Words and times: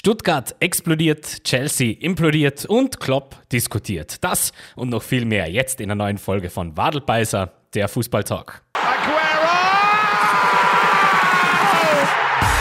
Stuttgart 0.00 0.56
explodiert, 0.60 1.44
Chelsea 1.44 1.94
implodiert 2.00 2.64
und 2.64 2.98
Klopp 3.00 3.36
diskutiert. 3.52 4.16
Das 4.24 4.50
und 4.74 4.88
noch 4.88 5.02
viel 5.02 5.26
mehr 5.26 5.50
jetzt 5.50 5.78
in 5.78 5.88
der 5.88 5.94
neuen 5.94 6.16
Folge 6.16 6.48
von 6.48 6.74
Wadelbeißer, 6.74 7.52
der 7.74 7.86
Fußballtalk. 7.86 8.62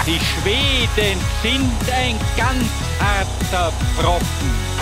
Die 0.06 0.20
Schweden 0.20 1.18
sind 1.42 1.72
ein 1.96 2.20
ganz 2.36 2.66
harter 3.00 3.72
Brocken. 3.96 4.26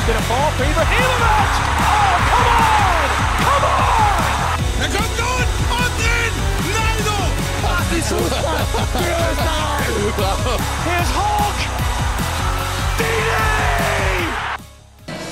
Der 0.08 0.16
Ball 0.28 0.52
for 0.58 0.66
Ibrahimovic! 0.66 1.54
Oh, 1.78 2.18
come 2.32 2.50
on! 2.58 3.10
Come 3.46 3.68
on! 3.68 4.82
Er 4.82 4.90
kommt 4.98 5.16
nun 5.20 5.46
und 5.78 5.94
drin! 6.02 6.34
Naldo! 6.74 7.18
Das 7.62 7.86
ist 8.00 8.10
Fußball! 8.10 8.66
Here's 10.86 11.14
Hulk! 11.16 11.77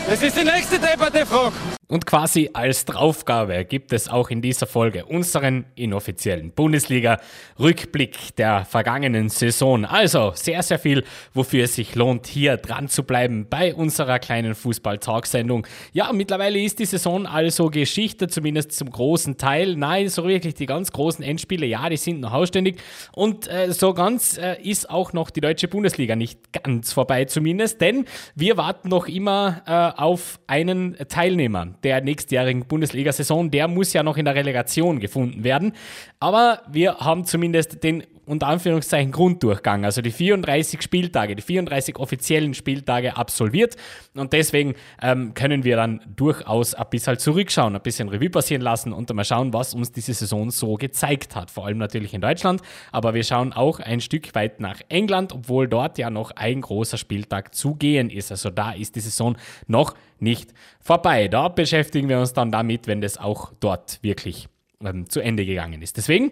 Das 0.07 0.21
ist 0.21 0.37
die 0.37 0.43
nächste 0.43 0.77
Debatte, 0.79 1.25
Frog. 1.25 1.53
Und 1.87 2.07
quasi 2.07 2.49
als 2.53 2.85
Draufgabe 2.85 3.63
gibt 3.63 3.93
es 3.93 4.09
auch 4.09 4.31
in 4.31 4.41
dieser 4.41 4.65
Folge 4.65 5.05
unseren 5.05 5.65
inoffiziellen 5.75 6.51
Bundesliga-Rückblick 6.51 8.35
der 8.37 8.65
vergangenen 8.65 9.29
Saison. 9.29 9.85
Also 9.85 10.31
sehr, 10.33 10.63
sehr 10.63 10.79
viel, 10.79 11.03
wofür 11.35 11.65
es 11.65 11.75
sich 11.75 11.93
lohnt, 11.93 12.25
hier 12.25 12.57
dran 12.57 12.87
zu 12.87 13.03
bleiben 13.03 13.45
bei 13.47 13.75
unserer 13.75 14.17
kleinen 14.17 14.55
Fußball-Talk-Sendung. 14.55 15.67
Ja, 15.93 16.11
mittlerweile 16.11 16.59
ist 16.59 16.79
die 16.79 16.85
Saison 16.85 17.27
also 17.27 17.69
Geschichte, 17.69 18.27
zumindest 18.29 18.71
zum 18.71 18.89
großen 18.89 19.37
Teil. 19.37 19.75
Nein, 19.75 20.09
so 20.09 20.27
wirklich 20.27 20.55
die 20.55 20.65
ganz 20.65 20.91
großen 20.91 21.23
Endspiele, 21.23 21.67
ja, 21.67 21.87
die 21.87 21.97
sind 21.97 22.19
noch 22.19 22.33
ausständig. 22.33 22.81
Und 23.13 23.47
äh, 23.47 23.71
so 23.71 23.93
ganz 23.93 24.39
äh, 24.39 24.59
ist 24.59 24.89
auch 24.89 25.13
noch 25.13 25.29
die 25.29 25.41
deutsche 25.41 25.67
Bundesliga 25.67 26.15
nicht 26.15 26.39
ganz 26.51 26.93
vorbei 26.93 27.25
zumindest, 27.25 27.79
denn 27.79 28.05
wir 28.33 28.57
warten 28.57 28.89
noch 28.89 29.07
immer 29.07 29.61
äh, 29.67 30.01
auf 30.01 30.39
einen 30.47 30.97
Teilnehmer 31.09 31.75
der 31.85 32.01
nächstjährigen 32.01 32.65
Bundesliga-Saison, 32.65 33.51
der 33.51 33.67
muss 33.67 33.93
ja 33.93 34.03
noch 34.03 34.17
in 34.17 34.25
der 34.25 34.35
Relegation 34.35 34.99
gefunden 34.99 35.43
werden. 35.43 35.73
Aber 36.19 36.63
wir 36.67 36.97
haben 36.97 37.23
zumindest 37.25 37.83
den 37.83 38.03
unter 38.25 38.47
Anführungszeichen 38.47 39.11
Grunddurchgang, 39.11 39.85
also 39.85 40.01
die 40.01 40.11
34 40.11 40.81
Spieltage, 40.81 41.35
die 41.35 41.41
34 41.41 41.97
offiziellen 41.97 42.53
Spieltage 42.53 43.17
absolviert. 43.17 43.75
Und 44.15 44.33
deswegen 44.33 44.75
ähm, 45.01 45.33
können 45.33 45.63
wir 45.63 45.75
dann 45.75 46.01
durchaus 46.15 46.73
ein 46.73 46.85
bisschen 46.89 47.17
zurückschauen, 47.17 47.75
ein 47.75 47.81
bisschen 47.81 48.09
Revue 48.09 48.29
passieren 48.29 48.61
lassen 48.61 48.93
und 48.93 49.13
mal 49.13 49.23
schauen, 49.23 49.53
was 49.53 49.73
uns 49.73 49.91
diese 49.91 50.13
Saison 50.13 50.51
so 50.51 50.75
gezeigt 50.75 51.35
hat. 51.35 51.51
Vor 51.51 51.65
allem 51.65 51.77
natürlich 51.77 52.13
in 52.13 52.21
Deutschland, 52.21 52.61
aber 52.91 53.13
wir 53.13 53.23
schauen 53.23 53.53
auch 53.53 53.79
ein 53.79 54.01
Stück 54.01 54.33
weit 54.35 54.59
nach 54.59 54.81
England, 54.89 55.33
obwohl 55.33 55.67
dort 55.67 55.97
ja 55.97 56.09
noch 56.09 56.31
ein 56.31 56.61
großer 56.61 56.97
Spieltag 56.97 57.53
zu 57.53 57.75
gehen 57.75 58.09
ist. 58.09 58.31
Also 58.31 58.49
da 58.49 58.71
ist 58.71 58.95
die 58.95 59.01
Saison 59.01 59.37
noch 59.67 59.95
nicht 60.19 60.53
vorbei. 60.79 61.27
Da 61.27 61.49
beschäftigen 61.49 62.09
wir 62.09 62.19
uns 62.19 62.33
dann 62.33 62.51
damit, 62.51 62.87
wenn 62.87 63.01
das 63.01 63.17
auch 63.17 63.51
dort 63.59 63.99
wirklich 64.01 64.47
ähm, 64.83 65.09
zu 65.09 65.19
Ende 65.19 65.45
gegangen 65.45 65.81
ist. 65.81 65.97
Deswegen 65.97 66.31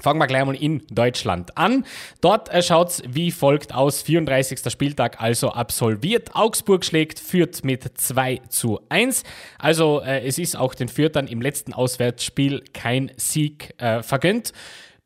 Fangen 0.00 0.20
wir 0.20 0.28
gleich 0.28 0.44
mal 0.44 0.54
in 0.54 0.86
Deutschland 0.90 1.58
an. 1.58 1.84
Dort 2.20 2.50
schaut 2.64 2.90
es 2.90 3.02
wie 3.08 3.32
folgt 3.32 3.74
aus. 3.74 4.00
34. 4.02 4.60
Spieltag 4.70 5.20
also 5.20 5.50
absolviert. 5.50 6.36
Augsburg 6.36 6.84
schlägt 6.84 7.18
Fürth 7.18 7.64
mit 7.64 7.98
2 7.98 8.42
zu 8.48 8.80
1. 8.90 9.24
Also 9.58 10.00
äh, 10.00 10.24
es 10.24 10.38
ist 10.38 10.56
auch 10.56 10.74
den 10.74 10.88
Fürthern 10.88 11.26
im 11.26 11.40
letzten 11.40 11.72
Auswärtsspiel 11.72 12.62
kein 12.72 13.10
Sieg 13.16 13.74
äh, 13.78 14.04
vergönnt. 14.04 14.52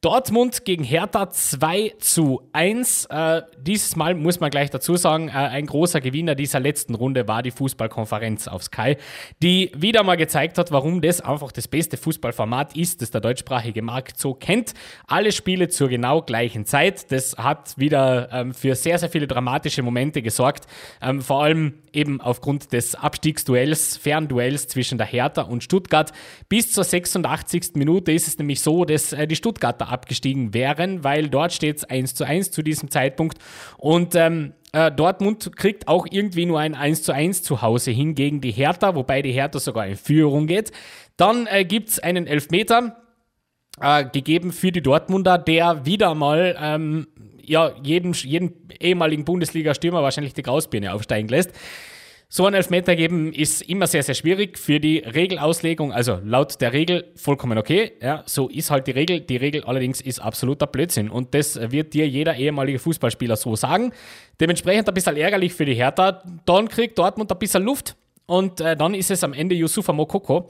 Dortmund 0.02 0.64
gegen 0.64 0.82
Hertha 0.82 1.30
2 1.30 1.92
zu 2.00 2.42
1. 2.52 3.04
Äh, 3.04 3.42
dieses 3.56 3.94
Mal 3.94 4.16
muss 4.16 4.40
man 4.40 4.50
gleich 4.50 4.68
dazu 4.68 4.96
sagen, 4.96 5.28
äh, 5.28 5.30
ein 5.30 5.66
großer 5.66 6.00
Gewinner 6.00 6.34
dieser 6.34 6.58
letzten 6.58 6.96
Runde 6.96 7.28
war 7.28 7.44
die 7.44 7.52
Fußballkonferenz 7.52 8.48
auf 8.48 8.64
Sky, 8.64 8.96
die 9.44 9.70
wieder 9.76 10.02
mal 10.02 10.16
gezeigt 10.16 10.58
hat, 10.58 10.72
warum 10.72 11.02
das 11.02 11.20
einfach 11.20 11.52
das 11.52 11.68
beste 11.68 11.96
Fußballformat 11.96 12.76
ist, 12.76 13.00
das 13.00 13.12
der 13.12 13.20
deutschsprachige 13.20 13.80
Markt 13.80 14.18
so 14.18 14.34
kennt. 14.34 14.74
Alle 15.06 15.30
Spiele 15.30 15.68
zur 15.68 15.88
genau 15.88 16.22
gleichen 16.22 16.66
Zeit. 16.66 17.12
Das 17.12 17.36
hat 17.38 17.78
wieder 17.78 18.28
ähm, 18.32 18.54
für 18.54 18.74
sehr, 18.74 18.98
sehr 18.98 19.08
viele 19.08 19.28
dramatische 19.28 19.84
Momente 19.84 20.20
gesorgt. 20.20 20.66
Ähm, 21.00 21.22
vor 21.22 21.44
allem 21.44 21.74
eben 21.92 22.20
aufgrund 22.20 22.72
des 22.72 22.96
Abstiegsduells, 22.96 23.98
Fernduells 23.98 24.66
zwischen 24.66 24.98
der 24.98 25.06
Hertha 25.06 25.42
und 25.42 25.62
Stuttgart. 25.62 26.10
Bis 26.48 26.72
zur 26.72 26.82
86. 26.82 27.74
Minute 27.74 28.10
ist 28.10 28.26
es 28.26 28.36
nämlich 28.36 28.60
so, 28.62 28.84
dass 28.84 29.12
äh, 29.12 29.28
die 29.28 29.36
Stuttgarter 29.36 29.91
abgestiegen 29.92 30.54
wären, 30.54 31.04
weil 31.04 31.28
dort 31.28 31.52
steht 31.52 31.76
es 31.76 31.84
1 31.84 32.14
zu 32.14 32.24
1 32.24 32.50
zu 32.50 32.62
diesem 32.62 32.90
Zeitpunkt. 32.90 33.38
Und 33.76 34.14
ähm, 34.14 34.54
äh, 34.72 34.90
Dortmund 34.90 35.56
kriegt 35.56 35.86
auch 35.86 36.06
irgendwie 36.10 36.46
nur 36.46 36.58
ein 36.58 36.74
1 36.74 37.02
zu 37.02 37.12
1 37.12 37.42
zu 37.42 37.62
Hause 37.62 37.90
hin 37.90 38.14
gegen 38.14 38.40
die 38.40 38.52
Hertha, 38.52 38.94
wobei 38.94 39.22
die 39.22 39.32
Hertha 39.32 39.60
sogar 39.60 39.86
in 39.86 39.96
Führung 39.96 40.46
geht. 40.46 40.72
Dann 41.16 41.46
äh, 41.46 41.64
gibt 41.64 41.90
es 41.90 41.98
einen 41.98 42.26
Elfmeter. 42.26 42.96
Äh, 43.80 44.04
gegeben 44.04 44.52
für 44.52 44.70
die 44.70 44.82
Dortmunder, 44.82 45.38
der 45.38 45.86
wieder 45.86 46.14
mal 46.14 46.56
ähm, 46.60 47.06
ja, 47.42 47.72
jeden, 47.82 48.12
jeden 48.12 48.68
ehemaligen 48.80 49.24
Bundesliga-Stürmer 49.24 50.02
wahrscheinlich 50.02 50.34
die 50.34 50.42
Grausbirne 50.42 50.92
aufsteigen 50.92 51.28
lässt. 51.28 51.52
So 52.34 52.46
ein 52.46 52.54
Elfmeter 52.54 52.96
geben 52.96 53.34
ist 53.34 53.60
immer 53.60 53.86
sehr, 53.86 54.02
sehr 54.02 54.14
schwierig 54.14 54.58
für 54.58 54.80
die 54.80 55.00
Regelauslegung. 55.00 55.92
Also 55.92 56.18
laut 56.24 56.62
der 56.62 56.72
Regel 56.72 57.12
vollkommen 57.14 57.58
okay. 57.58 57.92
Ja, 58.00 58.22
so 58.24 58.48
ist 58.48 58.70
halt 58.70 58.86
die 58.86 58.92
Regel. 58.92 59.20
Die 59.20 59.36
Regel 59.36 59.64
allerdings 59.64 60.00
ist 60.00 60.18
absoluter 60.18 60.66
Blödsinn. 60.66 61.10
Und 61.10 61.34
das 61.34 61.60
wird 61.70 61.92
dir 61.92 62.08
jeder 62.08 62.34
ehemalige 62.34 62.78
Fußballspieler 62.78 63.36
so 63.36 63.54
sagen. 63.54 63.92
Dementsprechend 64.40 64.88
ein 64.88 64.94
bisschen 64.94 65.18
ärgerlich 65.18 65.52
für 65.52 65.66
die 65.66 65.74
Hertha. 65.74 66.22
Dann 66.46 66.68
kriegt 66.68 66.98
Dortmund 66.98 67.30
ein 67.30 67.38
bisschen 67.38 67.64
Luft. 67.64 67.96
Und 68.24 68.62
äh, 68.62 68.78
dann 68.78 68.94
ist 68.94 69.10
es 69.10 69.22
am 69.24 69.34
Ende 69.34 69.54
Yusufa 69.54 69.92
Mokoko, 69.92 70.48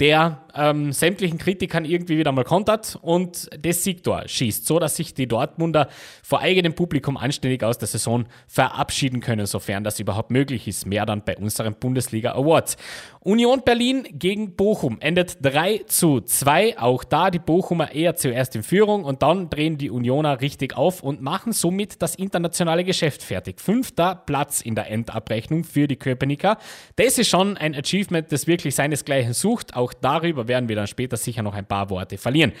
der 0.00 0.40
ähm, 0.54 0.92
sämtlichen 0.92 1.38
Kritikern 1.38 1.84
irgendwie 1.84 2.18
wieder 2.18 2.32
mal 2.32 2.44
kontert 2.44 2.98
und 3.02 3.48
das 3.60 3.84
Siegtor 3.84 4.22
schießt, 4.26 4.66
so 4.66 4.78
dass 4.78 4.96
sich 4.96 5.14
die 5.14 5.28
Dortmunder 5.28 5.88
vor 6.22 6.40
eigenem 6.40 6.74
Publikum 6.74 7.16
anständig 7.16 7.62
aus 7.62 7.78
der 7.78 7.88
Saison 7.88 8.24
verabschieden 8.46 9.20
können, 9.20 9.46
sofern 9.46 9.84
das 9.84 10.00
überhaupt 10.00 10.30
möglich 10.30 10.66
ist. 10.66 10.86
Mehr 10.86 11.06
dann 11.06 11.22
bei 11.24 11.36
unseren 11.36 11.74
Bundesliga 11.74 12.32
Awards. 12.32 12.76
Union 13.20 13.62
Berlin 13.64 14.06
gegen 14.12 14.56
Bochum 14.56 14.98
endet 15.00 15.38
3 15.42 15.82
zu 15.86 16.20
2. 16.20 16.78
Auch 16.78 17.04
da 17.04 17.30
die 17.30 17.38
Bochumer 17.38 17.92
eher 17.92 18.16
zuerst 18.16 18.56
in 18.56 18.62
Führung 18.62 19.04
und 19.04 19.22
dann 19.22 19.50
drehen 19.50 19.76
die 19.76 19.90
Unioner 19.90 20.40
richtig 20.40 20.76
auf 20.76 21.02
und 21.02 21.20
machen 21.20 21.52
somit 21.52 22.00
das 22.00 22.14
internationale 22.14 22.84
Geschäft 22.84 23.22
fertig. 23.22 23.60
Fünfter 23.60 24.14
Platz 24.14 24.62
in 24.62 24.74
der 24.74 24.90
Endabrechnung 24.90 25.64
für 25.64 25.86
die 25.86 25.96
Köpenicker. 25.96 26.56
Das 26.96 27.18
ist 27.18 27.28
schon 27.28 27.56
ein 27.58 27.74
Achievement, 27.74 28.32
das 28.32 28.46
wirklich 28.46 28.74
seinesgleichen 28.74 29.34
sucht. 29.34 29.76
Auch 29.76 29.89
darüber 29.94 30.48
werden 30.48 30.68
wir 30.68 30.76
dann 30.76 30.86
später 30.86 31.16
sicher 31.16 31.42
noch 31.42 31.54
ein 31.54 31.66
paar 31.66 31.90
Worte 31.90 32.18
verlieren. 32.18 32.52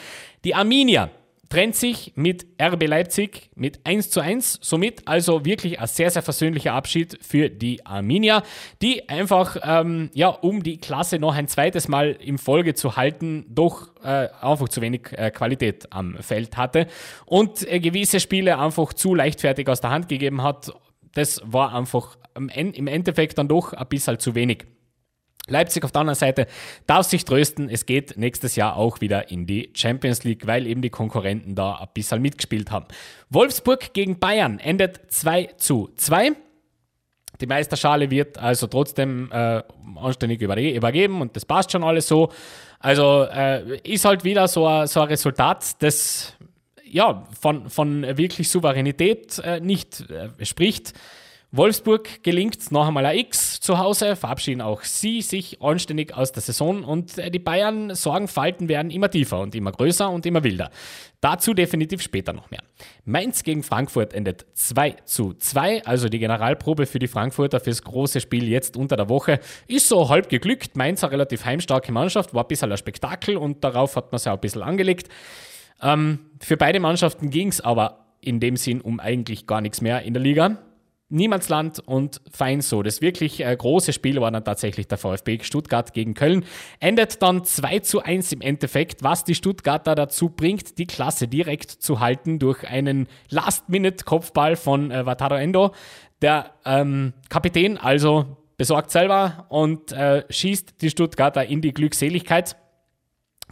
Die 0.44 0.54
Arminia 0.54 1.10
trennt 1.50 1.74
sich 1.74 2.12
mit 2.14 2.46
RB 2.62 2.86
Leipzig 2.86 3.50
mit 3.56 3.80
1 3.84 4.10
zu 4.10 4.20
1. 4.20 4.60
Somit 4.62 5.06
also 5.06 5.44
wirklich 5.44 5.80
ein 5.80 5.88
sehr, 5.88 6.10
sehr 6.10 6.22
versöhnlicher 6.22 6.72
Abschied 6.72 7.18
für 7.20 7.50
die 7.50 7.84
Arminia, 7.84 8.44
die 8.80 9.08
einfach, 9.08 9.56
ähm, 9.62 10.10
ja, 10.14 10.28
um 10.28 10.62
die 10.62 10.78
Klasse 10.78 11.18
noch 11.18 11.34
ein 11.34 11.48
zweites 11.48 11.88
Mal 11.88 12.16
im 12.20 12.38
Folge 12.38 12.74
zu 12.74 12.96
halten, 12.96 13.44
doch 13.48 13.90
äh, 14.04 14.28
einfach 14.40 14.68
zu 14.68 14.80
wenig 14.80 15.12
äh, 15.12 15.32
Qualität 15.32 15.92
am 15.92 16.16
Feld 16.20 16.56
hatte 16.56 16.86
und 17.26 17.70
äh, 17.70 17.80
gewisse 17.80 18.20
Spiele 18.20 18.58
einfach 18.58 18.94
zu 18.94 19.14
leichtfertig 19.14 19.68
aus 19.68 19.80
der 19.80 19.90
Hand 19.90 20.08
gegeben 20.08 20.42
hat. 20.42 20.72
Das 21.14 21.42
war 21.44 21.74
einfach 21.74 22.16
im 22.36 22.86
Endeffekt 22.86 23.38
dann 23.38 23.48
doch 23.48 23.72
ein 23.72 23.88
bisschen 23.88 24.20
zu 24.20 24.36
wenig. 24.36 24.66
Leipzig 25.50 25.84
auf 25.84 25.92
der 25.92 26.00
anderen 26.00 26.18
Seite 26.18 26.46
darf 26.86 27.06
sich 27.06 27.24
trösten, 27.24 27.68
es 27.68 27.86
geht 27.86 28.16
nächstes 28.16 28.56
Jahr 28.56 28.76
auch 28.76 29.00
wieder 29.00 29.30
in 29.30 29.46
die 29.46 29.70
Champions 29.74 30.24
League, 30.24 30.46
weil 30.46 30.66
eben 30.66 30.82
die 30.82 30.90
Konkurrenten 30.90 31.54
da 31.54 31.74
ein 31.74 31.88
bisschen 31.92 32.22
mitgespielt 32.22 32.70
haben. 32.70 32.86
Wolfsburg 33.28 33.92
gegen 33.92 34.18
Bayern 34.18 34.58
endet 34.58 35.12
2 35.12 35.50
zu 35.56 35.90
2. 35.96 36.32
Die 37.40 37.46
Meisterschale 37.46 38.10
wird 38.10 38.38
also 38.38 38.66
trotzdem 38.66 39.30
äh, 39.32 39.62
anständig 39.96 40.42
übergeben 40.42 41.20
und 41.20 41.36
das 41.36 41.44
passt 41.44 41.72
schon 41.72 41.84
alles 41.84 42.06
so. 42.06 42.30
Also 42.78 43.24
äh, 43.24 43.78
ist 43.78 44.04
halt 44.04 44.24
wieder 44.24 44.48
so 44.48 44.66
ein, 44.66 44.86
so 44.86 45.00
ein 45.00 45.08
Resultat, 45.08 45.82
das 45.82 46.34
ja 46.84 47.24
von, 47.38 47.70
von 47.70 48.02
wirklich 48.16 48.48
Souveränität 48.48 49.38
äh, 49.38 49.60
nicht 49.60 50.10
äh, 50.10 50.44
spricht. 50.44 50.92
Wolfsburg 51.52 52.22
gelingt 52.22 52.70
noch 52.70 52.86
einmal 52.86 53.06
ein 53.06 53.18
X 53.18 53.58
zu 53.58 53.78
Hause, 53.78 54.14
verabschieden 54.14 54.60
auch 54.60 54.84
sie 54.84 55.20
sich 55.20 55.60
anständig 55.60 56.14
aus 56.14 56.30
der 56.30 56.42
Saison 56.42 56.84
und 56.84 57.18
äh, 57.18 57.28
die 57.28 57.40
Bayern 57.40 57.92
Sorgenfalten 57.92 58.68
werden 58.68 58.92
immer 58.92 59.10
tiefer 59.10 59.40
und 59.40 59.56
immer 59.56 59.72
größer 59.72 60.08
und 60.08 60.24
immer 60.26 60.44
wilder. 60.44 60.70
Dazu 61.20 61.52
definitiv 61.52 62.02
später 62.02 62.32
noch 62.32 62.52
mehr. 62.52 62.62
Mainz 63.04 63.42
gegen 63.42 63.64
Frankfurt 63.64 64.14
endet 64.14 64.46
2 64.54 64.92
zu 65.04 65.34
2, 65.34 65.86
also 65.86 66.08
die 66.08 66.20
Generalprobe 66.20 66.86
für 66.86 67.00
die 67.00 67.08
Frankfurter 67.08 67.58
fürs 67.58 67.82
große 67.82 68.20
Spiel 68.20 68.48
jetzt 68.48 68.76
unter 68.76 68.96
der 68.96 69.08
Woche 69.08 69.40
ist 69.66 69.88
so 69.88 70.08
halb 70.08 70.28
geglückt. 70.28 70.76
Mainz 70.76 71.02
eine 71.02 71.10
relativ 71.10 71.44
heimstarke 71.44 71.90
Mannschaft, 71.90 72.32
war 72.32 72.44
ein 72.44 72.48
bisschen 72.48 72.70
ein 72.70 72.78
Spektakel 72.78 73.36
und 73.36 73.64
darauf 73.64 73.96
hat 73.96 74.12
man 74.12 74.20
sich 74.20 74.28
auch 74.28 74.36
ein 74.36 74.40
bisschen 74.40 74.62
angelegt. 74.62 75.08
Ähm, 75.82 76.20
für 76.38 76.56
beide 76.56 76.78
Mannschaften 76.78 77.30
ging 77.30 77.48
es 77.48 77.60
aber 77.60 78.06
in 78.20 78.38
dem 78.38 78.56
Sinn 78.56 78.80
um 78.80 79.00
eigentlich 79.00 79.48
gar 79.48 79.60
nichts 79.60 79.80
mehr 79.80 80.02
in 80.02 80.14
der 80.14 80.22
Liga. 80.22 80.58
Niemandsland 81.10 81.80
und 81.80 82.20
fein 82.32 82.60
so. 82.60 82.82
Das 82.82 83.00
wirklich 83.00 83.44
äh, 83.44 83.54
große 83.54 83.92
Spiel 83.92 84.20
war 84.20 84.30
dann 84.30 84.44
tatsächlich 84.44 84.88
der 84.88 84.98
VfB 84.98 85.40
Stuttgart 85.42 85.92
gegen 85.92 86.14
Köln. 86.14 86.44
Endet 86.78 87.20
dann 87.20 87.44
2 87.44 87.80
zu 87.80 88.02
1 88.02 88.32
im 88.32 88.40
Endeffekt, 88.40 89.02
was 89.02 89.24
die 89.24 89.34
Stuttgarter 89.34 89.94
dazu 89.94 90.28
bringt, 90.30 90.78
die 90.78 90.86
Klasse 90.86 91.28
direkt 91.28 91.70
zu 91.70 92.00
halten 92.00 92.38
durch 92.38 92.66
einen 92.66 93.08
Last-Minute-Kopfball 93.28 94.56
von 94.56 94.90
äh, 94.90 95.04
Wataru 95.04 95.34
Endo. 95.34 95.72
Der 96.22 96.52
ähm, 96.64 97.12
Kapitän 97.28 97.76
also 97.76 98.36
besorgt 98.56 98.90
selber 98.90 99.46
und 99.48 99.90
äh, 99.92 100.24
schießt 100.28 100.82
die 100.82 100.90
Stuttgarter 100.90 101.46
in 101.46 101.62
die 101.62 101.72
Glückseligkeit. 101.72 102.56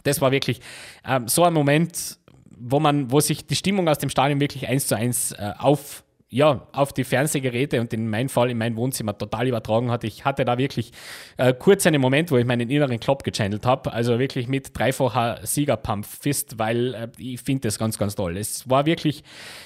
Das 0.03 0.21
war 0.21 0.31
wirklich 0.31 0.61
ähm, 1.05 1.27
so 1.27 1.43
ein 1.43 1.53
Moment, 1.53 2.19
wo 2.59 2.79
man, 2.79 3.11
wo 3.11 3.19
sich 3.19 3.45
die 3.45 3.55
Stimmung 3.55 3.87
aus 3.87 3.97
dem 3.97 4.09
Stadion 4.09 4.39
wirklich 4.39 4.67
eins 4.67 4.87
zu 4.87 4.95
eins 4.95 5.31
äh, 5.31 5.53
auf 5.57 6.03
ja, 6.31 6.67
auf 6.73 6.93
die 6.93 7.03
Fernsehgeräte 7.03 7.81
und 7.81 7.91
in 7.91 8.07
meinem 8.07 8.29
Fall 8.29 8.51
in 8.51 8.57
mein 8.57 8.75
Wohnzimmer 8.75 9.17
total 9.17 9.47
übertragen 9.47 9.89
hat. 9.89 10.03
Ich 10.03 10.25
hatte 10.25 10.45
da 10.45 10.59
wirklich 10.59 10.91
äh, 11.37 11.53
kurz 11.53 11.87
einen 11.87 11.99
Moment, 11.99 12.29
wo 12.29 12.37
ich 12.37 12.45
meinen 12.45 12.69
inneren 12.69 12.99
Klopp 12.99 13.23
gechannelt 13.23 13.65
habe. 13.65 13.91
Also 13.91 14.19
wirklich 14.19 14.47
mit 14.47 14.77
dreifacher 14.77 15.39
Siegerpump-Fist, 15.43 16.59
weil 16.59 16.93
äh, 16.93 17.07
ich 17.17 17.41
finde 17.41 17.61
das 17.61 17.79
ganz, 17.79 17.97
ganz 17.97 18.13
toll. 18.13 18.37
Es 18.37 18.69
war 18.69 18.85
wirklich, 18.85 19.23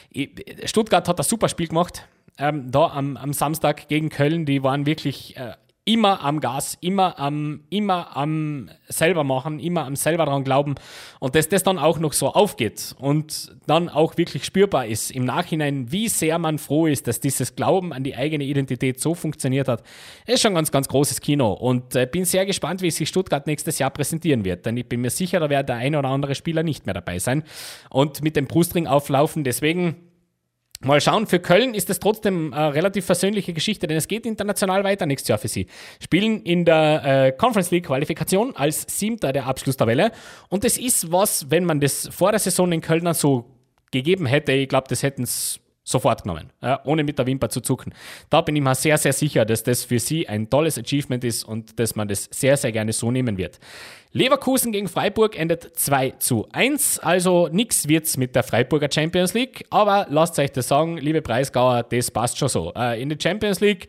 ich, 0.10 0.30
Stuttgart 0.65 1.07
hat 1.07 1.19
ein 1.19 1.24
super 1.24 1.50
Spiel 1.50 1.68
gemacht. 1.68 2.07
Ähm, 2.39 2.71
da 2.71 2.88
am, 2.88 3.18
am, 3.18 3.33
Samstag 3.33 3.89
gegen 3.89 4.09
Köln, 4.09 4.45
die 4.45 4.63
waren 4.63 4.86
wirklich 4.86 5.38
äh, 5.38 5.54
immer 5.85 6.24
am 6.24 6.39
Gas, 6.39 6.77
immer 6.80 7.19
am, 7.19 7.62
immer 7.69 8.15
am 8.15 8.69
selber 8.88 9.24
machen, 9.24 9.59
immer 9.59 9.85
am 9.85 9.97
selber 9.97 10.25
dran 10.25 10.45
glauben. 10.45 10.75
Und 11.19 11.35
dass 11.35 11.50
das 11.50 11.63
dann 11.63 11.77
auch 11.77 12.00
noch 12.00 12.13
so 12.13 12.27
aufgeht 12.27 12.95
und 13.00 13.53
dann 13.68 13.89
auch 13.89 14.18
wirklich 14.18 14.45
spürbar 14.45 14.85
ist 14.85 15.12
im 15.12 15.25
Nachhinein, 15.25 15.91
wie 15.91 16.07
sehr 16.07 16.39
man 16.39 16.57
froh 16.57 16.88
ist, 16.88 17.07
dass 17.07 17.19
dieses 17.19 17.56
Glauben 17.56 17.91
an 17.91 18.03
die 18.03 18.15
eigene 18.15 18.45
Identität 18.45 19.01
so 19.01 19.13
funktioniert 19.13 19.68
hat, 19.68 19.83
ist 20.25 20.41
schon 20.41 20.56
ganz, 20.56 20.71
ganz 20.71 20.88
großes 20.88 21.19
Kino. 21.19 21.51
Und 21.51 21.95
äh, 21.95 22.07
bin 22.09 22.24
sehr 22.24 22.45
gespannt, 22.45 22.81
wie 22.81 22.91
sich 22.91 23.09
Stuttgart 23.09 23.45
nächstes 23.45 23.77
Jahr 23.80 23.89
präsentieren 23.89 24.45
wird, 24.45 24.65
denn 24.65 24.77
ich 24.77 24.88
bin 24.88 25.01
mir 25.01 25.09
sicher, 25.09 25.41
da 25.41 25.50
wird 25.50 25.68
der 25.68 25.75
ein 25.75 25.95
oder 25.95 26.09
andere 26.09 26.35
Spieler 26.35 26.63
nicht 26.63 26.85
mehr 26.85 26.94
dabei 26.94 27.19
sein. 27.19 27.44
Und 27.89 28.24
mit 28.24 28.38
dem 28.38 28.47
Brustring 28.47 28.88
auflaufen, 28.88 29.44
deswegen 29.44 30.12
Mal 30.83 31.00
schauen, 31.00 31.27
für 31.27 31.39
Köln 31.39 31.74
ist 31.74 31.89
es 31.89 32.00
trotzdem 32.00 32.53
eine 32.53 32.74
relativ 32.74 33.06
versöhnliche 33.06 33.53
Geschichte, 33.53 33.88
denn 33.88 33.95
es 33.95 34.09
geht 34.09 34.25
international 34.25 34.83
weiter 34.83 35.06
nächstes 35.06 35.30
Jahr 35.30 35.38
für 35.38 35.47
sie. 35.47 35.68
Spielen 36.01 36.41
in 36.44 36.65
der 36.65 37.03
äh, 37.06 37.31
Conference 37.31 37.71
League 37.71 37.85
Qualifikation 37.85 38.53
als 38.56 38.85
Siebter 38.89 39.31
der 39.31 39.45
Abschlusstabelle. 39.45 40.12
Und 40.50 40.65
das 40.65 40.77
ist 40.77 41.12
was, 41.12 41.50
wenn 41.50 41.63
man 41.63 41.80
das 41.80 42.09
vor 42.12 42.31
der 42.31 42.39
Saison 42.39 42.71
in 42.74 42.81
Köln 42.81 43.06
dann 43.06 43.13
so 43.13 43.45
gegeben 43.91 44.25
hätte, 44.25 44.51
ich 44.51 44.68
glaube, 44.68 44.88
das 44.89 45.03
hätten 45.03 45.24
es 45.24 45.62
sofort 45.83 46.24
genommen, 46.24 46.50
ja, 46.62 46.80
ohne 46.85 47.03
mit 47.03 47.19
der 47.19 47.25
Wimper 47.27 47.50
zu 47.50 47.59
zucken. 47.62 47.94
Da 48.30 48.41
bin 48.41 48.56
ich 48.56 48.62
mir 48.62 48.74
sehr, 48.75 48.97
sehr 48.97 49.13
sicher, 49.13 49.44
dass 49.45 49.63
das 49.63 49.83
für 49.83 50.00
sie 50.00 50.27
ein 50.27 50.50
tolles 50.50 50.77
Achievement 50.77 51.24
ist 51.24 51.44
und 51.44 51.77
dass 51.80 51.95
man 51.95 52.07
das 52.07 52.30
sehr, 52.31 52.56
sehr 52.56 52.71
gerne 52.71 52.94
so 52.94 53.12
nehmen 53.12 53.38
wird. 53.38 53.59
Leverkusen 54.13 54.71
gegen 54.71 54.88
Freiburg 54.88 55.38
endet 55.38 55.77
2 55.77 56.12
zu 56.19 56.47
1, 56.51 57.00
also 57.00 57.50
nichts 57.51 57.88
wird's 57.88 58.15
mit 58.15 58.35
der 58.35 58.44
Freiburger 58.44 58.88
Champions 58.91 59.33
League, 59.33 59.65
aber 59.71 60.06
lasst 60.09 60.39
euch 60.39 60.51
das 60.51 60.68
sagen, 60.68 60.97
liebe 60.97 61.21
Preisgauer, 61.21 61.83
das 61.83 62.12
passt 62.12 62.38
schon 62.38 62.47
so. 62.50 62.71
Äh, 62.75 63.01
in 63.01 63.09
der 63.09 63.18
Champions 63.21 63.59
League 63.59 63.88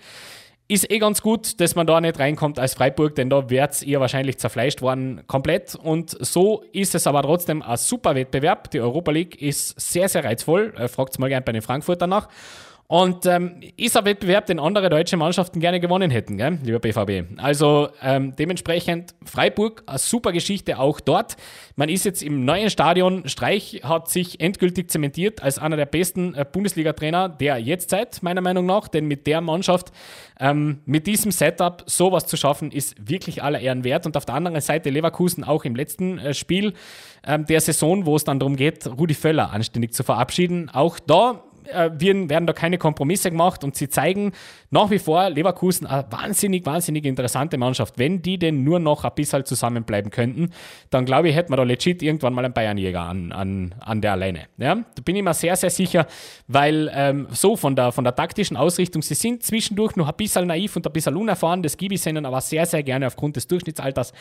ist 0.67 0.91
eh 0.91 0.99
ganz 0.99 1.21
gut, 1.21 1.61
dass 1.61 1.75
man 1.75 1.87
da 1.87 2.01
nicht 2.01 2.19
reinkommt 2.19 2.59
als 2.59 2.75
Freiburg, 2.75 3.15
denn 3.17 3.29
da 3.29 3.51
wird 3.51 3.83
ihr 3.83 4.01
wahrscheinlich 4.01 4.39
zerfleischt 4.39 4.81
worden 4.81 5.23
komplett. 5.27 5.75
Und 5.75 6.17
so 6.25 6.65
ist 6.73 6.95
es 6.95 7.07
aber 7.07 7.23
trotzdem 7.23 7.61
ein 7.61 7.77
super 7.77 8.15
Wettbewerb. 8.15 8.71
Die 8.71 8.81
Europa 8.81 9.11
League 9.11 9.41
ist 9.43 9.79
sehr, 9.79 10.09
sehr 10.09 10.25
reizvoll. 10.25 10.73
Äh, 10.77 10.89
Fragt 10.89 11.19
mal 11.19 11.29
gerne 11.29 11.45
bei 11.45 11.53
den 11.53 11.63
Frankfurtern 11.63 12.11
nach. 12.11 12.29
Und 12.95 13.27
ähm, 13.27 13.61
ist 13.77 13.97
ein 13.97 14.05
Wettbewerb, 14.05 14.47
den 14.47 14.61
andere 14.61 14.89
deutsche 14.89 15.17
Mannschaften 15.17 15.59
gerne 15.59 15.81
gewonnen 15.81 16.13
hätten, 16.13 16.37
gell, 16.37 16.61
lieber 16.63 16.79
BVB. 16.79 17.41
Also 17.43 17.89
ähm, 18.01 18.37
dementsprechend 18.37 19.17
Freiburg, 19.25 19.83
eine 19.87 19.99
super 19.99 20.31
Geschichte 20.31 20.79
auch 20.79 21.01
dort. 21.01 21.37
Man 21.75 21.89
ist 21.89 22.05
jetzt 22.05 22.23
im 22.23 22.45
neuen 22.45 22.71
Stadion. 22.71 23.29
Streich 23.29 23.81
hat 23.83 24.11
sich 24.11 24.39
endgültig 24.39 24.93
zementiert 24.93 25.43
als 25.43 25.59
einer 25.59 25.77
der 25.77 25.87
besten 25.87 26.35
äh, 26.35 26.45
Bundesliga-Trainer 26.45 27.31
der 27.31 27.59
Jetztzeit, 27.59 28.23
meiner 28.23 28.43
Meinung 28.43 28.65
nach. 28.65 28.87
Denn 28.87 29.07
mit 29.07 29.27
der 29.27 29.41
Mannschaft, 29.41 29.91
ähm, 30.39 30.79
mit 30.85 31.09
diesem 31.09 31.33
Setup 31.33 31.83
sowas 31.87 32.27
zu 32.27 32.37
schaffen, 32.37 32.71
ist 32.71 32.95
wirklich 33.11 33.43
aller 33.43 33.59
Ehren 33.59 33.83
wert. 33.83 34.07
Und 34.07 34.17
auf 34.17 34.25
der 34.25 34.37
anderen 34.37 34.61
Seite 34.61 34.91
Leverkusen 34.91 35.43
auch 35.43 35.65
im 35.65 35.75
letzten 35.75 36.19
äh, 36.19 36.33
Spiel 36.33 36.75
ähm, 37.27 37.45
der 37.47 37.61
Saison, 37.61 38.07
wo 38.07 38.15
es 38.15 38.23
dann 38.23 38.39
darum 38.39 38.55
geht, 38.55 38.87
Rudi 38.87 39.15
Völler 39.15 39.51
anständig 39.51 39.95
zu 39.95 40.05
verabschieden. 40.05 40.71
Auch 40.73 41.01
da 41.01 41.43
äh, 41.69 41.91
werden, 41.99 42.47
da 42.47 42.53
keine 42.53 42.79
Kompromisse 42.79 43.31
gemacht 43.31 43.65
und 43.65 43.77
sie 43.77 43.89
zeigen 43.89 44.33
nach 44.71 44.91
wie 44.91 44.99
vor 44.99 45.31
Leverkusen 45.31 45.87
eine 45.87 46.05
wahnsinnig, 46.11 46.67
wahnsinnig 46.67 47.05
interessante 47.05 47.59
Mannschaft. 47.59 47.99
Wenn 47.99 48.23
die 48.23 48.39
denn 48.39 48.65
nur 48.65 48.79
noch 48.79 49.05
ein 49.05 49.13
bisschen 49.15 49.45
zusammenbleiben 49.45 50.11
könnten, 50.11 50.51
dann 50.91 51.05
glaube 51.05 51.29
ich, 51.29 51.37
hätten 51.37 51.53
wir 51.53 51.57
da 51.57 51.63
legit 51.63 52.03
irgendwann 52.03 52.35
mal 52.35 52.45
einen 52.45 52.55
Bayernjäger 52.55 53.03
an, 53.03 53.33
an, 53.33 53.75
an 53.81 54.01
der 54.01 54.13
Alleine. 54.13 54.47
Ja? 54.59 54.75
Da 54.75 55.03
bin 55.05 55.17
ich 55.17 55.23
mir 55.23 55.35
sehr, 55.35 55.57
sehr 55.57 55.71
sicher, 55.71 56.07
weil 56.49 56.91
ähm, 56.95 57.27
so 57.31 57.57
von 57.57 57.77
der, 57.77 57.93
von 57.93 58.05
der 58.05 58.15
taktischen 58.15 58.57
Ausrichtung, 58.57 59.03
sie 59.03 59.15
sind 59.15 59.43
zwischendurch 59.43 59.97
noch 59.97 60.09
ein 60.09 60.17
bisschen 60.17 60.47
naiv 60.47 60.77
und 60.77 60.87
ein 60.87 60.93
bisschen 60.93 61.17
unerfahren, 61.17 61.63
das 61.63 61.77
gebe 61.77 61.95
ich 61.95 62.07
ihnen 62.07 62.27
aber 62.27 62.41
sehr, 62.41 62.67
sehr 62.67 62.83
gerne 62.83 63.07
aufgrund 63.07 63.37
des 63.37 63.47
Durchschnittsalters. 63.49 64.13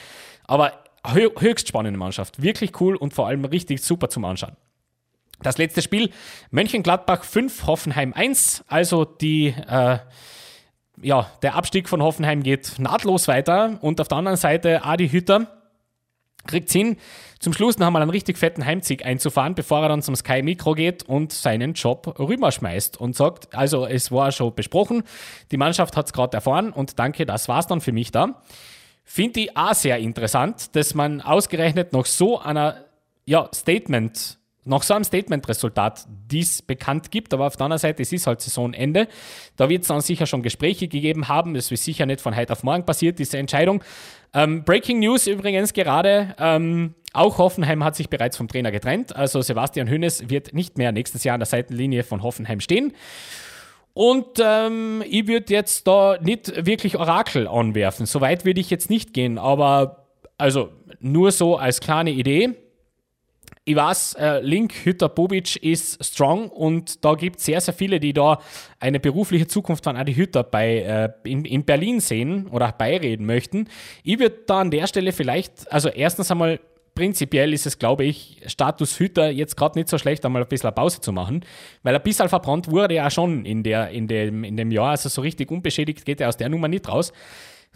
Aber 0.45 0.73
höchst 1.05 1.67
spannende 1.67 1.99
Mannschaft, 1.99 2.41
wirklich 2.41 2.79
cool 2.79 2.95
und 2.95 3.13
vor 3.13 3.27
allem 3.27 3.43
richtig 3.45 3.81
super 3.81 4.09
zum 4.09 4.25
Anschauen. 4.25 4.55
Das 5.43 5.57
letzte 5.57 5.81
Spiel, 5.81 6.09
Mönchengladbach 6.51 7.23
5, 7.23 7.67
Hoffenheim 7.67 8.13
1. 8.13 8.63
Also 8.67 9.03
die, 9.03 9.47
äh, 9.47 9.99
ja, 11.01 11.29
der 11.41 11.55
Abstieg 11.55 11.89
von 11.89 12.01
Hoffenheim 12.01 12.43
geht 12.43 12.79
nahtlos 12.79 13.27
weiter. 13.27 13.77
Und 13.81 13.99
auf 13.99 14.07
der 14.07 14.17
anderen 14.17 14.37
Seite 14.37 14.85
Adi 14.85 15.09
Hütter 15.09 15.47
kriegt 16.47 16.69
es 16.69 16.73
hin, 16.73 16.97
zum 17.39 17.53
Schluss 17.53 17.77
noch 17.77 17.87
einmal 17.87 18.01
einen 18.01 18.11
richtig 18.11 18.37
fetten 18.37 18.65
Heimzig 18.65 19.05
einzufahren, 19.05 19.55
bevor 19.55 19.81
er 19.81 19.89
dann 19.89 20.01
zum 20.01 20.15
Sky 20.15 20.41
Mikro 20.41 20.73
geht 20.73 21.03
und 21.03 21.31
seinen 21.33 21.73
Job 21.73 22.19
rüberschmeißt 22.19 22.97
und 22.97 23.15
sagt, 23.15 23.53
also 23.53 23.85
es 23.85 24.11
war 24.11 24.31
schon 24.31 24.55
besprochen, 24.55 25.03
die 25.51 25.57
Mannschaft 25.57 25.95
hat 25.97 26.07
es 26.07 26.13
gerade 26.13 26.35
erfahren 26.35 26.71
und 26.71 26.99
danke, 26.99 27.25
das 27.25 27.47
war's 27.47 27.67
dann 27.67 27.81
für 27.81 27.91
mich 27.91 28.11
da. 28.11 28.41
Finde 29.05 29.41
ich 29.41 29.57
auch 29.57 29.73
sehr 29.73 29.97
interessant, 29.99 30.75
dass 30.75 30.93
man 30.93 31.21
ausgerechnet 31.21 31.91
noch 31.91 32.05
so 32.05 32.39
einer 32.39 32.85
ja, 33.25 33.49
Statement 33.53 34.37
nach 34.65 34.83
so 34.83 34.93
einem 34.93 35.03
Statement-Resultat 35.03 36.05
dies 36.31 36.61
bekannt 36.61 37.11
gibt, 37.11 37.33
aber 37.33 37.47
auf 37.47 37.57
der 37.57 37.65
anderen 37.65 37.79
Seite, 37.79 38.01
es 38.01 38.13
ist 38.13 38.27
halt 38.27 38.41
Saisonende. 38.41 39.07
Da 39.55 39.69
wird 39.69 39.81
es 39.81 39.87
dann 39.89 40.01
sicher 40.01 40.25
schon 40.25 40.41
Gespräche 40.41 40.87
gegeben 40.87 41.27
haben. 41.27 41.53
Das 41.53 41.71
ist 41.71 41.83
sicher 41.83 42.05
nicht 42.05 42.21
von 42.21 42.35
heute 42.35 42.53
auf 42.53 42.63
morgen 42.63 42.85
passiert, 42.85 43.19
diese 43.19 43.37
Entscheidung. 43.37 43.83
Ähm, 44.33 44.63
Breaking 44.63 44.99
News 44.99 45.27
übrigens 45.27 45.73
gerade. 45.73 46.35
Ähm, 46.39 46.95
auch 47.13 47.37
Hoffenheim 47.37 47.83
hat 47.83 47.95
sich 47.95 48.09
bereits 48.09 48.37
vom 48.37 48.47
Trainer 48.47 48.71
getrennt. 48.71 49.15
Also 49.15 49.41
Sebastian 49.41 49.89
Hönes 49.89 50.29
wird 50.29 50.53
nicht 50.53 50.77
mehr 50.77 50.91
nächstes 50.91 51.23
Jahr 51.23 51.35
an 51.35 51.41
der 51.41 51.47
Seitenlinie 51.47 52.03
von 52.03 52.23
Hoffenheim 52.23 52.59
stehen. 52.59 52.93
Und 53.93 54.39
ähm, 54.43 55.03
ich 55.07 55.27
würde 55.27 55.53
jetzt 55.53 55.85
da 55.87 56.17
nicht 56.19 56.65
wirklich 56.65 56.97
Orakel 56.97 57.47
anwerfen. 57.47 58.07
Soweit 58.07 58.43
würde 58.43 58.59
ich 58.59 58.71
jetzt 58.71 58.89
nicht 58.89 59.13
gehen, 59.13 59.37
aber 59.37 60.07
also 60.39 60.69
nur 60.99 61.31
so 61.31 61.57
als 61.57 61.79
kleine 61.79 62.09
Idee 62.09 62.55
ich 63.65 63.75
weiß, 63.75 64.15
äh, 64.15 64.39
Link 64.41 64.73
Hütter 64.83 65.07
Bobic 65.07 65.55
ist 65.55 66.03
strong 66.03 66.49
und 66.49 67.03
da 67.05 67.13
gibt 67.13 67.37
es 67.37 67.45
sehr, 67.45 67.61
sehr 67.61 67.73
viele, 67.73 67.99
die 67.99 68.11
da 68.11 68.39
eine 68.79 68.99
berufliche 68.99 69.47
Zukunft 69.47 69.85
von 69.85 69.95
Adi 69.95 70.15
Hütter 70.15 70.43
bei, 70.43 70.79
äh, 70.79 71.09
in, 71.23 71.45
in 71.45 71.63
Berlin 71.63 72.01
sehen 72.01 72.47
oder 72.47 72.73
beireden 72.73 73.25
möchten. 73.25 73.69
Ich 74.03 74.19
würde 74.19 74.39
da 74.47 74.59
an 74.59 74.71
der 74.71 74.87
Stelle 74.87 75.13
vielleicht, 75.13 75.71
also 75.71 75.87
erstens 75.87 76.29
einmal 76.29 76.59
prinzipiell 76.93 77.53
ist 77.53 77.65
es, 77.65 77.79
glaube 77.79 78.03
ich, 78.03 78.41
Status 78.47 78.99
Hütter 78.99 79.29
jetzt 79.29 79.55
gerade 79.55 79.79
nicht 79.79 79.87
so 79.87 79.97
schlecht, 79.97 80.25
einmal 80.25 80.41
ein 80.41 80.47
bisschen 80.47 80.67
eine 80.67 80.75
Pause 80.75 80.99
zu 80.99 81.13
machen, 81.13 81.45
weil 81.83 81.95
ein 81.95 82.03
bisschen 82.03 82.27
verbrannt 82.27 82.69
wurde 82.69 82.95
er 82.95 83.09
schon 83.11 83.45
in, 83.45 83.63
der, 83.63 83.89
in, 83.91 84.07
dem, 84.07 84.43
in 84.43 84.57
dem 84.57 84.71
Jahr, 84.71 84.91
also 84.91 85.07
so 85.07 85.21
richtig 85.21 85.49
unbeschädigt 85.51 86.03
geht 86.05 86.19
er 86.19 86.27
aus 86.27 86.37
der 86.37 86.49
Nummer 86.49 86.67
nicht 86.67 86.87
raus. 86.89 87.13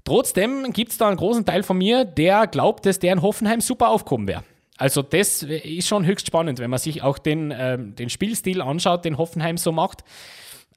Trotzdem 0.04 0.72
gibt 0.74 0.92
es 0.92 0.98
da 0.98 1.08
einen 1.08 1.18
großen 1.18 1.46
Teil 1.46 1.64
von 1.64 1.78
mir, 1.78 2.04
der 2.04 2.48
glaubt, 2.48 2.86
dass 2.86 3.00
der 3.00 3.14
in 3.14 3.22
Hoffenheim 3.22 3.62
super 3.62 3.90
aufgehoben 3.90 4.28
wäre. 4.28 4.44
Also 4.78 5.02
das 5.02 5.44
ist 5.44 5.88
schon 5.88 6.06
höchst 6.06 6.28
spannend, 6.28 6.60
wenn 6.60 6.70
man 6.70 6.80
sich 6.80 7.02
auch 7.02 7.18
den, 7.18 7.54
ähm, 7.56 7.96
den 7.96 8.10
Spielstil 8.10 8.62
anschaut, 8.62 9.06
den 9.06 9.18
Hoffenheim 9.18 9.58
so 9.58 9.72
macht. 9.72 10.04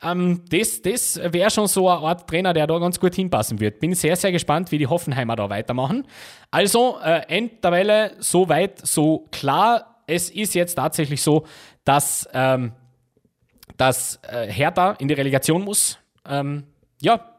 Ähm, 0.02 0.42
das 0.48 0.80
das 0.82 1.20
wäre 1.22 1.50
schon 1.50 1.66
so 1.66 1.88
eine 1.88 2.00
Art 2.00 2.28
Trainer, 2.28 2.52
der 2.54 2.66
da 2.66 2.78
ganz 2.78 2.98
gut 2.98 3.14
hinpassen 3.14 3.60
wird. 3.60 3.80
Bin 3.80 3.94
sehr, 3.94 4.16
sehr 4.16 4.32
gespannt, 4.32 4.72
wie 4.72 4.78
die 4.78 4.86
Hoffenheimer 4.86 5.36
da 5.36 5.50
weitermachen. 5.50 6.06
Also 6.50 6.98
äh, 7.04 7.22
Endtabelle 7.28 8.12
so 8.18 8.48
weit, 8.48 8.84
so 8.86 9.26
klar. 9.30 10.02
Es 10.06 10.30
ist 10.30 10.54
jetzt 10.54 10.74
tatsächlich 10.74 11.22
so, 11.22 11.44
dass, 11.84 12.28
ähm, 12.32 12.72
dass 13.76 14.18
äh, 14.22 14.50
Hertha 14.50 14.92
in 14.92 15.08
die 15.08 15.14
Relegation 15.14 15.62
muss. 15.62 15.98
Ähm, 16.26 16.64
ja, 17.00 17.29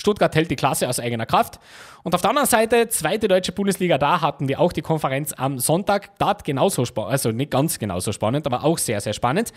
Stuttgart 0.00 0.34
hält 0.34 0.50
die 0.50 0.56
Klasse 0.56 0.88
aus 0.88 0.98
eigener 0.98 1.26
Kraft. 1.26 1.60
Und 2.02 2.14
auf 2.14 2.22
der 2.22 2.30
anderen 2.30 2.48
Seite, 2.48 2.88
zweite 2.88 3.28
deutsche 3.28 3.52
Bundesliga, 3.52 3.98
da 3.98 4.20
hatten 4.20 4.48
wir 4.48 4.58
auch 4.58 4.72
die 4.72 4.82
Konferenz 4.82 5.32
am 5.36 5.58
Sonntag. 5.58 6.18
Dort 6.18 6.44
genauso 6.44 6.84
spannend, 6.86 7.12
also 7.12 7.30
nicht 7.30 7.50
ganz 7.50 7.78
genauso 7.78 8.12
spannend, 8.12 8.46
aber 8.46 8.64
auch 8.64 8.78
sehr, 8.78 9.00
sehr 9.00 9.12
spannend. 9.12 9.52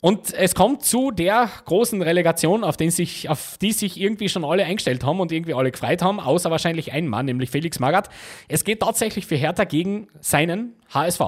Und 0.00 0.32
es 0.32 0.54
kommt 0.54 0.82
zu 0.82 1.10
der 1.10 1.50
großen 1.66 2.00
Relegation, 2.00 2.64
auf, 2.64 2.78
den 2.78 2.90
sich, 2.90 3.28
auf 3.28 3.58
die 3.60 3.72
sich 3.72 4.00
irgendwie 4.00 4.30
schon 4.30 4.44
alle 4.44 4.64
eingestellt 4.64 5.04
haben 5.04 5.20
und 5.20 5.30
irgendwie 5.30 5.52
alle 5.52 5.70
gefreut 5.70 6.00
haben, 6.00 6.20
außer 6.20 6.50
wahrscheinlich 6.50 6.92
ein 6.92 7.06
Mann, 7.06 7.26
nämlich 7.26 7.50
Felix 7.50 7.80
Magath. 7.80 8.08
Es 8.48 8.64
geht 8.64 8.80
tatsächlich 8.80 9.26
für 9.26 9.36
Hertha 9.36 9.64
gegen 9.64 10.08
seinen 10.20 10.74
HSV. 10.94 11.20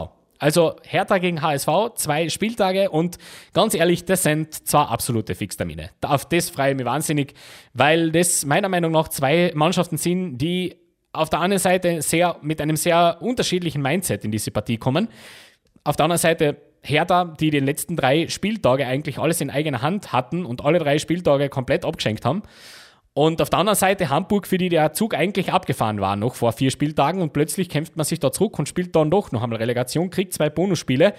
Also 0.43 0.75
Hertha 0.83 1.19
gegen 1.19 1.41
HSV, 1.41 1.69
zwei 1.95 2.29
Spieltage 2.29 2.91
und 2.91 3.17
ganz 3.53 3.75
ehrlich, 3.75 4.07
das 4.07 4.25
sind 4.25 4.53
zwei 4.53 4.81
absolute 4.81 5.37
Fixtermine. 5.37 5.91
Auf 6.01 6.25
das 6.25 6.51
freue 6.51 6.73
ich 6.73 6.77
mich 6.77 6.85
wahnsinnig, 6.85 7.35
weil 7.75 8.11
das 8.11 8.45
meiner 8.45 8.69
Meinung 8.69 8.91
nach 8.91 9.07
zwei 9.07 9.53
Mannschaften 9.55 9.99
sind, 9.99 10.39
die 10.39 10.75
auf 11.13 11.31
der 11.31 11.39
einen 11.39 11.61
Seite 11.61 12.03
sehr, 12.03 12.39
mit 12.43 12.61
einem 12.61 12.75
sehr 12.75 13.19
unterschiedlichen 13.21 13.83
Mindset 13.83 14.25
in 14.25 14.33
diese 14.33 14.51
Partie 14.51 14.79
kommen. 14.79 15.07
Auf 15.85 15.95
der 15.95 16.07
anderen 16.07 16.19
Seite 16.19 16.57
Hertha, 16.81 17.37
die 17.39 17.51
die 17.51 17.61
letzten 17.61 17.95
drei 17.95 18.27
Spieltage 18.27 18.85
eigentlich 18.85 19.21
alles 19.21 19.41
in 19.41 19.49
eigener 19.49 19.81
Hand 19.81 20.13
hatten 20.13 20.45
und 20.45 20.65
alle 20.65 20.81
drei 20.81 20.99
Spieltage 20.99 21.51
komplett 21.51 21.85
abgeschenkt 21.85 22.25
haben. 22.25 22.43
Und 23.15 23.43
auf 23.43 23.51
der 23.51 23.59
anderen 23.59 23.77
Seite 23.77 24.09
Hamburg, 24.09 24.47
für 24.47 24.57
die 24.57 24.71
der 24.71 24.95
Zug 24.95 25.15
eigentlich 25.15 25.53
abgefahren 25.53 26.01
war, 26.01 26.17
noch 26.17 26.35
vor 26.35 26.53
vier 26.53 26.71
Spieltagen 26.71 27.21
und 27.21 27.33
plötzlich 27.33 27.69
kämpft 27.69 27.97
man 27.97 28.05
sich 28.05 28.21
da 28.21 28.33
zurück 28.33 28.59
und 28.59 28.69
spielt 28.69 28.97
dann 28.97 29.11
doch 29.11 29.33
noch 29.33 29.43
einmal 29.43 29.59
Relegation, 29.59 30.09
kriegt 30.09 30.33
zwei 30.33 30.49
Bonusspiele. 30.49 31.13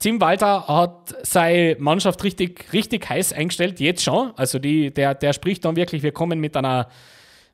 Tim 0.00 0.20
Walter 0.20 0.66
hat 0.66 1.14
seine 1.22 1.76
Mannschaft 1.78 2.24
richtig, 2.24 2.72
richtig 2.72 3.08
heiß 3.08 3.32
eingestellt, 3.32 3.80
jetzt 3.80 4.02
schon. 4.02 4.32
Also 4.34 4.58
die, 4.58 4.92
der, 4.92 5.14
der 5.14 5.32
spricht 5.32 5.64
dann 5.64 5.76
wirklich, 5.76 6.02
wir 6.02 6.12
kommen 6.12 6.40
mit 6.40 6.56
einer 6.56 6.88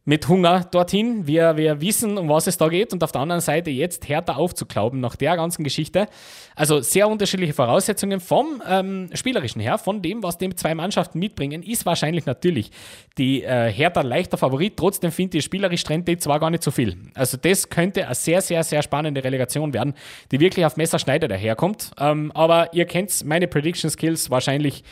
mit 0.06 0.28
Hunger 0.28 0.64
dorthin. 0.70 1.26
Wir, 1.26 1.56
wir 1.56 1.80
wissen, 1.80 2.16
um 2.16 2.28
was 2.28 2.46
es 2.46 2.56
da 2.56 2.68
geht 2.68 2.92
und 2.92 3.02
auf 3.02 3.10
der 3.10 3.20
anderen 3.20 3.40
Seite 3.40 3.70
jetzt 3.70 4.08
härter 4.08 4.38
aufzuklauben 4.38 5.00
nach 5.00 5.16
der 5.16 5.36
ganzen 5.36 5.64
Geschichte. 5.64 6.06
Also 6.54 6.80
sehr 6.80 7.08
unterschiedliche 7.08 7.52
Voraussetzungen 7.52 8.20
vom 8.20 8.62
ähm, 8.66 9.10
Spielerischen 9.14 9.60
her, 9.60 9.78
von 9.78 10.02
dem, 10.02 10.22
was 10.22 10.38
die 10.38 10.54
zwei 10.54 10.76
Mannschaften 10.76 11.18
mitbringen, 11.18 11.62
ist 11.64 11.84
wahrscheinlich 11.86 12.25
natürlich 12.25 12.70
die 13.18 13.42
äh, 13.42 13.70
Hertha 13.70 14.02
leichter 14.02 14.38
Favorit. 14.38 14.76
Trotzdem 14.76 15.10
finde 15.10 15.38
ich, 15.38 15.44
spielerisch 15.44 15.82
trennt 15.82 16.06
die 16.06 16.16
zwar 16.18 16.38
gar 16.38 16.50
nicht 16.50 16.62
so 16.62 16.70
viel. 16.70 16.96
Also 17.14 17.36
das 17.36 17.68
könnte 17.68 18.06
eine 18.06 18.14
sehr, 18.14 18.40
sehr, 18.40 18.62
sehr 18.62 18.82
spannende 18.82 19.25
Relegation 19.25 19.75
werden, 19.75 19.94
die 20.30 20.38
wirklich 20.38 20.64
auf 20.64 20.76
Messerschneider 20.76 21.26
daherkommt. 21.26 21.90
Ähm, 21.98 22.30
aber 22.32 22.72
ihr 22.72 22.84
kennt 22.84 23.25
meine 23.25 23.48
Prediction 23.48 23.90
Skills 23.90 24.30
wahrscheinlich 24.30 24.84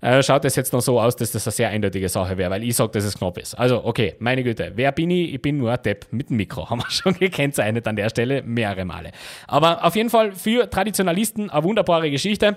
äh, 0.00 0.22
schaut 0.22 0.44
es 0.44 0.54
jetzt 0.54 0.72
noch 0.72 0.80
so 0.80 1.00
aus, 1.00 1.16
dass 1.16 1.32
das 1.32 1.46
eine 1.46 1.52
sehr 1.52 1.68
eindeutige 1.70 2.08
Sache 2.08 2.38
wäre, 2.38 2.50
weil 2.50 2.62
ich 2.62 2.76
sage, 2.76 2.92
dass 2.92 3.04
es 3.04 3.18
knapp 3.18 3.36
ist. 3.38 3.54
Also, 3.54 3.84
okay, 3.84 4.14
meine 4.20 4.44
Güte, 4.44 4.72
wer 4.74 4.92
bin 4.92 5.10
ich? 5.10 5.34
Ich 5.34 5.42
bin 5.42 5.58
nur 5.58 5.72
ein 5.72 5.82
Depp 5.82 6.06
mit 6.12 6.30
dem 6.30 6.36
Mikro. 6.36 6.70
Haben 6.70 6.80
wir 6.80 6.90
schon 6.90 7.14
gekennzeichnet 7.14 7.86
an 7.88 7.96
der 7.96 8.08
Stelle 8.08 8.42
mehrere 8.42 8.84
Male. 8.84 9.10
Aber 9.46 9.84
auf 9.84 9.96
jeden 9.96 10.10
Fall 10.10 10.32
für 10.32 10.70
Traditionalisten 10.70 11.50
eine 11.50 11.64
wunderbare 11.64 12.10
Geschichte. 12.10 12.56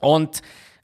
Und 0.00 0.42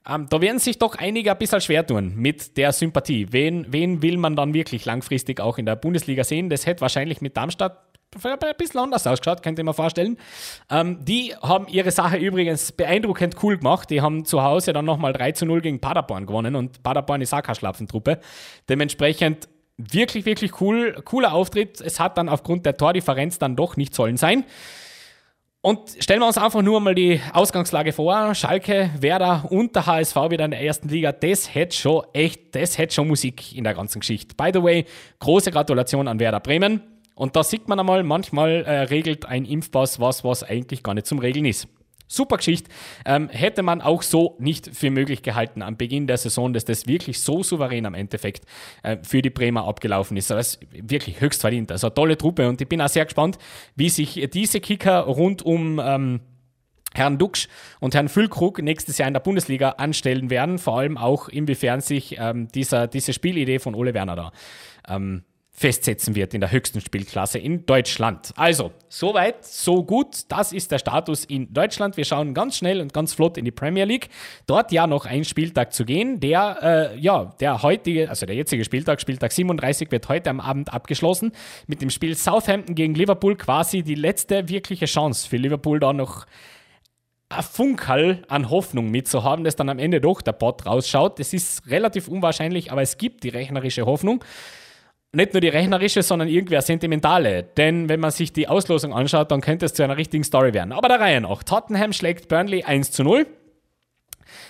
ähm, 0.09 0.27
da 0.29 0.41
werden 0.41 0.59
sich 0.59 0.79
doch 0.79 0.95
einige 0.95 1.31
ein 1.31 1.37
bisschen 1.37 1.61
schwer 1.61 1.85
tun 1.85 2.13
mit 2.15 2.57
der 2.57 2.71
Sympathie. 2.71 3.27
Wen, 3.31 3.67
wen 3.69 4.01
will 4.01 4.17
man 4.17 4.35
dann 4.35 4.53
wirklich 4.53 4.85
langfristig 4.85 5.39
auch 5.39 5.57
in 5.57 5.65
der 5.65 5.75
Bundesliga 5.75 6.23
sehen? 6.23 6.49
Das 6.49 6.65
hätte 6.65 6.81
wahrscheinlich 6.81 7.21
mit 7.21 7.37
Darmstadt 7.37 7.88
ein 8.15 8.57
bisschen 8.57 8.79
anders 8.79 9.05
ausgeschaut, 9.05 9.43
könnt 9.43 9.57
ihr 9.59 9.63
mir 9.63 9.73
vorstellen. 9.73 10.17
Ähm, 10.69 11.03
die 11.05 11.35
haben 11.41 11.67
ihre 11.67 11.91
Sache 11.91 12.17
übrigens 12.17 12.71
beeindruckend 12.71 13.35
cool 13.43 13.57
gemacht. 13.57 13.89
Die 13.89 14.01
haben 14.01 14.25
zu 14.25 14.41
Hause 14.43 14.73
dann 14.73 14.85
nochmal 14.85 15.13
3 15.13 15.33
zu 15.33 15.45
0 15.45 15.61
gegen 15.61 15.79
Paderborn 15.79 16.25
gewonnen 16.25 16.55
und 16.55 16.81
Paderborn 16.83 17.21
ist 17.21 17.33
auch 17.33 17.43
keine 17.43 17.55
Schlapfentruppe. 17.55 18.19
Dementsprechend 18.67 19.47
wirklich, 19.77 20.25
wirklich 20.25 20.59
cool, 20.59 21.01
cooler 21.05 21.33
Auftritt. 21.33 21.81
Es 21.81 21.99
hat 21.99 22.17
dann 22.17 22.29
aufgrund 22.29 22.65
der 22.65 22.75
Tordifferenz 22.75 23.39
dann 23.39 23.55
doch 23.55 23.77
nicht 23.77 23.93
sollen 23.93 24.17
sein. 24.17 24.43
Und 25.61 25.89
stellen 25.99 26.21
wir 26.21 26.27
uns 26.27 26.37
einfach 26.37 26.61
nur 26.61 26.79
mal 26.79 26.95
die 26.95 27.19
Ausgangslage 27.33 27.91
vor. 27.91 28.33
Schalke, 28.33 28.91
Werder 28.97 29.45
und 29.49 29.75
der 29.75 29.85
HSV 29.85 30.15
wieder 30.29 30.45
in 30.45 30.51
der 30.51 30.61
ersten 30.61 30.87
Liga. 30.87 31.11
Das 31.11 31.53
hätte 31.53 31.75
schon 31.75 32.03
echt, 32.13 32.55
das 32.55 32.77
hätte 32.77 32.95
schon 32.95 33.09
Musik 33.09 33.55
in 33.55 33.65
der 33.65 33.73
ganzen 33.73 33.99
Geschichte. 33.99 34.35
By 34.35 34.51
the 34.53 34.63
way, 34.63 34.85
große 35.19 35.51
Gratulation 35.51 36.07
an 36.07 36.19
Werder 36.19 36.39
Bremen. 36.39 36.81
Und 37.19 37.35
da 37.35 37.43
sieht 37.43 37.67
man 37.67 37.77
einmal, 37.77 38.03
manchmal 38.03 38.63
äh, 38.63 38.79
regelt 38.83 39.25
ein 39.25 39.43
Impfpass 39.43 39.99
was, 39.99 40.23
was 40.23 40.41
eigentlich 40.41 40.83
gar 40.83 40.93
nicht 40.93 41.05
zum 41.05 41.19
Regeln 41.19 41.43
ist. 41.43 41.67
Super 42.07 42.37
Geschichte. 42.37 42.71
Ähm, 43.05 43.27
hätte 43.27 43.61
man 43.61 43.81
auch 43.81 44.03
so 44.03 44.37
nicht 44.39 44.73
für 44.73 44.89
möglich 44.89 45.21
gehalten 45.21 45.61
am 45.61 45.75
Beginn 45.75 46.07
der 46.07 46.15
Saison, 46.15 46.53
dass 46.53 46.63
das 46.63 46.87
wirklich 46.87 47.19
so 47.19 47.43
souverän 47.43 47.85
am 47.85 47.93
Endeffekt 47.93 48.45
äh, 48.83 48.95
für 49.03 49.21
die 49.21 49.31
Bremer 49.31 49.65
abgelaufen 49.67 50.15
ist. 50.15 50.29
Das 50.29 50.55
ist 50.55 50.67
wirklich 50.71 51.19
höchst 51.19 51.41
verdient. 51.41 51.73
Also 51.73 51.89
tolle 51.89 52.17
Truppe 52.17 52.47
und 52.47 52.61
ich 52.61 52.69
bin 52.69 52.79
auch 52.81 52.87
sehr 52.87 53.03
gespannt, 53.03 53.37
wie 53.75 53.89
sich 53.89 54.29
diese 54.33 54.61
Kicker 54.61 55.01
rund 55.01 55.41
um 55.41 55.81
ähm, 55.83 56.21
Herrn 56.93 57.17
Duxch 57.17 57.49
und 57.81 57.95
Herrn 57.95 58.07
Füllkrug 58.07 58.61
nächstes 58.61 58.97
Jahr 58.97 59.09
in 59.09 59.13
der 59.13 59.19
Bundesliga 59.19 59.71
anstellen 59.71 60.29
werden. 60.29 60.57
Vor 60.57 60.79
allem 60.79 60.97
auch, 60.97 61.27
inwiefern 61.27 61.81
sich 61.81 62.15
ähm, 62.17 62.47
dieser, 62.47 62.87
diese 62.87 63.11
Spielidee 63.11 63.59
von 63.59 63.75
Ole 63.75 63.93
Werner 63.93 64.15
da 64.15 64.31
ähm, 64.87 65.23
festsetzen 65.59 66.15
wird 66.15 66.33
in 66.33 66.39
der 66.39 66.51
höchsten 66.51 66.79
Spielklasse 66.79 67.37
in 67.37 67.65
Deutschland. 67.65 68.31
Also, 68.37 68.71
soweit, 68.87 69.45
so 69.45 69.83
gut. 69.83 70.19
Das 70.29 70.53
ist 70.53 70.71
der 70.71 70.79
Status 70.79 71.25
in 71.25 71.53
Deutschland. 71.53 71.97
Wir 71.97 72.05
schauen 72.05 72.33
ganz 72.33 72.55
schnell 72.55 72.79
und 72.79 72.93
ganz 72.93 73.13
flott 73.13 73.37
in 73.37 73.43
die 73.43 73.51
Premier 73.51 73.83
League. 73.83 74.07
Dort 74.47 74.71
ja 74.71 74.87
noch 74.87 75.05
ein 75.05 75.25
Spieltag 75.25 75.73
zu 75.73 75.83
gehen. 75.83 76.21
Der, 76.21 76.93
äh, 76.95 76.99
ja, 76.99 77.35
der 77.41 77.61
heutige, 77.61 78.09
also 78.09 78.25
der 78.25 78.37
jetzige 78.37 78.63
Spieltag, 78.63 79.01
Spieltag 79.01 79.33
37, 79.33 79.91
wird 79.91 80.07
heute 80.07 80.29
am 80.29 80.39
Abend 80.39 80.73
abgeschlossen 80.73 81.33
mit 81.67 81.81
dem 81.81 81.89
Spiel 81.89 82.15
Southampton 82.15 82.73
gegen 82.73 82.95
Liverpool. 82.95 83.35
Quasi 83.35 83.83
die 83.83 83.95
letzte 83.95 84.47
wirkliche 84.47 84.85
Chance 84.85 85.27
für 85.27 85.35
Liverpool 85.35 85.81
da 85.81 85.91
noch 85.91 86.25
ein 87.27 87.43
Funkerl 87.43 88.23
an 88.29 88.49
Hoffnung 88.49 88.89
mitzuhaben, 88.89 89.43
dass 89.43 89.57
dann 89.57 89.67
am 89.67 89.77
Ende 89.77 89.99
doch 89.99 90.21
der 90.21 90.31
Bot 90.31 90.65
rausschaut. 90.65 91.19
Das 91.19 91.33
ist 91.33 91.69
relativ 91.69 92.07
unwahrscheinlich, 92.07 92.71
aber 92.71 92.81
es 92.81 92.97
gibt 92.97 93.25
die 93.25 93.29
rechnerische 93.29 93.85
Hoffnung 93.85 94.23
nicht 95.11 95.33
nur 95.33 95.41
die 95.41 95.47
rechnerische, 95.47 96.03
sondern 96.03 96.27
irgendwie 96.27 96.55
eine 96.55 96.61
sentimentale. 96.61 97.43
Denn 97.43 97.89
wenn 97.89 97.99
man 97.99 98.11
sich 98.11 98.31
die 98.31 98.47
Auslosung 98.47 98.93
anschaut, 98.93 99.31
dann 99.31 99.41
könnte 99.41 99.65
es 99.65 99.73
zu 99.73 99.83
einer 99.83 99.97
richtigen 99.97 100.23
Story 100.23 100.53
werden. 100.53 100.71
Aber 100.71 100.87
der 100.87 100.99
Reihe 100.99 101.21
nach. 101.21 101.43
Tottenham 101.43 101.93
schlägt 101.93 102.27
Burnley 102.27 102.63
1 102.63 102.91
zu 102.91 103.03
0. 103.03 103.25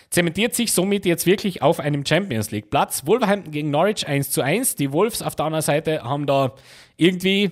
Zementiert 0.10 0.56
sich 0.56 0.74
somit 0.74 1.06
jetzt 1.06 1.25
wirklich 1.25 1.62
auf 1.62 1.80
einem 1.80 2.06
Champions 2.06 2.51
League 2.51 2.70
Platz. 2.70 3.06
Wolverhampton 3.06 3.51
gegen 3.51 3.72
Norwich 3.72 4.08
1 4.08 4.32
zu 4.32 4.42
1. 4.42 4.75
Die 4.75 4.92
Wolves 4.92 5.22
auf 5.22 5.36
der 5.36 5.46
anderen 5.46 5.62
Seite 5.62 6.04
haben 6.04 6.25
da 6.25 6.54
irgendwie, 6.98 7.51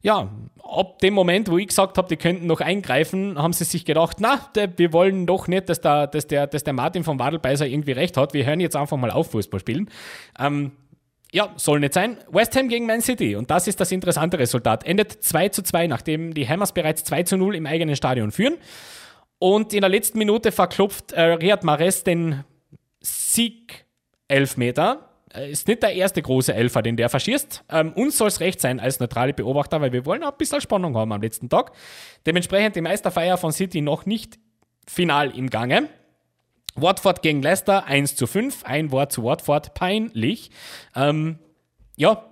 ja, 0.00 0.28
ab 0.64 0.98
dem 0.98 1.14
Moment, 1.14 1.48
wo 1.48 1.58
ich 1.58 1.68
gesagt 1.68 1.98
habe, 1.98 2.08
die 2.08 2.16
könnten 2.16 2.46
noch 2.46 2.60
eingreifen, 2.60 3.38
haben 3.38 3.52
sie 3.52 3.64
sich 3.64 3.84
gedacht, 3.84 4.16
na, 4.20 4.50
wir 4.76 4.92
wollen 4.92 5.26
doch 5.26 5.46
nicht, 5.46 5.68
dass 5.68 5.80
der, 5.80 6.06
dass 6.08 6.26
der, 6.26 6.46
dass 6.46 6.64
der 6.64 6.72
Martin 6.72 7.04
von 7.04 7.18
Wadelbeiser 7.18 7.66
irgendwie 7.66 7.92
recht 7.92 8.16
hat. 8.16 8.32
Wir 8.32 8.46
hören 8.46 8.58
jetzt 8.58 8.74
einfach 8.74 8.96
mal 8.96 9.10
auf 9.10 9.30
Fußball 9.30 9.60
spielen. 9.60 9.90
Ähm, 10.40 10.72
ja, 11.32 11.52
soll 11.56 11.80
nicht 11.80 11.94
sein. 11.94 12.18
West 12.30 12.54
Ham 12.56 12.68
gegen 12.68 12.86
Man 12.86 13.00
City. 13.00 13.36
Und 13.36 13.50
das 13.50 13.66
ist 13.66 13.80
das 13.80 13.90
interessante 13.90 14.38
Resultat. 14.38 14.84
Endet 14.84 15.24
2 15.24 15.48
zu 15.48 15.62
2, 15.62 15.86
nachdem 15.86 16.34
die 16.34 16.46
Hammers 16.46 16.72
bereits 16.72 17.04
2 17.04 17.22
zu 17.22 17.38
0 17.38 17.56
im 17.56 17.66
eigenen 17.66 17.96
Stadion 17.96 18.32
führen. 18.32 18.58
Und 19.38 19.72
in 19.72 19.80
der 19.80 19.88
letzten 19.88 20.18
Minute 20.18 20.52
verklopft 20.52 21.12
äh, 21.12 21.22
Riyad 21.22 21.64
Mahrez 21.64 22.04
den 22.04 22.44
Sieg-Elfmeter. 23.00 25.08
Äh, 25.34 25.50
ist 25.50 25.68
nicht 25.68 25.82
der 25.82 25.94
erste 25.94 26.20
große 26.20 26.54
Elfer, 26.54 26.82
den 26.82 26.98
der 26.98 27.08
verschießt. 27.08 27.64
Ähm, 27.70 27.94
uns 27.94 28.18
soll 28.18 28.28
es 28.28 28.40
recht 28.40 28.60
sein 28.60 28.78
als 28.78 29.00
neutrale 29.00 29.32
Beobachter, 29.32 29.80
weil 29.80 29.92
wir 29.92 30.04
wollen 30.04 30.22
auch 30.24 30.32
ein 30.32 30.38
bisschen 30.38 30.60
Spannung 30.60 30.94
haben 30.98 31.12
am 31.12 31.22
letzten 31.22 31.48
Tag. 31.48 31.72
Dementsprechend 32.26 32.76
die 32.76 32.82
Meisterfeier 32.82 33.38
von 33.38 33.52
City 33.52 33.80
noch 33.80 34.04
nicht 34.04 34.38
final 34.86 35.34
im 35.36 35.48
Gange. 35.48 35.88
Watford 36.74 37.22
gegen 37.22 37.42
Leicester 37.42 37.84
1 37.86 38.16
zu 38.16 38.26
5. 38.26 38.64
Ein 38.64 38.90
Wort 38.90 39.12
zu 39.12 39.24
Watford, 39.24 39.74
peinlich. 39.74 40.50
Ähm, 40.94 41.38
ja, 41.96 42.24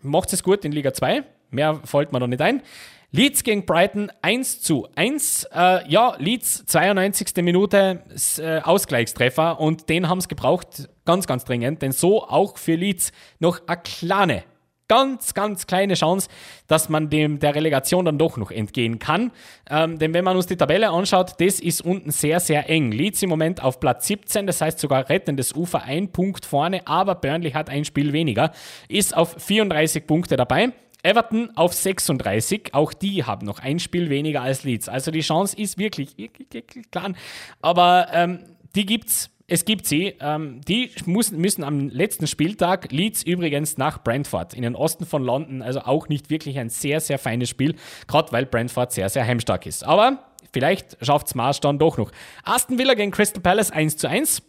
macht 0.00 0.32
es 0.32 0.42
gut 0.42 0.64
in 0.64 0.72
Liga 0.72 0.92
2. 0.92 1.24
Mehr 1.50 1.80
fällt 1.84 2.12
mir 2.12 2.20
noch 2.20 2.26
nicht 2.26 2.42
ein. 2.42 2.62
Leeds 3.10 3.42
gegen 3.42 3.64
Brighton 3.64 4.12
1 4.20 4.60
zu 4.60 4.86
1. 4.94 5.44
Äh, 5.44 5.88
ja, 5.90 6.14
Leeds 6.18 6.66
92. 6.66 7.42
Minute 7.42 8.02
äh, 8.38 8.60
Ausgleichstreffer 8.60 9.58
und 9.58 9.88
den 9.88 10.08
haben 10.08 10.20
sie 10.20 10.28
gebraucht, 10.28 10.90
ganz, 11.06 11.26
ganz 11.26 11.44
dringend, 11.44 11.80
denn 11.80 11.92
so 11.92 12.22
auch 12.22 12.58
für 12.58 12.74
Leeds 12.74 13.12
noch 13.38 13.66
eine 13.66 13.80
kleine 13.82 14.44
ganz, 14.88 15.34
ganz 15.34 15.66
kleine 15.66 15.94
Chance, 15.94 16.28
dass 16.66 16.88
man 16.88 17.10
dem 17.10 17.38
der 17.38 17.54
Relegation 17.54 18.04
dann 18.04 18.18
doch 18.18 18.36
noch 18.36 18.50
entgehen 18.50 18.98
kann. 18.98 19.30
Ähm, 19.70 19.98
denn 19.98 20.14
wenn 20.14 20.24
man 20.24 20.36
uns 20.36 20.46
die 20.46 20.56
Tabelle 20.56 20.90
anschaut, 20.90 21.34
das 21.38 21.60
ist 21.60 21.82
unten 21.82 22.10
sehr, 22.10 22.40
sehr 22.40 22.68
eng. 22.68 22.90
Leeds 22.90 23.22
im 23.22 23.28
Moment 23.30 23.62
auf 23.62 23.80
Platz 23.80 24.06
17, 24.06 24.46
das 24.46 24.60
heißt 24.60 24.78
sogar 24.78 25.08
rettendes 25.08 25.54
Ufer, 25.54 25.82
ein 25.82 26.10
Punkt 26.10 26.44
vorne, 26.44 26.86
aber 26.86 27.14
Burnley 27.14 27.52
hat 27.52 27.70
ein 27.70 27.84
Spiel 27.84 28.12
weniger, 28.12 28.52
ist 28.88 29.16
auf 29.16 29.36
34 29.38 30.06
Punkte 30.06 30.36
dabei. 30.36 30.72
Everton 31.02 31.50
auf 31.54 31.74
36, 31.74 32.74
auch 32.74 32.92
die 32.92 33.24
haben 33.24 33.46
noch 33.46 33.60
ein 33.60 33.78
Spiel 33.78 34.10
weniger 34.10 34.42
als 34.42 34.64
Leeds. 34.64 34.88
Also 34.88 35.12
die 35.12 35.20
Chance 35.20 35.56
ist 35.56 35.78
wirklich, 35.78 36.18
wirklich, 36.18 36.48
wirklich 36.50 36.90
klein. 36.90 37.16
Aber 37.62 38.08
ähm, 38.12 38.40
die 38.74 38.84
gibt's 38.84 39.30
es 39.50 39.64
gibt 39.64 39.86
sie. 39.86 40.14
Ähm, 40.20 40.60
die 40.68 40.90
muss, 41.06 41.32
müssen 41.32 41.64
am 41.64 41.88
letzten 41.88 42.26
Spieltag, 42.26 42.92
Leeds 42.92 43.22
übrigens 43.22 43.78
nach 43.78 44.04
Brentford 44.04 44.52
in 44.54 44.62
den 44.62 44.76
Osten 44.76 45.06
von 45.06 45.24
London, 45.24 45.62
also 45.62 45.80
auch 45.80 46.08
nicht 46.08 46.28
wirklich 46.30 46.58
ein 46.58 46.68
sehr, 46.68 47.00
sehr 47.00 47.18
feines 47.18 47.48
Spiel, 47.48 47.74
gerade 48.06 48.30
weil 48.30 48.44
Brentford 48.44 48.92
sehr, 48.92 49.08
sehr 49.08 49.26
heimstark 49.26 49.64
ist. 49.64 49.84
Aber 49.84 50.18
vielleicht 50.52 50.98
schafft 51.04 51.28
es 51.28 51.34
Mars 51.34 51.60
dann 51.60 51.78
doch 51.78 51.96
noch. 51.96 52.12
Aston 52.44 52.78
Villa 52.78 52.92
gegen 52.92 53.10
Crystal 53.10 53.42
Palace 53.42 53.70
1 53.70 53.96
zu 53.96 54.08
1. 54.08 54.42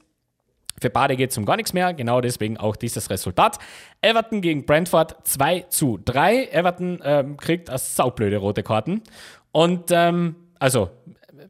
Für 0.82 0.90
beide 0.90 1.16
geht 1.16 1.32
es 1.32 1.38
um 1.38 1.46
gar 1.46 1.56
nichts 1.56 1.74
mehr, 1.74 1.94
genau 1.94 2.20
deswegen 2.20 2.58
auch 2.58 2.76
dieses 2.76 3.10
Resultat. 3.10 3.58
Everton 4.02 4.42
gegen 4.42 4.66
Brentford 4.66 5.16
2 5.26 5.62
zu 5.70 5.98
3. 6.04 6.50
Everton 6.52 7.00
ähm, 7.04 7.38
kriegt 7.38 7.70
eine 7.70 7.80
saublöde 7.80 8.38
rote 8.38 8.64
Karten. 8.64 9.02
Und 9.52 9.92
ähm, 9.92 10.36
also, 10.60 10.90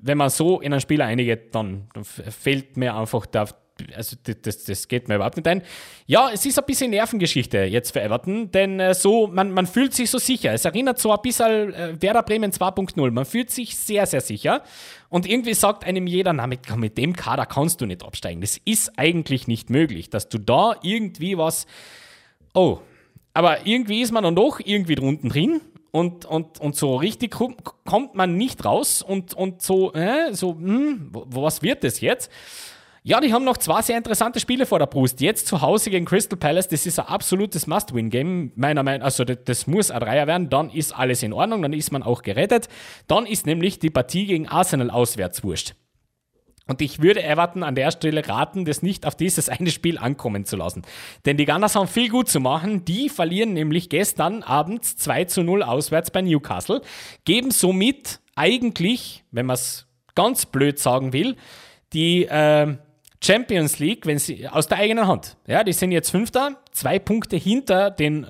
wenn 0.01 0.18
man 0.18 0.29
so 0.29 0.62
in 0.62 0.74
einen 0.74 0.82
Spieler 0.82 1.06
einigt, 1.06 1.53
dann 1.53 1.88
fehlt 2.03 2.77
mir 2.77 2.96
einfach 2.96 3.25
der, 3.25 3.48
also 3.96 4.15
das, 4.24 4.63
das 4.63 4.88
geht 4.88 5.08
mir 5.08 5.15
überhaupt 5.15 5.38
nicht 5.38 5.48
ein. 5.48 5.62
Ja, 6.06 6.29
es 6.32 6.46
ist 6.46 6.58
ein 6.60 6.65
bisschen 6.65 6.91
Nervengeschichte 6.91 7.60
jetzt 7.60 7.91
für 7.91 8.01
Everton, 8.01 8.51
denn 8.51 8.79
äh, 8.79 8.94
so, 8.94 9.27
man, 9.27 9.51
man 9.51 9.68
fühlt 9.68 9.94
sich 9.94 10.10
so 10.10 10.18
sicher. 10.18 10.53
Es 10.53 10.65
erinnert 10.65 11.00
so 11.00 11.12
ein 11.12 11.22
bisschen 11.22 11.74
äh, 11.74 12.01
Werder 12.01 12.24
Bremen 12.24 12.51
2.0. 12.51 13.12
Man 13.12 13.25
fühlt 13.25 13.51
sich 13.51 13.77
sehr, 13.77 14.06
sehr 14.06 14.22
sicher. 14.22 14.63
Und 15.10 15.27
irgendwie 15.27 15.53
sagt 15.53 15.86
einem 15.86 16.08
jeder, 16.08 16.34
na, 16.34 16.48
mit, 16.48 16.75
mit 16.75 16.98
dem 16.98 17.15
Kader 17.15 17.46
kannst 17.46 17.82
du 17.82 17.86
nicht 17.86 18.03
absteigen. 18.03 18.41
Das 18.41 18.58
ist 18.65 18.98
eigentlich 18.98 19.48
nicht 19.48 19.70
möglich, 19.70 20.10
dass 20.10 20.29
du 20.29 20.38
da 20.38 20.75
irgendwie 20.82 21.38
was. 21.38 21.65
Oh, 22.53 22.79
aber 23.34 23.65
irgendwie 23.65 24.01
ist 24.01 24.12
man 24.12 24.24
dann 24.24 24.36
doch 24.36 24.60
irgendwie 24.60 24.96
drunten 24.96 25.29
drin 25.29 25.62
und, 25.91 26.25
und, 26.25 26.60
und 26.60 26.75
so 26.75 26.96
richtig 26.96 27.31
kommt 27.31 28.15
man 28.15 28.36
nicht 28.36 28.65
raus 28.65 29.01
und, 29.01 29.34
und 29.34 29.62
so, 29.62 29.93
äh, 29.93 30.34
so, 30.34 30.51
hm, 30.51 31.10
was 31.12 31.62
wird 31.62 31.84
das 31.84 32.01
jetzt? 32.01 32.31
Ja, 33.01 33.22
die 33.22 33.34
haben 33.34 33.46
noch 33.46 33.58
zwei 33.58 33.81
sehr 33.81 33.98
interessante 33.98 34.39
Spiele 34.39 34.65
vor 34.65 34.77
der 34.77 34.86
Brust. 34.86 35.22
Jetzt 35.22 35.48
zu 35.48 35.62
Hause 35.62 35.89
gegen 35.89 36.05
Crystal 36.05 36.38
Palace, 36.38 36.67
das 36.67 36.86
ist 36.86 37.00
ein 37.00 37.08
absolutes 37.08 37.65
Must-Win-Game, 37.65 38.51
meiner 38.55 38.84
Meinung 38.84 39.00
nach. 39.00 39.05
Also, 39.05 39.24
das, 39.24 39.38
das, 39.46 39.67
muss 39.67 39.89
ein 39.89 40.00
Dreier 40.00 40.27
werden, 40.27 40.50
dann 40.50 40.69
ist 40.69 40.91
alles 40.91 41.24
in 41.24 41.31
Ordnung, 41.31 41.62
dann 41.62 41.74
ist 41.74 41.91
man 41.91 42.03
auch 42.03 42.22
gerettet. 42.22 42.67
Dann 43.08 43.25
ist 43.25 43.46
nämlich 43.46 43.79
die 43.79 43.89
Partie 43.89 44.25
gegen 44.25 44.48
Arsenal 44.48 44.89
auswärts 44.89 45.43
wurscht. 45.43 45.75
Und 46.70 46.84
ich 46.84 47.02
würde 47.02 47.24
Everton 47.24 47.64
an 47.64 47.74
der 47.74 47.90
Stelle 47.90 48.28
raten, 48.28 48.64
das 48.64 48.84
nicht 48.84 49.08
auf 49.08 49.16
dieses 49.16 49.50
eine 49.50 49.72
Spiel 49.72 49.98
ankommen 49.98 50.46
zu 50.46 50.56
lassen. 50.56 50.84
Denn 51.26 51.36
die 51.36 51.46
Gunners 51.46 51.76
haben 51.76 51.88
viel 51.88 52.10
gut 52.10 52.30
zu 52.30 52.40
machen. 52.40 52.86
Die 52.86 53.10
verlieren 53.10 53.54
nämlich 53.54 53.90
gestern 53.90 54.44
abends 54.44 54.96
2 54.98 55.26
zu 55.26 55.44
0 55.44 55.64
auswärts 55.64 56.12
bei 56.12 56.22
Newcastle, 56.22 56.82
geben 57.26 57.50
somit 57.50 58.20
eigentlich, 58.36 59.24
wenn 59.32 59.48
man 59.48 59.56
es 59.56 59.88
ganz 60.14 60.46
blöd 60.46 60.78
sagen 60.78 61.12
will, 61.12 61.36
die 61.92 62.26
äh, 62.26 62.78
Champions 63.22 63.80
League, 63.80 64.06
wenn 64.06 64.20
sie 64.20 64.48
aus 64.48 64.68
der 64.68 64.78
eigenen 64.78 65.08
Hand. 65.08 65.38
Ja, 65.48 65.64
die 65.64 65.74
sind 65.74 65.92
jetzt 65.92 66.12
Fünfter, 66.12 66.58
zwei 66.72 67.00
Punkte 67.00 67.36
hinter 67.36 67.90
den 67.90 68.28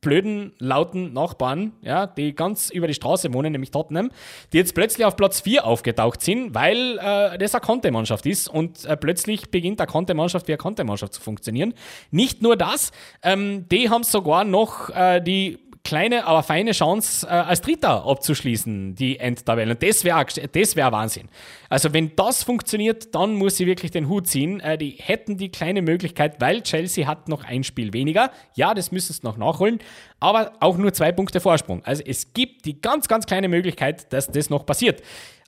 blöden, 0.00 0.52
lauten 0.58 1.12
Nachbarn, 1.12 1.72
ja, 1.82 2.06
die 2.06 2.34
ganz 2.34 2.70
über 2.70 2.86
die 2.86 2.94
Straße 2.94 3.32
wohnen, 3.34 3.52
nämlich 3.52 3.70
Tottenham, 3.70 4.10
die 4.52 4.58
jetzt 4.58 4.74
plötzlich 4.74 5.04
auf 5.04 5.16
Platz 5.16 5.40
4 5.40 5.64
aufgetaucht 5.64 6.22
sind, 6.22 6.54
weil 6.54 6.98
äh, 6.98 7.38
das 7.38 7.54
eine 7.54 7.60
Kontemannschaft 7.60 8.26
ist 8.26 8.48
und 8.48 8.84
äh, 8.84 8.96
plötzlich 8.96 9.50
beginnt 9.50 9.80
eine 9.80 9.86
Kontemannschaft 9.86 10.48
wie 10.48 10.52
eine 10.52 10.58
Kontemannschaft 10.58 11.14
zu 11.14 11.20
funktionieren. 11.20 11.74
Nicht 12.10 12.40
nur 12.42 12.56
das, 12.56 12.92
ähm, 13.22 13.68
die 13.68 13.90
haben 13.90 14.04
sogar 14.04 14.44
noch 14.44 14.88
äh, 14.90 15.20
die 15.20 15.58
kleine, 15.84 16.26
aber 16.26 16.42
feine 16.42 16.72
Chance, 16.72 17.26
äh, 17.26 17.30
als 17.30 17.60
Dritter 17.60 18.06
abzuschließen, 18.06 18.94
die 18.94 19.18
Endtabelle. 19.18 19.72
Und 19.72 19.82
das 19.82 20.04
wäre 20.04 20.24
das 20.52 20.76
wär 20.76 20.92
Wahnsinn. 20.92 21.28
Also, 21.68 21.92
wenn 21.92 22.14
das 22.16 22.42
funktioniert, 22.42 23.14
dann 23.14 23.34
muss 23.34 23.56
sie 23.56 23.66
wirklich 23.66 23.90
den 23.90 24.08
Hut 24.08 24.26
ziehen. 24.26 24.60
Äh, 24.60 24.78
die 24.78 24.96
hätten 24.98 25.36
die 25.36 25.50
kleine 25.50 25.82
Möglichkeit, 25.82 26.40
weil 26.40 26.62
Chelsea 26.62 27.06
hat 27.06 27.28
noch 27.28 27.44
ein 27.44 27.64
Spiel 27.64 27.92
weniger. 27.92 28.30
Ja, 28.54 28.74
das 28.74 28.92
müssen 28.92 29.12
sie 29.12 29.20
noch 29.22 29.36
nachholen, 29.36 29.78
aber 30.20 30.52
auch 30.60 30.76
nur 30.76 30.92
zwei 30.92 31.12
Punkte 31.12 31.40
Vorsprung. 31.40 31.84
Also, 31.84 32.02
es 32.06 32.32
gibt 32.34 32.64
die 32.66 32.80
ganz, 32.80 33.08
ganz 33.08 33.26
kleine 33.26 33.48
Möglichkeit, 33.48 34.12
dass 34.12 34.30
das 34.30 34.50
noch 34.50 34.66
passiert. 34.66 35.02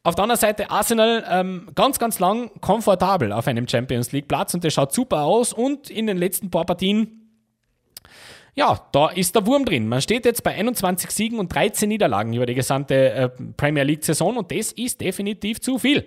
Auf 0.05 0.17
der 0.17 0.25
anderen 0.25 0.41
Seite 0.41 0.69
Arsenal 0.69 1.25
ähm, 1.31 1.69
ganz, 1.77 2.01
ganz 2.01 2.19
lang 2.19 2.51
komfortabel 2.61 3.31
auf 3.31 3.47
einem 3.47 3.69
Champions 3.69 4.11
League 4.11 4.27
Platz 4.27 4.53
und 4.53 4.65
das 4.65 4.75
schaut 4.75 4.93
super 4.93 5.23
aus 5.23 5.53
und 5.53 5.91
in 5.91 6.09
den 6.09 6.17
letzten 6.17 6.51
paar 6.51 6.67
Partien 6.67 7.22
ja, 8.55 8.87
da 8.93 9.09
ist 9.09 9.35
der 9.35 9.47
Wurm 9.47 9.65
drin. 9.65 9.89
Man 9.89 10.03
steht 10.03 10.27
jetzt 10.27 10.45
bei 10.45 10.55
21 10.55 11.11
Siegen 11.11 11.39
und 11.39 11.55
13 11.55 11.89
Niederlagen 11.89 12.35
über 12.35 12.45
die 12.45 12.55
gesamte 12.55 13.11
äh, 13.11 13.31
Premier 13.57 13.83
League-Saison 13.83 14.37
und 14.37 14.53
das 14.53 14.73
ist 14.73 15.01
definitiv 15.01 15.61
zu 15.63 15.79
viel. 15.79 16.05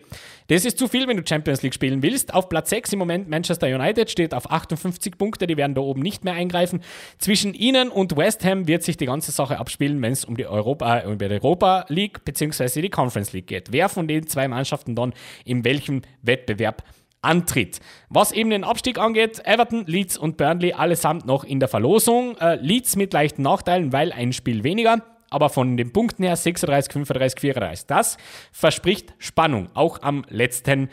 Das 0.48 0.63
ist 0.63 0.78
zu 0.78 0.88
viel, 0.88 1.08
wenn 1.08 1.17
du 1.17 1.24
Champions 1.26 1.63
League 1.63 1.74
spielen 1.74 2.04
willst. 2.04 2.36
Auf 2.36 2.48
Platz 2.48 2.70
6 2.70 2.93
im 2.93 3.00
Moment 3.00 3.28
Manchester 3.30 3.65
United 3.65 4.12
steht 4.12 4.36
auf 4.36 4.52
58 4.52 5.17
Punkte, 5.17 5.48
die 5.48 5.58
werden 5.58 5.74
da 5.74 5.82
oben 5.82 6.04
nicht 6.04 6.24
mehr 6.24 6.36
eingreifen. 6.36 6.82
Zwischen 7.17 7.56
ihnen 7.56 7.89
und 7.89 8.15
West 8.15 8.46
Ham 8.46 8.67
wird 8.67 8.84
sich 8.84 8.98
die 8.98 9.08
ganze 9.08 9.32
Sache 9.32 9.58
abspielen, 9.58 10.00
wenn 10.04 10.13
es 10.13 10.24
um 10.24 10.38
die 10.38 10.46
Europa, 10.46 11.00
äh, 11.00 11.08
um 11.08 11.17
die 11.17 11.26
Europa 11.26 11.86
League 11.88 12.24
bzw. 12.26 12.82
die 12.82 12.89
Conference 12.91 13.34
League 13.34 13.48
geht. 13.48 13.72
Wer 13.72 13.89
von 13.89 14.08
den 14.08 14.28
zwei 14.28 14.48
Mannschaften 14.48 14.93
dann 14.93 15.13
in 15.46 15.65
welchem 15.65 16.04
Wettbewerb 16.22 16.84
antritt. 17.26 17.80
Was 18.10 18.32
eben 18.32 18.50
den 18.50 18.64
Abstieg 18.64 18.98
angeht, 18.98 19.42
Everton, 19.46 19.86
Leeds 19.86 20.18
und 20.18 20.38
Burnley 20.38 20.74
allesamt 20.74 21.26
noch 21.26 21.44
in 21.44 21.60
der 21.60 21.68
Verlosung. 21.68 22.38
Äh, 22.38 22.56
Leeds 22.56 22.96
mit 22.96 23.12
leichten 23.14 23.42
Nachteilen, 23.42 23.92
weil 23.92 24.12
ein 24.12 24.32
Spiel 24.32 24.64
weniger. 24.64 25.02
Aber 25.30 25.50
von 25.50 25.76
den 25.76 25.92
Punkten 25.92 26.24
her 26.24 26.36
36, 26.36 26.94
35, 26.94 27.40
34. 27.42 27.88
Das 27.88 28.18
verspricht 28.52 29.14
Spannung, 29.18 29.70
auch 29.74 30.02
am 30.02 30.24
letzten 30.30 30.90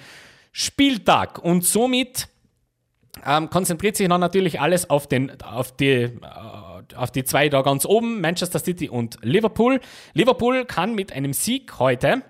Spieltag. 0.51 1.38
Und 1.38 1.64
somit 1.64 2.29
ähm, 3.25 3.51
konzentriert 3.51 3.97
sich 3.97 4.09
dann 4.09 4.21
natürlich 4.21 4.61
alles 4.61 4.88
auf, 4.88 5.07
den, 5.07 5.40
auf, 5.42 5.77
die, 5.77 5.88
äh, 5.88 6.11
auf 6.97 7.11
die 7.11 7.25
zwei 7.25 7.51
da 7.51 7.62
ganz 7.62 7.85
oben, 7.85 8.21
Manchester 8.21 8.59
City 8.59 8.88
und 8.88 9.18
Liverpool. 9.23 9.81
Liverpool 10.14 10.64
kann 10.64 10.95
mit 10.95 11.12
einem 11.12 11.35
Sieg 11.35 11.79
heute 11.79 12.23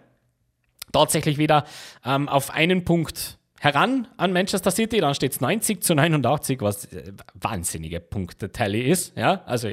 tatsächlich 0.92 1.38
wieder 1.38 1.64
ähm, 2.04 2.28
auf 2.28 2.50
einen 2.50 2.84
Punkt 2.84 3.38
heran 3.62 4.08
an 4.16 4.32
Manchester 4.32 4.72
City, 4.72 4.98
dann 4.98 5.14
steht 5.14 5.32
es 5.32 5.40
90 5.40 5.84
zu 5.84 5.94
89, 5.94 6.60
was 6.62 6.86
äh, 6.86 7.12
wahnsinnige 7.34 8.00
Punkte-Tally 8.00 8.80
ist. 8.82 9.16
Ja, 9.16 9.42
also 9.46 9.68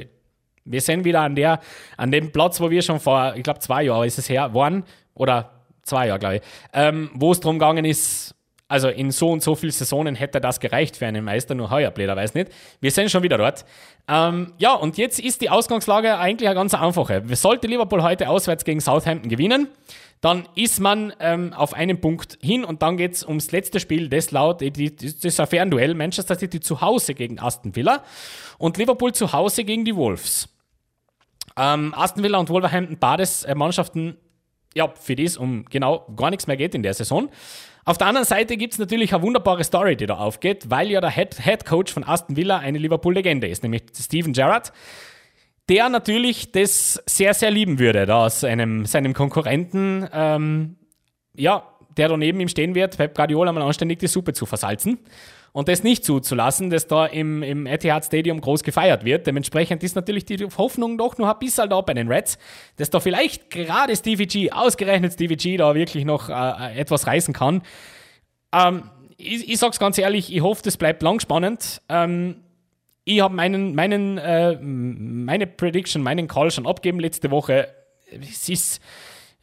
wir 0.64 0.80
sind 0.80 1.04
wieder 1.04 1.22
an, 1.22 1.34
der, 1.34 1.58
an 1.96 2.12
dem 2.12 2.30
Platz, 2.30 2.60
wo 2.60 2.70
wir 2.70 2.82
schon 2.82 3.00
vor, 3.00 3.34
ich 3.34 3.42
glaube, 3.42 3.58
zwei 3.58 3.82
Jahren 3.82 4.06
ist 4.06 4.16
es 4.16 4.28
her, 4.28 4.54
waren, 4.54 4.84
oder 5.14 5.50
zwei 5.82 6.06
Jahre, 6.06 6.20
glaube 6.20 6.36
ich, 6.36 6.42
ähm, 6.72 7.10
wo 7.14 7.32
es 7.32 7.40
darum 7.40 7.58
gegangen 7.58 7.84
ist, 7.84 8.36
also 8.68 8.88
in 8.88 9.10
so 9.10 9.30
und 9.30 9.42
so 9.42 9.56
vielen 9.56 9.72
Saisonen 9.72 10.14
hätte 10.14 10.40
das 10.40 10.60
gereicht 10.60 10.96
für 10.96 11.08
einen 11.08 11.24
Meister, 11.24 11.56
nur 11.56 11.70
heuer 11.70 11.90
blöderweise 11.90 12.38
nicht. 12.38 12.52
Wir 12.80 12.92
sind 12.92 13.10
schon 13.10 13.24
wieder 13.24 13.38
dort. 13.38 13.64
Ähm, 14.06 14.52
ja, 14.58 14.74
und 14.74 14.98
jetzt 14.98 15.18
ist 15.18 15.40
die 15.40 15.50
Ausgangslage 15.50 16.16
eigentlich 16.16 16.48
eine 16.48 16.54
ganz 16.54 16.74
einfache. 16.74 17.24
Sollte 17.34 17.66
Liverpool 17.66 18.04
heute 18.04 18.28
auswärts 18.28 18.64
gegen 18.64 18.80
Southampton 18.80 19.28
gewinnen, 19.28 19.66
dann 20.20 20.46
ist 20.54 20.80
man 20.80 21.14
ähm, 21.18 21.52
auf 21.54 21.72
einen 21.72 22.00
Punkt 22.00 22.38
hin 22.42 22.64
und 22.64 22.82
dann 22.82 22.96
geht 22.96 23.14
es 23.14 23.24
ums 23.26 23.52
letzte 23.52 23.80
Spiel, 23.80 24.08
das 24.08 24.30
laut, 24.30 24.60
das 24.60 25.24
ist 25.24 25.40
ein 25.40 25.46
Fernduell, 25.46 25.94
Manchester 25.94 26.38
City 26.38 26.60
zu 26.60 26.80
Hause 26.80 27.14
gegen 27.14 27.38
Aston 27.38 27.74
Villa 27.74 28.04
und 28.58 28.76
Liverpool 28.76 29.12
zu 29.12 29.32
Hause 29.32 29.64
gegen 29.64 29.84
die 29.84 29.96
Wolves. 29.96 30.48
Ähm, 31.56 31.94
Aston 31.96 32.22
Villa 32.22 32.38
und 32.38 32.50
Wolverhampton, 32.50 32.98
beides 32.98 33.44
äh, 33.44 33.54
Mannschaften, 33.54 34.18
ja, 34.74 34.92
für 34.94 35.16
die 35.16 35.24
es 35.24 35.36
um 35.36 35.64
genau 35.64 36.06
gar 36.16 36.30
nichts 36.30 36.46
mehr 36.46 36.56
geht 36.56 36.74
in 36.74 36.82
der 36.82 36.94
Saison. 36.94 37.30
Auf 37.86 37.96
der 37.96 38.06
anderen 38.06 38.26
Seite 38.26 38.58
gibt 38.58 38.74
es 38.74 38.78
natürlich 38.78 39.14
eine 39.14 39.22
wunderbare 39.22 39.64
Story, 39.64 39.96
die 39.96 40.06
da 40.06 40.18
aufgeht, 40.18 40.68
weil 40.68 40.90
ja 40.90 41.00
der 41.00 41.10
Head, 41.10 41.42
Head 41.42 41.64
Coach 41.64 41.92
von 41.92 42.04
Aston 42.04 42.36
Villa 42.36 42.58
eine 42.58 42.78
Liverpool-Legende 42.78 43.48
ist, 43.48 43.62
nämlich 43.62 43.84
Steven 43.98 44.34
Gerrard 44.34 44.72
der 45.70 45.88
natürlich 45.88 46.50
das 46.50 47.00
sehr, 47.06 47.32
sehr 47.32 47.50
lieben 47.50 47.78
würde, 47.78 48.04
da 48.04 48.26
aus 48.26 48.42
einem, 48.42 48.84
seinem 48.86 49.14
Konkurrenten, 49.14 50.06
ähm, 50.12 50.76
ja, 51.36 51.62
der 51.96 52.08
da 52.08 52.16
neben 52.16 52.40
ihm 52.40 52.48
stehen 52.48 52.74
wird, 52.74 52.96
Pep 52.96 53.14
Guardiola 53.14 53.52
mal 53.52 53.62
anständig 53.62 54.00
die 54.00 54.08
Suppe 54.08 54.32
zu 54.32 54.46
versalzen 54.46 54.98
und 55.52 55.68
das 55.68 55.84
nicht 55.84 56.04
zuzulassen, 56.04 56.70
dass 56.70 56.88
da 56.88 57.06
im, 57.06 57.44
im 57.44 57.66
Etihad 57.66 58.04
Stadium 58.04 58.40
groß 58.40 58.64
gefeiert 58.64 59.04
wird. 59.04 59.26
Dementsprechend 59.26 59.82
ist 59.84 59.94
natürlich 59.94 60.24
die 60.24 60.44
Hoffnung 60.58 60.98
doch 60.98 61.18
noch 61.18 61.28
ein 61.28 61.38
bisschen 61.38 61.70
da 61.70 61.80
bei 61.80 61.94
den 61.94 62.08
Reds, 62.08 62.38
dass 62.76 62.90
da 62.90 62.98
vielleicht 62.98 63.50
gerade 63.50 63.94
Stevie 63.94 64.26
G, 64.26 64.50
ausgerechnet 64.50 65.12
Stevie 65.12 65.36
G, 65.36 65.56
da 65.56 65.74
wirklich 65.74 66.04
noch 66.04 66.28
äh, 66.28 66.78
etwas 66.78 67.06
reißen 67.06 67.32
kann. 67.32 67.62
Ähm, 68.52 68.90
ich, 69.16 69.48
ich 69.48 69.58
sag's 69.58 69.78
ganz 69.78 69.98
ehrlich, 69.98 70.34
ich 70.34 70.40
hoffe, 70.40 70.62
das 70.64 70.76
bleibt 70.76 71.02
lang 71.02 71.20
spannend. 71.20 71.80
Ähm, 71.88 72.36
ich 73.04 73.20
habe 73.20 73.34
meinen, 73.34 73.74
meinen, 73.74 74.18
äh, 74.18 74.58
meine 74.60 75.46
Prediction, 75.46 76.02
meinen 76.02 76.28
Call 76.28 76.50
schon 76.50 76.66
abgegeben 76.66 77.00
letzte 77.00 77.30
Woche. 77.30 77.68
Es 78.10 78.48
ist 78.48 78.80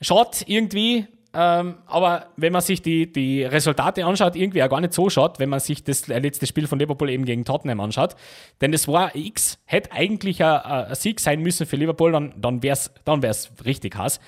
schade 0.02 0.38
irgendwie, 0.46 1.08
ähm, 1.34 1.76
aber 1.86 2.28
wenn 2.36 2.54
man 2.54 2.62
sich 2.62 2.82
die, 2.82 3.12
die 3.12 3.43
Resultate 3.43 4.06
anschaut, 4.06 4.36
irgendwie 4.36 4.63
auch 4.63 4.70
gar 4.70 4.82
nicht 4.82 4.93
so 4.93 5.10
schaut, 5.10 5.39
wenn 5.39 5.50
man 5.50 5.60
sich 5.60 5.84
das 5.84 6.08
letzte 6.08 6.48
Spiel 6.48 6.65
von 6.65 6.80
Liverpool 6.80 7.10
eben 7.10 7.26
gegen 7.26 7.46
Tottenham 7.46 7.80
anschaut. 7.80 8.15
Denn 8.60 8.72
das 8.72 8.88
war 8.88 9.15
X, 9.15 9.60
hätte 9.65 9.91
eigentlich 9.91 10.43
ein, 10.43 10.62
ein 10.62 10.96
Sieg 10.96 11.20
sein 11.20 11.41
müssen 11.41 11.67
für 11.67 11.76
Liverpool, 11.76 12.12
dann, 12.12 12.34
dann 12.38 12.63
wäre 12.63 12.74
es 12.74 12.91
dann 13.06 13.22
wär's 13.22 13.52
richtig 13.65 13.96
Hass. 13.98 14.20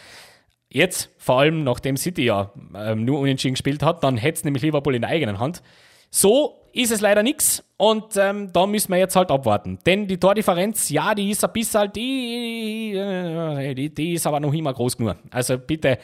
Jetzt, 0.69 1.09
vor 1.17 1.39
allem 1.39 1.63
nachdem 1.63 1.97
City 1.97 2.25
ja 2.25 2.51
ähm, 2.75 3.05
nur 3.05 3.19
unentschieden 3.19 3.55
gespielt 3.55 3.81
hat, 3.81 4.03
dann 4.03 4.17
hätte 4.17 4.37
es 4.37 4.43
nämlich 4.43 4.61
Liverpool 4.61 4.93
in 4.93 5.01
der 5.01 5.09
eigenen 5.09 5.39
Hand. 5.39 5.63
So 6.11 6.58
ist 6.73 6.91
es 6.91 7.01
leider 7.01 7.23
nichts 7.23 7.63
und 7.77 8.17
ähm, 8.17 8.51
da 8.51 8.67
müssen 8.67 8.91
wir 8.91 8.99
jetzt 8.99 9.15
halt 9.15 9.31
abwarten. 9.31 9.79
Denn 9.85 10.07
die 10.07 10.17
Tordifferenz, 10.17 10.89
ja, 10.89 11.15
die 11.15 11.31
ist 11.31 11.43
ein 11.43 11.51
bisschen, 11.53 11.91
die, 11.93 12.93
äh, 12.95 13.73
die, 13.73 13.93
die 13.93 14.13
ist 14.13 14.27
aber 14.27 14.39
noch 14.39 14.53
immer 14.53 14.73
groß 14.73 14.97
genug. 14.97 15.17
Also 15.31 15.57
bitte, 15.57 15.97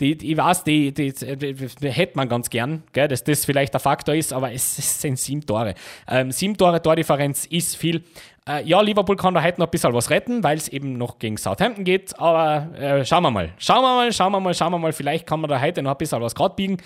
die, 0.00 0.12
ich 0.12 0.36
weiß, 0.36 0.64
die, 0.64 0.92
die, 0.92 1.12
die, 1.12 1.90
hätte 1.90 2.16
man 2.16 2.28
ganz 2.28 2.50
gern, 2.50 2.82
gell, 2.92 3.06
dass 3.06 3.22
das 3.22 3.44
vielleicht 3.44 3.74
der 3.74 3.80
Faktor 3.80 4.14
ist, 4.14 4.32
aber 4.32 4.52
es, 4.52 4.78
es 4.78 5.00
sind 5.00 5.18
sieben 5.18 5.44
Tore. 5.44 5.74
Ähm, 6.08 6.32
sieben 6.32 6.56
Tore 6.56 6.80
Tordifferenz 6.80 7.46
ist 7.46 7.76
viel. 7.76 8.02
Äh, 8.48 8.64
ja, 8.64 8.80
Liverpool 8.80 9.16
kann 9.16 9.34
da 9.34 9.42
heute 9.42 9.60
noch 9.60 9.66
ein 9.66 9.70
bisschen 9.70 9.92
was 9.92 10.10
retten, 10.10 10.42
weil 10.42 10.56
es 10.56 10.68
eben 10.68 10.96
noch 10.96 11.18
gegen 11.18 11.36
Southampton 11.36 11.84
geht, 11.84 12.18
aber 12.18 12.74
äh, 12.78 13.04
schauen 13.04 13.22
wir 13.22 13.30
mal. 13.30 13.52
Schauen 13.58 13.82
wir 13.82 13.94
mal, 13.94 14.12
schauen 14.12 14.32
wir 14.32 14.40
mal, 14.40 14.54
schauen 14.54 14.72
wir 14.72 14.78
mal. 14.78 14.92
Vielleicht 14.92 15.26
kann 15.26 15.40
man 15.40 15.50
da 15.50 15.60
heute 15.60 15.82
noch 15.82 15.92
ein 15.92 15.98
bisschen 15.98 16.20
was 16.20 16.34
gerade 16.34 16.54
biegen. 16.54 16.78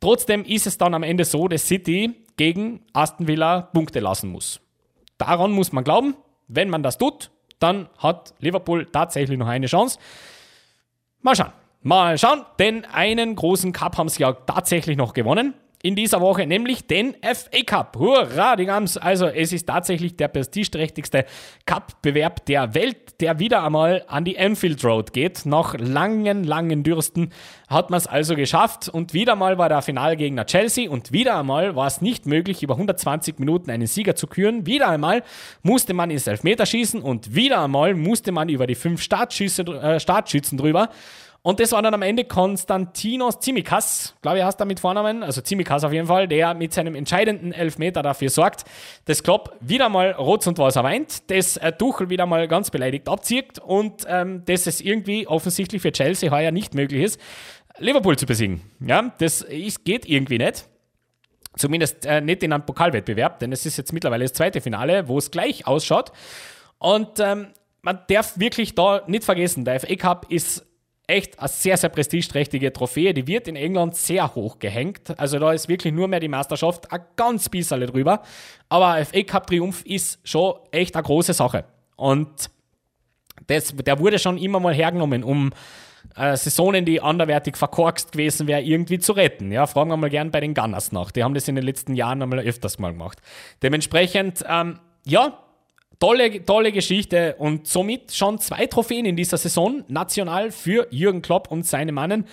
Trotzdem 0.00 0.44
ist 0.44 0.66
es 0.66 0.78
dann 0.78 0.94
am 0.94 1.02
Ende 1.02 1.24
so, 1.24 1.46
dass 1.46 1.66
City 1.66 2.14
gegen 2.40 2.80
Aston 2.94 3.28
Villa 3.28 3.60
Punkte 3.60 4.00
lassen 4.00 4.30
muss. 4.30 4.62
Daran 5.18 5.50
muss 5.50 5.72
man 5.72 5.84
glauben. 5.84 6.16
Wenn 6.48 6.70
man 6.70 6.82
das 6.82 6.96
tut, 6.96 7.30
dann 7.58 7.90
hat 7.98 8.32
Liverpool 8.38 8.86
tatsächlich 8.86 9.38
noch 9.38 9.46
eine 9.46 9.66
Chance. 9.66 9.98
Mal 11.20 11.36
schauen. 11.36 11.52
Mal 11.82 12.16
schauen, 12.16 12.46
denn 12.58 12.86
einen 12.86 13.36
großen 13.36 13.74
Cup 13.74 13.98
haben 13.98 14.08
sie 14.08 14.22
ja 14.22 14.32
tatsächlich 14.32 14.96
noch 14.96 15.12
gewonnen 15.12 15.52
in 15.82 15.96
dieser 15.96 16.20
Woche, 16.20 16.46
nämlich 16.46 16.86
den 16.86 17.14
FA 17.22 17.62
Cup. 17.64 17.96
Hurra, 17.96 18.56
die 18.56 18.66
Gams! 18.66 18.98
Also, 18.98 19.26
es 19.26 19.52
ist 19.52 19.66
tatsächlich 19.66 20.14
der 20.14 20.28
prestigeträchtigste 20.28 21.24
Cup-Bewerb 21.64 22.44
der 22.44 22.74
Welt, 22.74 23.20
der 23.20 23.38
wieder 23.38 23.64
einmal 23.64 24.04
an 24.06 24.24
die 24.26 24.38
Anfield 24.38 24.84
Road 24.84 25.14
geht. 25.14 25.46
Nach 25.46 25.74
langen, 25.78 26.44
langen 26.44 26.82
Dürsten 26.82 27.32
hat 27.68 27.88
man 27.88 27.98
es 27.98 28.06
also 28.06 28.36
geschafft 28.36 28.88
und 28.90 29.14
wieder 29.14 29.36
mal 29.36 29.56
war 29.56 29.70
der 29.70 29.80
Finalgegner 29.80 30.44
Chelsea 30.44 30.90
und 30.90 31.12
wieder 31.12 31.38
einmal 31.38 31.76
war 31.76 31.86
es 31.86 32.02
nicht 32.02 32.26
möglich, 32.26 32.62
über 32.62 32.74
120 32.74 33.38
Minuten 33.38 33.70
einen 33.70 33.86
Sieger 33.86 34.14
zu 34.14 34.26
küren. 34.26 34.66
Wieder 34.66 34.88
einmal 34.88 35.22
musste 35.62 35.94
man 35.94 36.10
ins 36.10 36.26
Elfmeterschießen 36.26 37.00
und 37.00 37.34
wieder 37.34 37.62
einmal 37.62 37.94
musste 37.94 38.32
man 38.32 38.50
über 38.50 38.66
die 38.66 38.74
fünf 38.74 39.00
Startschüsse, 39.00 39.62
äh, 39.62 40.00
Startschützen 40.00 40.58
drüber. 40.58 40.90
Und 41.42 41.58
das 41.58 41.72
war 41.72 41.80
dann 41.80 41.94
am 41.94 42.02
Ende 42.02 42.24
Konstantinos 42.24 43.40
Tsimikas, 43.40 44.14
glaube 44.20 44.38
ich, 44.38 44.44
heißt 44.44 44.60
er 44.60 44.66
mit 44.66 44.78
Vornamen, 44.78 45.22
also 45.22 45.40
Tsimikas 45.40 45.84
auf 45.84 45.92
jeden 45.92 46.06
Fall, 46.06 46.28
der 46.28 46.52
mit 46.52 46.74
seinem 46.74 46.94
entscheidenden 46.94 47.52
Elfmeter 47.52 48.02
dafür 48.02 48.28
sorgt, 48.28 48.64
dass 49.06 49.22
Klopp 49.22 49.56
wieder 49.60 49.88
mal 49.88 50.10
Rot 50.12 50.46
und 50.46 50.58
Wasser 50.58 50.84
weint, 50.84 51.30
dass 51.30 51.56
äh, 51.56 51.72
Tuchel 51.72 52.10
wieder 52.10 52.26
mal 52.26 52.46
ganz 52.46 52.70
beleidigt 52.70 53.08
abzieht 53.08 53.58
und 53.58 54.04
ähm, 54.06 54.44
dass 54.44 54.66
es 54.66 54.82
irgendwie 54.82 55.26
offensichtlich 55.26 55.80
für 55.80 55.92
Chelsea 55.92 56.30
heuer 56.30 56.50
nicht 56.50 56.74
möglich 56.74 57.02
ist, 57.04 57.20
Liverpool 57.78 58.18
zu 58.18 58.26
besiegen. 58.26 58.60
Ja, 58.80 59.10
das 59.18 59.40
ist, 59.40 59.86
geht 59.86 60.06
irgendwie 60.06 60.36
nicht. 60.36 60.66
Zumindest 61.56 62.04
äh, 62.04 62.20
nicht 62.20 62.42
in 62.42 62.52
einem 62.52 62.66
Pokalwettbewerb, 62.66 63.38
denn 63.38 63.50
es 63.50 63.64
ist 63.64 63.78
jetzt 63.78 63.94
mittlerweile 63.94 64.24
das 64.24 64.34
zweite 64.34 64.60
Finale, 64.60 65.08
wo 65.08 65.16
es 65.16 65.30
gleich 65.30 65.66
ausschaut. 65.66 66.12
Und 66.78 67.18
ähm, 67.18 67.48
man 67.80 68.00
darf 68.08 68.38
wirklich 68.38 68.74
da 68.74 69.02
nicht 69.06 69.24
vergessen, 69.24 69.64
der 69.64 69.80
FA 69.80 69.96
Cup 69.96 70.26
ist 70.30 70.66
echt 71.10 71.38
eine 71.38 71.48
sehr, 71.48 71.76
sehr 71.76 71.90
prestigeträchtige 71.90 72.72
Trophäe. 72.72 73.12
Die 73.12 73.26
wird 73.26 73.48
in 73.48 73.56
England 73.56 73.96
sehr 73.96 74.34
hoch 74.34 74.58
gehängt. 74.58 75.18
Also 75.18 75.38
da 75.38 75.52
ist 75.52 75.68
wirklich 75.68 75.92
nur 75.92 76.08
mehr 76.08 76.20
die 76.20 76.28
Meisterschaft 76.28 76.90
ein 76.92 77.00
ganz 77.16 77.48
bisschen 77.48 77.80
drüber. 77.86 78.22
Aber 78.68 79.04
FA 79.04 79.22
Cup 79.22 79.46
Triumph 79.46 79.84
ist 79.84 80.20
schon 80.24 80.54
echt 80.70 80.94
eine 80.94 81.02
große 81.02 81.34
Sache. 81.34 81.64
Und 81.96 82.50
das, 83.46 83.74
der 83.74 83.98
wurde 83.98 84.18
schon 84.18 84.38
immer 84.38 84.60
mal 84.60 84.74
hergenommen, 84.74 85.24
um 85.24 85.52
äh, 86.16 86.36
Saisonen, 86.36 86.84
die 86.84 87.00
anderwertig 87.00 87.56
verkorkst 87.56 88.12
gewesen 88.12 88.46
wäre, 88.46 88.62
irgendwie 88.62 88.98
zu 88.98 89.12
retten. 89.12 89.52
Ja, 89.52 89.66
fragen 89.66 89.90
wir 89.90 89.96
mal 89.96 90.10
gern 90.10 90.30
bei 90.30 90.40
den 90.40 90.54
Gunners 90.54 90.92
nach. 90.92 91.10
Die 91.10 91.22
haben 91.24 91.34
das 91.34 91.48
in 91.48 91.56
den 91.56 91.64
letzten 91.64 91.94
Jahren 91.94 92.22
einmal 92.22 92.40
öfters 92.40 92.78
mal 92.78 92.92
gemacht. 92.92 93.20
Dementsprechend, 93.62 94.44
ähm, 94.48 94.78
ja, 95.04 95.38
Tolle, 96.00 96.44
tolle 96.46 96.72
Geschichte 96.72 97.36
und 97.36 97.68
somit 97.68 98.12
schon 98.12 98.38
zwei 98.38 98.66
Trophäen 98.66 99.04
in 99.04 99.16
dieser 99.16 99.36
Saison 99.36 99.84
national 99.86 100.50
für 100.50 100.86
Jürgen 100.90 101.20
Klopp 101.20 101.50
und 101.50 101.66
seine 101.66 101.92
Mannen, 101.92 102.24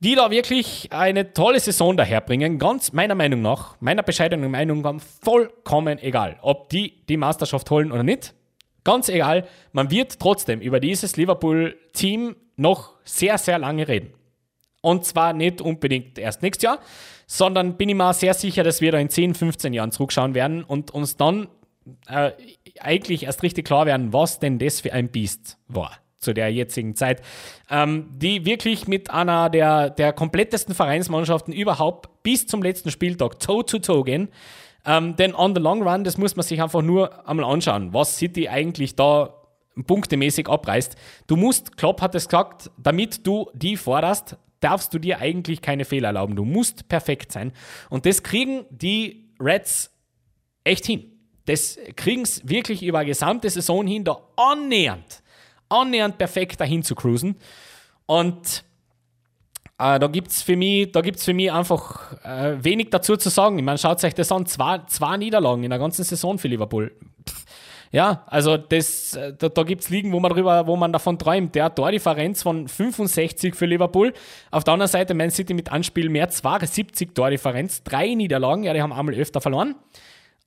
die 0.00 0.14
da 0.14 0.30
wirklich 0.30 0.90
eine 0.90 1.34
tolle 1.34 1.60
Saison 1.60 1.96
daherbringen. 1.96 2.58
Ganz 2.58 2.92
meiner 2.92 3.14
Meinung 3.14 3.42
nach, 3.42 3.76
meiner 3.80 4.02
bescheidenen 4.02 4.50
Meinung 4.50 5.00
vollkommen 5.00 5.98
egal, 5.98 6.38
ob 6.40 6.70
die 6.70 7.04
die 7.10 7.18
Meisterschaft 7.18 7.70
holen 7.70 7.92
oder 7.92 8.02
nicht. 8.02 8.34
Ganz 8.84 9.08
egal, 9.08 9.46
man 9.72 9.90
wird 9.90 10.18
trotzdem 10.18 10.60
über 10.60 10.80
dieses 10.80 11.16
Liverpool-Team 11.16 12.34
noch 12.56 12.94
sehr, 13.04 13.38
sehr 13.38 13.58
lange 13.58 13.86
reden. 13.86 14.14
Und 14.80 15.04
zwar 15.04 15.34
nicht 15.34 15.60
unbedingt 15.60 16.18
erst 16.18 16.42
nächstes 16.42 16.64
Jahr, 16.64 16.78
sondern 17.26 17.76
bin 17.76 17.90
ich 17.90 17.94
mir 17.94 18.12
sehr 18.14 18.34
sicher, 18.34 18.64
dass 18.64 18.80
wir 18.80 18.92
da 18.92 18.98
in 18.98 19.10
10, 19.10 19.34
15 19.34 19.72
Jahren 19.72 19.92
zurückschauen 19.92 20.34
werden 20.34 20.64
und 20.64 20.90
uns 20.90 21.16
dann 21.16 21.48
äh, 22.08 22.32
eigentlich 22.84 23.24
erst 23.24 23.42
richtig 23.42 23.66
klar 23.66 23.86
werden, 23.86 24.12
was 24.12 24.38
denn 24.38 24.58
das 24.58 24.80
für 24.80 24.92
ein 24.92 25.08
Biest 25.08 25.58
war 25.68 25.92
zu 26.22 26.32
der 26.32 26.50
jetzigen 26.52 26.94
Zeit, 26.94 27.20
ähm, 27.68 28.08
die 28.12 28.46
wirklich 28.46 28.86
mit 28.86 29.10
einer 29.10 29.50
der, 29.50 29.90
der 29.90 30.12
komplettesten 30.12 30.74
Vereinsmannschaften 30.74 31.52
überhaupt 31.52 32.22
bis 32.22 32.46
zum 32.46 32.62
letzten 32.62 32.90
Spieltag 32.90 33.40
toe-to-toe 33.40 34.04
gehen. 34.04 34.28
Ähm, 34.86 35.16
denn 35.16 35.34
on 35.34 35.54
the 35.54 35.60
long 35.60 35.82
run, 35.82 36.04
das 36.04 36.18
muss 36.18 36.36
man 36.36 36.44
sich 36.44 36.62
einfach 36.62 36.82
nur 36.82 37.28
einmal 37.28 37.46
anschauen, 37.46 37.92
was 37.92 38.16
City 38.16 38.48
eigentlich 38.48 38.96
da 38.96 39.34
punktemäßig 39.86 40.48
abreißt. 40.48 40.96
Du 41.26 41.36
musst, 41.36 41.76
Klopp 41.76 42.00
hat 42.00 42.14
es 42.14 42.28
gesagt, 42.28 42.70
damit 42.78 43.26
du 43.26 43.50
die 43.54 43.76
forderst, 43.76 44.36
darfst 44.60 44.94
du 44.94 44.98
dir 44.98 45.18
eigentlich 45.18 45.60
keine 45.60 45.84
Fehler 45.84 46.08
erlauben. 46.08 46.36
Du 46.36 46.44
musst 46.44 46.88
perfekt 46.88 47.32
sein. 47.32 47.52
Und 47.90 48.06
das 48.06 48.22
kriegen 48.22 48.64
die 48.70 49.30
Reds 49.40 49.90
echt 50.64 50.86
hin 50.86 51.11
das 51.46 51.78
kriegen 51.96 52.24
sie 52.24 52.48
wirklich 52.48 52.82
über 52.82 52.98
eine 52.98 53.08
gesamte 53.08 53.50
Saison 53.50 53.86
hin, 53.86 54.04
da 54.04 54.18
annähernd, 54.36 55.22
annähernd 55.68 56.18
perfekt 56.18 56.60
dahin 56.60 56.82
zu 56.82 56.94
cruisen. 56.94 57.36
Und 58.06 58.64
äh, 59.78 59.98
da 59.98 60.06
gibt 60.06 60.28
es 60.28 60.42
für, 60.42 60.56
mich, 60.56 60.90
für 61.16 61.34
mich 61.34 61.50
einfach 61.50 62.12
äh, 62.24 62.62
wenig 62.62 62.90
dazu 62.90 63.16
zu 63.16 63.30
sagen. 63.30 63.58
Ich 63.58 63.64
meine, 63.64 63.78
schaut 63.78 64.02
euch 64.04 64.14
das 64.14 64.30
an, 64.30 64.46
zwei, 64.46 64.78
zwei 64.86 65.16
Niederlagen 65.16 65.64
in 65.64 65.70
der 65.70 65.78
ganzen 65.78 66.04
Saison 66.04 66.38
für 66.38 66.48
Liverpool. 66.48 66.92
Pff. 67.28 67.44
Ja, 67.92 68.24
also 68.26 68.56
das, 68.56 69.14
äh, 69.16 69.34
da, 69.36 69.50
da 69.50 69.62
gibt 69.64 69.82
es 69.82 69.90
Ligen, 69.90 70.12
wo 70.12 70.20
man, 70.20 70.32
drüber, 70.32 70.66
wo 70.66 70.76
man 70.76 70.94
davon 70.94 71.18
träumt. 71.18 71.54
Der 71.54 71.74
Tordifferenz 71.74 72.42
von 72.42 72.66
65 72.66 73.54
für 73.54 73.66
Liverpool. 73.66 74.14
Auf 74.50 74.64
der 74.64 74.72
anderen 74.72 74.90
Seite 74.90 75.12
Man 75.12 75.30
City 75.30 75.52
mit 75.52 75.70
Anspiel 75.70 76.08
mehr 76.08 76.30
72 76.30 77.14
Tordifferenz. 77.14 77.82
Drei 77.82 78.14
Niederlagen, 78.14 78.64
ja, 78.64 78.72
die 78.72 78.80
haben 78.80 78.94
einmal 78.94 79.14
öfter 79.14 79.42
verloren. 79.42 79.74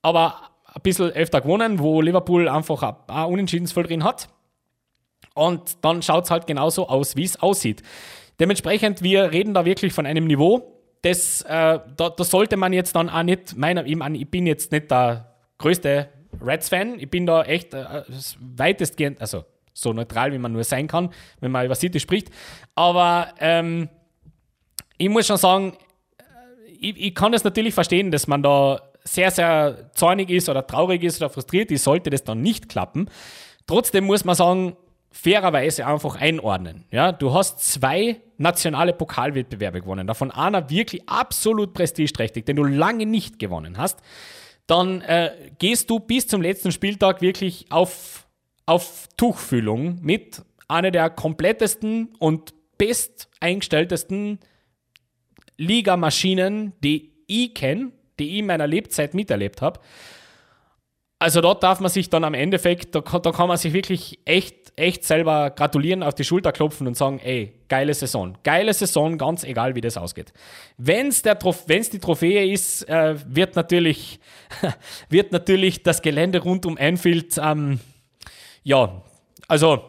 Aber 0.02 0.50
ein 0.76 0.82
bisschen 0.82 1.10
öfter 1.10 1.40
gewonnen, 1.40 1.78
wo 1.78 2.02
Liverpool 2.02 2.48
einfach 2.48 2.82
ein 3.08 3.24
Unentschiedensvoll 3.26 3.84
drin 3.84 4.04
hat. 4.04 4.28
Und 5.34 5.84
dann 5.84 6.02
schaut 6.02 6.24
es 6.24 6.30
halt 6.30 6.46
genauso 6.46 6.88
aus, 6.88 7.16
wie 7.16 7.24
es 7.24 7.40
aussieht. 7.40 7.82
Dementsprechend, 8.38 9.02
wir 9.02 9.32
reden 9.32 9.54
da 9.54 9.64
wirklich 9.64 9.94
von 9.94 10.04
einem 10.04 10.26
Niveau, 10.26 10.74
das, 11.00 11.42
äh, 11.42 11.78
da, 11.96 12.10
da, 12.10 12.24
sollte 12.24 12.56
man 12.56 12.72
jetzt 12.72 12.94
dann 12.94 13.08
auch 13.08 13.22
nicht, 13.22 13.56
meiner, 13.56 13.86
ich, 13.86 13.96
meine, 13.96 14.18
ich 14.18 14.30
bin 14.30 14.46
jetzt 14.46 14.72
nicht 14.72 14.90
der 14.90 15.34
größte 15.58 16.08
Reds-Fan, 16.44 16.98
ich 16.98 17.08
bin 17.08 17.24
da 17.24 17.42
echt 17.44 17.72
äh, 17.72 18.02
weitestgehend, 18.40 19.20
also 19.20 19.44
so 19.72 19.92
neutral, 19.92 20.32
wie 20.32 20.38
man 20.38 20.52
nur 20.52 20.64
sein 20.64 20.88
kann, 20.88 21.10
wenn 21.40 21.52
man 21.52 21.64
über 21.64 21.74
City 21.74 22.00
spricht. 22.00 22.30
Aber 22.74 23.28
ähm, 23.40 23.88
ich 24.98 25.08
muss 25.08 25.26
schon 25.26 25.36
sagen, 25.38 25.74
äh, 26.18 26.70
ich, 26.70 26.98
ich 26.98 27.14
kann 27.14 27.32
das 27.32 27.44
natürlich 27.44 27.72
verstehen, 27.72 28.10
dass 28.10 28.26
man 28.26 28.42
da 28.42 28.80
sehr, 29.06 29.30
sehr 29.30 29.90
zornig 29.94 30.30
ist 30.30 30.48
oder 30.48 30.66
traurig 30.66 31.02
ist 31.02 31.20
oder 31.20 31.30
frustriert 31.30 31.70
ist, 31.70 31.84
sollte 31.84 32.10
das 32.10 32.24
dann 32.24 32.40
nicht 32.40 32.68
klappen. 32.68 33.08
Trotzdem 33.66 34.04
muss 34.04 34.24
man 34.24 34.34
sagen, 34.34 34.76
fairerweise 35.10 35.86
einfach 35.86 36.16
einordnen. 36.16 36.84
Ja, 36.90 37.12
du 37.12 37.32
hast 37.32 37.60
zwei 37.60 38.20
nationale 38.36 38.92
Pokalwettbewerbe 38.92 39.80
gewonnen, 39.80 40.06
davon 40.06 40.30
einer 40.30 40.68
wirklich 40.68 41.08
absolut 41.08 41.72
prestigeträchtig, 41.72 42.44
den 42.44 42.56
du 42.56 42.64
lange 42.64 43.06
nicht 43.06 43.38
gewonnen 43.38 43.78
hast. 43.78 44.00
Dann 44.66 45.00
äh, 45.02 45.30
gehst 45.58 45.88
du 45.88 46.00
bis 46.00 46.26
zum 46.26 46.42
letzten 46.42 46.70
Spieltag 46.70 47.22
wirklich 47.22 47.66
auf, 47.70 48.26
auf 48.66 49.08
Tuchfühlung 49.16 49.98
mit 50.02 50.42
einer 50.68 50.90
der 50.90 51.08
komplettesten 51.08 52.14
und 52.18 52.52
best 52.76 53.30
eingestelltesten 53.40 54.40
Ligamaschinen, 55.56 56.74
die 56.82 57.12
ich 57.26 57.54
kenne 57.54 57.92
die 58.18 58.34
ich 58.34 58.38
in 58.38 58.46
meiner 58.46 58.66
Lebzeit 58.66 59.14
miterlebt 59.14 59.62
habe. 59.62 59.80
Also 61.18 61.40
dort 61.40 61.62
darf 61.62 61.80
man 61.80 61.90
sich 61.90 62.10
dann 62.10 62.24
am 62.24 62.34
Endeffekt, 62.34 62.94
da, 62.94 63.00
da 63.00 63.32
kann 63.32 63.48
man 63.48 63.56
sich 63.56 63.72
wirklich 63.72 64.18
echt, 64.26 64.72
echt 64.76 65.02
selber 65.02 65.48
gratulieren, 65.48 66.02
auf 66.02 66.14
die 66.14 66.24
Schulter 66.24 66.52
klopfen 66.52 66.86
und 66.86 66.94
sagen, 66.94 67.20
ey, 67.20 67.54
geile 67.68 67.94
Saison. 67.94 68.36
Geile 68.42 68.74
Saison, 68.74 69.16
ganz 69.16 69.42
egal, 69.42 69.74
wie 69.74 69.80
das 69.80 69.96
ausgeht. 69.96 70.34
Wenn 70.76 71.08
es 71.08 71.22
die 71.22 71.98
Trophäe 71.98 72.52
ist, 72.52 72.86
äh, 72.88 73.14
wird, 73.26 73.56
natürlich, 73.56 74.20
wird 75.08 75.32
natürlich 75.32 75.82
das 75.82 76.02
Gelände 76.02 76.40
rund 76.40 76.66
um 76.66 76.76
Anfield, 76.76 77.38
ähm, 77.42 77.80
ja, 78.62 79.02
also 79.48 79.84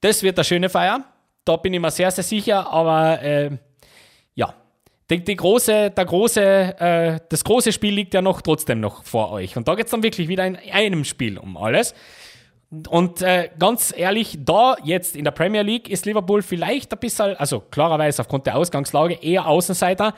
das 0.00 0.22
wird 0.24 0.36
eine 0.38 0.44
schöne 0.44 0.68
Feier. 0.68 1.04
Da 1.44 1.56
bin 1.56 1.74
ich 1.74 1.80
mir 1.80 1.92
sehr, 1.92 2.10
sehr 2.10 2.24
sicher, 2.24 2.68
aber 2.72 3.22
äh, 3.22 3.50
ja, 4.34 4.52
die, 5.10 5.22
die 5.22 5.36
große, 5.36 5.90
der 5.90 6.04
große, 6.04 6.40
äh, 6.42 7.20
das 7.28 7.44
große 7.44 7.72
Spiel 7.72 7.94
liegt 7.94 8.14
ja 8.14 8.22
noch 8.22 8.42
trotzdem 8.42 8.80
noch 8.80 9.04
vor 9.04 9.30
euch. 9.30 9.56
Und 9.56 9.68
da 9.68 9.74
geht 9.74 9.86
es 9.86 9.90
dann 9.92 10.02
wirklich 10.02 10.28
wieder 10.28 10.44
in 10.46 10.56
einem 10.72 11.04
Spiel 11.04 11.38
um 11.38 11.56
alles. 11.56 11.94
Und 12.88 13.22
äh, 13.22 13.50
ganz 13.58 13.94
ehrlich, 13.96 14.38
da 14.40 14.76
jetzt 14.82 15.14
in 15.14 15.24
der 15.24 15.30
Premier 15.30 15.62
League 15.62 15.88
ist 15.88 16.04
Liverpool 16.04 16.42
vielleicht 16.42 16.92
ein 16.92 16.98
bisschen, 16.98 17.36
also 17.36 17.60
klarerweise 17.60 18.22
aufgrund 18.22 18.46
der 18.46 18.56
Ausgangslage, 18.56 19.14
eher 19.22 19.46
Außenseiter. 19.46 20.14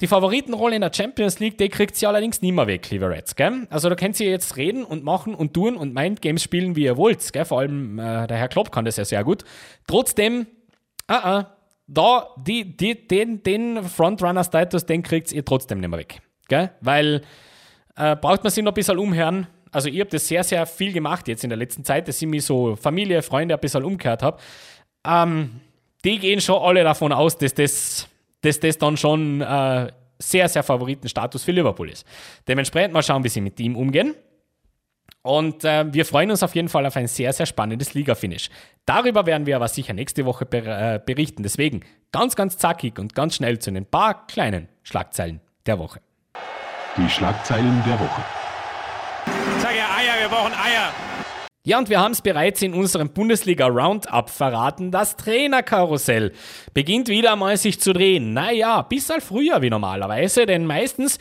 Die 0.00 0.06
Favoritenrolle 0.06 0.76
in 0.76 0.82
der 0.82 0.92
Champions 0.94 1.40
League, 1.40 1.58
die 1.58 1.68
kriegt 1.68 1.96
sie 1.96 2.06
allerdings 2.06 2.40
nicht 2.40 2.52
mehr 2.52 2.68
weg, 2.68 2.88
liebe 2.90 3.10
Reds. 3.10 3.34
Gell? 3.34 3.66
Also 3.68 3.88
da 3.88 3.96
könnt 3.96 4.20
ihr 4.20 4.30
jetzt 4.30 4.56
reden 4.56 4.84
und 4.84 5.02
machen 5.02 5.34
und 5.34 5.54
tun 5.54 5.76
und 5.76 5.92
Mindgames 5.92 6.44
spielen, 6.44 6.76
wie 6.76 6.84
ihr 6.84 6.96
wollt. 6.96 7.32
Gell? 7.32 7.44
Vor 7.44 7.58
allem 7.58 7.98
äh, 7.98 8.28
der 8.28 8.36
Herr 8.36 8.46
Klopp 8.46 8.70
kann 8.70 8.84
das 8.84 8.96
ja 8.96 9.04
sehr 9.04 9.24
gut. 9.24 9.44
Trotzdem, 9.88 10.46
uh 11.10 11.14
-uh, 11.14 11.46
da, 11.88 12.28
die, 12.36 12.76
die, 12.76 13.08
den, 13.08 13.42
den 13.42 13.82
Frontrunner-Status, 13.82 14.86
den 14.86 15.02
kriegt 15.02 15.32
ihr 15.32 15.44
trotzdem 15.44 15.80
nicht 15.80 15.90
mehr 15.90 15.98
weg. 15.98 16.20
Gell? 16.48 16.70
Weil 16.80 17.22
äh, 17.96 18.14
braucht 18.14 18.44
man 18.44 18.50
sich 18.52 18.62
noch 18.62 18.72
ein 18.72 18.74
bisschen 18.74 18.98
umhören. 18.98 19.48
Also 19.72 19.88
ich 19.88 19.98
habe 19.98 20.10
das 20.10 20.28
sehr, 20.28 20.44
sehr 20.44 20.64
viel 20.66 20.92
gemacht 20.92 21.26
jetzt 21.28 21.44
in 21.44 21.50
der 21.50 21.58
letzten 21.58 21.84
Zeit, 21.84 22.06
dass 22.08 22.22
ich 22.22 22.28
mich 22.28 22.44
so 22.44 22.76
Familie, 22.76 23.22
Freunde 23.22 23.54
ein 23.54 23.60
bisschen 23.60 23.84
umgehört 23.84 24.22
habe. 24.22 24.38
Ähm, 25.04 25.60
die 26.04 26.18
gehen 26.18 26.40
schon 26.40 26.62
alle 26.62 26.84
davon 26.84 27.12
aus, 27.12 27.36
dass 27.36 27.54
das 27.54 28.08
dass 28.40 28.60
das 28.60 28.78
dann 28.78 28.96
schon 28.96 29.40
äh, 29.40 29.90
sehr, 30.18 30.48
sehr 30.48 30.62
Favoritenstatus 30.62 31.44
für 31.44 31.52
Liverpool 31.52 31.90
ist. 31.90 32.06
Dementsprechend 32.46 32.94
mal 32.94 33.02
schauen, 33.02 33.24
wie 33.24 33.28
sie 33.28 33.40
mit 33.40 33.58
ihm 33.60 33.76
umgehen. 33.76 34.14
Und 35.28 35.62
äh, 35.62 35.92
wir 35.92 36.06
freuen 36.06 36.30
uns 36.30 36.42
auf 36.42 36.54
jeden 36.54 36.70
Fall 36.70 36.86
auf 36.86 36.96
ein 36.96 37.06
sehr, 37.06 37.34
sehr 37.34 37.44
spannendes 37.44 37.92
Liga-Finish. 37.92 38.48
Darüber 38.86 39.26
werden 39.26 39.44
wir 39.44 39.56
aber 39.56 39.68
sicher 39.68 39.92
nächste 39.92 40.24
Woche 40.24 40.46
ber 40.46 40.94
äh, 40.94 41.00
berichten. 41.04 41.42
Deswegen 41.42 41.82
ganz, 42.12 42.34
ganz 42.34 42.56
zackig 42.56 42.98
und 42.98 43.14
ganz 43.14 43.34
schnell 43.34 43.58
zu 43.58 43.70
den 43.70 43.84
paar 43.84 44.26
kleinen 44.26 44.68
Schlagzeilen 44.84 45.42
der 45.66 45.78
Woche. 45.78 46.00
Die 46.96 47.10
Schlagzeilen 47.10 47.84
der 47.86 48.00
Woche. 48.00 48.22
Ich 49.54 49.62
sage 49.62 49.76
ja 49.76 49.84
Eier, 49.98 50.18
wir 50.18 50.28
brauchen 50.30 50.54
Eier. 50.54 50.94
Ja, 51.62 51.76
und 51.76 51.90
wir 51.90 52.00
haben 52.00 52.12
es 52.12 52.22
bereits 52.22 52.62
in 52.62 52.72
unserem 52.72 53.10
Bundesliga-Roundup 53.10 54.30
verraten. 54.30 54.90
Das 54.90 55.16
Trainerkarussell 55.16 56.32
beginnt 56.72 57.08
wieder 57.08 57.34
einmal 57.34 57.58
sich 57.58 57.78
zu 57.78 57.92
drehen. 57.92 58.32
Naja, 58.32 58.80
bis 58.80 59.10
halt 59.10 59.22
früher 59.22 59.60
wie 59.60 59.68
normalerweise, 59.68 60.46
denn 60.46 60.64
meistens 60.64 61.18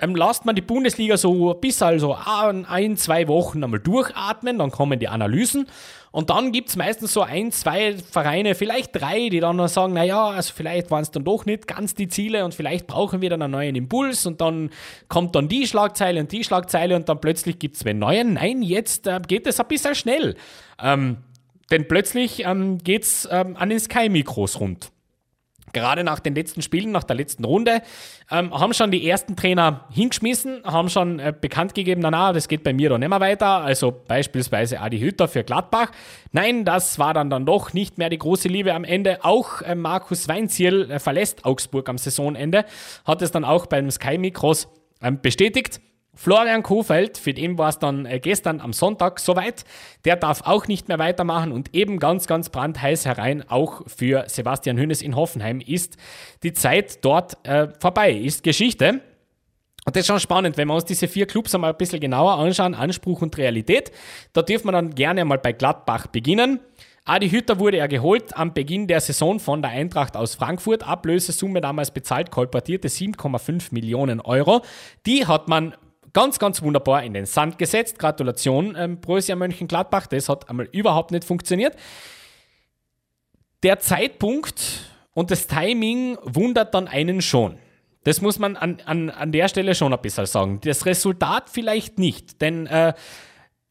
ähm, 0.00 0.14
lasst 0.14 0.44
man 0.44 0.54
die 0.54 0.62
Bundesliga 0.62 1.16
so 1.16 1.54
bis 1.54 1.82
also 1.82 2.16
ein, 2.16 2.96
zwei 2.96 3.28
Wochen 3.28 3.64
einmal 3.64 3.80
durchatmen, 3.80 4.58
dann 4.58 4.70
kommen 4.70 4.98
die 4.98 5.08
Analysen 5.08 5.66
und 6.10 6.30
dann 6.30 6.52
gibt 6.52 6.68
es 6.70 6.76
meistens 6.76 7.12
so 7.12 7.22
ein, 7.22 7.52
zwei 7.52 7.96
Vereine, 7.96 8.54
vielleicht 8.54 8.94
drei, 8.94 9.28
die 9.28 9.40
dann 9.40 9.56
noch 9.56 9.68
sagen, 9.68 9.92
naja, 9.92 10.28
also 10.28 10.52
vielleicht 10.54 10.90
waren 10.90 11.02
es 11.02 11.10
dann 11.10 11.24
doch 11.24 11.46
nicht 11.46 11.66
ganz 11.66 11.94
die 11.94 12.08
Ziele 12.08 12.44
und 12.44 12.54
vielleicht 12.54 12.86
brauchen 12.86 13.20
wir 13.20 13.30
dann 13.30 13.42
einen 13.42 13.52
neuen 13.52 13.76
Impuls 13.76 14.24
und 14.26 14.40
dann 14.40 14.70
kommt 15.08 15.34
dann 15.34 15.48
die 15.48 15.66
Schlagzeile 15.66 16.20
und 16.20 16.32
die 16.32 16.44
Schlagzeile 16.44 16.96
und 16.96 17.08
dann 17.08 17.20
plötzlich 17.20 17.58
gibt 17.58 17.76
es 17.76 17.84
einen 17.84 17.98
neuen. 17.98 18.34
Nein, 18.34 18.62
jetzt 18.62 19.06
äh, 19.06 19.20
geht 19.26 19.46
es 19.46 19.60
ein 19.60 19.68
bisschen 19.68 19.94
schnell. 19.94 20.36
Ähm, 20.82 21.18
denn 21.70 21.86
plötzlich 21.86 22.44
ähm, 22.46 22.78
geht 22.78 23.02
es 23.02 23.28
ähm, 23.30 23.56
an 23.56 23.68
den 23.68 23.78
Sky-Mikros 23.78 24.60
rund 24.60 24.90
gerade 25.72 26.04
nach 26.04 26.20
den 26.20 26.34
letzten 26.34 26.62
Spielen, 26.62 26.92
nach 26.92 27.04
der 27.04 27.16
letzten 27.16 27.44
Runde, 27.44 27.82
ähm, 28.30 28.52
haben 28.52 28.74
schon 28.74 28.90
die 28.90 29.08
ersten 29.08 29.36
Trainer 29.36 29.86
hingeschmissen, 29.90 30.62
haben 30.64 30.88
schon 30.88 31.18
äh, 31.18 31.32
bekannt 31.38 31.74
gegeben, 31.74 32.00
na, 32.00 32.10
na, 32.10 32.32
das 32.32 32.48
geht 32.48 32.62
bei 32.62 32.72
mir 32.72 32.88
doch 32.90 32.98
nicht 32.98 33.08
mehr 33.08 33.20
weiter. 33.20 33.62
Also 33.62 33.92
beispielsweise 34.06 34.80
Adi 34.80 34.98
Hütter 34.98 35.28
für 35.28 35.44
Gladbach. 35.44 35.90
Nein, 36.32 36.64
das 36.64 36.98
war 36.98 37.14
dann 37.14 37.30
dann 37.30 37.46
doch 37.46 37.72
nicht 37.72 37.98
mehr 37.98 38.10
die 38.10 38.18
große 38.18 38.48
Liebe 38.48 38.74
am 38.74 38.84
Ende. 38.84 39.24
Auch 39.24 39.62
äh, 39.62 39.74
Markus 39.74 40.28
Weinzierl 40.28 40.90
äh, 40.90 40.98
verlässt 40.98 41.44
Augsburg 41.44 41.88
am 41.88 41.98
Saisonende, 41.98 42.64
hat 43.04 43.22
es 43.22 43.30
dann 43.30 43.44
auch 43.44 43.66
beim 43.66 43.90
Sky 43.90 44.18
Mikros 44.18 44.68
ähm, 45.02 45.20
bestätigt. 45.20 45.80
Florian 46.20 46.64
Kofeld, 46.64 47.16
für 47.16 47.32
den 47.32 47.58
war 47.58 47.68
es 47.68 47.78
dann 47.78 48.04
äh, 48.04 48.18
gestern 48.18 48.60
am 48.60 48.72
Sonntag 48.72 49.20
soweit. 49.20 49.64
Der 50.04 50.16
darf 50.16 50.42
auch 50.44 50.66
nicht 50.66 50.88
mehr 50.88 50.98
weitermachen 50.98 51.52
und 51.52 51.76
eben 51.76 52.00
ganz, 52.00 52.26
ganz 52.26 52.48
brandheiß 52.48 53.06
herein, 53.06 53.48
auch 53.48 53.82
für 53.86 54.24
Sebastian 54.26 54.76
Hönes 54.78 55.00
in 55.00 55.14
Hoffenheim 55.14 55.60
ist 55.60 55.96
die 56.42 56.52
Zeit 56.52 57.04
dort 57.04 57.36
äh, 57.46 57.68
vorbei, 57.78 58.10
ist 58.10 58.42
Geschichte. 58.42 59.00
Und 59.84 59.94
das 59.94 60.00
ist 60.00 60.06
schon 60.08 60.18
spannend, 60.18 60.56
wenn 60.56 60.66
wir 60.66 60.74
uns 60.74 60.86
diese 60.86 61.06
vier 61.06 61.24
Clubs 61.24 61.54
einmal 61.54 61.70
ein 61.70 61.78
bisschen 61.78 62.00
genauer 62.00 62.32
anschauen, 62.32 62.74
Anspruch 62.74 63.22
und 63.22 63.38
Realität. 63.38 63.92
Da 64.32 64.42
dürfen 64.42 64.66
wir 64.66 64.72
dann 64.72 64.96
gerne 64.96 65.24
mal 65.24 65.38
bei 65.38 65.52
Gladbach 65.52 66.08
beginnen. 66.08 66.58
Adi 67.04 67.30
Hütter 67.30 67.60
wurde 67.60 67.76
er 67.76 67.86
geholt 67.86 68.36
am 68.36 68.54
Beginn 68.54 68.88
der 68.88 69.00
Saison 69.00 69.38
von 69.38 69.62
der 69.62 69.70
Eintracht 69.70 70.16
aus 70.16 70.34
Frankfurt. 70.34 70.82
Ablösesumme 70.82 71.60
damals 71.60 71.92
bezahlt, 71.92 72.32
kolportierte 72.32 72.88
7,5 72.88 73.68
Millionen 73.70 74.20
Euro. 74.20 74.62
Die 75.06 75.24
hat 75.24 75.46
man 75.46 75.74
ganz, 76.18 76.40
ganz 76.40 76.62
wunderbar 76.62 77.04
in 77.04 77.14
den 77.14 77.26
Sand 77.26 77.58
gesetzt. 77.58 77.96
Gratulation, 77.96 78.74
ähm, 78.76 79.00
Borussia 79.00 79.36
Mönchengladbach. 79.36 80.08
Das 80.08 80.28
hat 80.28 80.50
einmal 80.50 80.68
überhaupt 80.72 81.12
nicht 81.12 81.22
funktioniert. 81.22 81.76
Der 83.62 83.78
Zeitpunkt 83.78 84.90
und 85.14 85.30
das 85.30 85.46
Timing 85.46 86.18
wundert 86.24 86.74
dann 86.74 86.88
einen 86.88 87.22
schon. 87.22 87.58
Das 88.02 88.20
muss 88.20 88.40
man 88.40 88.56
an, 88.56 88.78
an, 88.84 89.10
an 89.10 89.30
der 89.30 89.46
Stelle 89.46 89.76
schon 89.76 89.92
ein 89.92 90.02
bisschen 90.02 90.26
sagen. 90.26 90.58
Das 90.64 90.86
Resultat 90.86 91.50
vielleicht 91.50 92.00
nicht, 92.00 92.40
denn 92.40 92.66
äh, 92.66 92.94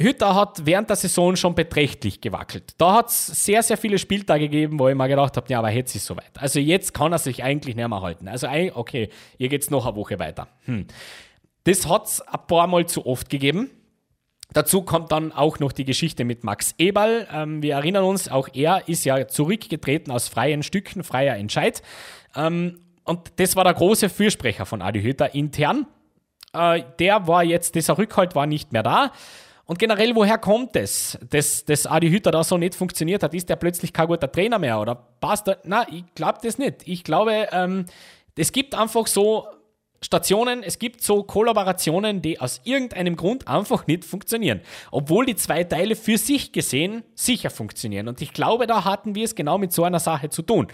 Hütter 0.02 0.34
hat 0.34 0.66
während 0.66 0.90
der 0.90 0.96
Saison 0.96 1.36
schon 1.36 1.54
beträchtlich 1.54 2.22
gewackelt. 2.22 2.76
Da 2.78 2.94
hat 2.94 3.10
es 3.10 3.28
sehr, 3.28 3.62
sehr 3.62 3.76
viele 3.76 3.98
Spieltage 3.98 4.48
gegeben, 4.48 4.80
wo 4.80 4.88
ich 4.88 4.96
mir 4.96 5.10
gedacht 5.10 5.36
habe, 5.36 5.48
ja, 5.50 5.60
aber 5.60 5.72
jetzt 5.72 5.96
ist 5.96 6.04
es 6.04 6.08
soweit. 6.08 6.32
Also 6.36 6.62
jetzt 6.62 6.94
kann 6.94 7.12
er 7.12 7.18
sich 7.18 7.44
eigentlich 7.44 7.76
nicht 7.76 7.90
mehr 7.90 8.02
halten. 8.02 8.30
Also 8.30 8.48
okay, 8.74 9.10
hier 9.38 9.50
geht 9.50 9.64
es 9.64 9.70
noch 9.70 9.86
eine 9.86 9.98
Woche 9.98 10.18
weiter. 10.18 10.48
Hm. 10.64 10.88
Das 11.68 11.86
hat 11.86 12.06
es 12.06 12.22
ein 12.22 12.40
paar 12.48 12.66
Mal 12.68 12.86
zu 12.86 13.06
oft 13.06 13.30
gegeben. 13.30 13.70
Dazu 14.54 14.84
kommt 14.84 15.12
dann 15.12 15.34
auch 15.34 15.60
noch 15.60 15.74
die 15.74 15.84
Geschichte 15.84 16.24
mit 16.24 16.46
Max 16.46 16.74
Eberl. 16.78 17.28
Ähm, 17.30 17.62
wir 17.62 17.74
erinnern 17.74 18.06
uns, 18.06 18.30
auch 18.30 18.48
er 18.54 18.88
ist 18.88 19.04
ja 19.04 19.28
zurückgetreten 19.28 20.10
aus 20.10 20.30
freien 20.30 20.64
Stücken, 20.64 21.04
freier 21.04 21.36
Entscheid. 21.36 21.82
Ähm, 22.38 22.80
und 23.04 23.34
das 23.36 23.58
war 23.58 23.66
der 23.66 23.74
große 23.74 24.08
Fürsprecher 24.08 24.66
von 24.66 24.82
Adi 24.82 25.02
Hütter 25.02 25.36
intern. 25.36 25.88
Äh, 26.54 26.84
der 27.00 27.28
war 27.28 27.44
jetzt, 27.44 27.76
dieser 27.76 27.98
Rückhalt 27.98 28.34
war 28.34 28.48
nicht 28.48 28.72
mehr 28.72 28.84
da. 28.84 29.12
Und 29.66 29.78
generell, 29.78 30.16
woher 30.16 30.38
kommt 30.38 30.78
es, 30.78 31.20
dass, 31.30 31.66
dass 31.66 31.86
Adi 31.86 32.10
Hütter 32.10 32.32
da 32.32 32.46
so 32.46 32.58
nicht 32.58 32.76
funktioniert 32.76 33.24
hat? 33.24 33.34
Ist 33.34 33.50
der 33.50 33.58
plötzlich 33.58 33.92
kein 33.92 34.08
guter 34.08 34.32
Trainer 34.32 34.58
mehr 34.58 34.80
oder 34.80 34.96
passt 34.96 35.50
er? 35.50 35.58
Na, 35.66 35.86
ich 35.92 36.06
glaube 36.16 36.40
das 36.42 36.58
nicht. 36.60 36.88
Ich 36.88 37.04
glaube, 37.04 37.50
ähm, 37.52 37.88
es 38.38 38.54
gibt 38.54 38.74
einfach 38.74 39.06
so 39.08 39.48
Stationen, 40.02 40.62
es 40.64 40.78
gibt 40.78 41.02
so 41.02 41.24
Kollaborationen, 41.24 42.22
die 42.22 42.40
aus 42.40 42.62
irgendeinem 42.64 43.16
Grund 43.16 43.48
einfach 43.48 43.88
nicht 43.88 44.06
funktionieren. 44.06 44.62
Obwohl 44.92 45.26
die 45.26 45.36
zwei 45.36 45.64
Teile 45.64 45.96
für 45.96 46.18
sich 46.18 46.52
gesehen 46.52 47.04
sicher 47.16 47.50
funktionieren. 47.50 48.08
Und 48.08 48.22
ich 48.22 48.34
glaube, 48.34 48.68
da 48.68 48.86
hatten 48.86 49.16
wir 49.16 49.26
es 49.26 49.36
genau 49.36 49.58
mit 49.58 49.74
so 49.74 49.84
einer 49.84 50.00
Sache 50.00 50.30
zu 50.30 50.44
tun. 50.44 50.68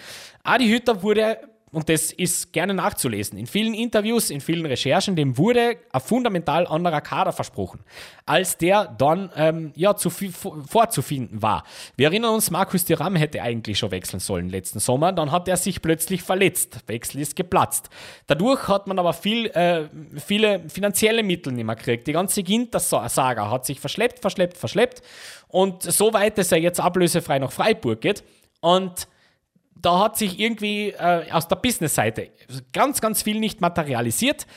Adi 0.43 0.67
Hütter 0.67 1.03
wurde 1.03 1.37
und 1.73 1.89
das 1.89 2.11
ist 2.11 2.53
gerne 2.53 2.73
nachzulesen. 2.73 3.37
In 3.37 3.47
vielen 3.47 3.73
Interviews, 3.73 4.29
in 4.29 4.41
vielen 4.41 4.65
Recherchen, 4.65 5.15
dem 5.15 5.37
wurde 5.37 5.77
ein 5.91 6.01
fundamental 6.01 6.67
anderer 6.67 7.01
Kader 7.01 7.33
versprochen, 7.33 7.79
als 8.25 8.57
der 8.57 8.85
dann 8.97 9.31
ähm, 9.35 9.73
ja, 9.75 9.95
zu 9.95 10.11
viel, 10.11 10.31
vorzufinden 10.31 11.41
war. 11.41 11.63
Wir 11.97 12.07
erinnern 12.07 12.35
uns, 12.35 12.51
Markus 12.51 12.85
Thuram 12.85 13.15
hätte 13.15 13.41
eigentlich 13.41 13.79
schon 13.79 13.89
wechseln 13.89 14.19
sollen 14.19 14.49
letzten 14.49 14.79
Sommer, 14.79 15.11
dann 15.11 15.31
hat 15.31 15.47
er 15.47 15.57
sich 15.57 15.81
plötzlich 15.81 16.21
verletzt. 16.21 16.79
Wechsel 16.85 17.21
ist 17.21 17.35
geplatzt. 17.35 17.89
Dadurch 18.27 18.67
hat 18.67 18.85
man 18.85 18.99
aber 18.99 19.13
viel, 19.13 19.47
äh, 19.47 19.89
viele 20.23 20.69
finanzielle 20.69 21.23
Mittel 21.23 21.53
nicht 21.53 21.65
mehr 21.65 21.75
gekriegt. 21.75 22.05
Die 22.05 22.13
ganze 22.13 22.43
Ginter-Saga 22.43 23.49
hat 23.49 23.65
sich 23.65 23.79
verschleppt, 23.79 24.19
verschleppt, 24.19 24.57
verschleppt 24.57 25.01
und 25.47 25.81
so 25.81 26.13
weit, 26.13 26.37
dass 26.37 26.51
er 26.51 26.59
jetzt 26.59 26.79
ablösefrei 26.79 27.39
nach 27.39 27.51
Freiburg 27.51 27.99
geht. 28.01 28.23
Und 28.61 29.07
da 29.75 29.99
hat 29.99 30.17
sich 30.17 30.39
irgendwie 30.39 30.89
äh, 30.89 31.31
aus 31.31 31.47
der 31.47 31.57
Business-Seite 31.57 32.29
ganz, 32.71 33.01
ganz 33.01 33.21
viel 33.21 33.39
nicht 33.39 33.61
materialisiert. 33.61 34.47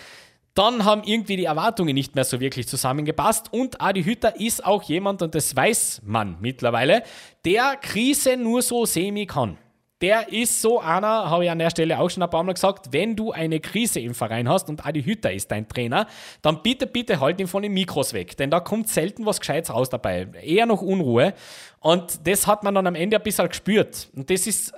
Dann 0.54 0.84
haben 0.84 1.02
irgendwie 1.04 1.36
die 1.36 1.44
Erwartungen 1.44 1.94
nicht 1.94 2.14
mehr 2.14 2.24
so 2.24 2.40
wirklich 2.40 2.66
zusammengepasst. 2.66 3.52
Und 3.52 3.80
Adi 3.80 4.04
Hütter 4.04 4.40
ist 4.40 4.64
auch 4.64 4.82
jemand, 4.84 5.20
und 5.20 5.34
das 5.34 5.54
weiß 5.54 6.02
man 6.04 6.36
mittlerweile, 6.40 7.02
der 7.44 7.76
Krise 7.76 8.36
nur 8.36 8.62
so 8.62 8.86
semi 8.86 9.26
kann 9.26 9.58
der 10.02 10.30
ist 10.30 10.60
so 10.60 10.78
einer, 10.78 11.30
habe 11.30 11.44
ich 11.44 11.50
an 11.50 11.58
der 11.58 11.70
Stelle 11.70 11.98
auch 11.98 12.10
schon 12.10 12.22
ein 12.22 12.28
paar 12.28 12.42
Mal 12.42 12.52
gesagt, 12.52 12.92
wenn 12.92 13.16
du 13.16 13.32
eine 13.32 13.60
Krise 13.60 14.00
im 14.00 14.14
Verein 14.14 14.48
hast 14.48 14.68
und 14.68 14.84
Adi 14.84 15.02
Hütter 15.02 15.32
ist 15.32 15.50
dein 15.50 15.68
Trainer, 15.68 16.06
dann 16.42 16.62
bitte, 16.62 16.86
bitte 16.86 17.18
halt 17.18 17.40
ihn 17.40 17.46
von 17.46 17.62
den 17.62 17.72
Mikros 17.72 18.12
weg, 18.12 18.36
denn 18.36 18.50
da 18.50 18.60
kommt 18.60 18.88
selten 18.88 19.24
was 19.24 19.40
Gescheites 19.40 19.72
raus 19.72 19.88
dabei. 19.88 20.28
Eher 20.42 20.66
noch 20.66 20.82
Unruhe. 20.82 21.32
Und 21.80 22.26
das 22.26 22.46
hat 22.46 22.62
man 22.62 22.74
dann 22.74 22.86
am 22.86 22.94
Ende 22.94 23.16
ein 23.16 23.22
bisschen 23.22 23.48
gespürt. 23.48 24.10
Und 24.14 24.28
das 24.28 24.46
ist 24.46 24.74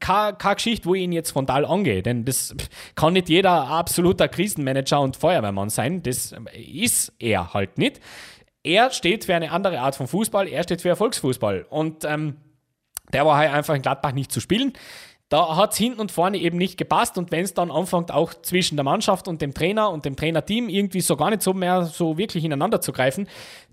keine, 0.00 0.36
keine 0.36 0.56
Geschichte, 0.56 0.86
wo 0.86 0.94
ich 0.94 1.02
ihn 1.02 1.12
jetzt 1.12 1.30
frontal 1.30 1.64
angehe, 1.64 2.02
denn 2.02 2.24
das 2.24 2.54
kann 2.94 3.12
nicht 3.12 3.28
jeder 3.28 3.68
absoluter 3.68 4.28
Krisenmanager 4.28 5.00
und 5.00 5.16
Feuerwehrmann 5.16 5.70
sein. 5.70 6.02
Das 6.02 6.34
ist 6.54 7.12
er 7.18 7.54
halt 7.54 7.78
nicht. 7.78 8.00
Er 8.62 8.90
steht 8.90 9.24
für 9.24 9.34
eine 9.34 9.50
andere 9.50 9.80
Art 9.80 9.96
von 9.96 10.06
Fußball, 10.06 10.48
er 10.48 10.62
steht 10.62 10.82
für 10.82 10.88
Erfolgsfußball. 10.88 11.66
Und 11.68 12.04
ähm, 12.04 12.36
der 13.12 13.26
war 13.26 13.36
halt 13.36 13.52
einfach 13.52 13.74
in 13.74 13.82
Gladbach 13.82 14.12
nicht 14.12 14.32
zu 14.32 14.40
spielen. 14.40 14.72
da 15.28 15.56
hat 15.56 15.72
es 15.72 15.78
hinten 15.78 16.00
und 16.00 16.12
vorne 16.12 16.38
eben 16.38 16.58
nicht 16.58 16.76
gepasst 16.76 17.16
und 17.16 17.32
wenn 17.32 17.44
es 17.44 17.54
dann 17.54 17.70
anfängt, 17.70 18.12
auch 18.12 18.34
zwischen 18.34 18.76
der 18.76 18.84
Mannschaft 18.84 19.28
und 19.28 19.40
dem 19.40 19.54
Trainer 19.54 19.90
und 19.90 20.04
dem 20.04 20.14
Trainerteam 20.14 20.68
irgendwie 20.68 21.00
so 21.00 21.16
gar 21.16 21.30
nicht 21.30 21.42
so 21.42 21.54
mehr 21.54 21.84
so 21.84 22.18
wirklich 22.18 22.44
ineinander 22.44 22.80
zu 22.80 22.92
greifen, 22.92 23.26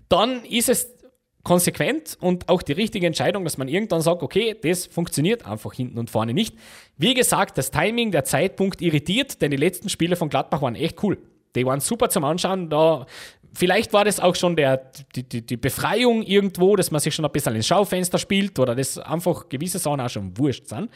dann 0.08 0.44
ist 0.44 0.68
es 0.68 0.99
konsequent 1.42 2.18
und 2.20 2.48
auch 2.48 2.62
die 2.62 2.72
richtige 2.72 3.06
Entscheidung, 3.06 3.44
dass 3.44 3.56
man 3.56 3.68
irgendwann 3.68 4.02
sagt, 4.02 4.22
okay, 4.22 4.56
das 4.60 4.86
funktioniert 4.86 5.46
einfach 5.46 5.72
hinten 5.72 5.98
und 5.98 6.10
vorne 6.10 6.34
nicht. 6.34 6.54
Wie 6.96 7.14
gesagt, 7.14 7.56
das 7.56 7.70
Timing, 7.70 8.10
der 8.10 8.24
Zeitpunkt 8.24 8.82
irritiert, 8.82 9.40
denn 9.40 9.50
die 9.50 9.56
letzten 9.56 9.88
Spiele 9.88 10.16
von 10.16 10.28
Gladbach 10.28 10.60
waren 10.62 10.74
echt 10.74 11.02
cool. 11.02 11.18
Die 11.54 11.66
waren 11.66 11.80
super 11.80 12.10
zum 12.10 12.24
Anschauen. 12.24 12.68
Da, 12.68 13.06
vielleicht 13.54 13.92
war 13.92 14.04
das 14.04 14.20
auch 14.20 14.36
schon 14.36 14.54
der, 14.54 14.90
die, 15.16 15.28
die, 15.28 15.44
die 15.44 15.56
Befreiung 15.56 16.22
irgendwo, 16.22 16.76
dass 16.76 16.90
man 16.90 17.00
sich 17.00 17.14
schon 17.14 17.24
ein 17.24 17.32
bisschen 17.32 17.56
ins 17.56 17.66
Schaufenster 17.66 18.18
spielt 18.18 18.58
oder 18.58 18.74
dass 18.74 18.98
einfach 18.98 19.48
gewisse 19.48 19.78
Sachen 19.78 20.00
auch 20.00 20.10
schon 20.10 20.36
wurscht 20.38 20.68
sind. 20.68 20.90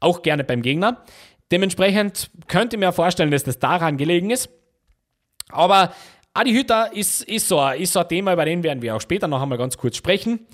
Auch 0.00 0.22
gerne 0.22 0.42
beim 0.42 0.62
Gegner. 0.62 1.04
Dementsprechend 1.52 2.30
könnte 2.48 2.76
ich 2.76 2.80
mir 2.80 2.92
vorstellen, 2.92 3.30
dass 3.30 3.44
das 3.44 3.58
daran 3.58 3.98
gelegen 3.98 4.30
ist. 4.30 4.48
Aber 5.50 5.92
Adi 6.34 6.52
Hütter 6.52 6.92
ist, 6.94 7.22
ist, 7.22 7.48
so, 7.48 7.66
ist 7.68 7.92
so 7.92 8.00
ein 8.00 8.08
Thema, 8.08 8.32
über 8.32 8.44
den 8.44 8.62
werden 8.62 8.82
wir 8.82 8.96
auch 8.96 9.00
später 9.00 9.28
noch 9.28 9.42
einmal 9.42 9.58
ganz 9.58 9.76
kurz 9.76 9.96
sprechen. 9.96 10.46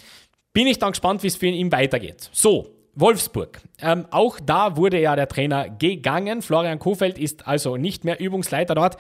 Bin 0.52 0.66
ich 0.66 0.78
dann 0.78 0.90
gespannt, 0.90 1.22
wie 1.22 1.28
es 1.28 1.36
für 1.36 1.46
ihn 1.46 1.70
weitergeht. 1.70 2.30
So, 2.32 2.74
Wolfsburg. 2.94 3.60
Ähm, 3.80 4.06
auch 4.10 4.40
da 4.44 4.76
wurde 4.76 5.00
ja 5.00 5.14
der 5.14 5.28
Trainer 5.28 5.68
gegangen. 5.68 6.42
Florian 6.42 6.80
Kofeld 6.80 7.16
ist 7.16 7.46
also 7.46 7.76
nicht 7.76 8.04
mehr 8.04 8.18
Übungsleiter 8.18 8.74
dort. 8.74 8.96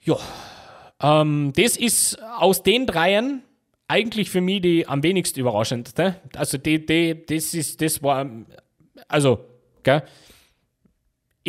Ja, 0.00 0.18
ähm, 1.00 1.52
das 1.54 1.76
ist 1.76 2.20
aus 2.22 2.64
den 2.64 2.86
dreien 2.86 3.42
eigentlich 3.86 4.30
für 4.30 4.40
mich 4.40 4.60
die 4.60 4.86
am 4.86 5.02
wenigsten 5.02 5.40
überraschendste. 5.40 6.16
Also 6.36 6.58
die, 6.58 6.84
die, 6.84 7.24
das 7.24 7.54
ist, 7.54 7.80
das 7.80 8.02
war, 8.02 8.26
also, 9.08 9.40
gell, 9.82 10.02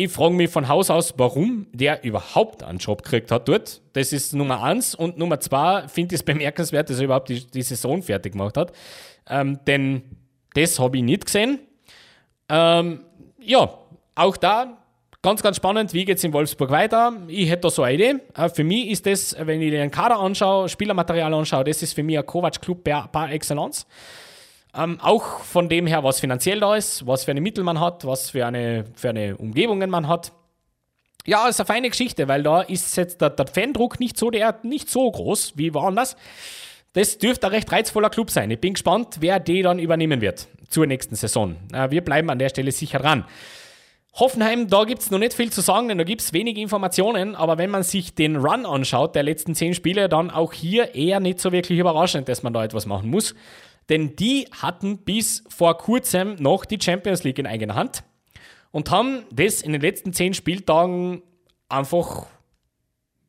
ich 0.04 0.10
frage 0.10 0.34
mich 0.34 0.50
von 0.50 0.66
Haus 0.68 0.88
aus, 0.88 1.14
warum 1.18 1.66
der 1.72 2.02
überhaupt 2.04 2.62
einen 2.62 2.78
Job 2.78 3.02
gekriegt 3.02 3.30
hat 3.30 3.48
dort. 3.48 3.82
Das 3.92 4.12
ist 4.12 4.34
Nummer 4.34 4.62
eins. 4.62 4.94
Und 4.94 5.18
Nummer 5.18 5.40
zwei 5.40 5.86
finde 5.88 6.14
ich 6.14 6.20
es 6.20 6.24
bemerkenswert, 6.24 6.88
dass 6.88 6.98
er 6.98 7.04
überhaupt 7.04 7.28
die, 7.28 7.46
die 7.46 7.62
Saison 7.62 8.02
fertig 8.02 8.32
gemacht 8.32 8.56
hat. 8.56 8.72
Ähm, 9.28 9.58
denn 9.66 10.02
das 10.54 10.78
habe 10.78 10.96
ich 10.96 11.02
nicht 11.02 11.26
gesehen. 11.26 11.58
Ähm, 12.48 13.00
ja, 13.40 13.74
auch 14.14 14.36
da 14.38 14.78
ganz, 15.22 15.42
ganz 15.42 15.56
spannend. 15.56 15.92
Wie 15.92 16.04
geht 16.06 16.16
es 16.16 16.24
in 16.24 16.32
Wolfsburg 16.32 16.70
weiter? 16.70 17.12
Ich 17.28 17.50
hätte 17.50 17.62
da 17.62 17.70
so 17.70 17.82
eine 17.82 17.94
Idee. 17.94 18.14
Äh, 18.34 18.48
für 18.48 18.64
mich 18.64 18.88
ist 18.88 19.04
das, 19.04 19.36
wenn 19.38 19.60
ich 19.60 19.70
den 19.70 19.90
Kader 19.90 20.18
anschaue, 20.18 20.68
Spielermaterial 20.68 21.32
anschaue, 21.34 21.64
das 21.64 21.82
ist 21.82 21.92
für 21.92 22.02
mich 22.02 22.18
ein 22.18 22.24
Kovac-Club 22.24 22.84
par, 22.84 23.08
par 23.08 23.30
excellence. 23.30 23.86
Ähm, 24.74 25.00
auch 25.00 25.40
von 25.40 25.68
dem 25.68 25.86
her, 25.86 26.04
was 26.04 26.20
finanziell 26.20 26.60
da 26.60 26.76
ist, 26.76 27.06
was 27.06 27.24
für 27.24 27.32
eine 27.32 27.40
Mittel 27.40 27.64
man 27.64 27.80
hat, 27.80 28.04
was 28.06 28.30
für 28.30 28.46
eine, 28.46 28.84
für 28.94 29.10
eine 29.10 29.36
Umgebungen 29.36 29.90
man 29.90 30.06
hat. 30.06 30.32
Ja, 31.26 31.48
ist 31.48 31.60
eine 31.60 31.66
feine 31.66 31.90
Geschichte, 31.90 32.28
weil 32.28 32.42
da 32.42 32.62
ist 32.62 32.96
jetzt 32.96 33.20
der, 33.20 33.30
der 33.30 33.46
Fandruck 33.46 34.00
nicht 34.00 34.16
so, 34.16 34.30
der, 34.30 34.58
nicht 34.62 34.88
so 34.88 35.10
groß 35.10 35.54
wie 35.56 35.74
woanders. 35.74 36.16
Das 36.92 37.18
dürfte 37.18 37.48
ein 37.48 37.52
recht 37.52 37.70
reizvoller 37.70 38.10
Club 38.10 38.30
sein. 38.30 38.50
Ich 38.50 38.60
bin 38.60 38.74
gespannt, 38.74 39.16
wer 39.20 39.38
die 39.38 39.62
dann 39.62 39.78
übernehmen 39.78 40.20
wird 40.20 40.48
zur 40.68 40.86
nächsten 40.86 41.16
Saison. 41.16 41.56
Äh, 41.72 41.90
wir 41.90 42.02
bleiben 42.02 42.30
an 42.30 42.38
der 42.38 42.48
Stelle 42.48 42.72
sicher 42.72 43.00
dran. 43.00 43.24
Hoffenheim, 44.14 44.68
da 44.68 44.84
gibt 44.84 45.02
es 45.02 45.10
noch 45.10 45.20
nicht 45.20 45.34
viel 45.34 45.52
zu 45.52 45.60
sagen, 45.60 45.88
denn 45.88 45.98
da 45.98 46.04
gibt 46.04 46.20
es 46.20 46.32
wenige 46.32 46.60
Informationen, 46.60 47.36
aber 47.36 47.58
wenn 47.58 47.70
man 47.70 47.84
sich 47.84 48.14
den 48.14 48.36
Run 48.36 48.66
anschaut 48.66 49.14
der 49.14 49.22
letzten 49.22 49.54
zehn 49.54 49.72
Spiele, 49.72 50.08
dann 50.08 50.30
auch 50.30 50.52
hier 50.52 50.96
eher 50.96 51.20
nicht 51.20 51.38
so 51.38 51.52
wirklich 51.52 51.78
überraschend, 51.78 52.28
dass 52.28 52.42
man 52.42 52.52
da 52.52 52.64
etwas 52.64 52.86
machen 52.86 53.08
muss 53.08 53.34
denn 53.90 54.16
die 54.16 54.46
hatten 54.52 54.98
bis 54.98 55.44
vor 55.48 55.76
kurzem 55.76 56.36
noch 56.36 56.64
die 56.64 56.78
Champions 56.80 57.24
League 57.24 57.38
in 57.38 57.46
eigener 57.46 57.74
Hand 57.74 58.04
und 58.70 58.90
haben 58.90 59.24
das 59.32 59.60
in 59.60 59.72
den 59.72 59.80
letzten 59.80 60.12
zehn 60.12 60.32
Spieltagen 60.32 61.22
einfach 61.68 62.26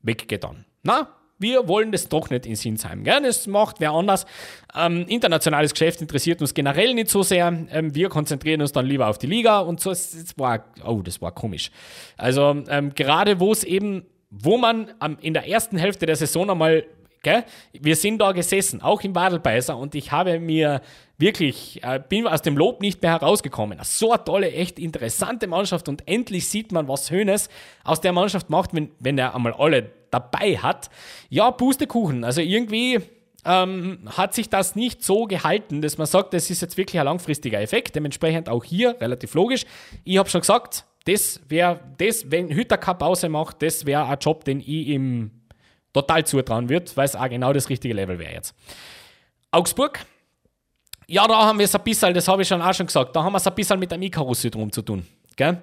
weggetan. 0.04 0.66
Na, 0.84 1.10
wir 1.42 1.68
wollen 1.68 1.92
das 1.92 2.08
doch 2.08 2.30
nicht 2.30 2.46
in 2.46 2.56
Sinsheim. 2.56 3.04
Gell? 3.04 3.24
Das 3.24 3.48
macht 3.48 3.80
wer 3.80 3.92
anders. 3.92 4.28
Ähm, 4.76 5.06
internationales 5.08 5.74
Geschäft 5.74 6.00
interessiert 6.02 6.40
uns 6.40 6.54
generell 6.54 6.94
nicht 6.94 7.10
so 7.10 7.24
sehr. 7.24 7.48
Ähm, 7.72 7.96
wir 7.96 8.10
konzentrieren 8.10 8.62
uns 8.62 8.72
dann 8.72 8.86
lieber 8.86 9.08
auf 9.08 9.18
die 9.18 9.28
Liga 9.28 9.60
und 9.60 9.80
so. 9.80 9.90
Das 9.90 10.38
war, 10.38 10.66
oh, 10.86 11.02
das 11.02 11.20
war 11.22 11.32
komisch. 11.32 11.72
Also 12.16 12.64
ähm, 12.70 12.94
gerade 12.94 13.40
wo 13.40 13.52
es 13.52 13.64
eben, 13.64 14.06
wo 14.30 14.58
man 14.58 14.94
in 15.22 15.34
der 15.34 15.48
ersten 15.48 15.78
Hälfte 15.78 16.06
der 16.06 16.16
Saison 16.16 16.50
einmal 16.50 16.86
Gell? 17.24 17.44
Wir 17.74 17.96
sind 17.96 18.18
da 18.20 18.32
gesessen, 18.32 18.82
auch 18.82 19.02
im 19.02 19.14
Wadelbeißer, 19.14 19.78
und 19.78 19.94
ich 19.94 20.12
habe 20.12 20.40
mir 20.40 20.82
wirklich, 21.18 21.84
äh, 21.84 22.02
bin 22.08 22.26
aus 22.26 22.42
dem 22.42 22.58
Lob 22.58 22.82
nicht 22.82 23.02
mehr 23.02 23.12
herausgekommen. 23.12 23.78
So 23.84 24.12
eine 24.12 24.24
tolle, 24.24 24.52
echt 24.52 24.80
interessante 24.80 25.46
Mannschaft 25.48 25.88
und 25.88 26.08
endlich 26.08 26.50
sieht 26.50 26.72
man, 26.72 26.88
was 26.88 27.12
Hönes 27.12 27.50
aus 27.84 28.02
der 28.02 28.12
Mannschaft 28.12 28.50
macht, 28.50 28.74
wenn, 28.74 28.90
wenn 29.00 29.20
er 29.20 29.36
einmal 29.36 29.54
alle 29.54 29.92
dabei 30.10 30.58
hat. 30.58 30.90
Ja, 31.30 31.52
Pustekuchen. 31.52 32.24
Also 32.24 32.42
irgendwie 32.42 33.00
ähm, 33.46 34.00
hat 34.18 34.34
sich 34.34 34.50
das 34.50 34.76
nicht 34.76 35.04
so 35.04 35.26
gehalten, 35.26 35.82
dass 35.82 36.00
man 36.00 36.08
sagt, 36.08 36.34
das 36.34 36.50
ist 36.50 36.62
jetzt 36.62 36.78
wirklich 36.78 37.00
ein 37.00 37.06
langfristiger 37.06 37.62
Effekt. 37.62 37.96
Dementsprechend 37.96 38.50
auch 38.50 38.64
hier 38.64 39.00
relativ 39.00 39.36
logisch. 39.36 39.66
Ich 40.04 40.18
habe 40.18 40.28
schon 40.30 40.42
gesagt, 40.42 40.86
das 41.06 41.40
wäre, 41.48 41.80
das, 41.98 42.30
wenn 42.30 42.50
Hütter 42.50 42.78
keine 42.78 42.98
Pause 42.98 43.30
macht, 43.30 43.62
das 43.62 43.86
wäre 43.86 44.06
ein 44.06 44.20
Job, 44.20 44.44
den 44.44 44.60
ich 44.60 44.88
im 44.88 45.32
total 45.94 46.26
zutrauen 46.26 46.70
wird, 46.70 46.96
weil 46.98 47.06
es 47.06 47.16
auch 47.16 47.30
genau 47.30 47.54
das 47.54 47.70
richtige 47.70 47.94
Level 47.94 48.20
wäre 48.20 48.34
jetzt. 48.34 48.56
Augsburg, 49.52 50.00
ja, 51.08 51.28
da 51.28 51.46
haben 51.46 51.60
wir 51.60 51.66
es 51.66 51.76
ein 51.76 51.84
bisschen, 51.84 52.14
das 52.14 52.28
habe 52.28 52.42
ich 52.42 52.48
schon 52.48 52.62
auch 52.62 52.74
schon 52.74 52.86
gesagt, 52.86 53.16
da 53.16 53.24
haben 53.24 53.34
wir 53.34 53.38
es 53.38 53.48
ein 53.48 53.56
bisschen 53.56 53.80
mit 53.80 53.92
dem 53.92 54.02
Icarus-Syndrom 54.02 54.72
zu 54.72 54.82
tun. 54.82 55.06
Gell? 55.36 55.62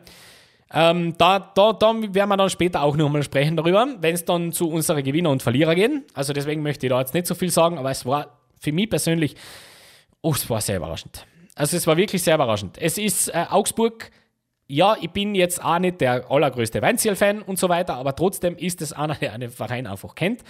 Ähm, 0.70 1.14
da, 1.16 1.38
da, 1.38 1.72
da 1.72 1.94
werden 1.94 2.28
wir 2.28 2.36
dann 2.36 2.50
später 2.50 2.82
auch 2.82 2.94
noch 2.96 3.08
mal 3.08 3.22
sprechen 3.22 3.56
darüber, 3.56 3.86
wenn 4.00 4.14
es 4.14 4.24
dann 4.24 4.52
zu 4.52 4.68
unseren 4.68 5.02
Gewinner 5.02 5.30
und 5.30 5.42
Verlierer 5.42 5.74
geht. 5.74 5.90
Also 6.12 6.34
deswegen 6.34 6.62
möchte 6.62 6.86
ich 6.86 6.90
da 6.90 7.00
jetzt 7.00 7.14
nicht 7.14 7.26
so 7.26 7.34
viel 7.34 7.50
sagen, 7.50 7.78
aber 7.78 7.90
es 7.90 8.04
war 8.04 8.38
für 8.60 8.72
mich 8.72 8.90
persönlich, 8.90 9.36
oh, 10.20 10.32
es 10.32 10.48
war 10.50 10.60
sehr 10.60 10.76
überraschend. 10.76 11.26
Also 11.54 11.76
es 11.76 11.86
war 11.86 11.96
wirklich 11.96 12.22
sehr 12.22 12.34
überraschend. 12.34 12.76
Es 12.78 12.98
ist 12.98 13.28
äh, 13.28 13.46
Augsburg 13.48 14.10
ja, 14.68 14.96
ich 15.00 15.10
bin 15.10 15.34
jetzt 15.34 15.64
auch 15.64 15.78
nicht 15.78 16.00
der 16.00 16.30
allergrößte 16.30 16.82
Weinziel-Fan 16.82 17.40
und 17.42 17.58
so 17.58 17.70
weiter, 17.70 17.94
aber 17.94 18.14
trotzdem 18.14 18.56
ist 18.56 18.82
es 18.82 18.92
einer, 18.92 19.14
der 19.14 19.32
einen 19.32 19.50
Verein 19.50 19.86
einfach 19.86 20.14
kennt, 20.14 20.44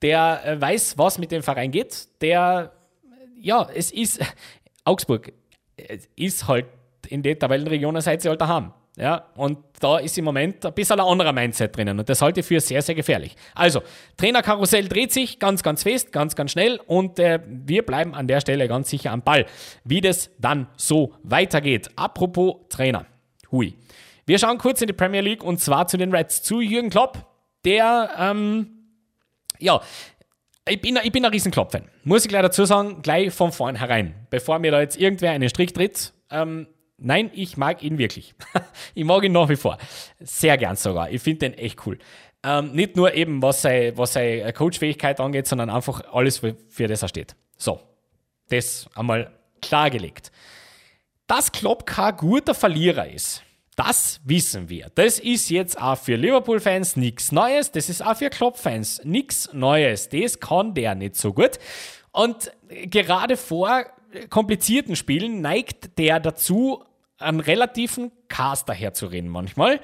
der 0.00 0.40
äh, 0.44 0.60
weiß, 0.60 0.96
was 0.96 1.18
mit 1.18 1.32
dem 1.32 1.42
Verein 1.42 1.72
geht, 1.72 2.08
der, 2.22 2.72
ja, 3.36 3.68
es 3.74 3.90
ist, 3.90 4.20
Augsburg 4.84 5.32
ist 6.14 6.46
halt 6.46 6.66
in 7.08 7.22
der 7.22 7.36
Tabellenregion, 7.36 8.00
seit 8.00 8.22
sie 8.22 8.28
halt 8.28 8.40
daheim. 8.40 8.72
Ja, 8.96 9.26
und 9.34 9.58
da 9.80 9.98
ist 9.98 10.16
im 10.18 10.24
Moment 10.24 10.64
ein 10.64 10.72
bisschen 10.72 11.00
ein 11.00 11.06
anderer 11.06 11.32
Mindset 11.32 11.76
drinnen 11.76 11.98
und 11.98 12.08
das 12.08 12.22
halte 12.22 12.40
ich 12.40 12.46
für 12.46 12.60
sehr, 12.60 12.80
sehr 12.80 12.94
gefährlich. 12.94 13.34
Also, 13.52 13.82
Trainerkarussell 14.16 14.86
dreht 14.86 15.12
sich 15.12 15.40
ganz, 15.40 15.64
ganz 15.64 15.82
fest, 15.82 16.12
ganz, 16.12 16.36
ganz 16.36 16.52
schnell 16.52 16.78
und 16.86 17.18
äh, 17.18 17.40
wir 17.44 17.84
bleiben 17.84 18.14
an 18.14 18.28
der 18.28 18.40
Stelle 18.40 18.68
ganz 18.68 18.90
sicher 18.90 19.10
am 19.10 19.22
Ball, 19.22 19.46
wie 19.82 20.00
das 20.00 20.30
dann 20.38 20.68
so 20.76 21.12
weitergeht. 21.24 21.88
Apropos 21.96 22.54
Trainer. 22.68 23.06
Hui. 23.54 23.74
Wir 24.26 24.38
schauen 24.38 24.58
kurz 24.58 24.80
in 24.80 24.88
die 24.88 24.92
Premier 24.92 25.20
League 25.20 25.44
und 25.44 25.60
zwar 25.60 25.86
zu 25.86 25.96
den 25.96 26.12
Reds, 26.12 26.42
zu 26.42 26.60
Jürgen 26.60 26.90
Klopp, 26.90 27.24
der, 27.64 28.10
ähm, 28.18 28.68
ja, 29.58 29.80
ich 30.68 30.80
bin, 30.80 30.98
ich 31.02 31.12
bin 31.12 31.24
ein 31.24 31.30
riesen 31.30 31.52
Klopp-Fan. 31.52 31.84
Muss 32.04 32.24
ich 32.24 32.28
gleich 32.30 32.42
dazu 32.42 32.64
sagen, 32.64 33.02
gleich 33.02 33.32
von 33.32 33.52
vornherein, 33.52 34.14
bevor 34.30 34.58
mir 34.58 34.70
da 34.70 34.80
jetzt 34.80 34.96
irgendwer 34.96 35.30
einen 35.30 35.48
Strich 35.48 35.72
tritt. 35.72 36.12
Ähm, 36.30 36.66
nein, 36.96 37.30
ich 37.34 37.56
mag 37.56 37.82
ihn 37.82 37.98
wirklich. 37.98 38.34
ich 38.94 39.04
mag 39.04 39.22
ihn 39.24 39.32
nach 39.32 39.48
wie 39.48 39.56
vor. 39.56 39.78
Sehr 40.20 40.56
gern 40.56 40.76
sogar. 40.76 41.10
Ich 41.10 41.22
finde 41.22 41.50
den 41.50 41.54
echt 41.58 41.86
cool. 41.86 41.98
Ähm, 42.42 42.72
nicht 42.72 42.96
nur 42.96 43.14
eben, 43.14 43.40
was 43.40 43.62
seine, 43.62 43.96
was 43.96 44.14
seine 44.14 44.52
Coachfähigkeit 44.52 45.20
angeht, 45.20 45.46
sondern 45.46 45.70
einfach 45.70 46.02
alles, 46.12 46.38
für, 46.38 46.56
für 46.68 46.88
das 46.88 47.02
er 47.02 47.08
steht. 47.08 47.36
So, 47.56 47.80
das 48.48 48.88
einmal 48.94 49.30
klargelegt. 49.60 50.32
Dass 51.26 51.52
Klopp 51.52 51.86
kein 51.86 52.16
guter 52.16 52.54
Verlierer 52.54 53.08
ist, 53.08 53.42
das 53.76 54.20
wissen 54.24 54.68
wir. 54.68 54.90
Das 54.94 55.18
ist 55.18 55.50
jetzt 55.50 55.80
auch 55.80 55.98
für 55.98 56.16
Liverpool-Fans 56.16 56.96
nichts 56.96 57.32
Neues. 57.32 57.72
Das 57.72 57.88
ist 57.88 58.04
auch 58.04 58.16
für 58.16 58.30
Klopp-Fans 58.30 59.02
nichts 59.04 59.52
Neues. 59.52 60.08
Das 60.08 60.38
kann 60.38 60.74
der 60.74 60.94
nicht 60.94 61.16
so 61.16 61.32
gut. 61.32 61.58
Und 62.12 62.52
gerade 62.68 63.36
vor 63.36 63.84
komplizierten 64.30 64.94
Spielen 64.94 65.40
neigt 65.40 65.98
der 65.98 66.20
dazu, 66.20 66.84
einen 67.18 67.40
relativen 67.40 68.12
Caster 68.28 68.74
herzureden 68.74 69.30
manchmal 69.30 69.80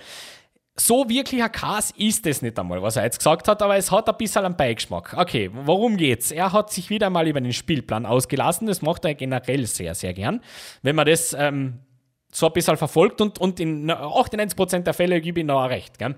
so 0.80 1.08
wirklich 1.08 1.42
ein 1.42 1.52
Chaos 1.52 1.90
ist 1.96 2.26
es 2.26 2.42
nicht 2.42 2.58
einmal, 2.58 2.82
was 2.82 2.96
er 2.96 3.04
jetzt 3.04 3.18
gesagt 3.18 3.48
hat, 3.48 3.62
aber 3.62 3.76
es 3.76 3.90
hat 3.90 4.08
ein 4.08 4.16
bisschen 4.16 4.44
einen 4.44 4.56
Beigeschmack. 4.56 5.14
Okay, 5.16 5.50
worum 5.52 5.96
geht's? 5.96 6.30
Er 6.30 6.52
hat 6.52 6.72
sich 6.72 6.90
wieder 6.90 7.10
mal 7.10 7.28
über 7.28 7.40
den 7.40 7.52
Spielplan 7.52 8.06
ausgelassen. 8.06 8.66
Das 8.66 8.80
macht 8.80 9.04
er 9.04 9.14
generell 9.14 9.66
sehr, 9.66 9.94
sehr 9.94 10.14
gern. 10.14 10.40
Wenn 10.82 10.96
man 10.96 11.06
das 11.06 11.34
ähm, 11.34 11.80
so 12.32 12.46
ein 12.46 12.52
bisschen 12.52 12.76
verfolgt 12.76 13.20
und, 13.20 13.38
und 13.38 13.60
in 13.60 13.90
98% 13.90 14.80
der 14.80 14.94
Fälle 14.94 15.20
gebe 15.20 15.40
ich 15.40 15.46
noch 15.46 15.64
recht. 15.68 15.98
Gell? 15.98 16.16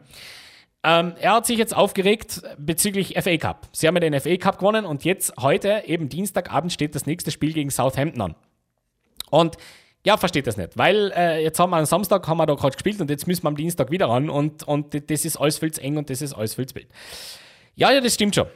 Ähm, 0.84 1.14
er 1.20 1.34
hat 1.34 1.46
sich 1.46 1.58
jetzt 1.58 1.76
aufgeregt 1.76 2.42
bezüglich 2.58 3.14
FA 3.20 3.36
Cup. 3.36 3.68
Sie 3.72 3.86
haben 3.86 3.96
ja 3.96 4.00
den 4.00 4.20
FA 4.20 4.36
Cup 4.36 4.58
gewonnen 4.58 4.84
und 4.84 5.04
jetzt 5.04 5.34
heute, 5.38 5.82
eben 5.86 6.08
Dienstagabend, 6.08 6.72
steht 6.72 6.94
das 6.94 7.06
nächste 7.06 7.30
Spiel 7.30 7.52
gegen 7.52 7.70
Southampton 7.70 8.20
an. 8.20 8.34
Und 9.30 9.56
Ja, 10.04 10.16
versteht 10.16 10.46
das 10.46 10.56
nicht. 10.56 10.76
Weil 10.76 11.12
äh, 11.14 11.42
jetzt 11.42 11.58
haben 11.58 11.70
wir 11.70 11.76
am 11.76 11.84
Samstag 11.84 12.26
haben 12.26 12.38
wir 12.38 12.46
da 12.46 12.54
gerade 12.54 12.74
gespielt 12.74 13.00
und 13.00 13.08
jetzt 13.08 13.26
müssen 13.26 13.44
wir 13.44 13.48
am 13.48 13.56
Dienstag 13.56 13.90
wieder 13.90 14.08
ran 14.08 14.30
und, 14.30 14.64
und 14.64 15.10
das 15.10 15.24
ist 15.24 15.36
alles 15.36 15.58
viel 15.58 15.72
zu 15.72 15.80
eng 15.80 15.96
und 15.96 16.10
das 16.10 16.22
ist 16.22 16.32
alles 16.32 16.54
viel 16.54 16.66
zu 16.66 16.74
wild. 16.74 16.88
Ja, 17.76 17.92
ja, 17.92 18.00
das 18.00 18.14
stimmt 18.14 18.34
schon. 18.34 18.48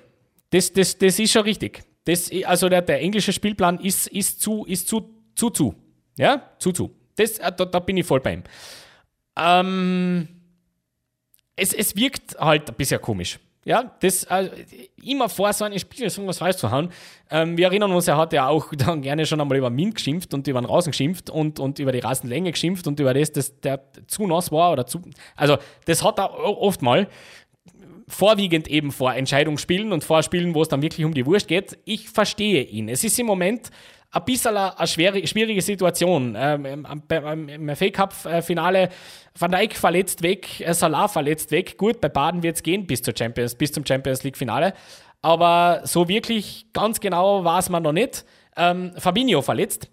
Das, 0.51 0.73
das, 0.73 0.99
das 0.99 1.19
ist 1.19 1.33
schon 1.33 1.43
richtig. 1.43 1.83
Das, 2.05 2.31
also 2.45 2.69
der, 2.69 2.83
der 2.83 3.01
englische 3.01 3.33
Spielplan 3.33 3.79
ist, 3.79 4.09
ist 4.09 4.41
zu, 4.41 4.65
ist 4.65 4.89
zu, 4.89 5.09
zu, 5.35 5.51
zu. 5.51 5.75
Ja, 6.19 6.51
zu, 6.59 6.73
zu. 6.73 6.91
Das, 7.15 7.39
äh, 7.39 7.53
da, 7.57 7.65
da 7.65 7.79
bin 7.79 7.97
ich 7.97 8.07
voll 8.07 8.21
bei 8.21 8.35
ihm. 8.35 8.43
Ähm, 9.39 10.29
es, 11.55 11.73
es 11.73 11.95
wirkt 11.95 12.39
halt 12.39 12.69
ein 12.69 12.75
bisschen 12.75 13.01
komisch. 13.01 13.39
Ja, 13.67 13.91
das 13.99 14.23
äh, 14.25 14.49
immer 15.03 15.29
vor 15.29 15.53
so 15.53 15.65
einem 15.65 15.77
Spiel 15.81 16.09
so 16.09 16.25
was 16.25 16.39
falsch 16.39 16.59
zu 16.59 16.71
hauen. 16.71 16.93
Ähm, 17.29 17.57
wir 17.57 17.67
erinnern 17.67 17.91
uns, 17.91 18.07
er 18.07 18.17
hat 18.17 18.33
ja 18.33 18.47
auch 18.47 18.73
dann 18.79 19.03
gerne 19.03 19.27
schon 19.27 19.41
einmal 19.41 19.59
über 19.59 19.71
Min 19.71 19.93
geschimpft 19.93 20.33
und 20.35 20.47
über 20.47 20.61
den 20.61 20.67
Rasen 20.67 20.93
geschimpft 20.93 21.31
und, 21.31 21.59
und 21.59 21.81
über 21.81 21.91
die 21.91 21.99
Rasenlänge 21.99 22.53
geschimpft 22.53 22.87
und 22.87 23.01
über 23.01 23.13
das, 23.13 23.33
dass 23.33 23.59
der 23.59 23.83
zu 24.07 24.25
nass 24.29 24.53
war 24.53 24.71
oder 24.71 24.87
zu. 24.87 25.03
Also, 25.35 25.59
das 25.85 26.05
hat 26.05 26.21
er 26.21 26.33
oft 26.39 26.81
mal. 26.81 27.09
Vorwiegend 28.07 28.69
eben 28.69 28.93
vor 28.93 29.13
Entscheidungsspielen 29.13 29.93
und 29.93 30.05
vor 30.05 30.23
Spielen, 30.23 30.55
wo 30.55 30.63
es 30.63 30.69
dann 30.69 30.81
wirklich 30.81 31.05
um 31.05 31.13
die 31.13 31.27
Wurst 31.27 31.49
geht. 31.49 31.77
Ich 31.85 32.09
verstehe 32.09 32.63
ihn. 32.63 32.89
Es 32.89 33.03
ist 33.03 33.19
im 33.19 33.27
Moment 33.27 33.71
ein 34.17 34.25
bisschen 34.25 34.57
eine 34.57 34.87
schwere, 34.87 35.27
schwierige 35.27 35.61
Situation. 35.61 36.35
Ähm, 36.39 36.65
Im 36.65 37.77
FA 37.77 37.91
Cup-Finale 37.91 38.89
Van 39.39 39.51
Dijk 39.51 39.75
verletzt 39.77 40.23
weg, 40.23 40.61
äh, 40.61 40.73
Salah 40.73 41.09
verletzt 41.09 41.51
weg. 41.51 41.77
Gut, 41.77 42.01
bei 42.01 42.09
Baden 42.09 42.43
wird 42.43 42.57
es 42.57 42.63
gehen 42.63 42.87
bis, 42.87 43.03
zur 43.03 43.15
Champions, 43.17 43.55
bis 43.55 43.73
zum 43.73 43.85
Champions 43.85 44.23
League-Finale. 44.23 44.73
Aber 45.21 45.83
so 45.85 46.09
wirklich 46.09 46.67
ganz 46.73 47.01
genau 47.01 47.45
weiß 47.45 47.69
man 47.69 47.83
noch 47.83 47.93
nicht. 47.93 48.25
Ähm, 48.57 48.93
Fabinho 48.97 49.43
verletzt. 49.43 49.91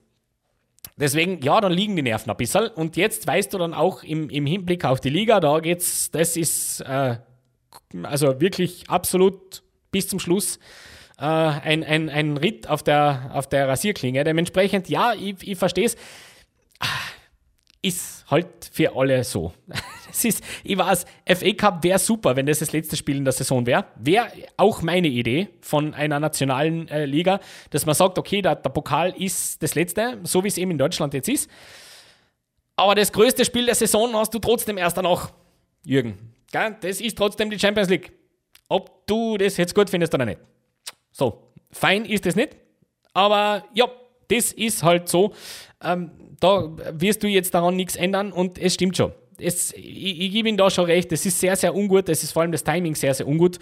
Deswegen, 0.96 1.42
ja, 1.42 1.60
dann 1.60 1.74
liegen 1.74 1.96
die 1.96 2.02
Nerven 2.02 2.30
ein 2.30 2.38
bisschen. 2.38 2.68
Und 2.68 2.96
jetzt 2.96 3.28
weißt 3.28 3.54
du 3.54 3.58
dann 3.58 3.74
auch 3.74 4.04
im, 4.04 4.30
im 4.30 4.46
Hinblick 4.46 4.86
auf 4.86 5.02
die 5.02 5.10
Liga, 5.10 5.40
da 5.40 5.60
geht's, 5.60 6.12
das 6.12 6.38
ist 6.38 6.82
äh, 6.82 7.18
also 8.04 8.40
wirklich 8.40 8.90
absolut 8.90 9.64
bis 9.92 10.08
zum 10.08 10.20
Schluss 10.20 10.60
äh, 11.24 11.26
ein, 11.26 11.86
ein, 11.86 12.10
ein 12.10 12.36
Ritt 12.36 12.68
auf 12.68 12.84
der, 12.84 13.32
auf 13.34 13.48
der 13.48 13.70
Rasierklinge. 13.70 14.26
Dementsprechend, 14.26 14.90
ja, 14.90 15.14
ich, 15.14 15.36
ich 15.48 15.58
verstehe 15.58 15.86
es. 15.86 15.96
Ist 17.82 18.26
halt 18.30 18.70
für 18.72 18.96
alle 18.96 19.24
so. 19.24 19.54
Es 20.16 20.26
ist, 20.26 20.44
ich 20.64 20.78
weiß, 20.78 21.06
FA 21.28 21.54
Cup 21.54 21.84
wäre 21.84 21.98
super, 21.98 22.36
wenn 22.36 22.46
das 22.46 22.60
das 22.60 22.72
letzte 22.72 22.96
Spiel 22.96 23.18
in 23.18 23.24
der 23.24 23.32
Saison 23.32 23.66
wäre. 23.66 23.86
Wäre 23.96 24.28
auch 24.58 24.84
meine 24.84 25.08
Idee 25.08 25.50
von 25.60 25.96
einer 25.96 26.20
nationalen 26.20 26.88
äh, 26.88 27.06
Liga, 27.06 27.40
dass 27.72 27.88
man 27.88 27.96
sagt, 27.96 28.20
okay, 28.20 28.44
der, 28.44 28.58
der 28.58 28.70
Pokal 28.70 29.16
ist 29.18 29.64
das 29.64 29.74
letzte, 29.74 30.20
so 30.22 30.44
wie 30.44 30.50
es 30.50 30.60
eben 30.60 30.70
in 30.70 30.78
Deutschland 30.78 31.16
jetzt 31.16 31.30
ist. 31.30 31.50
Aber 32.76 32.94
das 32.94 33.12
größte 33.12 33.44
Spiel 33.44 33.66
der 33.66 33.74
Saison 33.74 34.14
hast 34.14 34.32
du 34.36 34.38
trotzdem 34.38 34.78
erst 34.78 34.98
danach, 34.98 35.34
Jürgen. 35.84 36.36
Das 36.52 37.02
ist 37.02 37.18
trotzdem 37.18 37.50
die 37.50 37.58
Champions 37.58 37.90
League. 37.90 38.12
Ob 38.70 39.08
du 39.08 39.38
das 39.40 39.58
jetzt 39.58 39.74
gut 39.74 39.90
findest 39.90 40.14
oder 40.14 40.26
nicht. 40.26 40.40
So, 41.14 41.54
fein 41.72 42.04
ist 42.04 42.26
es 42.26 42.36
nicht, 42.36 42.58
aber 43.14 43.64
ja, 43.74 43.88
das 44.28 44.52
ist 44.52 44.84
halt 44.84 45.08
so. 45.08 45.34
Ähm, 45.82 46.12
da 46.40 46.70
wirst 46.92 47.24
du 47.24 47.28
jetzt 47.28 47.54
daran 47.54 47.76
nichts 47.78 47.96
ändern 47.96 48.34
und 48.34 48.58
es 48.58 48.74
stimmt 48.74 48.98
schon. 48.98 49.14
Es, 49.38 49.72
ich, 49.74 50.20
ich 50.20 50.32
gebe 50.32 50.50
ihm 50.50 50.58
da 50.58 50.70
schon 50.70 50.86
recht, 50.86 51.12
es 51.12 51.26
ist 51.26 51.40
sehr, 51.40 51.56
sehr 51.56 51.74
ungut, 51.74 52.10
es 52.10 52.24
ist 52.24 52.34
vor 52.34 52.42
allem 52.42 52.52
das 52.52 52.64
Timing 52.64 52.96
sehr, 52.96 53.14
sehr 53.14 53.28
ungut. 53.28 53.60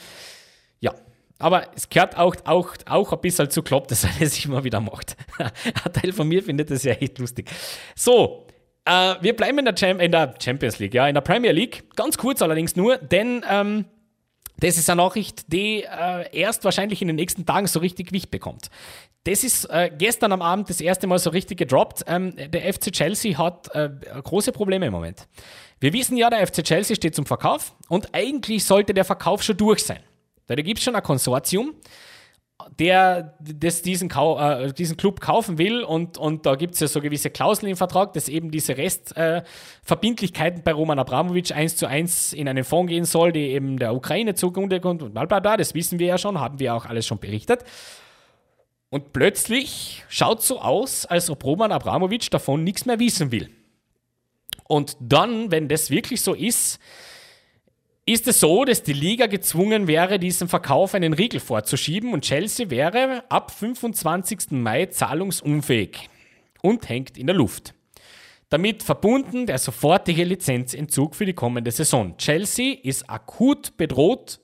Ja, 0.80 0.96
aber 1.38 1.68
es 1.76 1.90
gehört 1.90 2.18
auch, 2.18 2.36
auch, 2.46 2.74
auch 2.86 3.14
ein 3.14 3.22
bisschen 3.22 3.50
zu 3.50 3.62
Klopp, 3.62 3.88
dass 3.88 4.04
er 4.04 4.12
das 4.20 4.44
immer 4.44 4.64
wieder 4.64 4.80
macht. 4.80 5.16
ein 5.38 5.94
Teil 5.94 6.14
von 6.14 6.28
mir 6.28 6.42
findet 6.42 6.72
das 6.72 6.84
ja 6.84 6.94
echt 6.94 7.20
lustig. 7.20 7.50
So, 7.96 8.48
äh, 8.86 9.16
wir 9.22 9.36
bleiben 9.36 9.60
in 9.60 9.66
der, 9.66 10.00
in 10.00 10.12
der, 10.12 10.34
Champions 10.42 10.80
League, 10.80 10.94
ja, 10.94 11.08
in 11.08 11.14
der 11.14 11.22
Premier 11.22 11.52
League. 11.52 11.84
Ganz 11.96 12.18
kurz 12.18 12.42
allerdings 12.42 12.76
nur, 12.76 12.98
denn 12.98 13.44
ähm, 13.50 13.86
das 14.62 14.78
ist 14.78 14.90
eine 14.90 15.02
Nachricht, 15.02 15.52
die 15.52 15.84
äh, 15.84 16.30
erst 16.32 16.64
wahrscheinlich 16.64 17.02
in 17.02 17.08
den 17.08 17.18
nächsten 17.18 17.46
Tagen 17.46 17.68
so 17.68 17.80
richtig 17.80 18.08
Gewicht 18.08 18.32
bekommt. 18.32 18.70
Das 19.24 19.44
ist 19.44 19.66
äh, 19.66 19.92
gestern 19.96 20.32
am 20.32 20.42
Abend 20.42 20.70
das 20.70 20.82
erste 20.82 21.08
Mal 21.08 21.20
so 21.20 21.32
richtig 21.32 21.58
gedroppt. 21.58 22.04
Ähm, 22.08 22.36
der 22.36 22.74
FC 22.74 22.92
Chelsea 22.92 23.38
hat 23.38 23.74
äh, 23.76 23.90
große 24.24 24.52
Probleme 24.52 24.86
im 24.86 24.94
Moment. 24.94 25.28
Wir 25.80 25.94
wissen 25.94 26.16
ja, 26.16 26.30
der 26.30 26.46
FC 26.46 26.64
Chelsea 26.64 26.96
steht 26.96 27.16
zum 27.16 27.26
Verkauf 27.26 27.74
und 27.90 28.14
eigentlich 28.14 28.64
sollte 28.64 28.94
der 28.94 29.06
Verkauf 29.06 29.44
schon 29.44 29.58
durch 29.58 29.84
sein. 29.84 30.00
Da 30.46 30.56
gibt 30.56 30.78
es 30.78 30.84
schon 30.84 30.96
ein 30.96 31.04
Konsortium 31.04 31.74
der 32.80 33.38
das 33.40 33.82
diesen, 33.82 34.10
äh, 34.10 34.74
diesen 34.74 34.98
Club 34.98 35.22
kaufen 35.22 35.58
will 35.58 35.84
und, 35.84 36.18
und 36.18 36.46
da 36.46 36.56
gibt 36.56 36.74
es 36.76 36.80
ja 36.80 36.88
so 36.88 37.02
gewisse 37.02 37.30
Klauseln 37.30 37.70
im 37.70 37.78
Vertrag, 37.78 38.14
dass 38.14 38.28
eben 38.30 38.52
diese 38.52 38.78
Restverbindlichkeiten 38.78 40.60
äh, 40.60 40.64
bei 40.64 40.74
Roman 40.74 41.00
Abramowitsch 41.00 41.52
eins 41.52 41.76
zu 41.76 41.88
eins 41.88 42.34
in 42.34 42.48
einen 42.48 42.64
Fonds 42.64 42.90
gehen 42.90 43.06
soll, 43.06 43.32
die 43.32 43.50
eben 43.50 43.78
der 43.78 43.94
Ukraine 43.94 44.36
zugrunde 44.36 44.80
kommt 44.80 45.04
und 45.04 45.14
bla 45.14 45.26
bla 45.26 45.40
bla, 45.40 45.58
das 45.58 45.74
wissen 45.76 46.00
wir 46.00 46.08
ja 46.08 46.18
schon, 46.18 46.40
haben 46.40 46.60
wir 46.60 46.76
auch 46.76 46.86
alles 46.86 47.06
schon 47.06 47.20
berichtet. 47.20 47.64
Und 48.90 49.14
plötzlich 49.14 50.04
schaut 50.10 50.44
so 50.44 50.60
aus, 50.60 51.06
als 51.06 51.30
ob 51.30 51.44
Roman 51.46 51.72
Abramowitsch 51.72 52.30
davon 52.30 52.64
nichts 52.64 52.86
mehr 52.86 53.00
wissen 53.00 53.32
will. 53.32 53.50
Und 54.68 54.98
dann, 55.00 55.52
wenn 55.52 55.68
das 55.68 55.90
wirklich 55.90 56.22
so 56.22 56.34
ist, 56.34 56.80
ist 58.06 58.28
es 58.28 58.40
so, 58.40 58.66
dass 58.66 58.84
die 58.84 58.94
Liga 58.94 59.28
gezwungen 59.28 59.88
wäre, 59.88 60.18
diesem 60.18 60.48
Verkauf 60.48 60.96
einen 60.96 61.14
Riegel 61.14 61.40
vorzuschieben 61.40 62.14
und 62.14 62.24
Chelsea 62.24 62.70
wäre 62.70 63.24
ab 63.30 63.52
25. 63.52 64.52
Mai 64.52 64.88
zahlungsunfähig 64.88 66.10
und 66.62 66.90
hängt 66.90 67.18
in 67.18 67.28
der 67.28 67.36
Luft. 67.36 67.74
Damit 68.50 68.84
verbunden 68.84 69.46
der 69.46 69.60
sofortige 69.60 70.24
Lizenzentzug 70.24 71.16
für 71.16 71.26
die 71.26 71.34
kommende 71.34 71.72
Saison. 71.72 72.18
Chelsea 72.18 72.76
ist 72.84 73.10
akut 73.10 73.78
bedroht, 73.78 74.42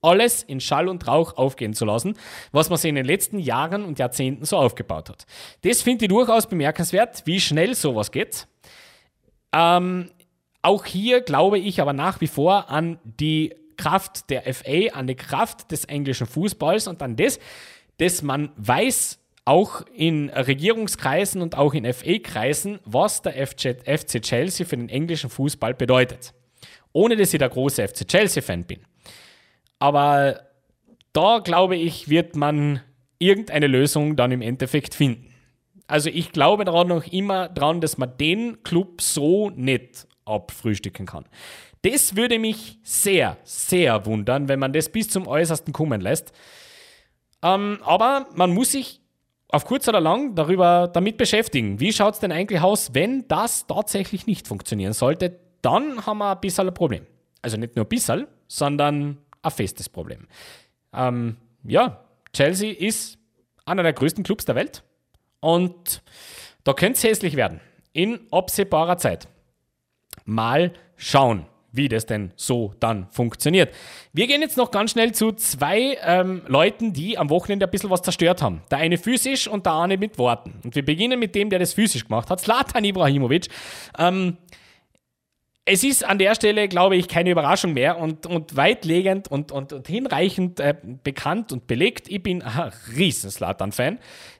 alles 0.00 0.42
in 0.42 0.60
Schall 0.60 0.88
und 0.88 1.06
Rauch 1.06 1.36
aufgehen 1.36 1.74
zu 1.74 1.84
lassen, 1.84 2.14
was 2.52 2.70
man 2.70 2.78
sich 2.78 2.88
in 2.88 2.94
den 2.94 3.04
letzten 3.04 3.38
Jahren 3.38 3.84
und 3.84 3.98
Jahrzehnten 3.98 4.46
so 4.46 4.56
aufgebaut 4.56 5.10
hat. 5.10 5.26
Das 5.62 5.82
finde 5.82 6.06
ich 6.06 6.08
durchaus 6.08 6.46
bemerkenswert, 6.46 7.22
wie 7.26 7.38
schnell 7.38 7.74
sowas 7.74 8.10
geht. 8.10 8.46
Ähm, 9.52 10.10
auch 10.62 10.84
hier 10.84 11.20
glaube 11.20 11.58
ich 11.58 11.80
aber 11.80 11.92
nach 11.92 12.20
wie 12.20 12.26
vor 12.26 12.70
an 12.70 12.98
die 13.04 13.54
Kraft 13.76 14.28
der 14.30 14.42
FA, 14.52 14.92
an 14.92 15.06
die 15.06 15.14
Kraft 15.14 15.72
des 15.72 15.84
englischen 15.86 16.26
Fußballs 16.26 16.86
und 16.86 17.02
an 17.02 17.16
das, 17.16 17.38
dass 17.96 18.22
man 18.22 18.50
weiß, 18.56 19.18
auch 19.46 19.84
in 19.94 20.28
Regierungskreisen 20.28 21.42
und 21.42 21.56
auch 21.56 21.74
in 21.74 21.90
FA-Kreisen, 21.90 22.78
was 22.84 23.22
der 23.22 23.46
FC 23.46 24.22
Chelsea 24.22 24.66
für 24.66 24.76
den 24.76 24.88
englischen 24.88 25.30
Fußball 25.30 25.74
bedeutet. 25.74 26.34
Ohne 26.92 27.16
dass 27.16 27.32
ich 27.32 27.38
der 27.38 27.48
große 27.48 27.88
FC 27.88 28.06
Chelsea-Fan 28.06 28.64
bin. 28.64 28.80
Aber 29.78 30.42
da 31.12 31.38
glaube 31.38 31.76
ich, 31.76 32.08
wird 32.08 32.36
man 32.36 32.80
irgendeine 33.18 33.66
Lösung 33.66 34.14
dann 34.14 34.30
im 34.30 34.42
Endeffekt 34.42 34.94
finden. 34.94 35.34
Also 35.86 36.10
ich 36.10 36.32
glaube 36.32 36.64
daran 36.64 36.88
noch 36.88 37.06
immer 37.06 37.48
daran, 37.48 37.80
dass 37.80 37.98
man 37.98 38.16
den 38.18 38.62
Club 38.62 39.00
so 39.00 39.50
nicht 39.50 40.06
abfrühstücken 40.30 41.06
kann. 41.06 41.24
Das 41.82 42.16
würde 42.16 42.38
mich 42.38 42.78
sehr, 42.82 43.36
sehr 43.42 44.04
wundern, 44.06 44.48
wenn 44.48 44.58
man 44.58 44.72
das 44.72 44.90
bis 44.90 45.08
zum 45.08 45.26
Äußersten 45.26 45.72
kommen 45.72 46.00
lässt. 46.00 46.32
Ähm, 47.42 47.78
aber 47.82 48.26
man 48.34 48.52
muss 48.52 48.72
sich 48.72 49.00
auf 49.48 49.64
kurz 49.64 49.88
oder 49.88 50.00
lang 50.00 50.34
darüber 50.34 50.88
damit 50.88 51.16
beschäftigen. 51.16 51.80
Wie 51.80 51.92
schaut 51.92 52.14
es 52.14 52.20
denn 52.20 52.32
eigentlich 52.32 52.60
aus, 52.60 52.94
wenn 52.94 53.26
das 53.28 53.66
tatsächlich 53.66 54.26
nicht 54.26 54.46
funktionieren 54.46 54.92
sollte? 54.92 55.40
Dann 55.62 56.06
haben 56.06 56.18
wir 56.18 56.32
ein 56.32 56.40
bisschen 56.40 56.68
ein 56.68 56.74
Problem. 56.74 57.06
Also 57.42 57.56
nicht 57.56 57.76
nur 57.76 57.84
ein 57.84 57.88
bisschen, 57.88 58.26
sondern 58.46 59.18
ein 59.42 59.50
festes 59.50 59.88
Problem. 59.88 60.28
Ähm, 60.92 61.36
ja, 61.64 62.04
Chelsea 62.32 62.72
ist 62.72 63.18
einer 63.64 63.82
der 63.82 63.92
größten 63.92 64.24
Clubs 64.24 64.44
der 64.44 64.54
Welt 64.54 64.82
und 65.40 66.02
da 66.64 66.72
könnte 66.72 66.98
es 66.98 67.04
hässlich 67.04 67.36
werden. 67.36 67.60
In 67.92 68.20
absehbarer 68.30 68.98
Zeit. 68.98 69.28
Mal 70.30 70.72
schauen, 70.96 71.46
wie 71.72 71.88
das 71.88 72.06
denn 72.06 72.32
so 72.36 72.74
dann 72.80 73.08
funktioniert. 73.10 73.74
Wir 74.12 74.26
gehen 74.26 74.40
jetzt 74.40 74.56
noch 74.56 74.70
ganz 74.70 74.92
schnell 74.92 75.12
zu 75.12 75.32
zwei 75.32 75.98
ähm, 76.02 76.42
Leuten, 76.46 76.92
die 76.92 77.18
am 77.18 77.30
Wochenende 77.30 77.66
ein 77.66 77.70
bisschen 77.70 77.90
was 77.90 78.02
zerstört 78.02 78.42
haben. 78.42 78.62
Der 78.70 78.78
eine 78.78 78.98
physisch 78.98 79.48
und 79.48 79.66
der 79.66 79.72
andere 79.72 79.98
mit 79.98 80.18
Worten. 80.18 80.60
Und 80.64 80.74
wir 80.74 80.84
beginnen 80.84 81.18
mit 81.18 81.34
dem, 81.34 81.50
der 81.50 81.58
das 81.58 81.74
physisch 81.74 82.04
gemacht 82.04 82.30
hat, 82.30 82.40
Slatan 82.40 82.84
Ibrahimovic. 82.84 83.48
Ähm, 83.98 84.36
es 85.64 85.84
ist 85.84 86.04
an 86.04 86.18
der 86.18 86.34
Stelle, 86.34 86.68
glaube 86.68 86.96
ich, 86.96 87.06
keine 87.06 87.30
Überraschung 87.30 87.74
mehr 87.74 87.98
und, 87.98 88.26
und 88.26 88.56
weitlegend 88.56 89.28
und, 89.28 89.52
und, 89.52 89.72
und 89.72 89.86
hinreichend 89.86 90.58
äh, 90.58 90.74
bekannt 91.04 91.52
und 91.52 91.66
belegt. 91.66 92.08
Ich 92.08 92.22
bin 92.22 92.42
ein 92.42 92.72
riesen 92.96 93.30
Slatan-Fan. 93.30 93.98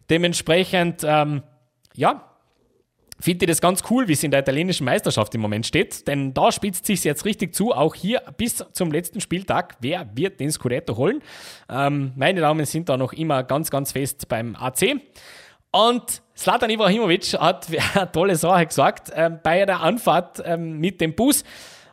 Dementsprechend, 0.08 1.04
ähm, 1.04 1.42
ja, 1.94 2.29
finde 3.20 3.44
ich 3.44 3.48
das 3.48 3.60
ganz 3.60 3.82
cool, 3.90 4.08
wie 4.08 4.12
es 4.12 4.22
in 4.22 4.30
der 4.30 4.40
italienischen 4.40 4.84
Meisterschaft 4.84 5.34
im 5.34 5.40
Moment 5.40 5.66
steht, 5.66 6.08
denn 6.08 6.34
da 6.34 6.50
spitzt 6.50 6.86
sich 6.86 7.04
jetzt 7.04 7.24
richtig 7.24 7.54
zu, 7.54 7.72
auch 7.72 7.94
hier 7.94 8.22
bis 8.36 8.64
zum 8.72 8.90
letzten 8.90 9.20
Spieltag, 9.20 9.76
wer 9.80 10.08
wird 10.14 10.40
den 10.40 10.50
Scudetto 10.50 10.96
holen? 10.96 11.22
Ähm, 11.68 12.12
meine 12.16 12.40
Daumen 12.40 12.66
sind 12.66 12.88
da 12.88 12.96
noch 12.96 13.12
immer 13.12 13.42
ganz, 13.44 13.70
ganz 13.70 13.92
fest 13.92 14.28
beim 14.28 14.56
AC. 14.56 14.96
Und 15.72 16.22
Slatan 16.36 16.70
Ibrahimovic 16.70 17.34
hat 17.34 17.68
eine 17.94 18.10
tolle 18.10 18.36
Sache 18.36 18.66
gesagt. 18.66 19.12
Ähm, 19.14 19.38
bei 19.42 19.64
der 19.64 19.80
Anfahrt 19.80 20.42
ähm, 20.44 20.78
mit 20.78 21.00
dem 21.00 21.14
Bus 21.14 21.44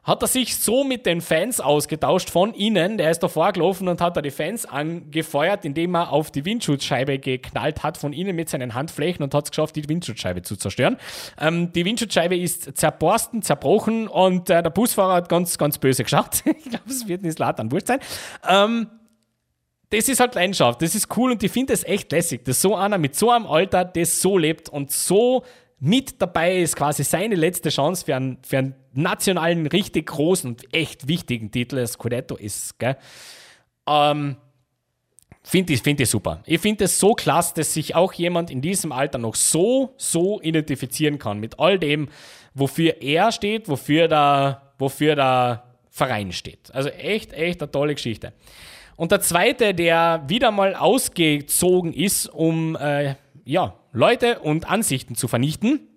hat 0.07 0.21
er 0.21 0.27
sich 0.27 0.55
so 0.55 0.85
mit 0.85 1.05
den 1.05 1.19
Fans 1.19 1.59
ausgetauscht 1.59 2.29
von 2.29 2.53
ihnen. 2.53 2.97
Der 2.97 3.11
ist 3.11 3.19
da 3.19 3.27
vorgelaufen 3.27 3.89
und 3.89 3.99
hat 3.99 4.15
da 4.15 4.21
die 4.21 4.31
Fans 4.31 4.65
angefeuert, 4.65 5.65
indem 5.65 5.95
er 5.95 6.13
auf 6.13 6.31
die 6.31 6.45
Windschutzscheibe 6.45 7.19
geknallt 7.19 7.83
hat 7.83 7.97
von 7.97 8.13
ihnen 8.13 8.33
mit 8.33 8.47
seinen 8.47 8.73
Handflächen 8.73 9.21
und 9.21 9.33
hat 9.33 9.43
es 9.43 9.51
geschafft, 9.51 9.75
die 9.75 9.87
Windschutzscheibe 9.87 10.43
zu 10.43 10.55
zerstören. 10.55 10.95
Ähm, 11.37 11.73
die 11.73 11.83
Windschutzscheibe 11.83 12.37
ist 12.37 12.77
zerborsten, 12.77 13.41
zerbrochen 13.41 14.07
und 14.07 14.49
äh, 14.49 14.63
der 14.63 14.69
Busfahrer 14.69 15.15
hat 15.15 15.27
ganz, 15.27 15.57
ganz 15.57 15.77
böse 15.77 16.05
geschaut. 16.05 16.41
ich 16.45 16.69
glaube, 16.69 16.89
es 16.89 17.05
wird 17.09 17.23
nicht 17.23 17.35
Slatan 17.35 17.69
wurscht 17.69 17.87
sein. 17.87 17.99
Ähm, 18.47 18.87
das 19.89 20.07
ist 20.07 20.21
halt 20.21 20.35
Leidenschaft, 20.35 20.81
das 20.81 20.95
ist 20.95 21.15
cool 21.17 21.31
und 21.31 21.43
ich 21.43 21.51
finde 21.51 21.73
es 21.73 21.83
echt 21.83 22.11
lässig, 22.13 22.45
dass 22.45 22.61
so 22.61 22.75
einer 22.75 22.97
mit 22.97 23.15
so 23.15 23.31
einem 23.31 23.45
Alter 23.45 23.83
das 23.83 24.21
so 24.21 24.37
lebt 24.37 24.69
und 24.69 24.91
so 24.91 25.43
mit 25.79 26.21
dabei 26.21 26.57
ist, 26.57 26.75
quasi 26.75 27.03
seine 27.03 27.35
letzte 27.35 27.69
Chance 27.69 28.05
für 28.05 28.15
einen, 28.15 28.37
für 28.41 28.57
einen 28.57 28.75
nationalen, 28.93 29.67
richtig 29.67 30.07
großen 30.07 30.51
und 30.51 30.73
echt 30.73 31.07
wichtigen 31.07 31.51
Titel, 31.51 31.75
das 31.75 31.93
Scudetto 31.93 32.35
ist? 32.35 32.75
Ähm, 33.87 34.37
Finde 35.47 35.71
ich, 35.71 35.81
find 35.81 36.01
ich 36.01 36.09
super. 36.09 36.41
Ich 36.45 36.59
finde 36.59 36.83
es 36.83 36.99
so 36.99 37.13
klasse, 37.13 37.53
dass 37.55 37.73
sich 37.73 37.95
auch 37.95 38.11
jemand 38.11 38.51
in 38.51 38.59
diesem 38.59 38.91
Alter 38.91 39.17
noch 39.17 39.35
so, 39.35 39.93
so 39.95 40.41
identifizieren 40.41 41.19
kann 41.19 41.39
mit 41.39 41.57
all 41.57 41.79
dem, 41.79 42.09
wofür 42.53 43.01
er 43.01 43.31
steht, 43.31 43.69
wofür 43.69 44.09
der, 44.09 44.73
wofür 44.77 45.15
der 45.15 45.63
Verein 45.89 46.33
steht. 46.33 46.69
Also 46.73 46.89
echt, 46.89 47.31
echt 47.31 47.61
eine 47.61 47.71
tolle 47.71 47.95
Geschichte. 47.95 48.33
Und 48.97 49.13
der 49.13 49.21
zweite, 49.21 49.73
der 49.73 50.25
wieder 50.27 50.51
mal 50.51 50.75
ausgezogen 50.75 51.93
ist, 51.93 52.25
um 52.25 52.75
äh, 52.75 53.15
ja, 53.47 53.73
Leute 53.93 54.39
und 54.39 54.69
Ansichten 54.69 55.15
zu 55.15 55.27
vernichten, 55.27 55.87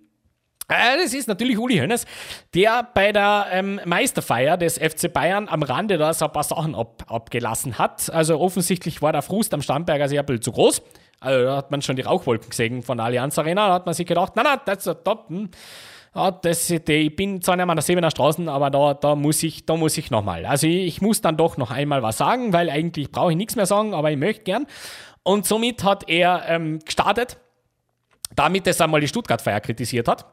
äh, 0.71 0.97
das 1.03 1.13
ist 1.13 1.27
natürlich 1.27 1.57
Uli 1.57 1.77
Hoeneß, 1.77 2.05
der 2.53 2.87
bei 2.93 3.11
der 3.11 3.47
ähm, 3.51 3.81
Meisterfeier 3.85 4.55
des 4.55 4.77
FC 4.77 5.11
Bayern 5.11 5.49
am 5.49 5.63
Rande 5.63 5.97
da 5.97 6.13
so 6.13 6.25
ein 6.25 6.31
paar 6.31 6.43
Sachen 6.43 6.75
ab, 6.75 7.03
abgelassen 7.07 7.77
hat. 7.77 8.09
Also 8.09 8.39
offensichtlich 8.39 9.01
war 9.01 9.11
der 9.11 9.21
Frust 9.21 9.53
am 9.53 9.61
ein 9.67 9.85
bisschen 9.85 10.41
zu 10.41 10.51
groß. 10.53 10.81
Also 11.19 11.45
da 11.45 11.57
hat 11.57 11.71
man 11.71 11.81
schon 11.81 11.97
die 11.97 12.03
Rauchwolken 12.03 12.49
gesehen 12.49 12.83
von 12.83 12.97
der 12.97 13.07
Allianz 13.07 13.37
Arena. 13.37 13.67
Da 13.67 13.73
hat 13.73 13.85
man 13.85 13.93
sich 13.93 14.07
gedacht, 14.07 14.33
na, 14.35 14.43
na, 14.43 14.55
das 14.57 14.87
ist 14.87 15.03
top. 15.03 15.29
Hm. 15.29 15.49
Ja, 16.13 16.29
das, 16.29 16.69
ich 16.69 17.15
bin 17.15 17.41
zwar 17.41 17.55
nicht 17.55 17.65
mehr 17.65 17.71
an 17.71 17.77
der 17.77 17.83
Sebener 17.83 18.11
Straßen, 18.11 18.49
aber 18.49 18.69
da, 18.69 18.93
da 18.93 19.15
muss 19.15 19.43
ich, 19.43 19.65
da 19.65 19.77
muss 19.77 19.97
ich 19.97 20.11
nochmal. 20.11 20.45
Also 20.45 20.67
ich, 20.67 20.87
ich, 20.87 21.01
muss 21.01 21.21
dann 21.21 21.37
doch 21.37 21.55
noch 21.55 21.71
einmal 21.71 22.03
was 22.03 22.17
sagen, 22.17 22.51
weil 22.51 22.69
eigentlich 22.69 23.11
brauche 23.11 23.31
ich 23.31 23.37
nichts 23.37 23.55
mehr 23.55 23.65
sagen, 23.65 23.93
aber 23.93 24.11
ich 24.11 24.17
möchte 24.17 24.43
gern. 24.43 24.67
Und 25.23 25.45
somit 25.45 25.83
hat 25.83 26.09
er 26.09 26.43
ähm, 26.47 26.79
gestartet, 26.79 27.37
damit 28.35 28.65
er 28.65 28.81
einmal 28.81 29.01
die 29.01 29.07
Stuttgart-Feier 29.07 29.61
kritisiert 29.61 30.07
hat. 30.07 30.25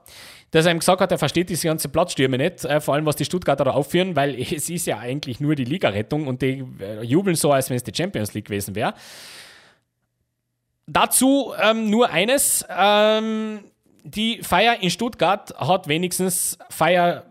Dass 0.51 0.65
er 0.65 0.73
ihm 0.73 0.79
gesagt 0.79 1.01
hat, 1.01 1.13
er 1.13 1.19
versteht 1.19 1.51
diese 1.51 1.69
ganze 1.69 1.89
Platzstürme 1.89 2.39
nicht, 2.39 2.65
äh, 2.65 2.81
vor 2.81 2.95
allem 2.95 3.05
was 3.05 3.17
die 3.17 3.25
Stuttgarter 3.25 3.65
da 3.65 3.73
aufführen, 3.73 4.17
weil 4.17 4.35
es 4.41 4.71
ist 4.71 4.87
ja 4.87 4.99
eigentlich 4.99 5.41
nur 5.41 5.55
die 5.55 5.65
Ligarettung 5.65 6.27
und 6.27 6.43
die 6.43 6.65
äh, 6.81 7.03
jubeln 7.03 7.37
so, 7.37 7.53
als 7.53 7.69
wenn 7.69 7.77
es 7.77 7.85
die 7.85 7.95
Champions 7.95 8.35
League 8.35 8.47
gewesen 8.47 8.75
wäre. 8.75 8.95
Dazu 10.87 11.53
ähm, 11.61 11.91
nur 11.91 12.11
eines. 12.11 12.65
Ähm, 12.71 13.61
die 14.05 14.43
Feier 14.43 14.81
in 14.81 14.89
Stuttgart 14.91 15.55
hat 15.59 15.87
wenigstens 15.87 16.57
Feier 16.71 17.25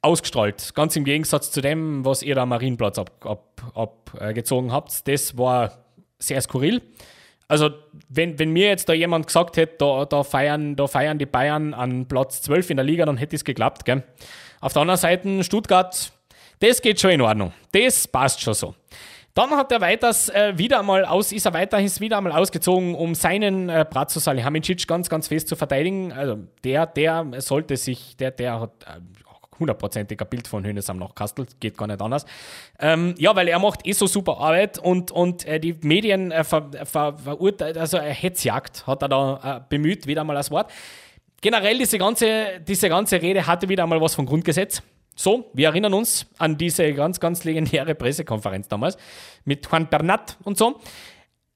ausgestrahlt. 0.00 0.74
Ganz 0.74 0.96
im 0.96 1.04
Gegensatz 1.04 1.50
zu 1.50 1.60
dem, 1.60 2.06
was 2.06 2.22
ihr 2.22 2.38
am 2.38 2.48
Marienplatz 2.48 2.98
abgezogen 2.98 4.70
ab, 4.70 4.72
äh, 4.72 4.74
habt. 4.74 5.08
Das 5.08 5.36
war 5.36 5.81
sehr 6.22 6.40
skurril. 6.40 6.82
Also, 7.48 7.70
wenn, 8.08 8.38
wenn 8.38 8.50
mir 8.50 8.68
jetzt 8.68 8.88
da 8.88 8.94
jemand 8.94 9.26
gesagt 9.26 9.56
hätte, 9.56 9.74
da, 9.78 10.06
da, 10.06 10.22
feiern, 10.22 10.74
da 10.74 10.86
feiern 10.86 11.18
die 11.18 11.26
Bayern 11.26 11.74
an 11.74 12.06
Platz 12.06 12.40
12 12.42 12.70
in 12.70 12.76
der 12.78 12.84
Liga, 12.84 13.04
dann 13.04 13.18
hätte 13.18 13.36
es 13.36 13.44
geklappt. 13.44 13.84
Gell? 13.84 14.02
Auf 14.60 14.72
der 14.72 14.82
anderen 14.82 14.98
Seite, 14.98 15.44
Stuttgart, 15.44 16.12
das 16.60 16.80
geht 16.80 17.00
schon 17.00 17.10
in 17.10 17.20
Ordnung. 17.20 17.52
Das 17.72 18.08
passt 18.08 18.40
schon 18.40 18.54
so. 18.54 18.74
Dann 19.34 19.50
hat 19.50 19.72
er 19.72 19.80
weiters 19.80 20.28
äh, 20.28 20.52
wieder 20.56 20.78
einmal 20.78 21.06
aus, 21.06 21.32
ist 21.32 21.46
er 21.46 21.54
weiterhin 21.54 21.90
wieder 22.00 22.18
einmal 22.18 22.32
ausgezogen, 22.32 22.94
um 22.94 23.14
seinen 23.14 23.70
äh, 23.70 23.86
Bratzo 23.88 24.20
Salihamidzic 24.20 24.86
ganz, 24.86 25.08
ganz 25.08 25.28
fest 25.28 25.48
zu 25.48 25.56
verteidigen. 25.56 26.12
Also 26.12 26.38
der, 26.64 26.86
der 26.86 27.26
sollte 27.38 27.78
sich, 27.78 28.16
der, 28.18 28.30
der 28.30 28.60
hat 28.60 28.70
äh, 28.84 29.00
hundertprozentiger 29.62 30.24
Bild 30.24 30.46
von 30.46 30.64
Hönesam 30.64 30.98
nach 30.98 31.14
Kastel, 31.14 31.46
geht 31.58 31.78
gar 31.78 31.86
nicht 31.86 32.00
anders. 32.00 32.26
Ähm, 32.78 33.14
ja, 33.18 33.34
weil 33.34 33.48
er 33.48 33.58
macht 33.58 33.86
eh 33.86 33.92
so 33.92 34.06
super 34.06 34.38
Arbeit 34.38 34.78
und, 34.78 35.10
und 35.10 35.46
äh, 35.46 35.58
die 35.58 35.74
Medien 35.82 36.30
äh, 36.30 36.44
ver, 36.44 36.70
ver, 36.84 37.16
verurteilt, 37.16 37.78
also 37.78 37.96
äh, 37.96 38.12
Hetzjagd 38.12 38.86
hat 38.86 39.02
er 39.02 39.08
da 39.08 39.56
äh, 39.56 39.60
bemüht, 39.68 40.06
wieder 40.06 40.24
mal 40.24 40.34
das 40.34 40.50
Wort. 40.50 40.70
Generell 41.40 41.78
diese 41.78 41.98
ganze, 41.98 42.60
diese 42.66 42.88
ganze 42.88 43.20
Rede 43.20 43.46
hatte 43.46 43.68
wieder 43.68 43.82
einmal 43.82 44.00
was 44.00 44.14
vom 44.14 44.26
Grundgesetz. 44.26 44.82
So, 45.14 45.50
wir 45.52 45.68
erinnern 45.68 45.92
uns 45.92 46.26
an 46.38 46.56
diese 46.56 46.92
ganz, 46.94 47.20
ganz 47.20 47.44
legendäre 47.44 47.94
Pressekonferenz 47.94 48.68
damals 48.68 48.96
mit 49.44 49.66
Juan 49.66 49.88
Bernat 49.88 50.38
und 50.44 50.56
so. 50.56 50.80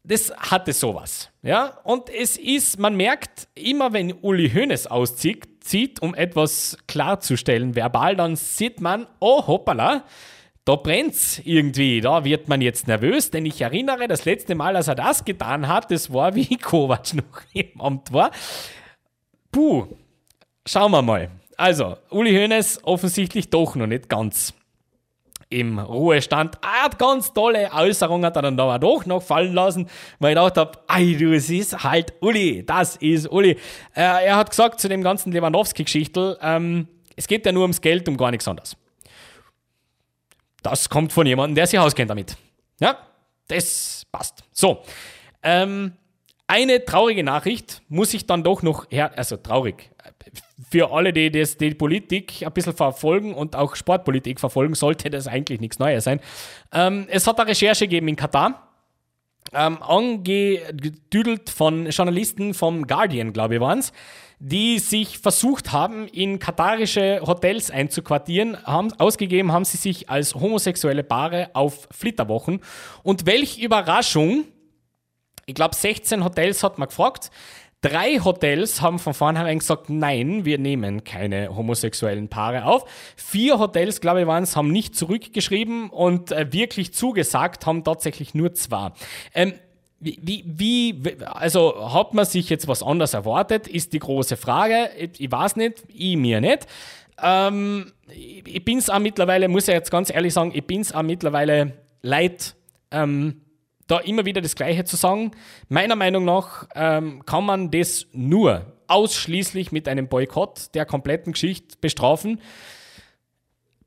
Das 0.02 0.32
hatte 0.36 0.72
sowas. 0.72 1.30
Ja? 1.42 1.78
Und 1.82 2.10
es 2.10 2.36
ist, 2.36 2.78
man 2.78 2.96
merkt, 2.96 3.48
immer 3.54 3.92
wenn 3.92 4.12
Uli 4.12 4.50
Hoeneß 4.50 4.86
auszieht, 4.86 5.48
zieht, 5.66 6.00
um 6.00 6.14
etwas 6.14 6.76
klarzustellen, 6.86 7.74
verbal, 7.74 8.16
dann 8.16 8.36
sieht 8.36 8.80
man, 8.80 9.06
oh 9.20 9.46
hoppala, 9.46 10.04
da 10.64 10.74
brennt's 10.74 11.40
irgendwie, 11.44 12.00
da 12.00 12.24
wird 12.24 12.48
man 12.48 12.60
jetzt 12.60 12.88
nervös, 12.88 13.30
denn 13.30 13.46
ich 13.46 13.60
erinnere, 13.60 14.08
das 14.08 14.24
letzte 14.24 14.56
Mal, 14.56 14.74
als 14.74 14.88
er 14.88 14.96
das 14.96 15.24
getan 15.24 15.68
hat, 15.68 15.90
das 15.90 16.12
war 16.12 16.34
wie 16.34 16.56
Kovac 16.56 17.14
noch 17.14 17.42
im 17.52 17.80
Amt 17.80 18.12
war. 18.12 18.30
Puh, 19.52 19.86
schauen 20.66 20.90
wir 20.90 21.02
mal. 21.02 21.30
Also, 21.56 21.96
Uli 22.10 22.32
Hoeneß 22.32 22.80
offensichtlich 22.82 23.48
doch 23.48 23.76
noch 23.76 23.86
nicht 23.86 24.08
ganz 24.08 24.52
im 25.48 25.78
Ruhestand. 25.78 26.58
Er 26.62 26.84
hat 26.84 26.98
ganz 26.98 27.32
tolle 27.32 27.70
Äußerungen 27.72 28.26
hat 28.26 28.36
er 28.36 28.42
dann 28.42 28.58
aber 28.58 28.78
doch 28.78 29.06
noch 29.06 29.22
fallen 29.22 29.54
lassen, 29.54 29.88
weil 30.18 30.32
ich 30.32 30.36
gedacht 30.36 30.56
habe, 30.56 30.78
ey, 30.88 31.16
du, 31.16 31.34
es 31.34 31.48
ist 31.50 31.84
halt 31.84 32.14
Uli, 32.20 32.64
das 32.64 32.96
ist 32.96 33.30
Uli. 33.30 33.52
Äh, 33.94 34.26
er 34.26 34.36
hat 34.36 34.50
gesagt 34.50 34.80
zu 34.80 34.88
dem 34.88 35.02
ganzen 35.02 35.32
Lewandowski-Geschichtel, 35.32 36.38
ähm, 36.42 36.88
es 37.16 37.26
geht 37.26 37.46
ja 37.46 37.52
nur 37.52 37.62
ums 37.62 37.80
Geld, 37.80 38.08
um 38.08 38.16
gar 38.16 38.30
nichts 38.30 38.46
anderes. 38.46 38.76
Das 40.62 40.88
kommt 40.88 41.12
von 41.12 41.26
jemandem, 41.26 41.54
der 41.54 41.66
sich 41.66 41.78
auskennt 41.78 42.10
damit. 42.10 42.36
Ja, 42.80 42.98
das 43.48 44.04
passt. 44.10 44.44
So, 44.52 44.82
ähm, 45.42 45.92
eine 46.46 46.84
traurige 46.84 47.24
Nachricht 47.24 47.82
muss 47.88 48.14
ich 48.14 48.26
dann 48.26 48.42
doch 48.44 48.62
noch 48.62 48.86
her, 48.90 49.12
also 49.16 49.36
traurig, 49.36 49.90
für 50.70 50.90
alle, 50.90 51.12
die 51.12 51.30
das, 51.30 51.56
die 51.56 51.74
Politik 51.74 52.42
ein 52.44 52.52
bisschen 52.52 52.74
verfolgen 52.74 53.34
und 53.34 53.56
auch 53.56 53.76
Sportpolitik 53.76 54.40
verfolgen, 54.40 54.74
sollte 54.74 55.10
das 55.10 55.26
eigentlich 55.26 55.60
nichts 55.60 55.78
Neues 55.78 56.04
sein. 56.04 56.20
Ähm, 56.72 57.06
es 57.10 57.26
hat 57.26 57.38
eine 57.38 57.50
Recherche 57.50 57.86
gegeben 57.86 58.08
in 58.08 58.16
Katar. 58.16 58.62
Ähm, 59.52 59.80
angedüdelt 59.80 61.50
von 61.50 61.86
Journalisten 61.86 62.52
vom 62.52 62.86
Guardian, 62.86 63.32
glaube 63.32 63.54
ich, 63.54 63.60
waren 63.60 63.78
es, 63.78 63.92
die 64.40 64.80
sich 64.80 65.18
versucht 65.18 65.70
haben, 65.70 66.08
in 66.08 66.40
katarische 66.40 67.20
Hotels 67.24 67.70
einzuquartieren. 67.70 68.56
Haben, 68.64 68.92
ausgegeben 68.98 69.52
haben 69.52 69.64
sie 69.64 69.76
sich 69.76 70.10
als 70.10 70.34
homosexuelle 70.34 71.04
Paare 71.04 71.50
auf 71.52 71.88
Flitterwochen. 71.92 72.60
Und 73.04 73.24
welch 73.26 73.58
Überraschung, 73.58 74.44
ich 75.46 75.54
glaube 75.54 75.74
16 75.74 76.24
Hotels 76.24 76.62
hat 76.62 76.78
man 76.78 76.88
gefragt, 76.88 77.30
Drei 77.82 78.18
Hotels 78.18 78.80
haben 78.80 78.98
von 78.98 79.12
vornherein 79.14 79.58
gesagt, 79.58 79.90
nein, 79.90 80.44
wir 80.44 80.58
nehmen 80.58 81.04
keine 81.04 81.54
homosexuellen 81.54 82.28
Paare 82.28 82.64
auf. 82.64 82.84
Vier 83.16 83.58
Hotels, 83.58 84.00
glaube 84.00 84.22
ich, 84.22 84.26
waren 84.26 84.42
es, 84.42 84.56
haben 84.56 84.72
nicht 84.72 84.96
zurückgeschrieben 84.96 85.90
und 85.90 86.32
äh, 86.32 86.52
wirklich 86.52 86.94
zugesagt 86.94 87.66
haben 87.66 87.84
tatsächlich 87.84 88.34
nur 88.34 88.54
zwei. 88.54 88.90
Ähm, 89.34 89.52
wie, 90.00 90.44
wie, 90.46 91.16
also 91.24 91.92
hat 91.92 92.12
man 92.12 92.24
sich 92.24 92.48
jetzt 92.50 92.66
was 92.66 92.82
anderes 92.82 93.14
erwartet, 93.14 93.68
ist 93.68 93.92
die 93.92 93.98
große 93.98 94.36
Frage. 94.36 94.90
Ich, 94.98 95.20
ich 95.20 95.30
weiß 95.30 95.56
nicht, 95.56 95.84
ich 95.88 96.16
mir 96.16 96.40
nicht. 96.40 96.66
Ähm, 97.22 97.92
ich, 98.08 98.42
ich 98.46 98.64
bin 98.64 98.78
es 98.78 98.90
auch 98.90 98.98
mittlerweile, 98.98 99.48
muss 99.48 99.68
ich 99.68 99.74
jetzt 99.74 99.90
ganz 99.90 100.12
ehrlich 100.12 100.34
sagen, 100.34 100.50
ich 100.54 100.66
bin 100.66 100.80
es 100.80 100.92
auch 100.92 101.02
mittlerweile 101.02 101.74
leid, 102.02 102.56
ähm, 102.90 103.42
da 103.86 103.98
immer 103.98 104.24
wieder 104.24 104.40
das 104.40 104.56
Gleiche 104.56 104.84
zu 104.84 104.96
sagen. 104.96 105.32
Meiner 105.68 105.96
Meinung 105.96 106.24
nach 106.24 106.66
ähm, 106.74 107.24
kann 107.24 107.44
man 107.44 107.70
das 107.70 108.06
nur 108.12 108.72
ausschließlich 108.88 109.72
mit 109.72 109.88
einem 109.88 110.08
Boykott 110.08 110.74
der 110.74 110.86
kompletten 110.86 111.32
Geschichte 111.32 111.76
bestrafen. 111.80 112.40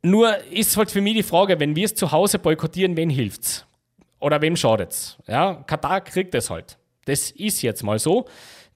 Nur 0.01 0.37
ist 0.51 0.77
halt 0.77 0.91
für 0.91 1.01
mich 1.01 1.15
die 1.15 1.23
Frage, 1.23 1.59
wenn 1.59 1.75
wir 1.75 1.85
es 1.85 1.95
zu 1.95 2.11
Hause 2.11 2.39
boykottieren, 2.39 2.95
wen 2.95 3.09
hilft's? 3.09 3.65
Oder 4.19 4.41
wem 4.41 4.55
schadet's? 4.55 5.17
Ja, 5.27 5.55
Katar 5.67 6.01
kriegt 6.01 6.35
es 6.35 6.49
halt. 6.49 6.77
Das 7.05 7.31
ist 7.31 7.61
jetzt 7.61 7.83
mal 7.83 7.99
so. 7.99 8.25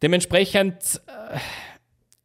Dementsprechend, 0.02 1.02
äh, 1.08 1.38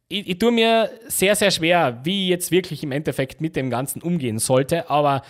ich, 0.09 0.27
ich 0.27 0.39
tue 0.39 0.51
mir 0.51 0.89
sehr, 1.07 1.35
sehr 1.35 1.51
schwer, 1.51 1.99
wie 2.03 2.27
jetzt 2.27 2.51
wirklich 2.51 2.83
im 2.83 2.91
Endeffekt 2.91 3.41
mit 3.41 3.55
dem 3.55 3.69
Ganzen 3.69 4.01
umgehen 4.01 4.39
sollte, 4.39 4.89
aber 4.89 5.21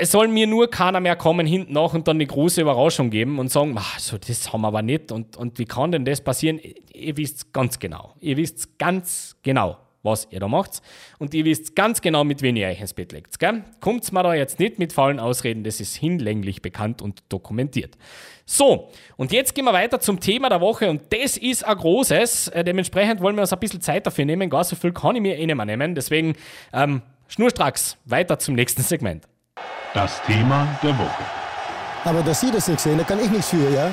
es 0.00 0.12
soll 0.12 0.28
mir 0.28 0.46
nur 0.46 0.70
keiner 0.70 0.98
mehr 0.98 1.14
kommen 1.14 1.46
hinten 1.46 1.74
nach 1.74 1.92
und 1.92 2.08
dann 2.08 2.16
eine 2.16 2.26
große 2.26 2.62
Überraschung 2.62 3.10
geben 3.10 3.38
und 3.38 3.50
sagen, 3.50 3.74
ach, 3.76 3.98
so, 3.98 4.16
das 4.16 4.50
haben 4.50 4.62
wir 4.62 4.68
aber 4.68 4.80
nicht 4.80 5.12
und, 5.12 5.36
und 5.36 5.58
wie 5.58 5.66
kann 5.66 5.92
denn 5.92 6.06
das 6.06 6.22
passieren? 6.22 6.58
Ihr 6.92 7.16
wisst 7.18 7.52
ganz 7.52 7.78
genau. 7.78 8.14
Ihr 8.20 8.38
wisst 8.38 8.78
ganz 8.78 9.36
genau, 9.42 9.76
was 10.02 10.26
ihr 10.30 10.40
da 10.40 10.48
macht. 10.48 10.80
Und 11.18 11.34
ihr 11.34 11.44
wisst 11.44 11.76
ganz 11.76 12.00
genau, 12.00 12.24
mit 12.24 12.40
wem 12.40 12.56
ihr 12.56 12.68
euch 12.68 12.80
ins 12.80 12.94
Bett 12.94 13.12
legt. 13.12 13.38
Gell? 13.38 13.62
Kommt's 13.80 14.10
mir 14.10 14.22
da 14.22 14.32
jetzt 14.32 14.58
nicht 14.58 14.78
mit 14.78 14.94
faulen 14.94 15.20
Ausreden, 15.20 15.64
das 15.64 15.80
ist 15.80 15.96
hinlänglich 15.96 16.62
bekannt 16.62 17.02
und 17.02 17.22
dokumentiert. 17.28 17.98
So, 18.46 18.88
und 19.18 19.32
jetzt 19.32 19.54
gehen 19.54 19.66
wir 19.66 19.74
weiter 19.74 20.00
zum 20.00 20.18
Thema 20.18 20.48
der 20.48 20.62
Woche 20.62 20.88
und 20.88 21.02
das 21.10 21.36
ist 21.36 21.62
ein 21.62 21.76
großes. 21.76 22.48
Äh, 22.48 22.64
dementsprechend 22.64 23.20
wollen 23.20 23.36
wir 23.36 23.42
uns 23.42 23.52
ein 23.52 23.60
bisschen 23.60 23.82
Zeit 23.82 24.06
dafür 24.06 24.24
nehmen. 24.24 24.48
Gar 24.48 24.64
so 24.64 24.76
viel 24.76 24.92
kann 24.92 25.14
ich 25.14 25.22
mir 25.22 25.36
eh 25.36 25.44
nicht 25.44 25.54
mehr 25.54 25.66
nehmen. 25.66 25.94
Deswegen 25.94 26.32
ähm, 26.72 27.02
schnurstracks 27.28 27.98
weiter 28.06 28.38
zum 28.38 28.54
nächsten 28.54 28.82
Segment. 28.82 29.29
Das 29.94 30.22
Thema 30.22 30.68
der 30.82 30.96
Woche. 30.98 31.24
Aber 32.04 32.22
dass 32.22 32.40
Sie 32.40 32.50
das 32.50 32.68
nicht 32.68 32.80
sehen, 32.80 32.98
da 32.98 33.04
kann 33.04 33.20
ich 33.20 33.30
nichts 33.30 33.50
für, 33.50 33.70
ja? 33.70 33.92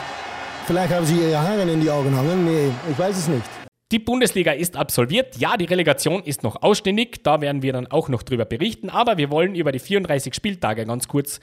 Vielleicht 0.66 0.94
haben 0.94 1.06
Sie 1.06 1.16
Ihre 1.16 1.40
Haare 1.40 1.62
in 1.62 1.82
die 1.82 1.90
Augen 1.90 2.16
hangen. 2.16 2.46
Nee, 2.46 2.72
ich 2.92 3.00
weiß 3.00 3.18
es 3.18 3.28
nicht. 3.28 3.46
Die 3.92 4.00
Bundesliga 4.00 4.52
ist 4.52 4.76
absolviert. 4.76 5.38
Ja, 5.38 5.56
die 5.56 5.66
Relegation 5.66 6.22
ist 6.24 6.44
noch 6.44 6.62
ausständig. 6.62 7.24
Da 7.24 7.40
werden 7.40 7.62
wir 7.62 7.72
dann 7.72 7.88
auch 7.88 8.10
noch 8.10 8.22
drüber 8.24 8.44
berichten. 8.44 8.90
Aber 8.90 9.18
wir 9.18 9.32
wollen 9.32 9.56
über 9.56 9.72
die 9.72 9.80
34 9.80 10.34
Spieltage 10.34 10.86
ganz 10.86 11.08
kurz 11.08 11.40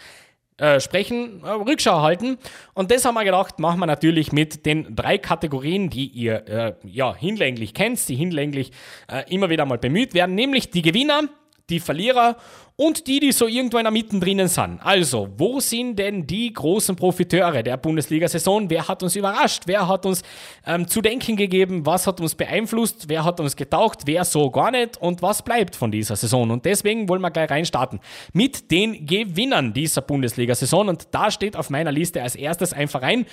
äh, 0.59 0.79
sprechen, 0.79 1.43
äh, 1.43 1.49
Rückschau 1.49 2.03
halten. 2.03 2.39
Und 2.75 2.91
das 2.91 3.05
haben 3.05 3.15
wir 3.15 3.25
gedacht, 3.25 3.59
machen 3.59 3.81
wir 3.81 3.87
natürlich 3.87 4.31
mit 4.31 4.67
den 4.67 4.95
drei 4.95 5.19
Kategorien, 5.19 5.91
die 5.91 6.07
ihr 6.07 6.47
äh, 6.47 6.75
ja, 6.85 7.15
hinlänglich 7.15 7.75
kennt, 7.75 8.09
die 8.09 8.15
hinlänglich 8.15 8.71
äh, 9.11 9.25
immer 9.35 9.51
wieder 9.51 9.65
mal 9.65 9.79
bemüht 9.79 10.15
werden, 10.15 10.35
nämlich 10.35 10.71
die 10.71 10.83
Gewinner, 10.83 11.23
die 11.71 11.81
Verlierer 11.81 12.37
und 12.77 13.07
die, 13.07 13.21
die 13.21 13.33
so 13.33 13.47
irgendwo 13.47 13.79
in 13.79 13.85
der 13.85 13.93
Mitte 13.93 14.19
drinnen 14.19 14.49
sind. 14.49 14.81
Also, 14.83 15.29
wo 15.37 15.61
sind 15.61 15.99
denn 15.99 16.27
die 16.27 16.53
großen 16.53 16.97
Profiteure 16.97 17.63
der 17.63 17.77
Bundesliga-Saison? 17.77 18.69
Wer 18.69 18.87
hat 18.89 19.03
uns 19.03 19.17
überrascht? 19.17 19.63
Wer 19.67 19.87
hat 19.89 20.05
uns 20.05 20.23
ähm, 20.67 20.87
zu 20.89 21.01
denken 21.01 21.37
gegeben? 21.37 21.87
Was 21.87 22.07
hat 22.07 22.21
uns 22.21 22.35
beeinflusst? 22.35 23.09
Wer 23.09 23.25
hat 23.25 23.41
uns 23.41 23.57
getaucht? 23.57 24.01
Wer 24.07 24.25
so 24.25 24.51
gar 24.51 24.73
nicht? 24.73 24.97
Und 24.99 25.23
was 25.23 25.43
bleibt 25.43 25.77
von 25.77 25.91
dieser 25.93 26.17
Saison? 26.17 26.51
Und 26.51 26.65
deswegen 26.65 27.09
wollen 27.09 27.23
wir 27.23 27.31
gleich 27.31 27.51
reinstarten 27.51 28.01
mit 28.33 28.71
den 28.71 29.07
Gewinnern 29.07 29.73
dieser 29.73 30.03
Bundesliga-Saison. 30.03 30.89
Und 30.89 31.09
da 31.13 31.31
steht 31.31 31.57
auf 31.57 31.71
meiner 31.71 31.93
Liste 31.93 32.23
als 32.23 32.35
erstes 32.35 32.73
ein 32.73 32.89
Verein, 32.89 33.25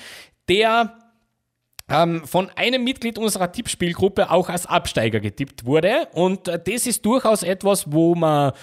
der 0.47 0.97
ähm, 1.91 2.25
von 2.25 2.49
einem 2.55 2.83
Mitglied 2.83 3.17
unserer 3.17 3.51
Tippspielgruppe 3.51 4.31
auch 4.31 4.49
als 4.49 4.65
Absteiger 4.65 5.19
getippt 5.19 5.65
wurde. 5.65 6.07
Und 6.13 6.47
äh, 6.47 6.59
das 6.63 6.87
ist 6.87 7.05
durchaus 7.05 7.43
etwas, 7.43 7.91
wo 7.91 8.15
man 8.15 8.53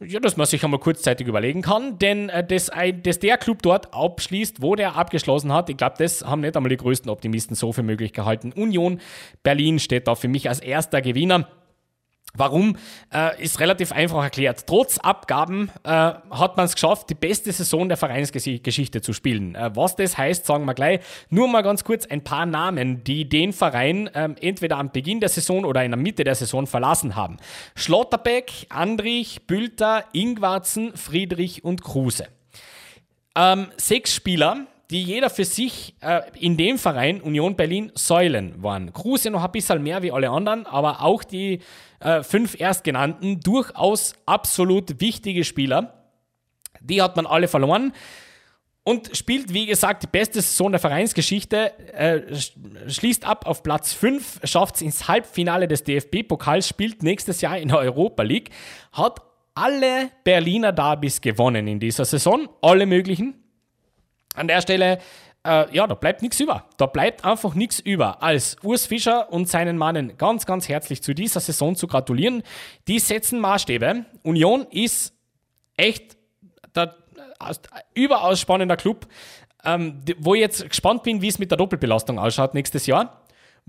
ja, 0.00 0.20
dass 0.20 0.36
man 0.36 0.46
sich 0.46 0.62
einmal 0.62 0.78
kurzzeitig 0.78 1.26
überlegen 1.26 1.62
kann, 1.62 1.98
denn 1.98 2.28
äh, 2.28 2.46
dass, 2.46 2.70
dass 3.02 3.18
der 3.18 3.36
Club 3.36 3.62
dort 3.62 3.92
abschließt, 3.92 4.62
wo 4.62 4.76
der 4.76 4.96
abgeschlossen 4.96 5.52
hat, 5.52 5.68
ich 5.70 5.76
glaube, 5.76 5.96
das 5.98 6.24
haben 6.24 6.40
nicht 6.40 6.56
einmal 6.56 6.70
die 6.70 6.76
größten 6.76 7.10
Optimisten 7.10 7.56
so 7.56 7.72
für 7.72 7.82
möglich 7.82 8.12
gehalten. 8.12 8.52
Union 8.52 9.00
Berlin 9.42 9.78
steht 9.78 10.06
da 10.06 10.14
für 10.14 10.28
mich 10.28 10.48
als 10.48 10.60
erster 10.60 11.02
Gewinner. 11.02 11.48
Warum, 12.34 12.76
äh, 13.12 13.42
ist 13.42 13.58
relativ 13.58 13.90
einfach 13.90 14.22
erklärt. 14.22 14.66
Trotz 14.66 14.98
Abgaben 14.98 15.70
äh, 15.82 15.88
hat 15.90 16.56
man 16.56 16.66
es 16.66 16.74
geschafft, 16.74 17.10
die 17.10 17.14
beste 17.14 17.50
Saison 17.52 17.88
der 17.88 17.96
Vereinsgeschichte 17.96 19.00
zu 19.00 19.12
spielen. 19.12 19.54
Äh, 19.54 19.74
was 19.74 19.96
das 19.96 20.18
heißt, 20.18 20.46
sagen 20.46 20.64
wir 20.66 20.74
gleich. 20.74 21.00
Nur 21.30 21.48
mal 21.48 21.62
ganz 21.62 21.84
kurz 21.84 22.06
ein 22.06 22.22
paar 22.22 22.46
Namen, 22.46 23.02
die 23.02 23.28
den 23.28 23.52
Verein 23.52 24.10
ähm, 24.14 24.36
entweder 24.40 24.76
am 24.76 24.92
Beginn 24.92 25.20
der 25.20 25.30
Saison 25.30 25.64
oder 25.64 25.82
in 25.84 25.90
der 25.90 25.98
Mitte 25.98 26.22
der 26.22 26.34
Saison 26.34 26.66
verlassen 26.66 27.16
haben. 27.16 27.38
Schlotterbeck, 27.74 28.66
Andrich, 28.68 29.46
Bülter, 29.46 30.04
Ingwarzen, 30.12 30.96
Friedrich 30.96 31.64
und 31.64 31.82
Kruse. 31.82 32.28
Ähm, 33.34 33.68
sechs 33.78 34.14
Spieler, 34.14 34.66
die 34.90 35.02
jeder 35.02 35.30
für 35.30 35.44
sich 35.44 35.94
äh, 36.00 36.22
in 36.38 36.56
dem 36.56 36.78
Verein 36.78 37.20
Union 37.20 37.56
Berlin 37.56 37.90
Säulen 37.94 38.62
waren. 38.62 38.92
Kruse 38.92 39.30
noch 39.30 39.44
ein 39.44 39.52
bisschen 39.52 39.82
mehr 39.82 40.02
wie 40.02 40.12
alle 40.12 40.30
anderen, 40.30 40.66
aber 40.66 41.02
auch 41.02 41.24
die 41.24 41.60
äh, 42.00 42.22
fünf 42.22 42.58
Erstgenannten 42.58 43.40
durchaus 43.40 44.14
absolut 44.26 45.00
wichtige 45.00 45.44
Spieler. 45.44 46.04
Die 46.80 47.02
hat 47.02 47.16
man 47.16 47.26
alle 47.26 47.48
verloren 47.48 47.92
und 48.88 49.14
spielt, 49.14 49.52
wie 49.52 49.66
gesagt, 49.66 50.04
die 50.04 50.06
beste 50.06 50.40
Saison 50.40 50.70
der 50.72 50.80
Vereinsgeschichte, 50.80 51.78
äh, 51.92 52.22
schließt 52.88 53.26
ab 53.26 53.46
auf 53.46 53.62
Platz 53.62 53.92
5, 53.92 54.40
schafft 54.44 54.76
es 54.76 54.80
ins 54.80 55.08
Halbfinale 55.08 55.68
des 55.68 55.84
DFB-Pokals, 55.84 56.66
spielt 56.66 57.02
nächstes 57.02 57.42
Jahr 57.42 57.58
in 57.58 57.68
der 57.68 57.78
Europa 57.80 58.22
League, 58.22 58.48
hat 58.92 59.20
alle 59.54 60.08
Berliner 60.24 60.72
Derbys 60.72 61.20
gewonnen 61.20 61.66
in 61.66 61.80
dieser 61.80 62.06
Saison, 62.06 62.48
alle 62.62 62.86
möglichen, 62.86 63.34
an 64.34 64.48
der 64.48 64.62
Stelle, 64.62 65.00
äh, 65.46 65.74
ja, 65.74 65.86
da 65.86 65.94
bleibt 65.94 66.22
nichts 66.22 66.40
über. 66.40 66.64
Da 66.76 66.86
bleibt 66.86 67.24
einfach 67.24 67.54
nichts 67.54 67.78
über, 67.78 68.22
als 68.22 68.56
Urs 68.62 68.86
Fischer 68.86 69.32
und 69.32 69.48
seinen 69.48 69.78
Mannen 69.78 70.16
ganz, 70.16 70.46
ganz 70.46 70.68
herzlich 70.68 71.02
zu 71.02 71.14
dieser 71.14 71.40
Saison 71.40 71.76
zu 71.76 71.86
gratulieren. 71.86 72.42
Die 72.86 72.98
setzen 72.98 73.40
Maßstäbe. 73.40 74.04
Union 74.22 74.66
ist 74.70 75.14
echt 75.76 76.16
der 76.74 76.94
überaus 77.94 78.40
spannender 78.40 78.76
Club, 78.76 79.06
ähm, 79.64 80.02
wo 80.18 80.34
ich 80.34 80.40
jetzt 80.40 80.68
gespannt 80.68 81.02
bin, 81.04 81.22
wie 81.22 81.28
es 81.28 81.38
mit 81.38 81.50
der 81.50 81.58
Doppelbelastung 81.58 82.18
ausschaut 82.18 82.54
nächstes 82.54 82.86
Jahr 82.86 83.22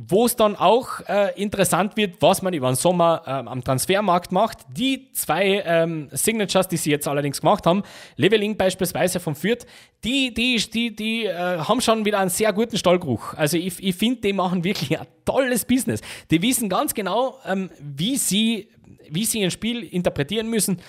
wo 0.07 0.25
es 0.25 0.37
dann 0.37 0.55
auch 0.55 1.01
äh, 1.09 1.33
interessant 1.35 1.97
wird, 1.97 2.21
was 2.21 2.41
man 2.41 2.53
über 2.53 2.71
den 2.71 2.75
Sommer 2.75 3.21
ähm, 3.27 3.49
am 3.49 3.63
Transfermarkt 3.65 4.31
macht. 4.31 4.59
Die 4.69 5.11
zwei 5.11 5.61
ähm, 5.65 6.07
Signatures, 6.11 6.69
die 6.69 6.77
sie 6.77 6.89
jetzt 6.89 7.05
allerdings 7.05 7.41
gemacht 7.41 7.65
haben, 7.65 7.83
Leveling 8.15 8.55
beispielsweise 8.55 9.19
von 9.19 9.35
Fürth, 9.35 9.65
die, 10.05 10.33
die, 10.33 10.55
die, 10.55 10.95
die 10.95 11.25
äh, 11.25 11.33
haben 11.33 11.81
schon 11.81 12.05
wieder 12.05 12.19
einen 12.19 12.29
sehr 12.29 12.53
guten 12.53 12.77
Stallgeruch. 12.77 13.33
Also 13.33 13.57
ich, 13.57 13.83
ich 13.83 13.95
finde, 13.95 14.21
die 14.21 14.31
machen 14.31 14.63
wirklich 14.63 14.97
ein 14.97 15.05
tolles 15.25 15.65
Business. 15.65 15.99
Die 16.31 16.41
wissen 16.41 16.69
ganz 16.69 16.93
genau, 16.93 17.37
ähm, 17.45 17.69
wie, 17.81 18.15
sie, 18.15 18.69
wie 19.09 19.25
sie 19.25 19.41
ihr 19.41 19.51
Spiel 19.51 19.83
interpretieren 19.83 20.49
müssen. 20.49 20.81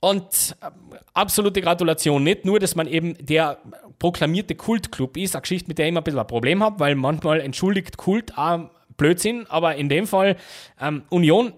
Und 0.00 0.56
äh, 0.60 0.66
absolute 1.14 1.60
Gratulation. 1.60 2.24
Nicht 2.24 2.44
nur, 2.44 2.58
dass 2.58 2.74
man 2.74 2.88
eben 2.88 3.14
der 3.24 3.58
proklamierte 4.02 4.56
Kultclub 4.56 5.16
ist, 5.16 5.36
eine 5.36 5.42
Geschichte, 5.42 5.68
mit 5.68 5.78
der 5.78 5.86
ich 5.86 5.90
immer 5.90 6.00
ein 6.00 6.04
bisschen 6.04 6.18
ein 6.18 6.26
Problem 6.26 6.60
habe, 6.60 6.80
weil 6.80 6.96
manchmal 6.96 7.40
entschuldigt 7.40 7.98
Kult 7.98 8.36
auch 8.36 8.68
Blödsinn, 8.96 9.46
aber 9.48 9.76
in 9.76 9.88
dem 9.88 10.08
Fall 10.08 10.36
ähm, 10.80 11.04
Union, 11.08 11.52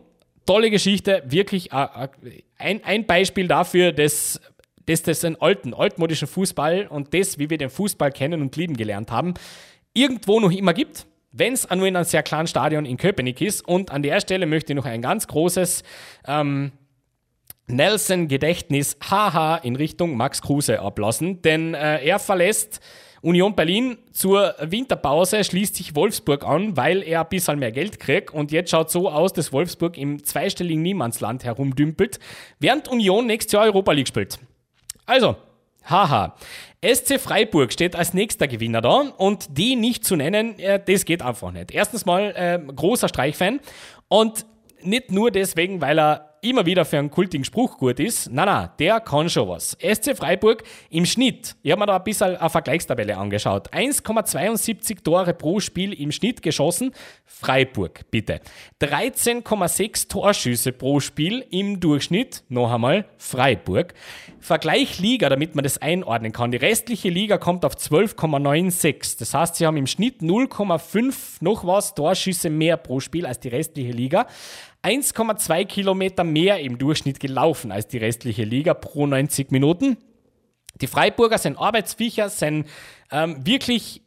tolle 0.44 0.70
Geschichte, 0.70 1.22
wirklich 1.24 1.72
äh, 1.72 1.86
äh 2.04 2.08
ein, 2.58 2.84
ein 2.84 3.06
Beispiel 3.06 3.48
dafür, 3.48 3.92
dass 3.92 4.42
dass 4.84 5.02
das 5.02 5.24
einen 5.24 5.36
alten, 5.36 5.72
altmodischen 5.72 6.28
Fußball 6.28 6.86
und 6.88 7.14
das, 7.14 7.38
wie 7.38 7.48
wir 7.48 7.56
den 7.56 7.70
Fußball 7.70 8.12
kennen 8.12 8.42
und 8.42 8.54
lieben 8.56 8.76
gelernt 8.76 9.10
haben, 9.10 9.32
irgendwo 9.94 10.38
noch 10.38 10.52
immer 10.52 10.74
gibt. 10.74 11.06
Wenn 11.32 11.54
es 11.54 11.66
nur 11.70 11.86
in 11.86 11.96
einem 11.96 12.04
sehr 12.04 12.22
kleinen 12.22 12.46
Stadion 12.46 12.84
in 12.84 12.98
Köpenick 12.98 13.40
ist. 13.40 13.66
Und 13.66 13.90
an 13.90 14.02
der 14.02 14.20
Stelle 14.20 14.44
möchte 14.44 14.74
ich 14.74 14.76
noch 14.76 14.84
ein 14.84 15.00
ganz 15.00 15.26
großes 15.26 15.82
ähm, 16.28 16.72
Nelson 17.66 18.28
Gedächtnis 18.28 18.96
haha 19.08 19.56
in 19.56 19.76
Richtung 19.76 20.16
Max 20.16 20.42
Kruse 20.42 20.80
ablassen, 20.80 21.42
denn 21.42 21.74
äh, 21.74 22.04
er 22.04 22.18
verlässt 22.18 22.80
Union 23.22 23.56
Berlin 23.56 23.96
zur 24.12 24.54
Winterpause, 24.60 25.44
schließt 25.44 25.76
sich 25.76 25.94
Wolfsburg 25.94 26.44
an, 26.44 26.76
weil 26.76 27.02
er 27.02 27.22
ein 27.22 27.28
bisschen 27.30 27.58
mehr 27.58 27.72
Geld 27.72 27.98
kriegt 27.98 28.34
und 28.34 28.52
jetzt 28.52 28.70
schaut 28.70 28.90
so 28.90 29.10
aus, 29.10 29.32
dass 29.32 29.50
Wolfsburg 29.50 29.96
im 29.96 30.22
zweistelligen 30.22 30.82
Niemandsland 30.82 31.42
herumdümpelt, 31.42 32.18
während 32.58 32.88
Union 32.88 33.26
nächstes 33.26 33.52
Jahr 33.52 33.64
Europa 33.64 33.92
League 33.92 34.08
spielt. 34.08 34.38
Also, 35.06 35.36
haha. 35.84 36.36
SC 36.84 37.18
Freiburg 37.18 37.72
steht 37.72 37.96
als 37.96 38.12
nächster 38.12 38.46
Gewinner 38.46 38.82
da 38.82 39.00
und 39.16 39.56
die 39.56 39.74
nicht 39.74 40.04
zu 40.04 40.16
nennen, 40.16 40.58
äh, 40.58 40.78
das 40.84 41.06
geht 41.06 41.22
einfach 41.22 41.50
nicht. 41.50 41.70
Erstens 41.70 42.04
mal 42.04 42.34
äh, 42.36 42.60
großer 42.74 43.08
Streichfan 43.08 43.60
und 44.08 44.44
nicht 44.82 45.10
nur 45.10 45.30
deswegen, 45.30 45.80
weil 45.80 45.98
er 45.98 46.33
immer 46.44 46.66
wieder 46.66 46.84
für 46.84 46.98
einen 46.98 47.10
kultigen 47.10 47.44
Spruch 47.44 47.78
gut 47.78 47.98
ist. 47.98 48.30
Nein, 48.30 48.46
nein, 48.46 48.68
der 48.78 49.00
kann 49.00 49.28
schon 49.28 49.48
was. 49.48 49.76
SC 49.80 50.16
Freiburg 50.16 50.62
im 50.90 51.06
Schnitt, 51.06 51.56
ich 51.62 51.72
habe 51.72 51.80
mir 51.80 51.86
da 51.86 51.96
ein 51.96 52.04
bisschen 52.04 52.36
eine 52.36 52.50
Vergleichstabelle 52.50 53.16
angeschaut, 53.16 53.72
1,72 53.72 55.02
Tore 55.02 55.34
pro 55.34 55.60
Spiel 55.60 55.92
im 55.92 56.12
Schnitt 56.12 56.42
geschossen. 56.42 56.92
Freiburg, 57.24 58.02
bitte. 58.10 58.40
13,6 58.80 60.08
Torschüsse 60.08 60.72
pro 60.72 61.00
Spiel 61.00 61.44
im 61.50 61.80
Durchschnitt, 61.80 62.44
noch 62.48 62.72
einmal 62.72 63.06
Freiburg. 63.16 63.94
Vergleich 64.40 64.98
Liga, 64.98 65.30
damit 65.30 65.54
man 65.54 65.64
das 65.64 65.78
einordnen 65.78 66.32
kann. 66.32 66.50
Die 66.50 66.58
restliche 66.58 67.08
Liga 67.08 67.38
kommt 67.38 67.64
auf 67.64 67.74
12,96. 67.74 69.18
Das 69.18 69.32
heißt, 69.32 69.56
sie 69.56 69.66
haben 69.66 69.78
im 69.78 69.86
Schnitt 69.86 70.20
0,5 70.20 71.14
noch 71.40 71.66
was 71.66 71.94
Torschüsse 71.94 72.50
mehr 72.50 72.76
pro 72.76 73.00
Spiel 73.00 73.24
als 73.24 73.40
die 73.40 73.48
restliche 73.48 73.92
Liga. 73.92 74.26
1,2 74.84 75.64
Kilometer 75.64 76.24
mehr 76.24 76.60
im 76.60 76.78
Durchschnitt 76.78 77.18
gelaufen 77.18 77.72
als 77.72 77.88
die 77.88 77.98
restliche 77.98 78.44
Liga 78.44 78.74
pro 78.74 79.06
90 79.06 79.50
Minuten. 79.50 79.96
Die 80.80 80.86
Freiburger 80.86 81.38
sind 81.38 81.58
Arbeitsviecher, 81.58 82.28
sind 82.28 82.66
ähm, 83.10 83.46
wirklich 83.46 84.02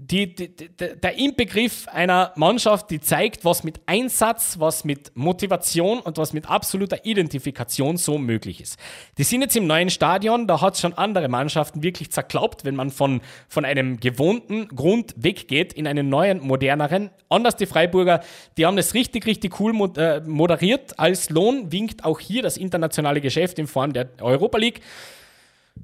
die, 0.00 0.32
die, 0.32 0.54
die, 0.54 0.68
der 0.76 1.18
Inbegriff 1.18 1.88
einer 1.88 2.32
Mannschaft, 2.36 2.88
die 2.90 3.00
zeigt, 3.00 3.44
was 3.44 3.64
mit 3.64 3.80
Einsatz, 3.86 4.54
was 4.60 4.84
mit 4.84 5.10
Motivation 5.16 5.98
und 5.98 6.18
was 6.18 6.32
mit 6.32 6.48
absoluter 6.48 7.04
Identifikation 7.04 7.96
so 7.96 8.16
möglich 8.16 8.60
ist. 8.60 8.78
Die 9.18 9.24
sind 9.24 9.42
jetzt 9.42 9.56
im 9.56 9.66
neuen 9.66 9.90
Stadion, 9.90 10.46
da 10.46 10.60
hat 10.60 10.74
es 10.74 10.80
schon 10.82 10.94
andere 10.94 11.28
Mannschaften 11.28 11.82
wirklich 11.82 12.12
zerklaubt, 12.12 12.64
wenn 12.64 12.76
man 12.76 12.92
von, 12.92 13.20
von 13.48 13.64
einem 13.64 13.98
gewohnten 13.98 14.68
Grund 14.68 15.14
weggeht 15.16 15.72
in 15.72 15.88
einen 15.88 16.08
neuen, 16.08 16.46
moderneren. 16.46 17.10
Anders 17.28 17.56
die 17.56 17.66
Freiburger, 17.66 18.20
die 18.56 18.66
haben 18.66 18.76
das 18.76 18.94
richtig, 18.94 19.26
richtig 19.26 19.58
cool 19.58 19.74
äh, 19.96 20.20
moderiert. 20.20 20.96
Als 21.00 21.28
Lohn 21.28 21.72
winkt 21.72 22.04
auch 22.04 22.20
hier 22.20 22.42
das 22.42 22.56
internationale 22.56 23.20
Geschäft 23.20 23.58
in 23.58 23.66
Form 23.66 23.92
der 23.92 24.10
Europa 24.20 24.58
League 24.58 24.80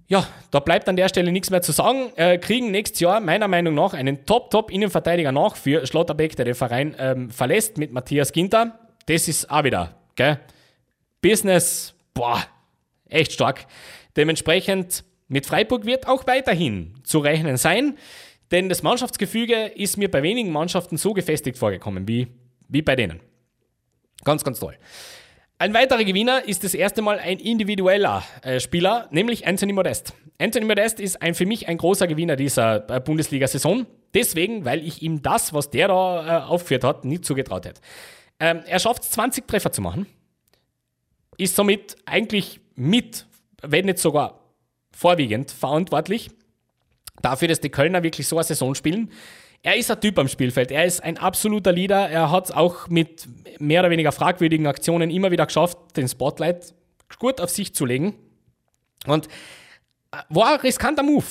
ja, 0.06 0.26
da 0.50 0.60
bleibt 0.60 0.88
an 0.88 0.96
der 0.96 1.08
Stelle 1.08 1.32
nichts 1.32 1.50
mehr 1.50 1.62
zu 1.62 1.72
sagen. 1.72 2.12
Äh, 2.16 2.38
kriegen 2.38 2.70
nächstes 2.70 3.00
Jahr 3.00 3.20
meiner 3.20 3.48
Meinung 3.48 3.74
nach 3.74 3.94
einen 3.94 4.26
Top-Top-Innenverteidiger 4.26 5.32
nach 5.32 5.56
für 5.56 5.86
Schlotterbeck, 5.86 6.36
der 6.36 6.44
den 6.44 6.54
Verein 6.54 6.94
ähm, 6.98 7.30
verlässt 7.30 7.78
mit 7.78 7.92
Matthias 7.92 8.32
Ginter. 8.32 8.78
Das 9.06 9.28
ist 9.28 9.50
auch 9.50 9.64
wieder, 9.64 9.94
gell? 10.16 10.38
Business, 11.20 11.94
boah, 12.12 12.42
echt 13.08 13.32
stark. 13.32 13.66
Dementsprechend 14.16 15.04
mit 15.28 15.46
Freiburg 15.46 15.86
wird 15.86 16.06
auch 16.06 16.26
weiterhin 16.26 16.94
zu 17.02 17.18
rechnen 17.18 17.56
sein, 17.56 17.96
denn 18.50 18.68
das 18.68 18.82
Mannschaftsgefüge 18.82 19.66
ist 19.74 19.96
mir 19.96 20.10
bei 20.10 20.22
wenigen 20.22 20.52
Mannschaften 20.52 20.96
so 20.96 21.12
gefestigt 21.12 21.58
vorgekommen 21.58 22.06
wie, 22.06 22.28
wie 22.68 22.82
bei 22.82 22.94
denen. 22.94 23.20
Ganz, 24.22 24.44
ganz 24.44 24.60
toll. 24.60 24.76
Ein 25.56 25.72
weiterer 25.72 26.02
Gewinner 26.02 26.44
ist 26.48 26.64
das 26.64 26.74
erste 26.74 27.00
Mal 27.00 27.20
ein 27.20 27.38
individueller 27.38 28.24
äh, 28.42 28.58
Spieler, 28.58 29.08
nämlich 29.12 29.46
Anthony 29.46 29.72
Modest. 29.72 30.12
Anthony 30.38 30.66
Modest 30.66 30.98
ist 30.98 31.22
ein, 31.22 31.34
für 31.34 31.46
mich 31.46 31.68
ein 31.68 31.78
großer 31.78 32.08
Gewinner 32.08 32.34
dieser 32.34 32.90
äh, 32.90 32.98
Bundesliga-Saison. 32.98 33.86
Deswegen, 34.14 34.64
weil 34.64 34.84
ich 34.84 35.02
ihm 35.02 35.22
das, 35.22 35.54
was 35.54 35.70
der 35.70 35.88
da 35.88 36.26
äh, 36.26 36.42
aufgeführt 36.42 36.82
hat, 36.82 37.04
nicht 37.04 37.24
zugetraut 37.24 37.66
hätte. 37.66 37.80
Ähm, 38.40 38.62
er 38.66 38.80
schafft 38.80 39.04
es, 39.04 39.12
20 39.12 39.46
Treffer 39.46 39.70
zu 39.70 39.80
machen. 39.80 40.06
Ist 41.36 41.54
somit 41.54 41.96
eigentlich 42.04 42.60
mit, 42.74 43.26
wenn 43.62 43.86
nicht 43.86 43.98
sogar 43.98 44.40
vorwiegend, 44.90 45.52
verantwortlich 45.52 46.30
dafür, 47.22 47.46
dass 47.46 47.60
die 47.60 47.70
Kölner 47.70 48.02
wirklich 48.02 48.26
so 48.26 48.36
eine 48.36 48.44
Saison 48.44 48.74
spielen 48.74 49.10
er 49.64 49.76
ist 49.76 49.90
ein 49.90 49.98
Typ 49.98 50.18
am 50.18 50.28
Spielfeld. 50.28 50.70
Er 50.70 50.84
ist 50.84 51.02
ein 51.02 51.16
absoluter 51.16 51.72
Leader. 51.72 52.10
Er 52.10 52.30
hat 52.30 52.44
es 52.44 52.50
auch 52.50 52.88
mit 52.88 53.26
mehr 53.58 53.80
oder 53.80 53.90
weniger 53.90 54.12
fragwürdigen 54.12 54.66
Aktionen 54.66 55.10
immer 55.10 55.30
wieder 55.30 55.46
geschafft, 55.46 55.78
den 55.96 56.06
Spotlight 56.06 56.74
gut 57.18 57.40
auf 57.40 57.48
sich 57.48 57.74
zu 57.74 57.86
legen. 57.86 58.14
Und 59.06 59.26
äh, 60.12 60.18
war 60.28 60.52
ein 60.52 60.60
riskanter 60.60 61.02
Move, 61.02 61.24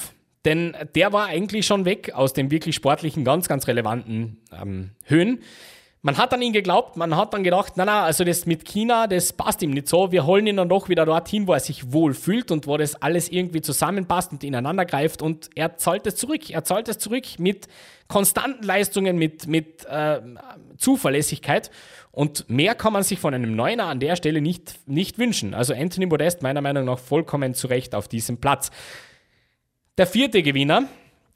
denn 0.45 0.75
der 0.95 1.13
war 1.13 1.27
eigentlich 1.27 1.67
schon 1.67 1.85
weg 1.85 2.13
aus 2.15 2.33
den 2.33 2.49
wirklich 2.49 2.73
sportlichen, 2.73 3.23
ganz, 3.23 3.47
ganz 3.47 3.67
relevanten 3.67 4.41
ähm, 4.51 4.91
Höhen. 5.05 5.43
Man 6.05 6.17
hat 6.17 6.33
an 6.33 6.41
ihn 6.41 6.51
geglaubt, 6.51 6.97
man 6.97 7.15
hat 7.15 7.33
dann 7.33 7.45
gedacht, 7.45 7.73
na 7.77 7.85
na, 7.85 8.03
also 8.03 8.25
das 8.25 8.45
mit 8.45 8.65
China, 8.65 9.07
das 9.07 9.31
passt 9.31 9.61
ihm 9.61 9.71
nicht 9.71 9.87
so. 9.87 10.11
Wir 10.11 10.25
holen 10.25 10.45
ihn 10.45 10.57
dann 10.57 10.67
doch 10.67 10.89
wieder 10.89 11.05
dorthin, 11.05 11.47
wo 11.47 11.53
er 11.53 11.61
sich 11.61 11.93
wohl 11.93 12.13
fühlt 12.13 12.51
und 12.51 12.67
wo 12.67 12.75
das 12.75 13.01
alles 13.01 13.29
irgendwie 13.29 13.61
zusammenpasst 13.61 14.33
und 14.33 14.43
ineinander 14.43 14.83
greift. 14.83 15.21
Und 15.21 15.49
er 15.55 15.77
zahlt 15.77 16.05
es 16.05 16.17
zurück. 16.17 16.49
Er 16.49 16.65
zahlt 16.65 16.89
es 16.89 16.97
zurück 16.97 17.23
mit 17.39 17.69
konstanten 18.09 18.65
Leistungen, 18.65 19.17
mit, 19.17 19.47
mit 19.47 19.85
äh, 19.85 20.19
Zuverlässigkeit. 20.77 21.71
Und 22.11 22.49
mehr 22.49 22.75
kann 22.75 22.91
man 22.91 23.03
sich 23.03 23.19
von 23.19 23.33
einem 23.33 23.55
Neuner 23.55 23.85
an 23.85 24.01
der 24.01 24.17
Stelle 24.17 24.41
nicht, 24.41 24.85
nicht 24.85 25.17
wünschen. 25.19 25.53
Also 25.53 25.73
Anthony 25.73 26.07
Modest 26.07 26.41
meiner 26.41 26.59
Meinung 26.59 26.83
nach 26.83 26.99
vollkommen 26.99 27.53
zu 27.53 27.67
Recht 27.67 27.95
auf 27.95 28.09
diesem 28.09 28.41
Platz. 28.41 28.71
Der 29.97 30.07
vierte 30.07 30.43
Gewinner 30.43 30.83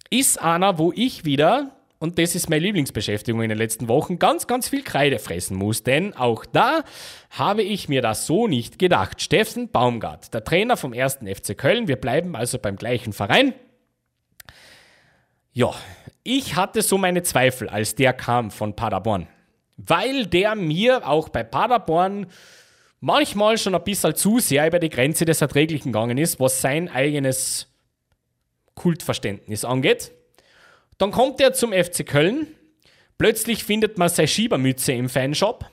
ist 0.09 0.41
einer, 0.41 0.77
wo 0.77 0.91
ich 0.93 1.23
wieder 1.23 1.71
und 1.99 2.19
das 2.19 2.35
ist 2.35 2.49
meine 2.49 2.63
Lieblingsbeschäftigung 2.63 3.41
in 3.41 3.49
den 3.49 3.57
letzten 3.57 3.87
Wochen, 3.87 4.19
ganz, 4.19 4.45
ganz 4.45 4.69
viel 4.69 4.83
Kreide 4.83 5.17
fressen 5.17 5.57
muss. 5.57 5.81
Denn 5.81 6.13
auch 6.13 6.45
da 6.45 6.83
habe 7.31 7.63
ich 7.63 7.89
mir 7.89 8.03
das 8.03 8.27
so 8.27 8.47
nicht 8.47 8.77
gedacht. 8.77 9.21
Steffen 9.21 9.69
Baumgart, 9.69 10.33
der 10.33 10.43
Trainer 10.43 10.77
vom 10.77 10.93
1. 10.93 11.19
FC 11.25 11.57
Köln, 11.57 11.87
wir 11.87 11.95
bleiben 11.95 12.35
also 12.35 12.59
beim 12.59 12.75
gleichen 12.75 13.13
Verein. 13.13 13.53
Ja, 15.53 15.73
ich 16.23 16.55
hatte 16.55 16.83
so 16.83 16.99
meine 16.99 17.23
Zweifel, 17.23 17.67
als 17.67 17.95
der 17.95 18.13
kam 18.13 18.51
von 18.51 18.75
Paderborn. 18.75 19.27
Weil 19.77 20.27
der 20.27 20.53
mir 20.55 21.07
auch 21.07 21.29
bei 21.29 21.43
Paderborn 21.43 22.27
manchmal 22.99 23.57
schon 23.57 23.73
ein 23.73 23.83
bisschen 23.83 24.15
zu 24.15 24.39
sehr 24.39 24.67
über 24.67 24.77
die 24.77 24.89
Grenze 24.89 25.25
des 25.25 25.41
Erträglichen 25.41 25.91
gegangen 25.91 26.19
ist, 26.19 26.39
was 26.39 26.61
sein 26.61 26.89
eigenes 26.89 27.73
Kultverständnis 28.75 29.65
angeht. 29.65 30.11
Dann 30.97 31.11
kommt 31.11 31.39
er 31.41 31.53
zum 31.53 31.73
FC 31.73 32.05
Köln. 32.05 32.47
Plötzlich 33.17 33.63
findet 33.63 33.97
man 33.97 34.09
seine 34.09 34.27
Schiebermütze 34.27 34.93
im 34.93 35.09
Fanshop. 35.09 35.65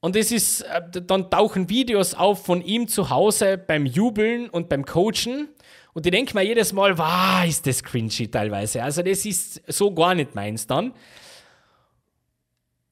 Und 0.00 0.14
es 0.14 0.30
ist, 0.30 0.62
äh, 0.62 1.02
dann 1.02 1.30
tauchen 1.30 1.68
Videos 1.68 2.14
auf 2.14 2.44
von 2.44 2.62
ihm 2.62 2.86
zu 2.86 3.10
Hause 3.10 3.58
beim 3.58 3.84
Jubeln 3.84 4.48
und 4.48 4.68
beim 4.68 4.84
Coachen. 4.84 5.48
Und 5.92 6.06
ich 6.06 6.12
denke 6.12 6.34
mir 6.34 6.44
jedes 6.44 6.72
Mal, 6.72 6.96
wow, 6.98 7.44
ist 7.46 7.66
das 7.66 7.82
cringy 7.82 8.30
teilweise. 8.30 8.82
Also 8.82 9.02
das 9.02 9.24
ist 9.24 9.62
so 9.66 9.92
gar 9.92 10.14
nicht 10.14 10.34
meins 10.34 10.66
dann. 10.66 10.92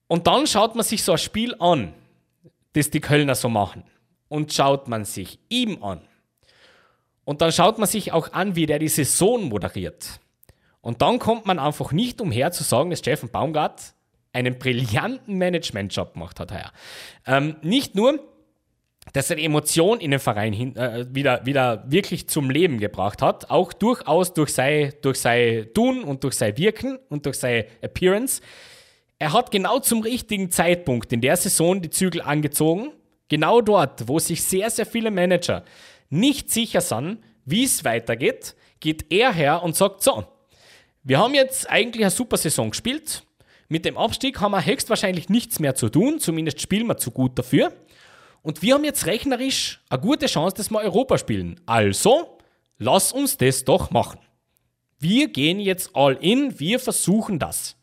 Und 0.08 0.26
dann 0.26 0.46
schaut 0.46 0.74
man 0.74 0.84
sich 0.84 1.02
so 1.02 1.12
ein 1.12 1.18
Spiel 1.18 1.54
an, 1.60 1.94
das 2.72 2.90
die 2.90 3.00
Kölner 3.00 3.34
so 3.34 3.48
machen. 3.48 3.84
Und 4.28 4.52
schaut 4.52 4.88
man 4.88 5.04
sich 5.04 5.38
ihm 5.48 5.82
an. 5.84 6.00
Und 7.24 7.40
dann 7.40 7.52
schaut 7.52 7.78
man 7.78 7.88
sich 7.88 8.12
auch 8.12 8.32
an, 8.32 8.56
wie 8.56 8.66
der 8.66 8.80
die 8.80 8.88
Saison 8.88 9.44
moderiert. 9.48 10.20
Und 10.86 11.02
dann 11.02 11.18
kommt 11.18 11.46
man 11.46 11.58
einfach 11.58 11.90
nicht 11.90 12.20
umher 12.20 12.52
zu 12.52 12.62
sagen, 12.62 12.90
dass 12.90 13.00
Steffen 13.00 13.28
Baumgart 13.28 13.92
einen 14.32 14.56
brillanten 14.56 15.36
Managementjob 15.36 16.12
gemacht 16.12 16.38
hat 16.38 16.52
heuer. 16.52 16.70
Ähm, 17.26 17.56
nicht 17.60 17.96
nur, 17.96 18.20
dass 19.12 19.28
er 19.28 19.34
die 19.34 19.44
Emotion 19.44 19.98
in 19.98 20.12
den 20.12 20.20
Verein 20.20 20.52
hin, 20.52 20.76
äh, 20.76 21.04
wieder, 21.12 21.44
wieder 21.44 21.82
wirklich 21.90 22.28
zum 22.28 22.50
Leben 22.50 22.78
gebracht 22.78 23.20
hat, 23.20 23.50
auch 23.50 23.72
durchaus 23.72 24.32
durch 24.32 24.50
sein, 24.50 24.92
durch 25.02 25.18
sein 25.18 25.66
Tun 25.74 26.04
und 26.04 26.22
durch 26.22 26.34
sein 26.34 26.56
Wirken 26.56 27.00
und 27.08 27.26
durch 27.26 27.40
seine 27.40 27.66
Appearance. 27.80 28.40
Er 29.18 29.32
hat 29.32 29.50
genau 29.50 29.80
zum 29.80 30.02
richtigen 30.02 30.52
Zeitpunkt 30.52 31.12
in 31.12 31.20
der 31.20 31.36
Saison 31.36 31.82
die 31.82 31.90
Zügel 31.90 32.22
angezogen, 32.22 32.92
genau 33.26 33.60
dort, 33.60 34.06
wo 34.06 34.20
sich 34.20 34.44
sehr, 34.44 34.70
sehr 34.70 34.86
viele 34.86 35.10
Manager 35.10 35.64
nicht 36.10 36.52
sicher 36.52 36.80
sind, 36.80 37.18
wie 37.44 37.64
es 37.64 37.84
weitergeht, 37.84 38.54
geht 38.78 39.10
er 39.10 39.32
her 39.32 39.64
und 39.64 39.74
sagt 39.74 40.04
so, 40.04 40.24
wir 41.06 41.18
haben 41.20 41.34
jetzt 41.34 41.70
eigentlich 41.70 42.04
eine 42.04 42.10
super 42.10 42.36
Saison 42.36 42.70
gespielt. 42.70 43.24
Mit 43.68 43.84
dem 43.84 43.96
Abstieg 43.96 44.40
haben 44.40 44.50
wir 44.50 44.66
höchstwahrscheinlich 44.66 45.28
nichts 45.28 45.60
mehr 45.60 45.76
zu 45.76 45.88
tun, 45.88 46.18
zumindest 46.18 46.60
spielen 46.60 46.88
wir 46.88 46.96
zu 46.96 47.12
gut 47.12 47.38
dafür. 47.38 47.72
Und 48.42 48.60
wir 48.60 48.74
haben 48.74 48.82
jetzt 48.82 49.06
rechnerisch 49.06 49.80
eine 49.88 50.00
gute 50.00 50.26
Chance, 50.26 50.56
dass 50.56 50.70
wir 50.70 50.80
Europa 50.80 51.16
spielen. 51.18 51.60
Also, 51.64 52.38
lass 52.78 53.12
uns 53.12 53.36
das 53.36 53.64
doch 53.64 53.92
machen. 53.92 54.18
Wir 54.98 55.28
gehen 55.28 55.60
jetzt 55.60 55.90
all 55.94 56.14
in, 56.20 56.58
wir 56.58 56.80
versuchen 56.80 57.38
das. 57.38 57.76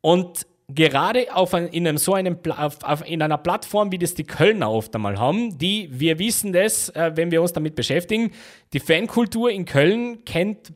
Und 0.00 0.46
gerade 0.68 1.34
auf 1.34 1.54
ein, 1.54 1.66
in, 1.66 1.88
einem, 1.88 1.98
so 1.98 2.14
einem, 2.14 2.38
auf, 2.56 2.84
auf, 2.84 3.04
in 3.04 3.20
einer 3.20 3.38
Plattform, 3.38 3.90
wie 3.90 3.98
das 3.98 4.14
die 4.14 4.24
Kölner 4.24 4.70
oft 4.70 4.94
einmal 4.94 5.18
haben, 5.18 5.58
die, 5.58 5.88
wir 5.90 6.20
wissen 6.20 6.52
das, 6.52 6.88
äh, 6.90 7.10
wenn 7.16 7.32
wir 7.32 7.42
uns 7.42 7.52
damit 7.52 7.74
beschäftigen, 7.74 8.30
die 8.72 8.80
Fankultur 8.80 9.50
in 9.50 9.64
Köln 9.64 10.24
kennt 10.24 10.72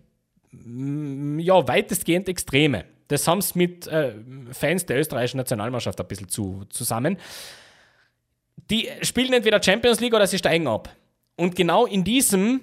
ja, 0.52 1.68
weitestgehend 1.68 2.28
Extreme. 2.28 2.84
Das 3.08 3.26
haben 3.26 3.40
sie 3.40 3.56
mit 3.56 3.86
äh, 3.86 4.14
Fans 4.52 4.86
der 4.86 4.98
österreichischen 4.98 5.38
Nationalmannschaft 5.38 6.00
ein 6.00 6.06
bisschen 6.06 6.28
zu, 6.28 6.64
zusammen. 6.68 7.18
Die 8.70 8.88
spielen 9.02 9.32
entweder 9.32 9.62
Champions 9.62 10.00
League 10.00 10.14
oder 10.14 10.26
sie 10.26 10.38
steigen 10.38 10.66
ab. 10.66 10.94
Und 11.36 11.56
genau 11.56 11.86
in 11.86 12.04
diesem 12.04 12.60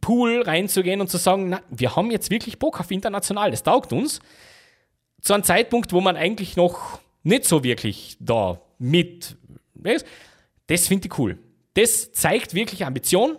Pool 0.00 0.42
reinzugehen 0.42 1.00
und 1.00 1.08
zu 1.08 1.18
sagen, 1.18 1.50
na, 1.50 1.62
wir 1.70 1.94
haben 1.94 2.10
jetzt 2.10 2.30
wirklich 2.30 2.58
Bock 2.58 2.80
auf 2.80 2.90
international, 2.90 3.50
das 3.50 3.62
taugt 3.62 3.92
uns. 3.92 4.20
Zu 5.20 5.34
einem 5.34 5.44
Zeitpunkt, 5.44 5.92
wo 5.92 6.00
man 6.00 6.16
eigentlich 6.16 6.56
noch 6.56 6.98
nicht 7.22 7.44
so 7.44 7.62
wirklich 7.62 8.16
da 8.18 8.60
mit 8.78 9.36
ist, 9.84 10.06
das 10.66 10.88
finde 10.88 11.06
ich 11.06 11.18
cool. 11.18 11.38
Das 11.74 12.12
zeigt 12.12 12.54
wirklich 12.54 12.84
Ambition 12.84 13.36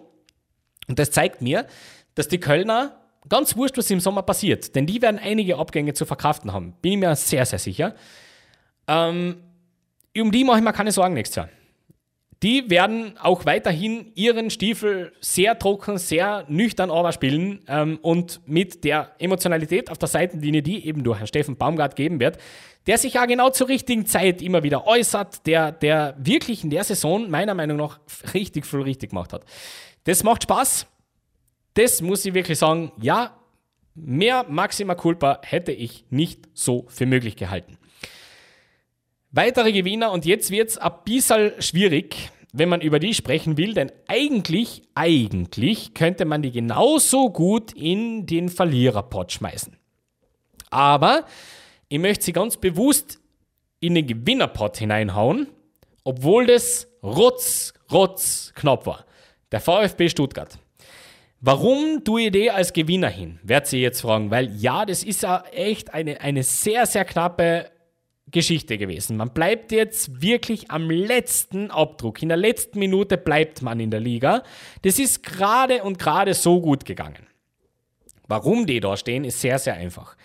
und 0.88 1.00
das 1.00 1.12
zeigt 1.12 1.42
mir, 1.42 1.68
dass 2.16 2.28
die 2.28 2.40
Kölner 2.40 3.03
Ganz 3.30 3.56
wurscht, 3.56 3.78
was 3.78 3.90
im 3.90 4.00
Sommer 4.00 4.22
passiert, 4.22 4.76
denn 4.76 4.86
die 4.86 5.02
werden 5.02 5.20
einige 5.22 5.58
Abgänge 5.58 5.94
zu 5.94 6.06
verkraften 6.06 6.52
haben. 6.52 6.74
Bin 6.82 6.94
ich 6.94 7.00
mir 7.00 7.16
sehr, 7.16 7.46
sehr 7.46 7.60
sicher. 7.60 7.96
Ähm, 8.88 9.38
um 10.18 10.32
die 10.32 10.44
mache 10.44 10.58
ich 10.58 10.64
mir 10.64 10.74
keine 10.74 10.92
Sorgen 10.92 11.14
nächstes 11.14 11.38
Jahr. 11.38 11.50
Die 12.44 12.70
werden 12.70 13.18
auch 13.20 13.46
weiterhin 13.46 14.12
ihren 14.16 14.50
Stiefel 14.50 15.14
sehr 15.22 15.58
trocken, 15.58 15.98
sehr 15.98 16.44
nüchtern 16.50 16.92
aber 16.92 17.14
spielen 17.14 17.62
ähm, 17.70 18.00
und 18.02 18.42
mit 18.46 18.84
der 18.84 19.12
Emotionalität 19.18 19.90
auf 19.90 19.98
der 19.98 20.10
Seitenlinie, 20.10 20.62
die 20.62 20.86
eben 20.86 21.06
durch 21.06 21.20
Herrn 21.20 21.28
Steffen 21.28 21.56
Baumgart 21.56 21.96
geben 21.96 22.20
wird, 22.20 22.38
der 22.86 22.98
sich 22.98 23.14
ja 23.14 23.26
genau 23.28 23.50
zur 23.50 23.70
richtigen 23.70 24.06
Zeit 24.06 24.42
immer 24.42 24.62
wieder 24.62 24.86
äußert, 24.86 25.48
der, 25.48 25.72
der 25.72 26.16
wirklich 26.18 26.66
in 26.66 26.70
der 26.70 26.84
Saison 26.84 27.30
meiner 27.30 27.54
Meinung 27.54 27.78
nach 27.78 28.02
richtig 28.34 28.66
viel 28.66 28.82
richtig 28.82 29.12
gemacht 29.12 29.32
hat. 29.32 29.46
Das 30.04 30.26
macht 30.26 30.44
Spaß 30.44 30.86
das 31.74 32.02
muss 32.02 32.26
ich 32.26 32.34
wirklich 32.34 32.60
sagen, 32.60 32.92
ja, 33.02 33.38
Mehr 33.96 34.46
Maxima 34.50 34.96
Culpa 34.96 35.40
hätte 35.44 35.72
ich 35.72 36.06
nicht 36.10 36.50
so 36.54 36.86
für 36.88 37.06
möglich 37.06 37.36
gehalten. 37.36 37.78
Weitere 39.32 39.72
Gewinner 39.72 40.12
und 40.12 40.26
jetzt 40.26 40.52
wird 40.52 40.70
es 40.70 40.78
ein 40.78 40.92
bisschen 41.06 41.52
schwierig, 41.60 42.32
wenn 42.54 42.70
man 42.70 42.82
über 42.82 43.00
die 43.00 43.14
sprechen 43.14 43.58
will, 43.58 43.74
denn 43.74 43.92
eigentlich, 44.08 44.84
eigentlich 44.96 45.94
könnte 45.94 46.26
man 46.26 46.42
die 46.42 46.52
genauso 46.52 47.30
gut 47.30 47.72
in 47.74 48.26
den 48.26 48.50
Verliererpot 48.50 49.32
schmeißen. 49.32 49.76
Aber 50.70 51.26
ich 51.88 52.00
möchte 52.00 52.26
sie 52.26 52.34
ganz 52.34 52.58
bewusst 52.58 53.20
in 53.80 53.96
den 53.96 54.08
Gewinnerpot 54.08 54.78
hineinhauen, 54.78 55.48
obwohl 56.04 56.48
das 56.48 56.88
rotz, 57.04 57.74
rotz 57.92 58.54
knapp 58.56 58.86
war. 58.86 59.06
Der 59.52 59.62
VfB 59.62 60.10
Stuttgart. 60.10 60.58
Warum 61.46 62.06
tue 62.06 62.22
ich 62.22 62.32
die 62.32 62.50
als 62.50 62.72
Gewinner 62.72 63.10
hin? 63.10 63.38
Werdet 63.44 63.74
ihr 63.74 63.82
jetzt 63.82 64.00
fragen, 64.00 64.32
weil 64.32 64.50
ja, 64.56 64.86
das 64.86 65.04
ist 65.04 65.24
ja 65.24 65.44
echt 65.52 65.94
eine, 65.94 66.22
eine 66.22 66.42
sehr, 66.42 66.86
sehr 66.86 67.04
knappe 67.04 67.70
Geschichte 68.32 68.78
gewesen. 68.78 69.18
Man 69.18 69.34
bleibt 69.34 69.74
jetzt 69.74 70.22
wirklich 70.22 70.72
am 70.72 70.90
letzten 70.90 71.70
Abdruck. 71.70 72.24
In 72.24 72.30
der 72.30 72.38
letzten 72.38 72.80
Minute 72.80 73.18
bleibt 73.18 73.62
man 73.62 73.82
in 73.82 73.92
der 73.92 74.00
Liga. 74.00 74.44
Das 74.84 75.00
ist 75.00 75.22
gerade 75.22 75.84
und 75.84 76.00
gerade 76.00 76.34
so 76.34 76.62
gut 76.62 76.86
gegangen. 76.86 77.28
Warum 78.30 78.66
die 78.66 78.80
da 78.80 78.96
stehen, 78.96 79.26
ist 79.26 79.42
sehr, 79.42 79.60
sehr 79.60 79.74
einfach. 79.74 80.16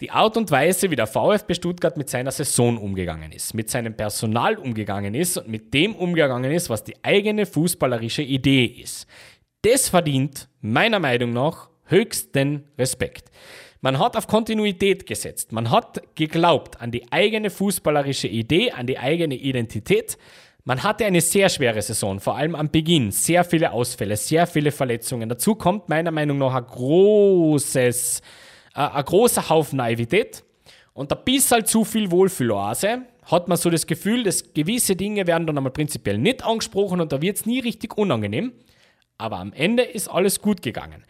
Die 0.00 0.10
Art 0.10 0.36
und 0.36 0.50
Weise, 0.50 0.90
wie 0.90 0.96
der 0.96 1.06
VfB 1.06 1.54
Stuttgart 1.54 1.96
mit 1.96 2.10
seiner 2.10 2.32
Saison 2.32 2.76
umgegangen 2.76 3.30
ist, 3.30 3.54
mit 3.54 3.70
seinem 3.70 3.94
Personal 3.94 4.56
umgegangen 4.56 5.14
ist 5.14 5.36
und 5.36 5.48
mit 5.48 5.72
dem 5.74 5.94
umgegangen 5.94 6.50
ist, 6.50 6.70
was 6.70 6.82
die 6.82 6.96
eigene 7.04 7.46
fußballerische 7.46 8.22
Idee 8.22 8.64
ist. 8.64 9.06
Das 9.62 9.90
verdient 9.90 10.48
meiner 10.62 10.98
Meinung 10.98 11.34
nach 11.34 11.68
höchsten 11.84 12.64
Respekt. 12.78 13.30
Man 13.82 13.98
hat 13.98 14.16
auf 14.16 14.26
Kontinuität 14.26 15.06
gesetzt. 15.06 15.52
Man 15.52 15.70
hat 15.70 16.00
geglaubt 16.14 16.80
an 16.80 16.90
die 16.90 17.12
eigene 17.12 17.50
fußballerische 17.50 18.28
Idee, 18.28 18.70
an 18.70 18.86
die 18.86 18.98
eigene 18.98 19.34
Identität. 19.34 20.16
Man 20.64 20.82
hatte 20.82 21.04
eine 21.04 21.20
sehr 21.20 21.50
schwere 21.50 21.82
Saison, 21.82 22.20
vor 22.20 22.36
allem 22.36 22.54
am 22.54 22.70
Beginn. 22.70 23.10
Sehr 23.10 23.44
viele 23.44 23.72
Ausfälle, 23.72 24.16
sehr 24.16 24.46
viele 24.46 24.72
Verletzungen. 24.72 25.28
Dazu 25.28 25.54
kommt 25.54 25.90
meiner 25.90 26.10
Meinung 26.10 26.38
nach 26.38 26.54
ein 26.54 26.64
großes, 26.64 28.22
äh, 28.74 28.80
ein 28.80 29.04
großer 29.04 29.50
Haufen 29.50 29.76
Naivität 29.76 30.42
und 30.94 31.12
ein 31.12 31.24
bisschen 31.24 31.66
zu 31.66 31.84
viel 31.84 32.10
Wohlfühloase. 32.10 33.02
Hat 33.24 33.48
man 33.48 33.58
so 33.58 33.68
das 33.68 33.86
Gefühl, 33.86 34.22
dass 34.22 34.54
gewisse 34.54 34.96
Dinge 34.96 35.26
werden 35.26 35.46
dann 35.46 35.58
einmal 35.58 35.72
prinzipiell 35.72 36.16
nicht 36.16 36.44
angesprochen 36.44 37.02
und 37.02 37.12
da 37.12 37.20
wird 37.20 37.36
es 37.36 37.46
nie 37.46 37.60
richtig 37.60 37.98
unangenehm. 37.98 38.52
Aber 39.20 39.38
am 39.38 39.52
Ende 39.52 39.82
ist 39.82 40.08
alles 40.08 40.40
gut 40.40 40.62
gegangen, 40.62 41.04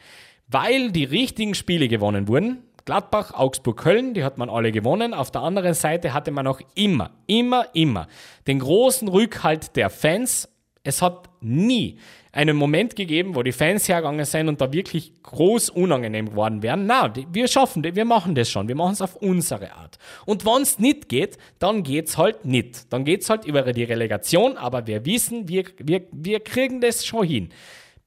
weil 0.48 0.90
die 0.90 1.04
richtigen 1.04 1.54
Spiele 1.54 1.88
gewonnen 1.88 2.28
wurden. 2.28 2.64
Gladbach, 2.84 3.34
Augsburg, 3.34 3.76
Köln, 3.76 4.14
die 4.14 4.24
hat 4.24 4.36
man 4.36 4.50
alle 4.50 4.72
gewonnen. 4.72 5.14
Auf 5.14 5.30
der 5.30 5.42
anderen 5.42 5.74
Seite 5.74 6.12
hatte 6.12 6.30
man 6.30 6.46
auch 6.46 6.60
immer, 6.74 7.10
immer, 7.26 7.66
immer 7.74 8.08
den 8.46 8.58
großen 8.58 9.06
Rückhalt 9.06 9.76
der 9.76 9.90
Fans. 9.90 10.48
Es 10.82 11.02
hat 11.02 11.28
nie 11.40 11.98
einen 12.32 12.56
Moment 12.56 12.96
gegeben, 12.96 13.34
wo 13.34 13.42
die 13.42 13.52
Fans 13.52 13.88
hergegangen 13.88 14.24
sind 14.24 14.48
und 14.48 14.60
da 14.60 14.72
wirklich 14.72 15.12
groß 15.22 15.70
unangenehm 15.70 16.30
geworden 16.30 16.62
wären. 16.62 16.86
Na, 16.86 17.12
wir 17.32 17.48
schaffen 17.48 17.82
das, 17.82 17.94
wir 17.94 18.04
machen 18.04 18.34
das 18.34 18.48
schon, 18.50 18.68
wir 18.68 18.76
machen 18.76 18.92
es 18.92 19.02
auf 19.02 19.16
unsere 19.16 19.72
Art. 19.72 19.98
Und 20.26 20.46
wenn 20.46 20.62
es 20.62 20.78
nicht 20.78 21.08
geht, 21.08 21.38
dann 21.58 21.82
geht 21.82 22.08
es 22.08 22.18
halt 22.18 22.44
nicht. 22.44 22.92
Dann 22.92 23.04
geht 23.04 23.22
es 23.22 23.30
halt 23.30 23.44
über 23.44 23.72
die 23.72 23.84
Relegation, 23.84 24.56
aber 24.56 24.86
wir 24.86 25.04
wissen, 25.04 25.48
wir, 25.48 25.64
wir, 25.78 26.02
wir 26.12 26.40
kriegen 26.40 26.80
das 26.80 27.04
schon 27.04 27.26
hin. 27.26 27.48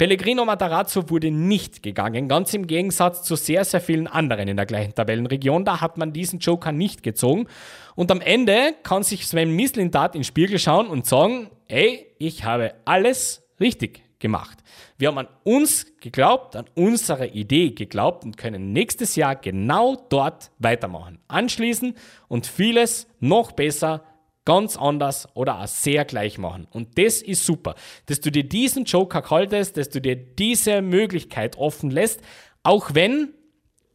Pellegrino 0.03 0.43
Matarazzo 0.43 1.09
wurde 1.09 1.31
nicht 1.31 1.81
gegangen, 1.81 2.27
ganz 2.27 2.53
im 2.53 2.67
Gegensatz 2.67 3.23
zu 3.23 3.37
sehr, 3.37 3.63
sehr 3.63 3.79
vielen 3.79 4.07
anderen 4.07 4.49
in 4.49 4.57
der 4.57 4.65
gleichen 4.65 4.93
Tabellenregion. 4.93 5.63
Da 5.63 5.79
hat 5.79 5.97
man 5.97 6.11
diesen 6.11 6.39
Joker 6.39 6.73
nicht 6.73 7.03
gezogen. 7.03 7.47
Und 7.95 8.11
am 8.11 8.19
Ende 8.19 8.75
kann 8.83 9.03
sich 9.03 9.25
Sven 9.25 9.55
Mislintat 9.55 10.15
in 10.15 10.19
den 10.19 10.25
Spiegel 10.25 10.59
schauen 10.59 10.87
und 10.87 11.05
sagen, 11.05 11.49
ey, 11.69 12.05
ich 12.19 12.43
habe 12.43 12.73
alles 12.83 13.47
richtig 13.61 14.01
gemacht. 14.19 14.57
Wir 14.97 15.07
haben 15.07 15.19
an 15.19 15.29
uns 15.45 15.97
geglaubt, 16.01 16.57
an 16.57 16.65
unsere 16.75 17.27
Idee 17.27 17.69
geglaubt 17.69 18.25
und 18.25 18.35
können 18.35 18.73
nächstes 18.73 19.15
Jahr 19.15 19.37
genau 19.37 19.95
dort 20.09 20.51
weitermachen. 20.59 21.19
Anschließen 21.29 21.95
und 22.27 22.45
vieles 22.45 23.07
noch 23.21 23.53
besser 23.53 24.03
ganz 24.45 24.77
anders 24.77 25.27
oder 25.35 25.59
auch 25.61 25.67
sehr 25.67 26.05
gleich 26.05 26.37
machen. 26.37 26.67
Und 26.71 26.97
das 26.97 27.21
ist 27.21 27.45
super, 27.45 27.75
dass 28.07 28.19
du 28.19 28.31
dir 28.31 28.43
diesen 28.43 28.85
Joker 28.85 29.23
haltest, 29.29 29.77
dass 29.77 29.89
du 29.89 30.01
dir 30.01 30.15
diese 30.15 30.81
Möglichkeit 30.81 31.57
offen 31.57 31.91
lässt, 31.91 32.21
auch 32.63 32.93
wenn 32.93 33.33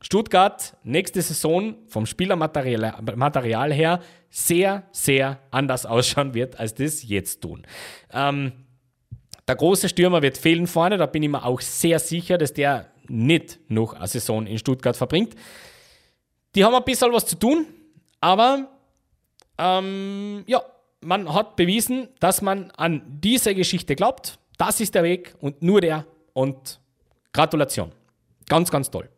Stuttgart 0.01 0.77
nächste 0.85 1.23
Saison 1.23 1.77
vom 1.89 2.07
Spielermaterial 2.07 3.03
Material 3.17 3.73
her 3.73 4.01
sehr, 4.31 4.85
sehr 4.93 5.41
anders 5.51 5.87
ausschauen 5.87 6.35
wird, 6.35 6.59
als 6.59 6.75
das 6.75 7.03
jetzt 7.03 7.43
tun. 7.43 7.67
Ähm, 8.13 8.53
der 9.47 9.57
große 9.57 9.89
Stürmer 9.89 10.23
wird 10.23 10.39
fehlen 10.39 10.67
vorne, 10.67 10.99
da 10.99 11.07
bin 11.07 11.23
ich 11.23 11.31
mir 11.31 11.45
auch 11.45 11.61
sehr 11.61 11.99
sicher, 11.99 12.37
dass 12.39 12.53
der 12.53 12.93
nicht 13.09 13.59
noch 13.69 13.95
eine 13.95 14.07
Saison 14.07 14.47
in 14.47 14.59
Stuttgart 14.59 14.97
verbringt. 14.97 15.35
Die 16.55 16.65
haben 16.65 16.75
ein 16.75 16.85
bisschen 16.85 17.13
was 17.13 17.27
zu 17.27 17.37
tun, 17.37 17.67
aber 18.21 18.69
ähm, 19.59 20.45
ja, 20.47 20.63
man 21.01 21.33
hat 21.33 21.57
bewiesen, 21.57 22.09
dass 22.21 22.43
man 22.43 22.71
an 22.73 23.03
diese 23.07 23.55
Geschichte 23.55 23.95
glaubt. 23.95 24.39
Das 24.57 24.81
ist 24.81 24.95
der 24.95 25.05
Weg 25.05 25.35
und 25.41 25.63
nur 25.63 25.81
der. 25.81 26.07
Und 26.33 26.81
Gratulation. 27.33 27.93
Ganz, 28.49 28.71
ganz 28.71 28.91
toll. 28.91 29.09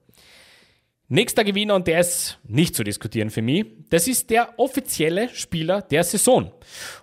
Nächster 1.08 1.42
Gewinner, 1.42 1.74
und 1.74 1.86
der 1.86 2.00
ist 2.00 2.38
nicht 2.44 2.74
zu 2.74 2.84
diskutieren 2.84 3.30
für 3.30 3.42
mich, 3.42 3.66
das 3.88 4.06
ist 4.06 4.30
der 4.30 4.54
offizielle 4.58 5.28
Spieler 5.30 5.82
der 5.82 6.04
Saison. 6.04 6.52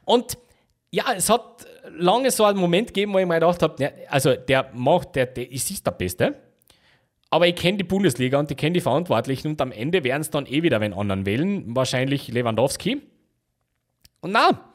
Und 0.05 0.37
ja, 0.91 1.05
es 1.15 1.29
hat 1.29 1.65
lange 1.97 2.31
so 2.31 2.45
einen 2.45 2.59
Moment 2.59 2.87
gegeben, 2.87 3.13
wo 3.13 3.19
ich 3.19 3.25
mir 3.25 3.35
gedacht 3.35 3.61
habe, 3.61 3.93
also 4.09 4.33
der 4.35 4.71
macht, 4.73 5.15
der, 5.15 5.25
der 5.25 5.51
ist 5.51 5.85
der 5.85 5.91
Beste. 5.91 6.35
Aber 7.29 7.47
ich 7.47 7.55
kenne 7.55 7.77
die 7.77 7.83
Bundesliga 7.83 8.39
und 8.39 8.49
ich 8.49 8.55
kenne 8.55 8.73
die 8.73 8.81
Verantwortlichen 8.81 9.49
und 9.49 9.61
am 9.61 9.73
Ende 9.73 10.03
werden 10.03 10.21
es 10.21 10.29
dann 10.29 10.45
eh 10.45 10.63
wieder 10.63 10.79
wenn 10.79 10.93
anderen 10.93 11.25
wählen. 11.25 11.75
Wahrscheinlich 11.75 12.29
Lewandowski. 12.29 13.01
Und 14.21 14.31
na, 14.31 14.71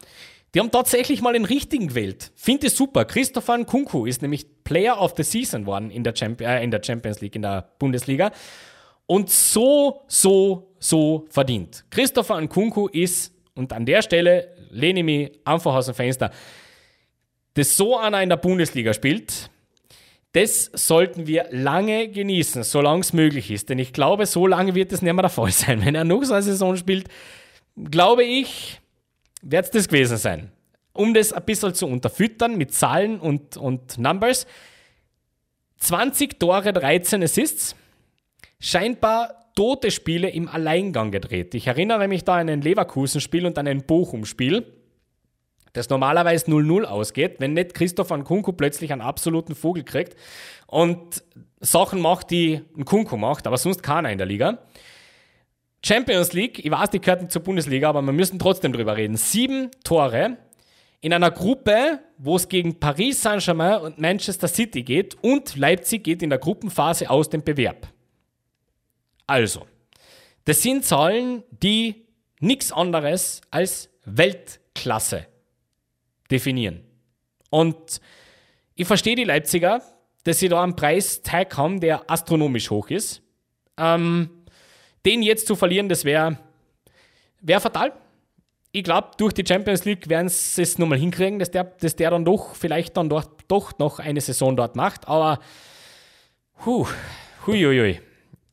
die 0.55 0.61
haben 0.61 0.71
tatsächlich 0.71 1.23
mal 1.23 1.33
den 1.33 1.45
richtigen 1.45 1.89
gewählt. 1.89 2.31
Finde 2.35 2.67
ich 2.67 2.75
super. 2.75 3.05
Christopher 3.05 3.57
Nkunku 3.57 4.05
ist 4.05 4.21
nämlich 4.21 4.47
Player 4.65 5.01
of 5.01 5.15
the 5.17 5.23
Season 5.23 5.65
worden 5.67 5.91
in 5.91 6.05
der, 6.05 6.15
Champ 6.15 6.41
äh, 6.41 6.63
in 6.63 6.71
der 6.71 6.83
Champions 6.83 7.21
League, 7.21 7.37
in 7.37 7.43
der 7.43 7.71
Bundesliga. 7.79 8.33
Und 9.07 9.31
so, 9.31 10.03
so, 10.09 10.75
so 10.79 11.27
verdient. 11.31 11.85
Christopher 11.91 12.41
Nkunku 12.41 12.89
ist, 12.89 13.33
und 13.55 13.73
an 13.73 13.87
der 13.87 14.03
Stelle 14.03 14.55
lehne 14.71 15.01
ich 15.01 15.05
mich 15.05 15.33
einfach 15.45 15.75
aus 15.75 15.87
dem 15.87 15.95
Fenster, 15.95 16.31
dass 17.55 17.77
so 17.77 17.99
einer 17.99 18.23
in 18.23 18.29
der 18.29 18.37
Bundesliga 18.37 18.93
spielt, 18.95 19.51
das 20.33 20.71
sollten 20.73 21.27
wir 21.27 21.47
lange 21.51 22.09
genießen, 22.09 22.63
solange 22.63 23.01
es 23.01 23.13
möglich 23.13 23.51
ist. 23.51 23.69
Denn 23.69 23.79
ich 23.79 23.93
glaube, 23.93 24.25
so 24.27 24.47
lange 24.47 24.75
wird 24.75 24.93
es 24.93 25.03
nicht 25.03 25.13
mehr 25.13 25.23
der 25.23 25.31
Fall 25.31 25.51
sein. 25.53 25.85
Wenn 25.85 25.95
er 25.95 26.05
noch 26.05 26.23
so 26.25 26.35
eine 26.35 26.43
Saison 26.43 26.77
spielt, 26.77 27.09
glaube 27.91 28.25
ich, 28.25 28.81
wird 29.43 29.67
es 29.67 29.71
das 29.71 29.89
gewesen 29.89 30.17
sein. 30.17 30.51
Um 30.93 31.15
das 31.15 31.33
ein 31.33 31.45
bisschen 31.45 31.75
zu 31.75 31.87
unterfüttern 31.87 32.57
mit 32.57 32.73
Zahlen 32.73 33.19
und, 33.19 33.57
und 33.57 33.99
Numbers. 33.99 34.47
20 35.79 36.39
Tore, 36.39 36.73
13 36.73 37.23
Assists. 37.23 37.75
Scheinbar 38.61 39.43
tote 39.55 39.91
Spiele 39.91 40.31
im 40.31 40.49
Alleingang 40.49 41.11
gedreht. 41.11 41.55
Ich 41.55 41.67
erinnere 41.67 42.09
mich 42.09 42.25
da 42.25 42.37
an 42.37 42.49
ein 42.49 42.63
Leverkusen-Spiel 42.63 43.47
und 43.47 43.59
an 43.59 43.67
ein 43.67 43.85
Bochum-Spiel, 43.85 44.65
das 45.73 45.89
normalerweise 45.89 46.47
0-0 46.47 46.85
ausgeht, 46.85 47.37
wenn 47.39 47.55
nicht 47.55 47.75
Christoph 47.75 48.11
Nkunku 48.11 48.53
plötzlich 48.53 48.93
einen 48.93 49.01
absoluten 49.01 49.55
Vogel 49.55 49.85
kriegt 49.85 50.17
und 50.67 51.23
Sachen 51.61 52.01
macht, 52.01 52.31
die 52.31 52.63
Nkunku 52.77 53.17
macht, 53.17 53.47
aber 53.47 53.59
sonst 53.59 53.83
keiner 53.83 54.11
in 54.11 54.19
der 54.19 54.27
Liga. 54.27 54.59
Champions 55.85 56.33
League, 56.33 56.65
ich 56.65 56.71
weiß, 56.71 56.91
die 56.91 57.01
gehört 57.01 57.23
nicht 57.23 57.33
zur 57.33 57.43
Bundesliga, 57.43 57.89
aber 57.89 58.03
wir 58.03 58.13
müssen 58.13 58.39
trotzdem 58.39 58.73
drüber 58.73 58.97
reden. 58.97 59.17
Sieben 59.17 59.71
Tore 59.83 60.37
in 61.01 61.13
einer 61.13 61.33
Gruppe, 61.33 61.99
wo 62.19 62.37
es 62.37 62.49
gegen 62.49 62.79
Paris 62.79 63.21
Saint-Germain 63.23 63.81
und 63.81 63.99
Manchester 63.99 64.47
City 64.47 64.85
geht 64.85 65.17
und 65.23 65.57
Leipzig 65.57 66.05
geht 66.05 66.23
in 66.23 66.31
der 66.31 66.39
Gruppenphase 66.39 67.11
aus 67.11 67.29
dem 67.29 67.43
Bewerb. 67.43 67.89
Also, 69.27 69.67
das 70.45 70.63
sind 70.63 70.85
Zahlen, 70.85 71.43
die 71.51 72.07
nichts 72.39 72.71
anderes 72.71 73.41
als 73.51 73.91
Weltklasse 74.05 75.27
definieren. 76.31 76.85
Und 77.51 78.01
ich 78.77 78.87
verstehe 78.87 79.17
die 79.17 79.25
Leipziger, 79.25 79.83
dass 80.25 80.39
sie 80.39 80.49
da 80.49 80.63
einen 80.63 80.77
Preis 80.77 81.23
teilhaben, 81.23 81.81
der 81.81 82.09
astronomisch 82.09 82.71
hoch 82.71 82.91
ist. 82.91 83.23
Ähm, 83.77 84.42
den 85.05 85.23
jetzt 85.23 85.47
zu 85.47 85.57
verlieren, 85.57 85.89
das 85.89 86.05
wäre 86.05 86.39
wär 87.41 87.61
fatal. 87.61 87.93
Ich 88.75 88.85
glaube, 88.85 89.11
durch 89.19 89.35
die 89.35 89.45
Champions 89.47 89.85
League 89.85 90.09
werden 90.09 90.29
sie 90.29 90.63
es 90.63 90.79
nochmal 90.79 90.99
hinkriegen, 90.99 91.39
dass 91.39 91.51
der, 91.51 91.65
dass 91.65 91.95
der 91.95 92.11
dann 92.11 92.25
doch 92.25 92.55
vielleicht 92.55 92.97
dann 92.97 93.11
dort, 93.11 93.29
doch 93.49 93.79
noch 93.79 93.99
eine 93.99 94.21
Saison 94.21 94.57
dort 94.57 94.77
macht. 94.77 95.09
Aber, 95.09 95.41
hui, 96.65 96.87
hui, 97.47 97.63
hui. 97.63 98.01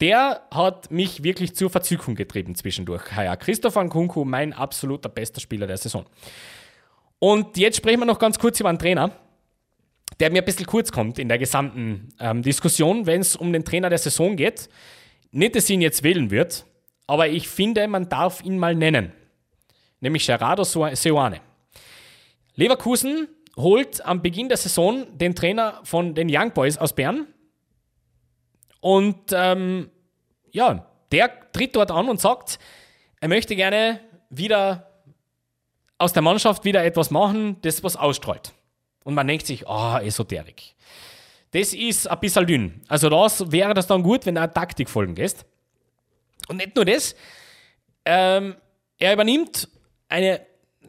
der 0.01 0.41
hat 0.51 0.91
mich 0.91 1.23
wirklich 1.23 1.55
zur 1.55 1.69
Verzückung 1.69 2.15
getrieben 2.15 2.55
zwischendurch. 2.55 3.03
Ja, 3.15 3.35
Christopher 3.37 3.83
Nkunku, 3.83 4.25
mein 4.25 4.51
absoluter 4.51 5.07
bester 5.07 5.39
Spieler 5.39 5.67
der 5.67 5.77
Saison. 5.77 6.05
Und 7.19 7.57
jetzt 7.57 7.77
sprechen 7.77 7.99
wir 7.99 8.05
noch 8.05 8.19
ganz 8.19 8.39
kurz 8.39 8.59
über 8.59 8.69
einen 8.69 8.79
Trainer, 8.79 9.11
der 10.19 10.31
mir 10.31 10.41
ein 10.41 10.45
bisschen 10.45 10.65
kurz 10.65 10.91
kommt 10.91 11.17
in 11.19 11.29
der 11.29 11.37
gesamten 11.37 12.09
ähm, 12.19 12.41
Diskussion, 12.41 13.05
wenn 13.05 13.21
es 13.21 13.37
um 13.37 13.53
den 13.53 13.63
Trainer 13.63 13.89
der 13.89 13.99
Saison 13.99 14.35
geht. 14.35 14.69
Nicht, 15.31 15.55
dass 15.55 15.69
ihn 15.69 15.81
jetzt 15.81 16.03
wählen 16.03 16.31
wird, 16.31 16.65
aber 17.07 17.27
ich 17.27 17.47
finde, 17.47 17.87
man 17.87 18.09
darf 18.09 18.43
ihn 18.43 18.57
mal 18.57 18.75
nennen. 18.75 19.11
Nämlich 19.99 20.25
Gerardo 20.25 20.63
Seoane. 20.63 21.41
Leverkusen 22.55 23.27
holt 23.55 24.03
am 24.05 24.21
Beginn 24.21 24.47
der 24.47 24.57
Saison 24.57 25.05
den 25.17 25.35
Trainer 25.35 25.81
von 25.83 26.15
den 26.15 26.29
Young 26.29 26.51
Boys 26.53 26.77
aus 26.77 26.93
Bern. 26.93 27.27
Und 28.79 29.31
ähm, 29.33 29.89
ja, 30.51 30.85
der 31.11 31.51
tritt 31.51 31.75
dort 31.75 31.91
an 31.91 32.09
und 32.09 32.21
sagt, 32.21 32.59
er 33.19 33.27
möchte 33.27 33.55
gerne 33.55 33.99
wieder 34.29 34.89
aus 35.97 36.13
der 36.13 36.21
Mannschaft 36.21 36.63
wieder 36.63 36.83
etwas 36.83 37.11
machen, 37.11 37.57
das 37.61 37.83
was 37.83 37.95
ausstrahlt. 37.95 38.53
Und 39.03 39.15
man 39.15 39.27
denkt 39.27 39.45
sich, 39.45 39.67
ah, 39.67 39.97
oh, 39.97 40.05
Esoterik. 40.05 40.75
Das 41.51 41.73
ist 41.73 42.07
ein 42.07 42.19
bisschen 42.19 42.45
dünn. 42.45 42.81
Also 42.87 43.09
das 43.09 43.51
wäre 43.51 43.73
das 43.73 43.87
dann 43.87 44.03
gut, 44.03 44.25
wenn 44.25 44.35
er 44.35 44.53
Taktik 44.53 44.89
folgen 44.89 45.15
lässt. 45.15 45.45
Und 46.47 46.57
nicht 46.57 46.75
nur 46.75 46.85
das, 46.85 47.15
ähm, 48.05 48.55
er 48.97 49.13
übernimmt 49.13 49.67
eine, 50.09 50.41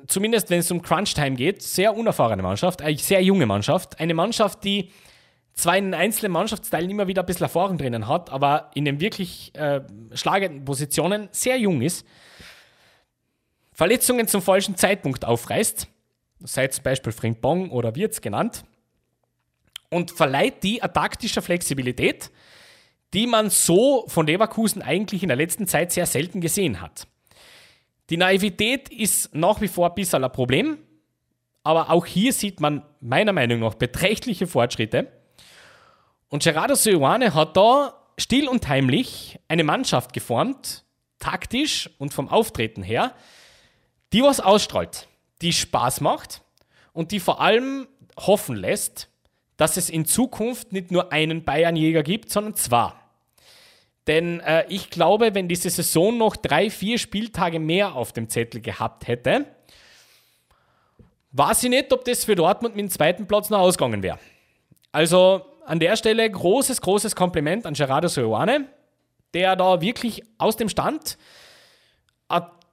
zumindest 0.07 0.51
wenn 0.51 0.61
es 0.61 0.71
um 0.71 0.83
Crunch-Time 0.83 1.37
geht, 1.37 1.63
sehr 1.63 1.95
unerfahrene 1.95 2.43
Mannschaft, 2.43 2.83
eine 2.83 2.97
sehr 2.99 3.23
junge 3.23 3.47
Mannschaft. 3.47 4.01
Eine 4.01 4.15
Mannschaft, 4.15 4.65
die 4.65 4.91
zwar 5.55 5.77
in 5.77 5.95
einzelnen 5.95 6.33
Mannschaftsteilen 6.33 6.91
immer 6.91 7.07
wieder 7.07 7.23
ein 7.23 7.27
bisschen 7.27 7.45
Erfahrung 7.45 7.79
drinnen 7.79 8.09
hat, 8.09 8.31
aber 8.31 8.71
in 8.75 8.85
den 8.85 9.01
wirklich 9.01 9.55
äh, 9.55 9.83
schlagenden 10.15 10.65
Positionen 10.65 11.29
sehr 11.33 11.59
jung 11.59 11.83
ist. 11.83 12.07
Verletzungen 13.73 14.29
zum 14.29 14.43
falschen 14.43 14.77
Zeitpunkt 14.77 15.25
aufreißt, 15.25 15.87
sei 16.41 16.69
zum 16.69 16.85
Beispiel 16.85 17.13
Frimpong 17.13 17.71
oder 17.71 17.95
Wirtz 17.95 18.21
genannt, 18.21 18.65
und 19.91 20.11
verleiht 20.11 20.63
die 20.63 20.83
eine 20.83 20.93
taktische 20.93 21.43
Flexibilität, 21.43 22.31
die 23.13 23.27
man 23.27 23.51
so 23.51 24.05
von 24.09 24.27
Leverkusen 24.27 24.83
eigentlich 24.83 25.23
in 25.23 25.29
der 25.29 25.37
letzten 25.37 25.67
Zeit 25.67 25.93
sehr 25.93 26.07
selten 26.07 26.41
gesehen 26.41 26.81
hat. 26.81 27.07
Die 28.09 28.17
Naivität 28.17 28.89
ist 28.89 29.35
nach 29.35 29.61
wie 29.61 29.69
vor 29.69 29.89
ein 29.89 29.95
bisschen 29.95 30.25
ein 30.25 30.33
Problem, 30.33 30.79
aber 31.63 31.91
auch 31.91 32.07
hier 32.07 32.33
sieht 32.33 32.61
man 32.61 32.83
meiner 33.01 33.33
Meinung 33.33 33.61
nach 33.61 33.75
beträchtliche 33.75 34.47
Fortschritte. 34.47 35.13
Und 36.29 36.43
Gerardo 36.43 36.75
Seoane 36.75 37.35
hat 37.35 37.57
da 37.57 37.95
still 38.17 38.49
und 38.49 38.67
heimlich 38.69 39.39
eine 39.49 39.65
Mannschaft 39.65 40.13
geformt, 40.13 40.85
taktisch 41.19 41.91
und 41.99 42.15
vom 42.15 42.29
Auftreten 42.29 42.83
her, 42.83 43.15
die 44.13 44.23
was 44.23 44.41
ausstrahlt, 44.41 45.09
die 45.43 45.53
Spaß 45.53 46.01
macht 46.01 46.43
und 46.93 47.13
die 47.13 47.21
vor 47.21 47.41
allem 47.41 47.89
hoffen 48.17 48.57
lässt, 48.57 49.10
dass 49.61 49.77
es 49.77 49.91
in 49.91 50.07
Zukunft 50.07 50.73
nicht 50.73 50.91
nur 50.91 51.13
einen 51.13 51.45
Bayernjäger 51.45 52.03
gibt, 52.03 52.31
sondern 52.31 52.55
zwei. 52.55 52.95
Denn 54.07 54.41
äh, 54.41 54.65
ich 54.71 54.89
glaube, 54.89 55.35
wenn 55.35 55.49
diese 55.49 55.69
Saison 55.69 56.17
noch 56.17 56.35
drei, 56.37 56.71
vier 56.71 56.97
Spieltage 56.97 57.61
mehr 57.61 57.95
auf 57.95 58.15
dem 58.15 58.31
Zettel 58.31 58.63
gehabt 58.63 59.07
hätte, 59.07 59.45
weiß 61.33 61.65
ich 61.65 61.69
nicht, 61.69 61.93
ob 61.93 62.07
das 62.07 62.25
für 62.25 62.35
Dortmund 62.35 62.75
mit 62.75 62.85
dem 62.87 62.91
zweiten 62.91 63.27
Platz 63.27 63.51
noch 63.51 63.59
ausgegangen 63.59 64.03
wäre. 64.03 64.19
Also 64.93 65.43
an 65.67 65.79
der 65.79 65.95
Stelle 65.97 66.31
großes, 66.31 66.81
großes 66.81 67.15
Kompliment 67.15 67.67
an 67.67 67.75
Gerardo 67.75 68.09
Seoane, 68.09 68.65
der 69.35 69.57
da 69.57 69.83
wirklich 69.83 70.23
aus 70.39 70.57
dem 70.57 70.71
Stand 70.71 71.19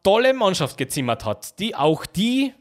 tolle 0.08 0.34
Mannschaft 0.34 0.78
gezimmert 0.78 1.26
hat, 1.26 1.60
die 1.60 1.76
auch 1.76 2.06
die 2.06 2.54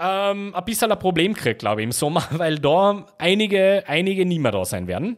ähm, 0.00 0.54
ein 0.54 0.64
bisschen 0.64 0.90
ein 0.90 0.98
Problem 0.98 1.34
kriegt, 1.34 1.60
glaube 1.60 1.80
ich, 1.80 1.84
im 1.84 1.92
Sommer, 1.92 2.26
weil 2.30 2.58
da 2.58 3.06
einige, 3.18 3.84
einige 3.86 4.26
nicht 4.26 4.40
mehr 4.40 4.52
da 4.52 4.64
sein 4.64 4.86
werden. 4.86 5.16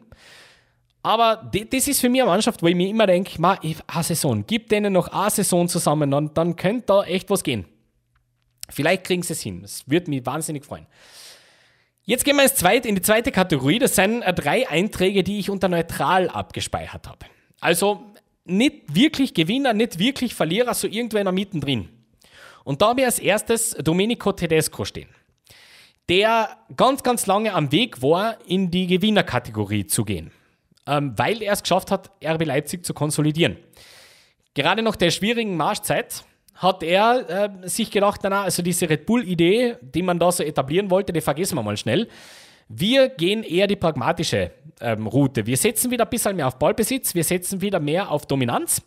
Aber 1.03 1.51
das 1.53 1.87
ist 1.87 2.01
für 2.01 2.09
mich 2.09 2.21
eine 2.21 2.31
Mannschaft, 2.31 2.63
wo 2.63 2.67
ich 2.67 2.75
mir 2.75 2.89
immer 2.89 3.05
denke, 3.05 3.37
eine 3.37 4.03
Saison, 4.03 4.43
gib 4.47 4.69
denen 4.69 4.93
noch 4.93 5.07
eine 5.09 5.29
Saison 5.29 5.67
zusammen, 5.69 6.09
dann, 6.09 6.33
dann 6.33 6.55
könnte 6.55 6.85
da 6.87 7.03
echt 7.03 7.29
was 7.29 7.43
gehen. 7.43 7.65
Vielleicht 8.69 9.03
kriegen 9.03 9.21
sie 9.21 9.33
es 9.33 9.41
hin. 9.41 9.61
Das 9.61 9.87
würde 9.87 10.09
mich 10.09 10.25
wahnsinnig 10.25 10.65
freuen. 10.65 10.87
Jetzt 12.03 12.23
gehen 12.25 12.35
wir 12.35 12.43
ins 12.43 12.55
zweite, 12.55 12.87
in 12.87 12.95
die 12.95 13.01
zweite 13.01 13.31
Kategorie. 13.31 13.79
Das 13.79 13.95
sind 13.95 14.21
äh, 14.21 14.33
drei 14.33 14.67
Einträge, 14.69 15.23
die 15.23 15.39
ich 15.39 15.49
unter 15.49 15.67
neutral 15.67 16.29
abgespeichert 16.29 17.07
habe. 17.07 17.25
Also 17.59 18.03
nicht 18.45 18.95
wirklich 18.95 19.33
Gewinner, 19.33 19.73
nicht 19.73 19.97
wirklich 19.99 20.35
Verlierer, 20.35 20.73
so 20.73 20.87
irgendwo 20.87 21.17
in 21.17 21.25
der 21.25 21.33
Mitte 21.33 21.59
drin. 21.59 21.89
Und 22.65 22.81
da 22.81 22.89
habe 22.89 23.01
ich 23.01 23.05
als 23.05 23.19
erstes 23.19 23.77
Domenico 23.81 24.33
Tedesco 24.33 24.83
stehen, 24.83 25.07
der 26.09 26.49
ganz, 26.75 27.03
ganz 27.03 27.27
lange 27.27 27.53
am 27.53 27.71
Weg 27.71 28.01
war, 28.01 28.37
in 28.47 28.71
die 28.71 28.87
Gewinnerkategorie 28.87 29.85
zu 29.85 30.03
gehen, 30.03 30.31
ähm, 30.87 31.13
weil 31.15 31.41
er 31.41 31.53
es 31.53 31.61
geschafft 31.61 31.91
hat, 31.91 32.11
RB 32.25 32.43
Leipzig 32.43 32.83
zu 32.83 32.93
konsolidieren. 32.93 33.57
Gerade 34.55 34.81
nach 34.81 34.95
der 34.95 35.11
schwierigen 35.11 35.55
Marschzeit 35.55 36.25
hat 36.55 36.81
er 36.81 37.63
äh, 37.63 37.69
sich 37.69 37.91
gedacht, 37.91 38.21
na, 38.23 38.43
also 38.43 38.63
diese 38.63 38.89
Red 38.89 39.05
Bull-Idee, 39.05 39.77
die 39.81 40.01
man 40.01 40.17
da 40.17 40.31
so 40.31 40.41
etablieren 40.41 40.89
wollte, 40.89 41.13
die 41.13 41.21
vergessen 41.21 41.55
wir 41.55 41.63
mal 41.63 41.77
schnell. 41.77 42.07
Wir 42.67 43.09
gehen 43.09 43.43
eher 43.43 43.67
die 43.67 43.75
pragmatische 43.75 44.51
ähm, 44.81 45.05
Route. 45.05 45.45
Wir 45.45 45.57
setzen 45.57 45.91
wieder 45.91 46.05
ein 46.05 46.09
bisschen 46.09 46.35
mehr 46.35 46.47
auf 46.47 46.57
Ballbesitz, 46.57 47.13
wir 47.13 47.23
setzen 47.23 47.61
wieder 47.61 47.79
mehr 47.79 48.09
auf 48.09 48.25
Dominanz 48.25 48.81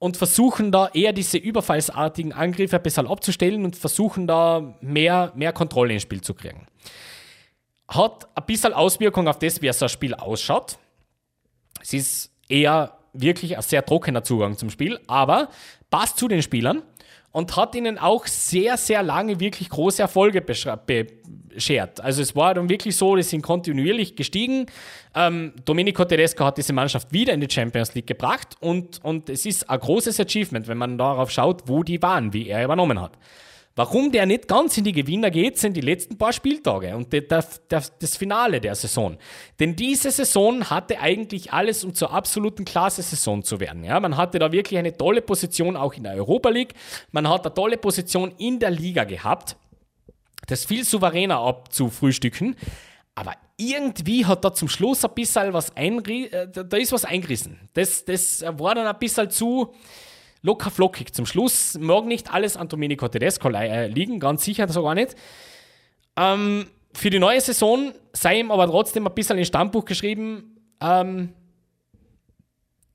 und 0.00 0.16
versuchen 0.16 0.72
da 0.72 0.88
eher 0.88 1.12
diese 1.12 1.36
überfallsartigen 1.36 2.32
Angriffe 2.32 2.76
ein 2.76 2.82
bisschen 2.82 3.06
abzustellen 3.06 3.64
und 3.64 3.76
versuchen 3.76 4.26
da 4.26 4.74
mehr, 4.80 5.30
mehr 5.36 5.52
Kontrolle 5.52 5.92
ins 5.92 6.02
Spiel 6.02 6.22
zu 6.22 6.32
kriegen. 6.32 6.66
Hat 7.86 8.26
ein 8.34 8.46
bisschen 8.46 8.72
Auswirkung 8.72 9.28
auf 9.28 9.38
das, 9.38 9.60
wie 9.60 9.70
so 9.72 9.84
ein 9.84 9.88
Spiel 9.90 10.14
ausschaut. 10.14 10.78
Es 11.82 11.92
ist 11.92 12.32
eher 12.48 12.96
wirklich 13.12 13.56
ein 13.56 13.62
sehr 13.62 13.84
trockener 13.84 14.24
Zugang 14.24 14.56
zum 14.56 14.70
Spiel, 14.70 14.98
aber 15.06 15.50
passt 15.90 16.16
zu 16.16 16.28
den 16.28 16.42
Spielern 16.42 16.82
und 17.32 17.56
hat 17.56 17.74
ihnen 17.74 17.98
auch 17.98 18.26
sehr, 18.26 18.76
sehr 18.76 19.02
lange 19.02 19.38
wirklich 19.38 19.68
große 19.68 20.02
Erfolge 20.02 20.40
beschert. 20.40 22.00
Also 22.00 22.22
es 22.22 22.34
war 22.34 22.54
dann 22.54 22.68
wirklich 22.68 22.96
so, 22.96 23.14
die 23.14 23.22
sind 23.22 23.42
kontinuierlich 23.42 24.16
gestiegen. 24.16 24.66
Ähm, 25.14 25.52
Domenico 25.64 26.04
Tedesco 26.04 26.44
hat 26.44 26.58
diese 26.58 26.72
Mannschaft 26.72 27.12
wieder 27.12 27.32
in 27.32 27.40
die 27.40 27.50
Champions 27.50 27.94
League 27.94 28.06
gebracht 28.06 28.56
und, 28.60 29.02
und 29.04 29.28
es 29.28 29.46
ist 29.46 29.68
ein 29.70 29.78
großes 29.78 30.18
Achievement, 30.18 30.66
wenn 30.66 30.78
man 30.78 30.98
darauf 30.98 31.30
schaut, 31.30 31.62
wo 31.66 31.82
die 31.82 32.02
waren, 32.02 32.32
wie 32.32 32.48
er 32.48 32.64
übernommen 32.64 33.00
hat. 33.00 33.12
Warum 33.76 34.10
der 34.10 34.26
nicht 34.26 34.48
ganz 34.48 34.76
in 34.78 34.84
die 34.84 34.92
Gewinner 34.92 35.30
geht, 35.30 35.56
sind 35.58 35.76
die 35.76 35.80
letzten 35.80 36.18
paar 36.18 36.32
Spieltage 36.32 36.96
und 36.96 37.12
der, 37.12 37.22
der, 37.22 37.44
das 37.68 38.16
Finale 38.16 38.60
der 38.60 38.74
Saison. 38.74 39.16
Denn 39.60 39.76
diese 39.76 40.10
Saison 40.10 40.68
hatte 40.68 40.98
eigentlich 40.98 41.52
alles, 41.52 41.84
um 41.84 41.94
zur 41.94 42.12
absoluten 42.12 42.64
Klasse-Saison 42.64 43.44
zu 43.44 43.60
werden. 43.60 43.84
Ja, 43.84 44.00
man 44.00 44.16
hatte 44.16 44.40
da 44.40 44.50
wirklich 44.50 44.78
eine 44.78 44.96
tolle 44.96 45.22
Position 45.22 45.76
auch 45.76 45.94
in 45.94 46.02
der 46.02 46.14
Europa 46.14 46.48
League. 46.48 46.74
Man 47.12 47.28
hat 47.28 47.46
eine 47.46 47.54
tolle 47.54 47.76
Position 47.78 48.32
in 48.38 48.58
der 48.58 48.70
Liga 48.70 49.04
gehabt. 49.04 49.56
Das 50.48 50.64
viel 50.64 50.84
souveräner 50.84 51.38
abzufrühstücken. 51.38 52.56
Aber 53.14 53.34
irgendwie 53.56 54.26
hat 54.26 54.44
da 54.44 54.52
zum 54.52 54.68
Schluss 54.68 55.04
ein 55.04 55.14
bisschen 55.14 55.52
was 55.52 55.76
eingerissen. 55.76 56.32
Äh, 56.32 56.48
da 56.50 56.76
ist 56.76 56.92
was 56.92 57.04
eingerissen. 57.04 57.68
Das, 57.74 58.04
das 58.04 58.42
war 58.42 58.74
dann 58.74 58.86
ein 58.86 58.98
bisschen 58.98 59.30
zu 59.30 59.72
locker 60.42 60.70
flockig. 60.70 61.14
Zum 61.14 61.26
Schluss 61.26 61.78
mag 61.78 62.06
nicht 62.06 62.32
alles 62.32 62.56
an 62.56 62.68
Domenico 62.68 63.08
Tedesco 63.08 63.50
äh, 63.50 63.86
liegen, 63.88 64.20
ganz 64.20 64.44
sicher 64.44 64.68
sogar 64.68 64.94
nicht. 64.94 65.14
Ähm, 66.16 66.66
für 66.92 67.10
die 67.10 67.18
neue 67.18 67.40
Saison 67.40 67.92
sei 68.12 68.40
ihm 68.40 68.50
aber 68.50 68.66
trotzdem 68.66 69.06
ein 69.06 69.14
bisschen 69.14 69.38
ins 69.38 69.48
Stammbuch 69.48 69.84
geschrieben, 69.84 70.56
ähm, 70.80 71.34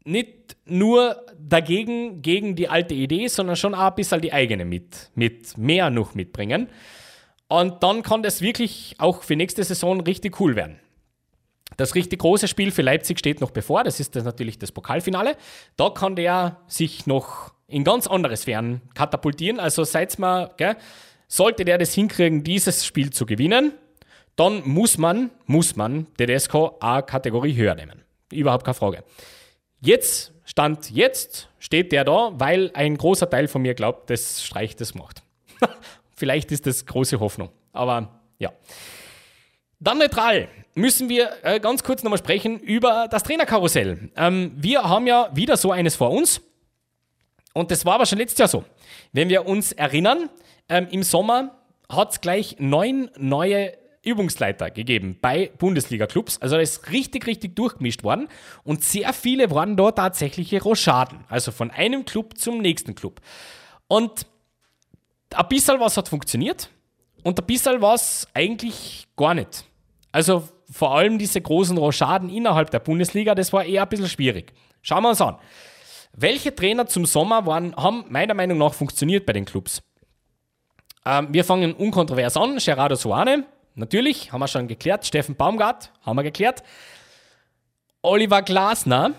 nicht 0.04 0.58
nur 0.66 1.26
dagegen, 1.39 2.22
gegen 2.22 2.56
die 2.56 2.68
alte 2.70 2.93
Idee, 2.93 3.28
sondern 3.28 3.56
schon 3.56 3.74
auch 3.74 3.89
ein 3.89 3.96
bisschen 3.96 4.22
die 4.22 4.34
eigene 4.34 4.66
mit, 4.66 5.12
mit 5.16 5.58
mehr 5.58 5.89
noch 5.89 6.14
mitbringen. 6.14 6.70
Und 7.48 7.84
dann 7.84 8.04
kann 8.04 8.24
das 8.24 8.41
wirklich 8.41 8.96
auch 8.98 9.24
für 9.24 9.36
nächste 9.36 9.64
Saison 9.64 10.02
richtig 10.02 10.39
cool 10.39 10.56
werden. 10.56 10.80
Das 11.78 11.96
richtig 11.96 12.20
große 12.20 12.48
Spiel 12.48 12.72
für 12.72 12.82
Leipzig 12.82 13.20
steht 13.20 13.42
noch 13.42 13.52
bevor. 13.52 13.84
Das 13.84 14.00
ist 14.00 14.16
das 14.16 14.24
natürlich 14.24 14.60
das 14.60 14.72
Pokalfinale. 14.72 15.36
Da 15.78 15.90
kann 15.90 16.16
der 16.16 16.58
sich 16.68 17.06
noch 17.06 17.54
in 17.68 17.84
ganz 17.84 18.08
andere 18.08 18.38
Sphären 18.38 18.82
katapultieren. 18.94 19.60
Also 19.60 19.84
seid 19.84 20.18
mal, 20.20 20.52
gell, 20.58 20.76
sollte 21.28 21.66
der 21.66 21.78
das 21.78 21.94
hinkriegen, 21.94 22.44
dieses 22.44 22.86
Spiel 22.86 23.12
zu 23.12 23.26
gewinnen, 23.26 23.74
dann 24.36 24.68
muss 24.68 24.98
man, 24.98 25.32
muss 25.46 25.76
man 25.76 26.08
Tedesco 26.18 26.78
eine 26.80 27.04
Kategorie 27.04 27.56
höher 27.56 27.76
nehmen. 27.76 28.04
Überhaupt 28.32 28.66
keine 28.66 28.76
Frage. 28.76 29.04
Jetzt, 29.80 30.34
Stand 30.46 30.92
jetzt, 30.92 31.50
steht 31.60 31.92
der 31.92 32.04
da, 32.04 32.32
weil 32.34 32.72
ein 32.74 32.98
großer 32.98 33.30
Teil 33.30 33.48
von 33.48 33.62
mir 33.62 33.74
glaubt, 33.74 34.10
dass 34.10 34.44
Streich 34.44 34.76
das 34.76 34.94
macht. 34.94 35.24
Vielleicht 36.16 36.52
ist 36.52 36.68
das 36.68 36.86
große 36.86 37.20
Hoffnung. 37.20 37.50
Aber 37.72 38.22
ja. 38.40 38.52
Dann 39.80 39.98
neutral 39.98 40.48
müssen 40.76 41.10
wir 41.10 41.32
äh, 41.44 41.60
ganz 41.60 41.84
kurz 41.84 42.04
nochmal 42.04 42.20
sprechen 42.20 42.60
über 42.60 43.08
das 43.10 43.24
Trainerkarussell. 43.24 44.10
Ähm, 44.16 44.52
wir 44.56 44.84
haben 44.84 45.08
ja 45.08 45.30
wieder 45.34 45.58
so 45.58 45.72
eines 45.72 45.96
vor 45.96 46.12
uns. 46.12 46.42
Und 47.54 47.72
das 47.72 47.86
war 47.86 47.96
aber 47.96 48.06
schon 48.06 48.18
letztes 48.18 48.38
Jahr 48.38 48.50
so. 48.50 48.66
Wenn 49.14 49.30
wir 49.30 49.46
uns 49.46 49.72
erinnern, 49.72 50.30
ähm, 50.68 50.88
im 50.92 51.04
Sommer 51.04 51.58
hat 51.90 52.12
es 52.12 52.22
gleich 52.22 52.58
neun 52.60 53.10
neue 53.18 53.74
Übungsleiter 54.04 54.70
gegeben 54.70 55.18
bei 55.20 55.52
Bundesliga-Clubs. 55.58 56.40
Also 56.42 56.56
da 56.56 56.62
ist 56.62 56.92
richtig, 56.92 57.26
richtig 57.26 57.56
durchgemischt 57.56 58.04
worden. 58.04 58.28
Und 58.64 58.84
sehr 58.84 59.12
viele 59.14 59.50
waren 59.50 59.76
dort 59.76 59.98
tatsächliche 59.98 60.62
Rochaden. 60.62 61.26
Also 61.28 61.52
von 61.52 61.72
einem 61.72 62.06
Club 62.06 62.38
zum 62.38 62.60
nächsten 62.60 62.94
Club. 62.94 63.20
Und 63.88 64.28
ein 65.34 65.48
bisschen 65.48 65.80
was 65.80 65.98
hat 65.98 66.08
funktioniert 66.08 66.70
und 67.26 67.40
ein 67.40 67.46
bisschen 67.48 67.82
was 67.82 68.28
eigentlich 68.36 69.08
gar 69.18 69.34
nicht. 69.34 69.66
Also 70.12 70.48
vor 70.70 70.96
allem 70.96 71.18
diese 71.18 71.42
großen 71.42 71.76
Rochaden 71.76 72.30
innerhalb 72.30 72.70
der 72.70 72.80
Bundesliga, 72.80 73.34
das 73.34 73.52
war 73.52 73.66
eher 73.66 73.82
ein 73.82 73.90
bisschen 73.90 74.08
schwierig. 74.08 74.54
Schauen 74.84 75.02
wir 75.02 75.10
uns 75.10 75.22
an. 75.22 75.38
Welche 76.14 76.54
Trainer 76.54 76.86
zum 76.86 77.08
Sommer 77.08 77.48
waren, 77.48 77.76
haben 77.76 78.06
meiner 78.10 78.36
Meinung 78.36 78.60
nach 78.60 78.76
funktioniert 78.76 79.26
bei 79.26 79.34
den 79.34 79.46
Clubs? 79.46 79.82
Ähm, 81.04 81.30
wir 81.32 81.44
fangen 81.44 81.74
unkontrovers 81.74 82.38
an. 82.38 82.58
Gerardo 82.58 82.94
Soane, 82.94 83.46
natürlich, 83.74 84.32
haben 84.32 84.42
wir 84.42 84.48
schon 84.48 84.68
geklärt. 84.68 85.04
Steffen 85.04 85.36
Baumgart, 85.36 85.92
haben 86.06 86.18
wir 86.18 86.24
geklärt. 86.24 86.62
Oliver 88.04 88.44
Glasner, 88.44 89.14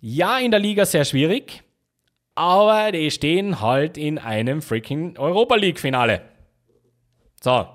ja, 0.00 0.38
in 0.38 0.52
der 0.52 0.60
Liga 0.60 0.86
sehr 0.86 1.04
schwierig, 1.04 1.64
aber 2.36 2.92
die 2.92 3.10
stehen 3.10 3.60
halt 3.60 3.98
in 3.98 4.20
einem 4.20 4.62
freaking 4.62 5.18
Europa 5.18 5.56
League-Finale. 5.56 6.33
So, 7.44 7.68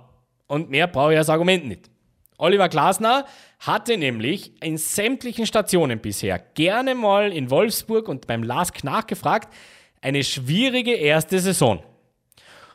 und 0.47 0.71
mehr 0.71 0.87
brauche 0.87 1.11
ich 1.11 1.19
als 1.19 1.29
Argument 1.29 1.67
nicht. 1.67 1.91
Oliver 2.39 2.69
Glasner 2.69 3.25
hatte 3.59 3.99
nämlich 3.99 4.51
in 4.63 4.77
sämtlichen 4.77 5.45
Stationen 5.45 5.99
bisher 5.99 6.39
gerne 6.39 6.95
mal 6.95 7.31
in 7.31 7.51
Wolfsburg 7.51 8.07
und 8.07 8.25
beim 8.25 8.41
LASK 8.41 8.83
nachgefragt, 8.83 9.53
eine 10.01 10.23
schwierige 10.23 10.93
erste 10.93 11.37
Saison. 11.37 11.83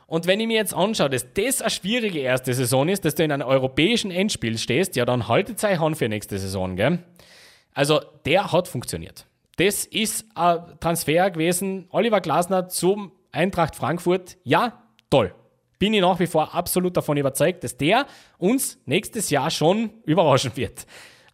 Und 0.07 0.25
wenn 0.25 0.39
ich 0.39 0.47
mir 0.47 0.55
jetzt 0.55 0.73
anschaue, 0.73 1.09
dass 1.09 1.33
das 1.33 1.61
eine 1.61 1.69
schwierige 1.69 2.19
erste 2.19 2.53
Saison 2.53 2.87
ist, 2.87 3.03
dass 3.03 3.15
du 3.15 3.25
in 3.25 3.31
einem 3.33 3.45
europäischen 3.45 4.09
Endspiel 4.09 4.57
stehst, 4.57 4.95
ja, 4.95 5.03
dann 5.03 5.27
haltet 5.27 5.61
euch 5.65 5.81
an 5.81 5.95
für 5.95 6.07
nächste 6.07 6.39
Saison, 6.39 6.77
gell? 6.77 6.99
Also, 7.73 7.99
der 8.25 8.53
hat 8.53 8.69
funktioniert. 8.69 9.25
Das 9.57 9.83
ist 9.83 10.25
ein 10.35 10.79
Transfer 10.79 11.29
gewesen. 11.29 11.87
Oliver 11.89 12.21
Glasner 12.21 12.69
zum 12.69 13.11
Eintracht 13.33 13.75
Frankfurt. 13.75 14.37
Ja, 14.45 14.81
toll 15.09 15.33
bin 15.79 15.93
ich 15.93 16.01
nach 16.01 16.19
wie 16.19 16.27
vor 16.27 16.53
absolut 16.53 16.95
davon 16.95 17.17
überzeugt, 17.17 17.63
dass 17.63 17.77
der 17.77 18.05
uns 18.37 18.79
nächstes 18.85 19.29
Jahr 19.29 19.49
schon 19.49 19.91
überraschen 20.05 20.55
wird. 20.55 20.85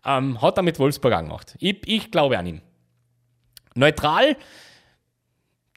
Ähm, 0.05 0.41
hat 0.41 0.57
er 0.57 0.63
mit 0.63 0.79
Wolfsburg 0.79 1.13
angemacht. 1.13 1.55
Ich, 1.59 1.81
ich 1.85 2.11
glaube 2.11 2.37
an 2.37 2.47
ihn. 2.47 2.61
Neutral, 3.75 4.35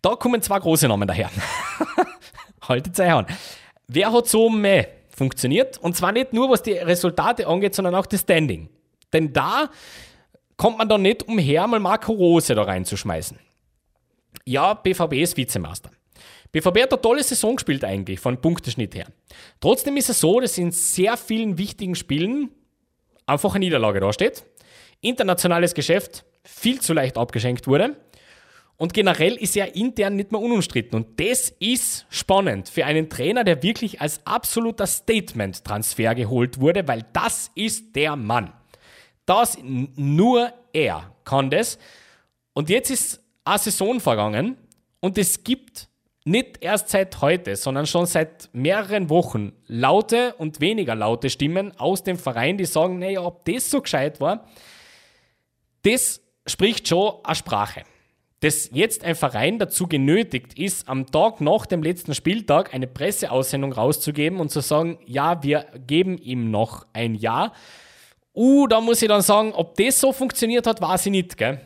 da 0.02 0.16
kommen 0.16 0.42
zwei 0.42 0.58
große 0.58 0.88
Namen 0.88 1.06
daher. 1.06 1.30
Haltet 2.68 2.98
euch 2.98 3.12
an. 3.12 3.26
Wer 3.86 4.12
hat 4.12 4.28
so 4.28 4.48
mehr 4.48 4.88
funktioniert? 5.14 5.78
Und 5.78 5.96
zwar 5.96 6.12
nicht 6.12 6.32
nur, 6.32 6.50
was 6.50 6.62
die 6.62 6.72
Resultate 6.72 7.46
angeht, 7.46 7.74
sondern 7.74 7.94
auch 7.94 8.06
das 8.06 8.20
Standing. 8.20 8.68
Denn 9.12 9.32
da 9.32 9.70
kommt 10.56 10.78
man 10.78 10.88
dann 10.88 11.02
nicht 11.02 11.28
umher, 11.28 11.66
mal 11.66 11.80
Marco 11.80 12.12
Rose 12.12 12.54
da 12.54 12.62
reinzuschmeißen. 12.62 13.38
Ja, 14.44 14.74
BVB 14.74 15.14
ist 15.14 15.36
Vizemeister. 15.36 15.90
BVB 16.54 16.82
hat 16.82 16.92
eine 16.92 17.02
tolle 17.02 17.24
Saison 17.24 17.56
gespielt 17.56 17.82
eigentlich, 17.84 18.20
von 18.20 18.40
Punkteschnitt 18.40 18.94
her. 18.94 19.08
Trotzdem 19.58 19.96
ist 19.96 20.08
es 20.08 20.20
so, 20.20 20.38
dass 20.38 20.56
in 20.56 20.70
sehr 20.70 21.16
vielen 21.16 21.58
wichtigen 21.58 21.96
Spielen 21.96 22.50
einfach 23.26 23.56
eine 23.56 23.64
Niederlage 23.64 23.98
dasteht. 23.98 24.44
Internationales 25.00 25.74
Geschäft 25.74 26.24
viel 26.44 26.80
zu 26.80 26.92
leicht 26.92 27.18
abgeschenkt 27.18 27.66
wurde. 27.66 27.96
Und 28.76 28.94
generell 28.94 29.34
ist 29.34 29.56
er 29.56 29.74
intern 29.74 30.14
nicht 30.14 30.30
mehr 30.30 30.40
unumstritten. 30.40 30.94
Und 30.94 31.18
das 31.18 31.52
ist 31.58 32.06
spannend 32.08 32.68
für 32.68 32.86
einen 32.86 33.10
Trainer, 33.10 33.42
der 33.42 33.64
wirklich 33.64 34.00
als 34.00 34.24
absoluter 34.24 34.86
Statement-Transfer 34.86 36.14
geholt 36.14 36.60
wurde, 36.60 36.86
weil 36.86 37.04
das 37.12 37.50
ist 37.56 37.96
der 37.96 38.14
Mann. 38.14 38.52
Das 39.26 39.58
nur 39.60 40.52
er 40.72 41.12
kann 41.24 41.50
das. 41.50 41.80
Und 42.52 42.70
jetzt 42.70 42.92
ist 42.92 43.20
eine 43.44 43.58
Saison 43.58 43.98
vergangen 43.98 44.56
und 45.00 45.18
es 45.18 45.42
gibt 45.42 45.88
nicht 46.24 46.62
erst 46.62 46.88
seit 46.88 47.20
heute, 47.20 47.54
sondern 47.54 47.86
schon 47.86 48.06
seit 48.06 48.48
mehreren 48.54 49.10
Wochen 49.10 49.52
laute 49.66 50.34
und 50.38 50.60
weniger 50.60 50.94
laute 50.94 51.28
Stimmen 51.28 51.78
aus 51.78 52.02
dem 52.02 52.16
Verein, 52.16 52.56
die 52.56 52.64
sagen, 52.64 52.98
naja, 52.98 53.20
ob 53.22 53.44
das 53.44 53.70
so 53.70 53.82
gescheit 53.82 54.20
war, 54.20 54.48
das 55.82 56.22
spricht 56.46 56.88
schon 56.88 57.16
eine 57.22 57.34
Sprache. 57.34 57.82
Dass 58.40 58.70
jetzt 58.72 59.04
ein 59.04 59.14
Verein 59.14 59.58
dazu 59.58 59.86
genötigt 59.86 60.58
ist, 60.58 60.88
am 60.88 61.06
Tag 61.06 61.40
nach 61.40 61.66
dem 61.66 61.82
letzten 61.82 62.14
Spieltag 62.14 62.74
eine 62.74 62.86
Presseaussendung 62.86 63.72
rauszugeben 63.72 64.40
und 64.40 64.50
zu 64.50 64.60
sagen, 64.60 64.98
ja, 65.06 65.42
wir 65.42 65.66
geben 65.86 66.18
ihm 66.18 66.50
noch 66.50 66.86
ein 66.94 67.14
Jahr. 67.14 67.52
Uh, 68.34 68.66
da 68.66 68.80
muss 68.80 69.00
ich 69.00 69.08
dann 69.08 69.22
sagen, 69.22 69.52
ob 69.52 69.76
das 69.76 70.00
so 70.00 70.12
funktioniert 70.12 70.66
hat, 70.66 70.80
weiß 70.80 71.06
ich 71.06 71.12
nicht. 71.12 71.36
Gell? 71.36 71.60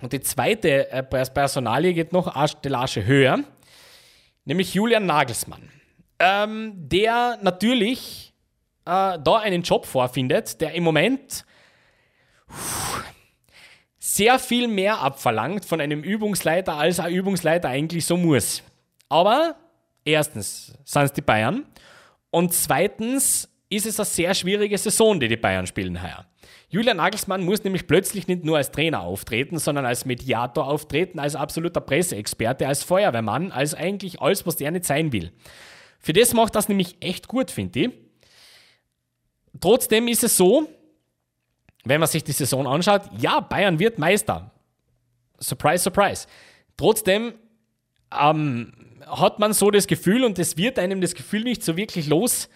Und 0.00 0.12
die 0.12 0.20
zweite 0.20 0.90
äh, 0.90 1.02
Personalie 1.02 1.94
geht 1.94 2.12
noch 2.12 2.28
eine 2.28 2.48
Stellage 2.48 3.04
höher 3.04 3.44
nämlich 4.44 4.74
Julian 4.74 5.06
Nagelsmann, 5.06 5.70
ähm, 6.18 6.72
der 6.76 7.38
natürlich 7.42 8.32
äh, 8.84 9.18
da 9.18 9.38
einen 9.42 9.62
Job 9.62 9.86
vorfindet, 9.86 10.60
der 10.60 10.74
im 10.74 10.84
Moment 10.84 11.44
sehr 13.98 14.38
viel 14.38 14.68
mehr 14.68 15.00
abverlangt 15.00 15.64
von 15.64 15.80
einem 15.80 16.02
Übungsleiter, 16.02 16.74
als 16.74 17.00
ein 17.00 17.12
Übungsleiter 17.12 17.68
eigentlich 17.68 18.04
so 18.04 18.16
muss. 18.16 18.62
Aber 19.08 19.56
erstens 20.04 20.72
sind 20.84 21.02
es 21.02 21.12
die 21.12 21.22
Bayern 21.22 21.64
und 22.30 22.52
zweitens 22.52 23.48
ist 23.68 23.86
es 23.86 23.98
eine 23.98 24.06
sehr 24.06 24.34
schwierige 24.34 24.76
Saison, 24.76 25.18
die 25.18 25.28
die 25.28 25.36
Bayern 25.36 25.66
spielen 25.66 26.02
heuer. 26.02 26.26
Julian 26.72 26.96
Nagelsmann 26.96 27.44
muss 27.44 27.62
nämlich 27.64 27.86
plötzlich 27.86 28.28
nicht 28.28 28.44
nur 28.44 28.56
als 28.56 28.70
Trainer 28.70 29.02
auftreten, 29.02 29.58
sondern 29.58 29.84
als 29.84 30.06
Mediator 30.06 30.66
auftreten, 30.66 31.18
als 31.18 31.36
absoluter 31.36 31.82
Presseexperte, 31.82 32.66
als 32.66 32.82
Feuerwehrmann, 32.82 33.52
als 33.52 33.74
eigentlich 33.74 34.22
alles, 34.22 34.46
was 34.46 34.56
der 34.56 34.70
nicht 34.70 34.86
sein 34.86 35.12
will. 35.12 35.32
Für 35.98 36.14
das 36.14 36.32
macht 36.32 36.54
das 36.54 36.70
nämlich 36.70 36.96
echt 37.00 37.28
gut, 37.28 37.50
finde 37.50 37.78
ich. 37.78 37.90
Trotzdem 39.60 40.08
ist 40.08 40.24
es 40.24 40.38
so, 40.38 40.66
wenn 41.84 42.00
man 42.00 42.08
sich 42.08 42.24
die 42.24 42.32
Saison 42.32 42.66
anschaut, 42.66 43.02
ja, 43.18 43.40
Bayern 43.40 43.78
wird 43.78 43.98
Meister. 43.98 44.50
Surprise, 45.38 45.84
surprise. 45.84 46.26
Trotzdem 46.78 47.34
ähm, 48.18 48.72
hat 49.06 49.38
man 49.38 49.52
so 49.52 49.70
das 49.70 49.86
Gefühl, 49.86 50.24
und 50.24 50.38
es 50.38 50.56
wird 50.56 50.78
einem 50.78 51.02
das 51.02 51.14
Gefühl 51.14 51.44
nicht 51.44 51.62
so 51.62 51.76
wirklich 51.76 52.06
los, 52.06 52.48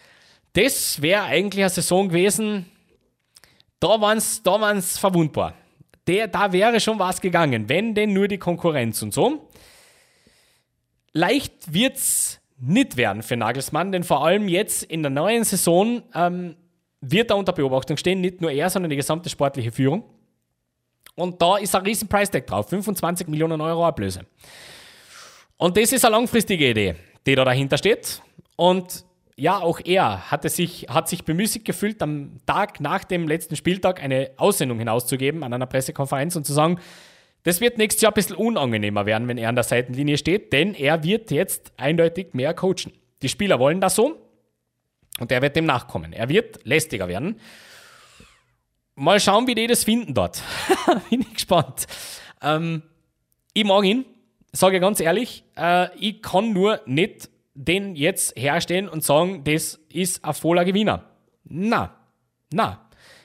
das 0.55 1.03
wäre 1.03 1.25
eigentlich 1.25 1.65
eine 1.65 1.71
Saison 1.71 2.09
gewesen, 2.09 2.65
da 3.81 4.01
waren 4.01 4.19
es 4.19 4.43
da 4.43 4.61
waren's 4.61 4.99
verwundbar. 4.99 5.55
Der, 6.07 6.29
da 6.29 6.53
wäre 6.53 6.81
schon 6.81 6.99
was 6.99 7.21
gegangen, 7.21 7.69
wenn 7.69 7.95
denn 7.95 8.13
nur 8.13 8.29
die 8.29 8.39
Konkurrenz 8.39 9.03
und 9.03 9.13
so. 9.13 9.49
Leicht 11.13 11.73
wird 11.73 11.97
es 11.97 12.41
nicht 12.59 12.97
werden 12.97 13.23
für 13.23 13.37
Nagelsmann, 13.37 13.93
denn 13.93 14.05
vor 14.05 14.25
allem 14.25 14.49
jetzt 14.49 14.83
in 14.85 15.03
der 15.03 15.11
neuen 15.11 15.45
Saison 15.45 16.03
ähm, 16.15 16.57
wird 17.01 17.31
er 17.31 17.37
unter 17.37 17.53
Beobachtung 17.53 17.97
stehen, 17.97 18.21
nicht 18.21 18.41
nur 18.41 18.51
er, 18.51 18.71
sondern 18.71 18.91
die 18.91 18.97
gesamte 18.97 19.29
sportliche 19.29 19.73
Führung. 19.73 20.05
Und 21.15 21.41
da 21.41 21.57
ist 21.57 21.75
ein 21.75 21.83
riesen 21.83 22.09
Price 22.09 22.31
Tag 22.31 22.47
drauf, 22.47 22.69
25 22.69 23.27
Millionen 23.29 23.61
Euro 23.61 23.87
Ablöse. 23.87 24.27
Und 25.57 25.77
das 25.77 25.93
ist 25.93 26.05
eine 26.05 26.17
langfristige 26.17 26.71
Idee, 26.71 26.95
die 27.27 27.35
da 27.35 27.45
dahinter 27.45 27.79
steht. 27.79 28.21
Und 28.57 29.06
ja, 29.37 29.61
auch 29.61 29.81
er 29.85 30.31
hatte 30.31 30.49
sich, 30.49 30.87
hat 30.89 31.09
sich 31.09 31.25
bemüßigt 31.25 31.65
gefühlt, 31.65 32.03
am 32.03 32.39
Tag 32.47 32.81
nach 32.81 33.05
dem 33.05 33.29
letzten 33.29 33.55
Spieltag 33.55 34.03
eine 34.03 34.31
Aussendung 34.39 34.79
hinauszugeben 34.79 35.43
an 35.43 35.53
einer 35.53 35.67
Pressekonferenz 35.67 36.37
und 36.37 36.47
zu 36.47 36.55
sagen, 36.55 36.81
das 37.43 37.61
wird 37.61 37.79
nächstes 37.79 38.03
Jahr 38.03 38.13
ein 38.13 38.15
bisschen 38.15 38.37
unangenehmer 38.37 39.05
werden, 39.05 39.29
wenn 39.29 39.39
er 39.39 39.51
an 39.51 39.55
der 39.55 39.63
Seitenlinie 39.63 40.17
steht, 40.17 40.53
denn 40.53 40.75
er 40.75 41.05
wird 41.05 41.31
jetzt 41.31 41.73
eindeutig 41.77 42.33
mehr 42.33 42.55
coachen. 42.55 42.93
Die 43.23 43.29
Spieler 43.29 43.59
wollen 43.59 43.81
das 43.81 43.95
so 43.95 44.17
und 45.21 45.31
er 45.31 45.43
wird 45.43 45.55
dem 45.55 45.67
nachkommen. 45.67 46.13
Er 46.13 46.29
wird 46.31 46.65
lästiger 46.65 47.07
werden. 47.07 47.39
Mal 48.95 49.21
schauen, 49.21 49.47
wie 49.47 49.55
die 49.55 49.67
das 49.67 49.85
finden 49.85 50.15
dort. 50.15 50.43
Bin 51.11 51.21
ich 51.21 51.35
gespannt. 51.35 51.87
Ähm, 52.43 52.83
ich 53.53 53.65
mag 53.65 53.85
ihn, 53.85 54.07
sage 54.53 54.81
ganz 54.81 54.99
ehrlich. 55.01 55.45
Äh, 55.57 55.95
ich 55.99 56.23
kann 56.23 56.55
nur 56.55 56.81
nicht 56.87 57.29
den 57.57 57.97
jetzt 57.97 58.39
herstellen 58.39 58.89
und 58.89 59.03
sagen, 59.03 59.43
das 59.45 59.81
ist 59.89 60.25
ein 60.25 60.35
voller 60.35 60.65
Gewinner. 60.65 61.05
Na, 61.45 61.97
na. 62.53 62.83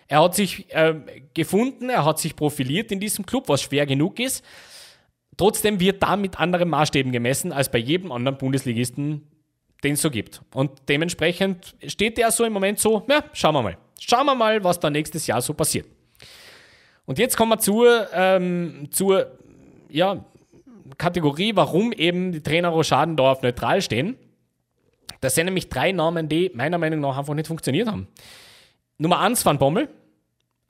Er 0.08 0.22
hat 0.22 0.36
sich 0.36 0.74
äh, 0.74 0.96
gefunden, 1.34 1.90
er 1.90 2.04
hat 2.04 2.20
sich 2.20 2.36
profiliert 2.36 2.92
in 2.92 3.00
diesem 3.00 3.26
Club, 3.26 3.48
was 3.48 3.62
schwer 3.62 3.86
genug 3.86 4.20
ist. 4.20 4.44
Trotzdem 5.38 5.80
wird 5.80 6.04
da 6.04 6.18
mit 6.18 6.40
anderen 6.40 6.70
Maßstäben 6.70 7.12
gemessen 7.12 7.54
als 7.54 7.72
bei 7.72 7.78
jedem 7.78 8.12
anderen 8.12 8.38
Bundesligisten, 8.38 9.28
den 9.84 9.94
es 9.94 10.02
so 10.02 10.12
gibt. 10.12 10.42
Und 10.54 10.72
dementsprechend 10.90 11.76
steht 11.88 12.18
der 12.18 12.32
so 12.32 12.44
im 12.44 12.52
Moment 12.52 12.80
so, 12.80 13.06
ja, 13.10 13.24
schauen 13.34 13.56
wir 13.56 13.62
mal. 13.62 13.78
Schauen 14.00 14.26
wir 14.26 14.36
mal, 14.36 14.64
was 14.64 14.80
da 14.80 14.90
nächstes 14.90 15.28
Jahr 15.28 15.42
so 15.42 15.54
passiert. 15.54 15.88
Und 17.06 17.18
jetzt 17.18 17.38
kommen 17.38 17.52
wir 17.52 17.60
zur, 17.60 18.08
ähm, 18.14 18.90
zur 18.92 19.32
ja, 19.90 20.26
Kategorie, 20.98 21.56
warum 21.56 21.92
eben 21.92 22.32
die 22.32 22.42
Trainer 22.42 22.70
Rochaden 22.70 23.18
da 23.18 23.32
auf 23.32 23.42
neutral 23.42 23.82
stehen. 23.82 24.18
Das 25.20 25.36
sind 25.36 25.46
nämlich 25.46 25.70
drei 25.70 25.92
Namen, 25.92 26.30
die 26.30 26.52
meiner 26.54 26.78
Meinung 26.78 27.00
nach 27.00 27.18
einfach 27.18 27.34
nicht 27.34 27.48
funktioniert 27.48 27.88
haben. 27.88 28.08
Nummer 28.98 29.20
eins 29.20 29.46
Van 29.46 29.58
Bommel. 29.58 29.90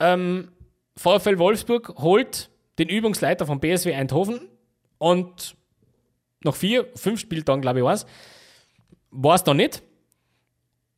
Ähm, 0.00 0.48
VfL 0.96 1.38
Wolfsburg 1.38 1.94
holt 1.98 2.50
den 2.78 2.88
Übungsleiter 2.88 3.46
von 3.46 3.60
BSW 3.60 3.94
Eindhoven 3.94 4.40
und 4.98 5.56
nach 6.44 6.54
vier, 6.54 6.86
fünf 6.94 7.20
Spieltagen, 7.20 7.62
glaube 7.62 7.80
ich, 7.80 7.84
war 7.84 7.94
es, 7.94 8.06
war 9.10 9.34
es 9.34 9.44
da 9.44 9.54
nicht. 9.54 9.82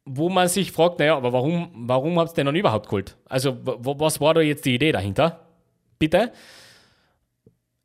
Wo 0.07 0.29
man 0.29 0.49
sich 0.49 0.71
fragt, 0.71 0.99
naja, 0.99 1.17
aber 1.17 1.33
warum, 1.33 1.71
warum 1.75 2.19
habt 2.19 2.33
ihr 2.33 2.35
den 2.35 2.47
dann 2.47 2.57
überhaupt 2.57 2.87
geholt? 2.87 3.17
Also, 3.27 3.57
was 3.63 4.21
war 4.21 4.35
da 4.35 4.43
jetzt 4.43 4.67
die 4.67 4.75
Idee 4.75 4.93
dahinter? 4.93 5.47
Bitte. 5.99 6.31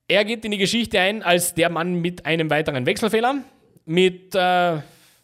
Er 0.09 0.25
geht 0.25 0.43
in 0.43 0.49
die 0.49 0.57
Geschichte 0.57 0.99
ein 0.99 1.21
als 1.21 1.53
der 1.53 1.69
Mann 1.69 1.93
mit 2.01 2.25
einem 2.25 2.49
weiteren 2.49 2.87
Wechselfehler, 2.87 3.43
mit, 3.85 4.33
äh, 4.33 4.81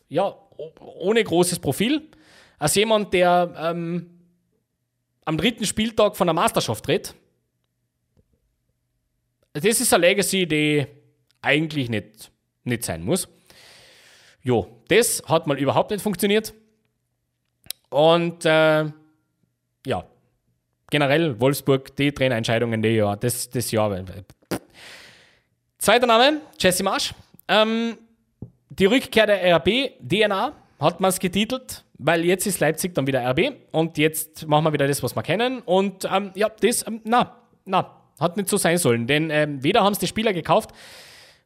ja, 0.09 0.35
ohne 0.79 1.23
großes 1.23 1.57
Profil, 1.57 2.07
als 2.59 2.75
jemand, 2.75 3.11
der 3.11 3.51
ähm, 3.57 4.11
am 5.25 5.37
dritten 5.37 5.65
Spieltag 5.65 6.15
von 6.15 6.27
der 6.27 6.35
Meisterschaft 6.35 6.85
dreht. 6.85 7.15
Das 9.53 9.65
ist 9.65 9.91
eine 9.91 10.05
Legacy, 10.05 10.45
die 10.45 10.85
eigentlich 11.41 11.89
nicht, 11.89 12.31
nicht 12.63 12.83
sein 12.83 13.03
muss. 13.03 13.27
Jo, 14.43 14.83
das 14.87 15.23
hat 15.25 15.47
mal 15.47 15.57
überhaupt 15.57 15.89
nicht 15.89 16.03
funktioniert. 16.03 16.53
Und 17.89 18.45
äh, 18.45 18.85
ja, 19.87 20.05
generell 20.91 21.39
Wolfsburg, 21.39 21.95
die 21.95 22.11
Trainerentscheidungen, 22.11 22.83
die 22.83 22.89
ja, 22.89 23.15
das, 23.15 23.49
das 23.49 23.71
Jahr. 23.71 24.05
Zweiter 25.77 26.07
Name, 26.07 26.41
Jesse 26.59 26.83
Marsch. 26.83 27.13
Ähm, 27.47 27.97
die 28.69 28.85
Rückkehr 28.85 29.27
der 29.27 29.55
RB, 29.57 29.91
DNA, 29.99 30.53
hat 30.79 30.99
man 30.99 31.09
es 31.09 31.19
getitelt, 31.19 31.83
weil 31.97 32.25
jetzt 32.25 32.45
ist 32.45 32.59
Leipzig 32.59 32.93
dann 32.95 33.07
wieder 33.07 33.23
RB 33.29 33.55
und 33.71 33.97
jetzt 33.97 34.47
machen 34.47 34.65
wir 34.65 34.73
wieder 34.73 34.87
das, 34.87 35.01
was 35.03 35.15
wir 35.15 35.23
kennen. 35.23 35.61
Und 35.61 36.07
ähm, 36.11 36.31
ja, 36.35 36.49
das, 36.49 36.85
ähm, 36.87 37.01
na, 37.03 37.35
na, 37.65 38.01
hat 38.19 38.37
nicht 38.37 38.49
so 38.49 38.57
sein 38.57 38.77
sollen, 38.77 39.07
denn 39.07 39.29
ähm, 39.29 39.63
weder 39.63 39.83
haben 39.83 39.93
es 39.93 39.99
die 39.99 40.07
Spieler 40.07 40.33
gekauft, 40.33 40.71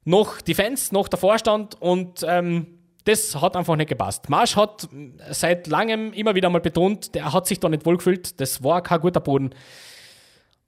noch 0.06 0.42
die 0.42 0.54
Fans, 0.54 0.92
noch 0.92 1.08
der 1.08 1.20
Vorstand 1.20 1.80
und 1.82 2.26
ähm, 2.28 2.80
das 3.06 3.36
hat 3.40 3.56
einfach 3.56 3.76
nicht 3.76 3.90
gepasst. 3.90 4.30
Marsch 4.30 4.56
hat 4.56 4.88
seit 5.32 5.68
langem 5.68 6.14
immer 6.14 6.36
wieder 6.36 6.50
mal 6.50 6.62
betont, 6.62 7.16
der 7.16 7.34
hat 7.34 7.48
sich 7.48 7.60
da 7.60 7.70
nicht 7.70 7.86
wohlgefühlt, 7.86 8.40
das 8.40 8.64
war 8.64 8.82
kein 8.84 9.02
guter 9.02 9.20
Boden. 9.20 9.52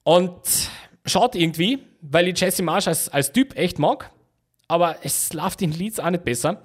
Und 0.03 0.41
schaut 1.05 1.35
irgendwie, 1.35 1.79
weil 2.01 2.27
ich 2.27 2.39
Jesse 2.39 2.63
Marsch 2.63 2.87
als, 2.87 3.09
als 3.09 3.31
Typ 3.31 3.57
echt 3.57 3.79
mag, 3.79 4.11
aber 4.67 4.97
es 5.03 5.33
läuft 5.33 5.61
in 5.61 5.71
Leeds 5.71 5.99
auch 5.99 6.09
nicht 6.09 6.23
besser. 6.23 6.61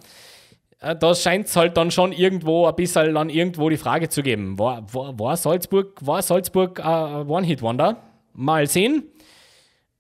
Äh, 0.80 0.96
da 0.96 1.14
scheint 1.14 1.46
es 1.46 1.56
halt 1.56 1.76
dann 1.76 1.90
schon 1.90 2.12
irgendwo 2.12 2.66
ein 2.66 2.76
bisschen 2.76 3.14
dann 3.14 3.30
irgendwo 3.30 3.68
die 3.68 3.76
Frage 3.76 4.08
zu 4.08 4.22
geben. 4.22 4.58
War, 4.58 4.92
war, 4.92 5.18
war 5.18 5.36
Salzburg, 5.36 6.04
war 6.04 6.22
Salzburg 6.22 6.84
ein 6.84 7.28
One-Hit-Wonder? 7.28 8.02
Mal 8.34 8.66
sehen. 8.66 9.04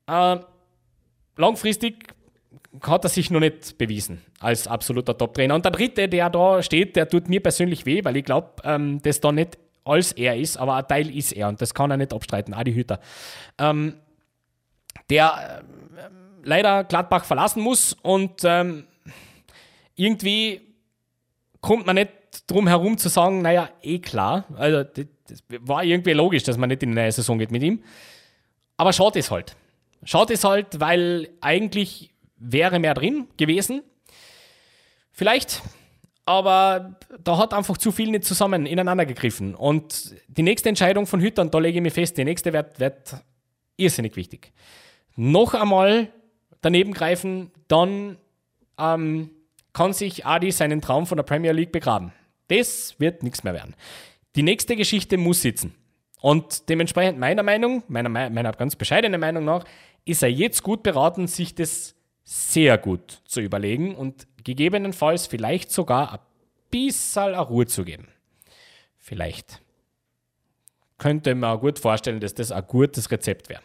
Äh, 0.06 0.36
langfristig 1.36 2.14
hat 2.82 3.04
er 3.04 3.08
sich 3.08 3.30
noch 3.30 3.40
nicht 3.40 3.78
bewiesen 3.78 4.22
als 4.40 4.66
absoluter 4.66 5.16
Top-Trainer. 5.16 5.54
Und 5.54 5.64
der 5.64 5.72
dritte, 5.72 6.08
der 6.08 6.28
da 6.28 6.62
steht, 6.62 6.94
der 6.94 7.08
tut 7.08 7.28
mir 7.28 7.42
persönlich 7.42 7.86
weh, 7.86 8.04
weil 8.04 8.16
ich 8.16 8.24
glaube, 8.24 8.50
ähm, 8.64 9.00
dass 9.02 9.20
da 9.20 9.32
nicht 9.32 9.58
alles 9.84 10.12
er 10.12 10.36
ist, 10.36 10.56
aber 10.56 10.74
ein 10.74 10.86
Teil 10.86 11.14
ist 11.14 11.32
er 11.32 11.48
und 11.48 11.60
das 11.60 11.72
kann 11.72 11.90
er 11.90 11.96
nicht 11.96 12.12
abstreiten, 12.12 12.52
Adi 12.52 12.74
Hütter. 12.74 13.00
Ähm, 13.58 13.94
der 15.10 15.62
äh, 15.96 16.00
leider 16.44 16.84
Gladbach 16.84 17.24
verlassen 17.24 17.62
muss 17.62 17.92
und 18.02 18.42
ähm, 18.44 18.86
irgendwie 19.94 20.60
kommt 21.60 21.86
man 21.86 21.96
nicht 21.96 22.10
drum 22.46 22.68
herum 22.68 22.98
zu 22.98 23.08
sagen, 23.08 23.42
naja, 23.42 23.70
eh 23.82 23.98
klar, 23.98 24.44
also 24.56 24.84
das, 24.84 25.06
das 25.28 25.42
war 25.60 25.82
irgendwie 25.82 26.12
logisch, 26.12 26.42
dass 26.44 26.56
man 26.56 26.68
nicht 26.68 26.82
in 26.82 26.90
die 26.90 26.96
neue 26.96 27.12
Saison 27.12 27.38
geht 27.38 27.50
mit 27.50 27.62
ihm. 27.62 27.82
Aber 28.76 28.92
schaut 28.92 29.16
es 29.16 29.30
halt. 29.30 29.56
Schaut 30.04 30.30
es 30.30 30.44
halt, 30.44 30.78
weil 30.78 31.30
eigentlich 31.40 32.12
wäre 32.36 32.78
mehr 32.78 32.94
drin 32.94 33.26
gewesen. 33.36 33.82
Vielleicht, 35.10 35.62
aber 36.26 36.98
da 37.24 37.38
hat 37.38 37.54
einfach 37.54 37.78
zu 37.78 37.90
viel 37.90 38.10
nicht 38.10 38.24
zusammen 38.24 38.66
ineinander 38.66 39.06
gegriffen. 39.06 39.54
Und 39.54 40.14
die 40.28 40.42
nächste 40.42 40.68
Entscheidung 40.68 41.06
von 41.06 41.20
Hüttern, 41.20 41.50
da 41.50 41.58
lege 41.58 41.78
ich 41.78 41.82
mir 41.82 41.90
fest, 41.90 42.18
die 42.18 42.24
nächste 42.24 42.52
wird, 42.52 42.78
wird 42.78 43.16
irrsinnig 43.76 44.14
wichtig. 44.16 44.52
Noch 45.16 45.54
einmal 45.54 46.12
daneben 46.60 46.92
greifen, 46.92 47.50
dann 47.68 48.18
ähm, 48.78 49.30
kann 49.72 49.92
sich 49.92 50.26
Adi 50.26 50.52
seinen 50.52 50.80
Traum 50.80 51.06
von 51.06 51.16
der 51.16 51.24
Premier 51.24 51.52
League 51.52 51.72
begraben. 51.72 52.12
Das 52.48 52.94
wird 52.98 53.22
nichts 53.22 53.42
mehr 53.44 53.54
werden. 53.54 53.74
Die 54.36 54.42
nächste 54.42 54.76
Geschichte 54.76 55.16
muss 55.16 55.42
sitzen. 55.42 55.74
Und 56.20 56.68
dementsprechend 56.68 57.18
meiner 57.18 57.42
Meinung, 57.42 57.82
meiner, 57.88 58.08
meiner 58.08 58.52
ganz 58.52 58.76
bescheidenen 58.76 59.20
Meinung 59.20 59.44
nach, 59.44 59.64
ist 60.04 60.22
er 60.22 60.30
jetzt 60.30 60.62
gut 60.62 60.82
beraten, 60.82 61.26
sich 61.26 61.54
das 61.54 61.94
sehr 62.24 62.78
gut 62.78 63.22
zu 63.24 63.40
überlegen 63.40 63.94
und 63.94 64.26
gegebenenfalls 64.44 65.26
vielleicht 65.26 65.70
sogar 65.70 66.12
ein 66.12 66.18
bisschen 66.70 67.34
Ruhe 67.34 67.66
zu 67.66 67.84
geben. 67.84 68.08
Vielleicht. 68.98 69.60
Könnte 70.98 71.34
man 71.34 71.60
gut 71.60 71.78
vorstellen, 71.78 72.20
dass 72.20 72.34
das 72.34 72.50
ein 72.50 72.66
gutes 72.66 73.10
Rezept 73.10 73.48
wäre. 73.48 73.62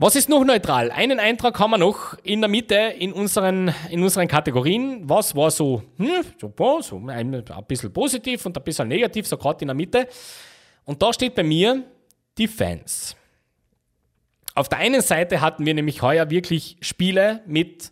Was 0.00 0.14
ist 0.14 0.28
noch 0.28 0.44
neutral? 0.44 0.92
Einen 0.92 1.18
Eintrag 1.18 1.58
haben 1.58 1.72
wir 1.72 1.78
noch 1.78 2.16
in 2.22 2.40
der 2.40 2.48
Mitte 2.48 2.76
in 2.76 3.12
unseren, 3.12 3.74
in 3.90 4.00
unseren 4.00 4.28
Kategorien. 4.28 5.08
Was 5.08 5.34
war 5.34 5.50
so, 5.50 5.82
hm, 5.96 6.24
so, 6.40 6.52
so 6.82 6.98
ein, 7.08 7.34
ein 7.34 7.64
bisschen 7.66 7.92
positiv 7.92 8.46
und 8.46 8.56
ein 8.56 8.62
bisschen 8.62 8.86
negativ, 8.86 9.26
so 9.26 9.36
gerade 9.36 9.62
in 9.62 9.66
der 9.66 9.74
Mitte. 9.74 10.06
Und 10.84 11.02
da 11.02 11.12
steht 11.12 11.34
bei 11.34 11.42
mir 11.42 11.82
die 12.38 12.46
Fans. 12.46 13.16
Auf 14.54 14.68
der 14.68 14.78
einen 14.78 15.00
Seite 15.00 15.40
hatten 15.40 15.66
wir 15.66 15.74
nämlich 15.74 16.00
heuer 16.00 16.30
wirklich 16.30 16.76
Spiele 16.80 17.42
mit 17.46 17.90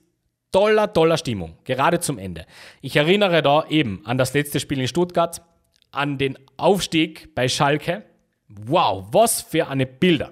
toller, 0.52 0.92
toller 0.92 1.18
Stimmung, 1.18 1.58
gerade 1.64 1.98
zum 1.98 2.20
Ende. 2.20 2.46
Ich 2.82 2.94
erinnere 2.94 3.42
da 3.42 3.66
eben 3.68 4.06
an 4.06 4.16
das 4.16 4.32
letzte 4.32 4.60
Spiel 4.60 4.78
in 4.78 4.86
Stuttgart, 4.86 5.42
an 5.90 6.18
den 6.18 6.38
Aufstieg 6.56 7.34
bei 7.34 7.48
Schalke. 7.48 8.04
Wow, 8.46 9.08
was 9.10 9.42
für 9.42 9.66
eine 9.66 9.86
Bilder. 9.86 10.30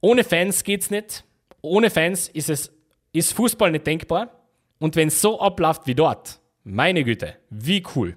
Ohne 0.00 0.24
Fans 0.24 0.64
geht's 0.64 0.90
nicht. 0.90 1.24
Ohne 1.62 1.90
Fans 1.90 2.28
ist 2.28 2.50
es 2.50 2.72
ist 3.12 3.32
Fußball 3.32 3.70
nicht 3.70 3.86
denkbar. 3.86 4.30
Und 4.78 4.94
wenn 4.96 5.08
es 5.08 5.20
so 5.20 5.40
abläuft 5.40 5.86
wie 5.86 5.94
dort, 5.94 6.38
meine 6.64 7.02
Güte, 7.02 7.36
wie 7.48 7.82
cool. 7.94 8.16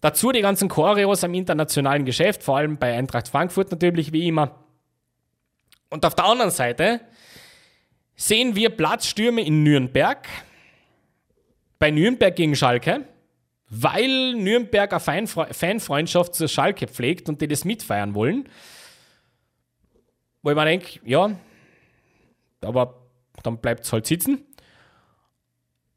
Dazu 0.00 0.32
die 0.32 0.42
ganzen 0.42 0.68
Choreos 0.68 1.24
am 1.24 1.34
internationalen 1.34 2.04
Geschäft, 2.04 2.42
vor 2.42 2.58
allem 2.58 2.76
bei 2.76 2.96
Eintracht 2.96 3.28
Frankfurt 3.28 3.70
natürlich 3.70 4.12
wie 4.12 4.28
immer. 4.28 4.64
Und 5.88 6.04
auf 6.04 6.14
der 6.14 6.26
anderen 6.26 6.50
Seite 6.50 7.00
sehen 8.14 8.54
wir 8.54 8.70
Platzstürme 8.70 9.40
in 9.40 9.62
Nürnberg, 9.62 10.28
bei 11.78 11.90
Nürnberg 11.90 12.36
gegen 12.36 12.54
Schalke, 12.54 13.04
weil 13.70 14.34
Nürnberg 14.34 14.92
eine 14.92 15.26
Fanfreundschaft 15.26 16.34
zur 16.34 16.48
Schalke 16.48 16.86
pflegt 16.86 17.28
und 17.28 17.40
die 17.40 17.48
das 17.48 17.64
mitfeiern 17.64 18.14
wollen. 18.14 18.48
Wo 20.48 20.52
ich 20.52 20.56
mir 20.56 20.64
denke, 20.64 20.98
ja, 21.04 21.30
aber 22.62 23.02
dann 23.42 23.58
bleibt 23.58 23.84
es 23.84 23.92
halt 23.92 24.06
sitzen. 24.06 24.46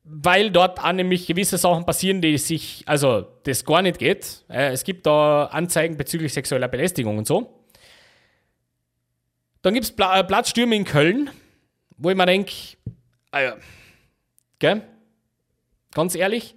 Weil 0.04 0.52
dort 0.52 0.84
auch 0.84 0.92
nämlich 0.92 1.26
gewisse 1.26 1.58
Sachen 1.58 1.86
passieren, 1.86 2.20
die 2.20 2.38
sich, 2.38 2.84
also 2.86 3.26
das 3.44 3.64
gar 3.64 3.82
nicht 3.82 3.98
geht. 3.98 4.44
Äh, 4.50 4.74
es 4.74 4.84
gibt 4.84 5.06
da 5.06 5.46
Anzeigen 5.46 5.96
bezüglich 5.96 6.34
sexueller 6.34 6.68
Belästigung 6.68 7.18
und 7.18 7.26
so. 7.26 7.64
Dann 9.62 9.74
gibt 9.74 9.86
es 9.86 9.96
Pla 9.96 10.20
äh, 10.20 10.24
Platzstürme 10.26 10.76
in 10.76 10.84
Köln, 10.84 11.30
wo 11.96 12.10
ich 12.10 12.18
mir 12.18 12.26
denke, 12.26 12.52
ah 13.32 13.40
ja, 13.40 13.56
gell? 14.60 14.82
Ganz 15.94 16.14
ehrlich. 16.14 16.56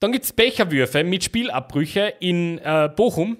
Dann 0.00 0.10
gibt 0.10 0.24
es 0.24 0.32
Becherwürfe 0.32 1.04
mit 1.04 1.22
Spielabbrüche 1.22 2.14
in 2.18 2.58
äh, 2.58 2.90
Bochum. 2.96 3.36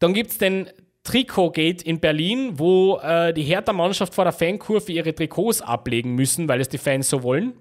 Dann 0.00 0.12
gibt 0.12 0.32
es 0.32 0.36
den 0.36 0.70
Trikotgate 1.06 1.84
in 1.84 2.00
Berlin, 2.00 2.58
wo 2.58 2.98
äh, 2.98 3.32
die 3.32 3.42
Hertha-Mannschaft 3.42 4.14
vor 4.14 4.24
der 4.24 4.32
Fankurve 4.32 4.90
ihre 4.90 5.14
Trikots 5.14 5.62
ablegen 5.62 6.14
müssen, 6.14 6.48
weil 6.48 6.60
es 6.60 6.68
die 6.68 6.78
Fans 6.78 7.08
so 7.08 7.22
wollen. 7.22 7.54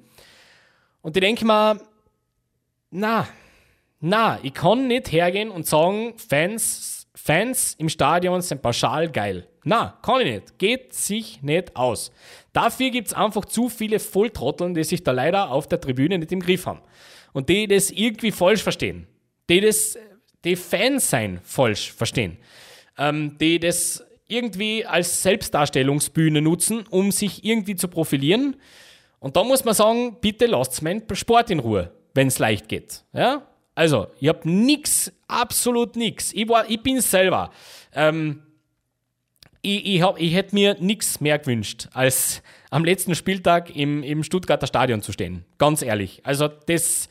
Und 1.02 1.16
ich 1.16 1.22
denke 1.22 1.46
mir, 1.46 1.80
na, 2.90 3.28
na, 4.00 4.40
ich 4.42 4.54
kann 4.54 4.88
nicht 4.88 5.12
hergehen 5.12 5.52
und 5.52 5.68
sagen, 5.68 6.16
Fans 6.18 6.96
Fans 7.26 7.76
im 7.80 7.90
Stadion 7.90 8.42
sind 8.42 8.62
pauschal 8.62 9.10
geil. 9.10 9.48
Na, 9.64 9.98
kann 10.04 10.22
ich 10.22 10.32
nicht. 10.32 10.60
Geht 10.60 10.94
sich 10.94 11.42
nicht 11.42 11.76
aus. 11.76 12.12
Dafür 12.54 12.92
gibt 12.92 13.08
es 13.08 13.14
einfach 13.14 13.46
zu 13.46 13.68
viele 13.68 14.00
Volltrotteln, 14.00 14.76
die 14.76 14.84
sich 14.84 15.04
da 15.04 15.12
leider 15.12 15.50
auf 15.50 15.68
der 15.68 15.82
Tribüne 15.82 16.20
nicht 16.20 16.32
im 16.32 16.40
Griff 16.40 16.68
haben. 16.68 16.82
Und 17.34 17.50
die 17.50 17.68
das 17.68 17.90
irgendwie 17.90 18.32
falsch 18.32 18.62
verstehen. 18.62 19.08
Die 19.50 19.60
das, 19.60 19.98
die 20.44 20.56
Fans 20.56 21.10
sein 21.10 21.40
falsch 21.44 21.92
verstehen. 21.94 22.38
Ähm, 22.98 23.38
die 23.40 23.60
das 23.60 24.04
irgendwie 24.28 24.86
als 24.86 25.22
Selbstdarstellungsbühne 25.22 26.42
nutzen, 26.42 26.86
um 26.90 27.12
sich 27.12 27.44
irgendwie 27.44 27.76
zu 27.76 27.88
profilieren. 27.88 28.56
Und 29.20 29.36
da 29.36 29.44
muss 29.44 29.66
man 29.66 29.74
sagen, 29.74 30.18
bitte 30.22 30.46
lasst 30.46 30.82
meinen 30.82 31.04
Sport 31.14 31.50
in 31.50 31.60
Ruhe, 31.60 31.92
wenn 32.14 32.28
es 32.28 32.40
leicht 32.40 32.68
geht. 32.68 33.04
Ja? 33.14 33.48
Also, 33.76 34.08
ich 34.20 34.30
habe 34.30 34.50
nichts, 34.50 35.12
absolut 35.28 35.96
nichts. 35.96 36.32
Ich, 36.34 36.48
ich 36.68 36.82
bin 36.82 37.02
selber. 37.02 37.52
Ähm, 37.94 38.42
ich, 39.62 39.86
ich, 39.86 40.04
ich 40.18 40.34
hätte 40.34 40.56
mir 40.56 40.78
nichts 40.80 41.20
mehr 41.20 41.38
gewünscht, 41.40 41.90
als 41.94 42.42
am 42.70 42.86
letzten 42.86 43.16
Spieltag 43.16 43.76
im, 43.76 44.02
im 44.04 44.24
Stuttgarter 44.24 44.68
Stadion 44.68 45.02
zu 45.02 45.12
stehen. 45.12 45.44
Ganz 45.58 45.82
ehrlich. 45.82 46.22
Also, 46.24 46.48
das. 46.48 47.10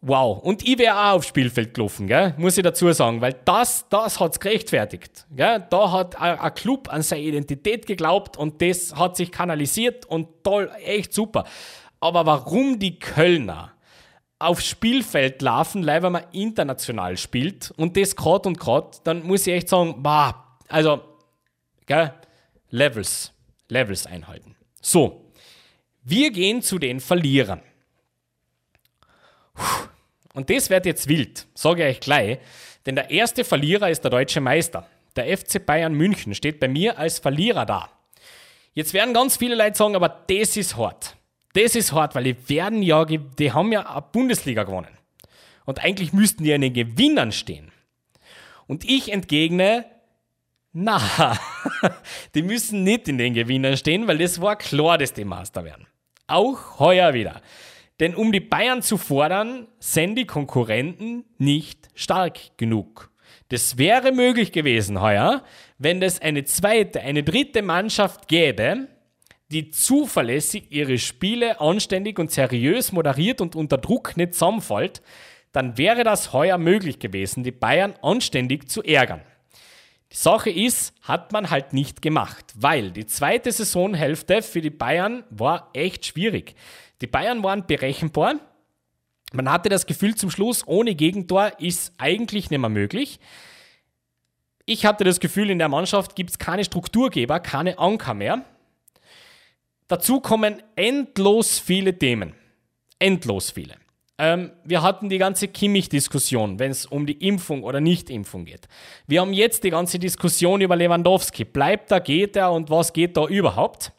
Wow. 0.00 0.38
Und 0.38 0.66
ich 0.66 0.78
wäre 0.78 0.94
auch 0.96 1.14
aufs 1.14 1.26
Spielfeld 1.26 1.74
gelaufen, 1.74 2.06
gell? 2.06 2.34
muss 2.38 2.56
ich 2.56 2.62
dazu 2.62 2.90
sagen, 2.92 3.20
weil 3.20 3.34
das, 3.44 3.86
das 3.88 4.20
hat 4.20 4.32
es 4.32 4.40
gerechtfertigt. 4.40 5.26
Gell? 5.34 5.66
Da 5.70 5.90
hat 5.90 6.16
ein 6.20 6.54
Club 6.54 6.92
an 6.92 7.02
seine 7.02 7.22
Identität 7.22 7.86
geglaubt 7.86 8.36
und 8.36 8.62
das 8.62 8.94
hat 8.94 9.16
sich 9.16 9.32
kanalisiert 9.32 10.06
und 10.06 10.28
toll, 10.44 10.70
echt 10.84 11.12
super. 11.12 11.44
Aber 11.98 12.26
warum 12.26 12.78
die 12.78 13.00
Kölner 13.00 13.72
aufs 14.38 14.66
Spielfeld 14.66 15.42
laufen, 15.42 15.82
leider 15.82 16.04
wenn 16.04 16.12
man 16.12 16.24
international 16.30 17.16
spielt 17.16 17.72
und 17.76 17.96
das 17.96 18.14
gerade 18.14 18.48
und 18.48 18.58
gerade, 18.58 18.90
dann 19.02 19.24
muss 19.24 19.48
ich 19.48 19.54
echt 19.54 19.68
sagen, 19.68 20.00
bah, 20.00 20.58
also, 20.68 21.00
gell, 21.86 22.12
Levels, 22.70 23.32
Levels 23.68 24.06
einhalten. 24.06 24.54
So, 24.80 25.32
wir 26.04 26.30
gehen 26.30 26.62
zu 26.62 26.78
den 26.78 27.00
Verlierern. 27.00 27.62
Und 30.34 30.50
das 30.50 30.70
wird 30.70 30.86
jetzt 30.86 31.08
wild, 31.08 31.46
sage 31.54 31.82
ich 31.88 31.96
euch 31.96 32.00
gleich, 32.00 32.38
denn 32.86 32.94
der 32.94 33.10
erste 33.10 33.44
Verlierer 33.44 33.90
ist 33.90 34.02
der 34.02 34.10
deutsche 34.10 34.40
Meister. 34.40 34.86
Der 35.16 35.36
FC 35.36 35.64
Bayern 35.64 35.94
München 35.94 36.34
steht 36.34 36.60
bei 36.60 36.68
mir 36.68 36.98
als 36.98 37.18
Verlierer 37.18 37.66
da. 37.66 37.90
Jetzt 38.72 38.94
werden 38.94 39.12
ganz 39.12 39.36
viele 39.36 39.56
Leute 39.56 39.76
sagen, 39.76 39.96
aber 39.96 40.08
das 40.08 40.56
ist 40.56 40.76
hart. 40.76 41.16
Das 41.54 41.74
ist 41.74 41.92
hart, 41.92 42.14
weil 42.14 42.24
die 42.24 42.48
werden 42.48 42.82
ja, 42.82 43.04
die 43.04 43.52
haben 43.52 43.72
ja 43.72 43.84
eine 43.90 44.02
Bundesliga 44.12 44.62
gewonnen. 44.62 44.96
Und 45.64 45.84
eigentlich 45.84 46.12
müssten 46.12 46.44
die 46.44 46.52
in 46.52 46.60
den 46.60 46.72
Gewinnern 46.72 47.32
stehen. 47.32 47.72
Und 48.68 48.84
ich 48.84 49.10
entgegne, 49.10 49.84
na, 50.72 51.36
die 52.34 52.42
müssen 52.42 52.84
nicht 52.84 53.08
in 53.08 53.18
den 53.18 53.34
Gewinnern 53.34 53.76
stehen, 53.76 54.06
weil 54.06 54.18
das 54.18 54.40
war 54.40 54.56
klar, 54.56 54.98
dass 54.98 55.12
die 55.12 55.24
Master 55.24 55.64
werden. 55.64 55.86
Auch 56.26 56.78
heuer 56.78 57.14
wieder. 57.14 57.42
Denn 58.00 58.14
um 58.14 58.30
die 58.32 58.40
Bayern 58.40 58.82
zu 58.82 58.96
fordern, 58.96 59.66
sind 59.80 60.16
die 60.16 60.26
Konkurrenten 60.26 61.24
nicht 61.38 61.88
stark 61.94 62.56
genug. 62.56 63.10
Das 63.48 63.78
wäre 63.78 64.12
möglich 64.12 64.52
gewesen 64.52 65.00
heuer, 65.00 65.42
wenn 65.78 66.02
es 66.02 66.20
eine 66.20 66.44
zweite, 66.44 67.00
eine 67.00 67.22
dritte 67.22 67.62
Mannschaft 67.62 68.28
gäbe, 68.28 68.88
die 69.50 69.70
zuverlässig 69.70 70.66
ihre 70.70 70.98
Spiele 70.98 71.60
anständig 71.60 72.18
und 72.18 72.30
seriös 72.30 72.92
moderiert 72.92 73.40
und 73.40 73.56
unter 73.56 73.78
Druck 73.78 74.16
nicht 74.16 74.34
zusammenfällt, 74.34 75.00
dann 75.52 75.78
wäre 75.78 76.04
das 76.04 76.32
heuer 76.34 76.58
möglich 76.58 76.98
gewesen, 76.98 77.42
die 77.42 77.52
Bayern 77.52 77.94
anständig 78.02 78.68
zu 78.68 78.82
ärgern. 78.82 79.22
Die 80.12 80.16
Sache 80.16 80.50
ist, 80.50 80.94
hat 81.02 81.32
man 81.32 81.50
halt 81.50 81.72
nicht 81.72 82.00
gemacht, 82.00 82.52
weil 82.54 82.92
die 82.92 83.06
zweite 83.06 83.52
Saisonhälfte 83.52 84.42
für 84.42 84.60
die 84.60 84.70
Bayern 84.70 85.24
war 85.30 85.70
echt 85.74 86.06
schwierig. 86.06 86.54
Die 87.00 87.06
Bayern 87.06 87.42
waren 87.42 87.66
berechenbar. 87.66 88.34
Man 89.32 89.50
hatte 89.50 89.68
das 89.68 89.86
Gefühl 89.86 90.14
zum 90.14 90.30
Schluss, 90.30 90.66
ohne 90.66 90.94
Gegentor 90.94 91.52
ist 91.58 91.92
eigentlich 91.98 92.50
nicht 92.50 92.60
mehr 92.60 92.70
möglich. 92.70 93.20
Ich 94.64 94.84
hatte 94.84 95.04
das 95.04 95.20
Gefühl, 95.20 95.50
in 95.50 95.58
der 95.58 95.68
Mannschaft 95.68 96.16
gibt 96.16 96.30
es 96.30 96.38
keine 96.38 96.64
Strukturgeber, 96.64 97.40
keine 97.40 97.78
Anker 97.78 98.14
mehr. 98.14 98.44
Dazu 99.86 100.20
kommen 100.20 100.62
endlos 100.76 101.58
viele 101.58 101.98
Themen. 101.98 102.34
Endlos 102.98 103.50
viele. 103.50 103.76
Ähm, 104.18 104.50
wir 104.64 104.82
hatten 104.82 105.08
die 105.08 105.18
ganze 105.18 105.46
Kimmich-Diskussion, 105.48 106.58
wenn 106.58 106.72
es 106.72 106.84
um 106.84 107.06
die 107.06 107.26
Impfung 107.26 107.62
oder 107.62 107.80
Nicht-Impfung 107.80 108.44
geht. 108.44 108.66
Wir 109.06 109.20
haben 109.20 109.32
jetzt 109.32 109.62
die 109.62 109.70
ganze 109.70 109.98
Diskussion 109.98 110.60
über 110.60 110.74
Lewandowski. 110.74 111.44
Bleibt 111.44 111.92
er, 111.92 112.00
geht 112.00 112.34
er 112.34 112.50
und 112.52 112.68
was 112.68 112.92
geht 112.92 113.16
da 113.16 113.26
überhaupt? 113.26 113.92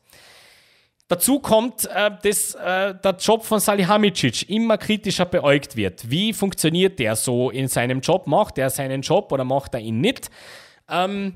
Dazu 1.09 1.39
kommt, 1.39 1.85
äh, 1.87 2.11
dass 2.21 2.53
äh, 2.53 2.93
der 2.93 3.15
Job 3.19 3.43
von 3.43 3.59
Salihamidzic 3.59 4.47
immer 4.47 4.77
kritischer 4.77 5.25
beäugt 5.25 5.75
wird. 5.75 6.09
Wie 6.11 6.33
funktioniert 6.33 6.99
der 6.99 7.15
so 7.15 7.49
in 7.49 7.67
seinem 7.67 8.01
Job? 8.01 8.27
Macht 8.27 8.59
er 8.59 8.69
seinen 8.69 9.01
Job 9.01 9.31
oder 9.31 9.43
macht 9.43 9.73
er 9.73 9.79
ihn 9.79 10.01
nicht? 10.01 10.29
Ähm, 10.87 11.33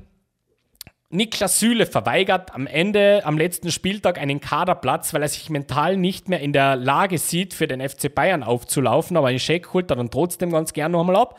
Niklas 1.10 1.58
Süle 1.58 1.86
verweigert 1.86 2.54
am 2.54 2.68
Ende, 2.68 3.22
am 3.24 3.36
letzten 3.36 3.72
Spieltag 3.72 4.18
einen 4.18 4.40
Kaderplatz, 4.40 5.12
weil 5.12 5.22
er 5.22 5.28
sich 5.28 5.50
mental 5.50 5.96
nicht 5.96 6.28
mehr 6.28 6.40
in 6.40 6.52
der 6.52 6.76
Lage 6.76 7.18
sieht, 7.18 7.52
für 7.52 7.66
den 7.66 7.80
FC 7.86 8.14
Bayern 8.14 8.44
aufzulaufen, 8.44 9.16
aber 9.16 9.28
einen 9.28 9.40
Scheck 9.40 9.72
holt 9.72 9.90
er 9.90 9.96
dann 9.96 10.10
trotzdem 10.10 10.52
ganz 10.52 10.72
gern 10.72 10.92
noch 10.92 11.00
einmal 11.00 11.16
ab. 11.16 11.38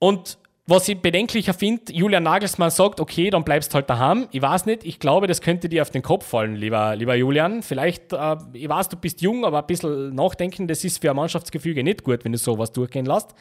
Und 0.00 0.36
was 0.70 0.88
ich 0.88 1.00
bedenklicher 1.00 1.52
finde, 1.52 1.92
Julian 1.92 2.22
Nagelsmann 2.22 2.70
sagt, 2.70 3.00
okay, 3.00 3.28
dann 3.28 3.42
bleibst 3.42 3.74
halt 3.74 3.90
daheim. 3.90 4.28
Ich 4.30 4.40
weiß 4.40 4.66
nicht, 4.66 4.84
ich 4.84 5.00
glaube, 5.00 5.26
das 5.26 5.40
könnte 5.40 5.68
dir 5.68 5.82
auf 5.82 5.90
den 5.90 6.02
Kopf 6.02 6.24
fallen, 6.24 6.54
lieber, 6.54 6.94
lieber 6.94 7.16
Julian. 7.16 7.64
Vielleicht, 7.64 8.12
äh, 8.12 8.36
ich 8.52 8.68
weiß, 8.68 8.88
du 8.88 8.96
bist 8.96 9.20
jung, 9.20 9.44
aber 9.44 9.58
ein 9.58 9.66
bisschen 9.66 10.14
nachdenken, 10.14 10.68
das 10.68 10.84
ist 10.84 11.00
für 11.00 11.10
ein 11.10 11.16
Mannschaftsgefüge 11.16 11.82
nicht 11.82 12.04
gut, 12.04 12.24
wenn 12.24 12.30
du 12.30 12.38
sowas 12.38 12.70
durchgehen 12.72 13.04
lässt. 13.04 13.34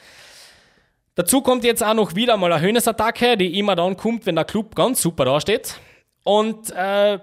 Dazu 1.14 1.42
kommt 1.42 1.64
jetzt 1.64 1.84
auch 1.84 1.94
noch 1.94 2.16
wieder 2.16 2.36
mal 2.36 2.52
eine 2.52 2.62
Höhnesattacke, 2.62 3.38
die 3.38 3.60
immer 3.60 3.76
dann 3.76 3.96
kommt, 3.96 4.26
wenn 4.26 4.36
der 4.36 4.46
Club 4.46 4.74
ganz 4.74 5.00
super 5.00 5.26
dasteht. 5.26 5.76
Und 6.24 6.72
äh, 6.72 7.20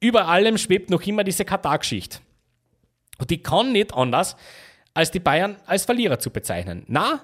über 0.00 0.26
allem 0.26 0.58
schwebt 0.58 0.90
noch 0.90 1.02
immer 1.02 1.22
diese 1.22 1.44
Katar-Geschichte. 1.44 2.18
Und 3.18 3.30
die 3.30 3.42
kann 3.42 3.70
nicht 3.70 3.94
anders, 3.94 4.36
als 4.92 5.12
die 5.12 5.20
Bayern 5.20 5.56
als 5.66 5.84
Verlierer 5.84 6.18
zu 6.18 6.30
bezeichnen. 6.30 6.84
Na, 6.88 7.22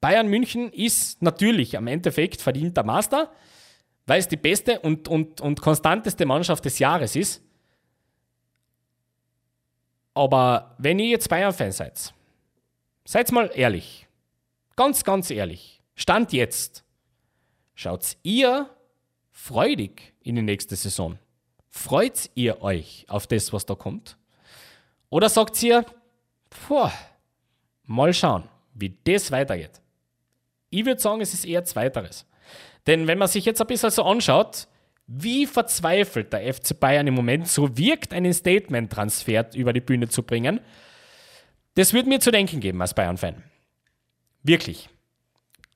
Bayern 0.00 0.28
München 0.28 0.72
ist 0.72 1.20
natürlich 1.20 1.76
am 1.76 1.86
Endeffekt 1.86 2.40
verdienter 2.40 2.82
Master, 2.82 3.32
weil 4.06 4.18
es 4.18 4.28
die 4.28 4.36
beste 4.36 4.80
und, 4.80 5.08
und, 5.08 5.40
und 5.40 5.60
konstanteste 5.60 6.24
Mannschaft 6.26 6.64
des 6.64 6.78
Jahres 6.78 7.16
ist. 7.16 7.42
Aber 10.14 10.74
wenn 10.78 10.98
ihr 10.98 11.08
jetzt 11.08 11.28
Bayern-Fan 11.28 11.72
seid, 11.72 12.14
seid 13.04 13.30
mal 13.30 13.50
ehrlich. 13.54 14.06
Ganz, 14.74 15.04
ganz 15.04 15.30
ehrlich, 15.30 15.82
Stand 15.94 16.32
jetzt, 16.32 16.84
schaut 17.74 18.16
ihr 18.22 18.70
freudig 19.30 20.14
in 20.22 20.36
die 20.36 20.42
nächste 20.42 20.76
Saison? 20.76 21.18
Freut 21.68 22.30
ihr 22.34 22.62
euch 22.62 23.04
auf 23.08 23.26
das, 23.26 23.52
was 23.52 23.66
da 23.66 23.74
kommt? 23.74 24.16
Oder 25.10 25.28
sagt 25.28 25.62
ihr, 25.62 25.84
boah, 26.68 26.92
mal 27.84 28.14
schauen, 28.14 28.48
wie 28.74 28.96
das 29.04 29.30
weitergeht? 29.30 29.80
Ich 30.70 30.84
würde 30.84 31.00
sagen, 31.00 31.20
es 31.20 31.34
ist 31.34 31.44
eher 31.44 31.64
Zweiteres. 31.64 32.26
Denn 32.86 33.06
wenn 33.06 33.18
man 33.18 33.28
sich 33.28 33.44
jetzt 33.44 33.60
ein 33.60 33.66
bisschen 33.66 33.90
so 33.90 34.04
anschaut, 34.04 34.68
wie 35.06 35.46
verzweifelt 35.46 36.32
der 36.32 36.54
FC 36.54 36.78
Bayern 36.78 37.06
im 37.08 37.14
Moment 37.14 37.48
so 37.48 37.76
wirkt, 37.76 38.12
einen 38.12 38.32
Statement-Transfer 38.32 39.54
über 39.54 39.72
die 39.72 39.80
Bühne 39.80 40.08
zu 40.08 40.22
bringen, 40.22 40.60
das 41.74 41.92
würde 41.92 42.08
mir 42.08 42.20
zu 42.20 42.30
denken 42.30 42.60
geben 42.60 42.80
als 42.80 42.94
Bayern-Fan. 42.94 43.42
Wirklich. 44.42 44.88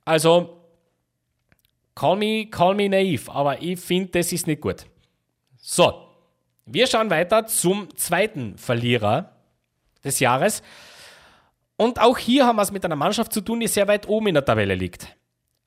Also, 0.05 0.61
call 1.95 2.17
me, 2.17 2.47
call 2.47 2.75
me 2.75 2.89
naiv, 2.89 3.29
aber 3.29 3.61
ich 3.61 3.81
finde, 3.81 4.11
das 4.13 4.33
ist 4.33 4.47
nicht 4.47 4.61
gut. 4.61 4.87
So, 5.57 6.09
wir 6.67 6.87
schauen 6.87 7.11
weiter 7.11 7.47
zum 7.47 7.95
zweiten 7.97 8.57
Verlierer 8.57 9.35
des 10.05 10.21
Jahres. 10.21 10.63
Und 11.77 12.01
auch 12.01 12.19
hier 12.19 12.47
haben 12.47 12.57
wir 12.57 12.63
es 12.63 12.71
mit 12.71 12.85
einer 12.85 12.97
Mannschaft 12.97 13.33
zu 13.33 13.41
tun, 13.41 13.61
die 13.61 13.67
sehr 13.67 13.89
weit 13.89 14.09
oben 14.09 14.29
in 14.29 14.35
der 14.35 14.45
Tabelle 14.45 14.75
liegt. 14.75 15.09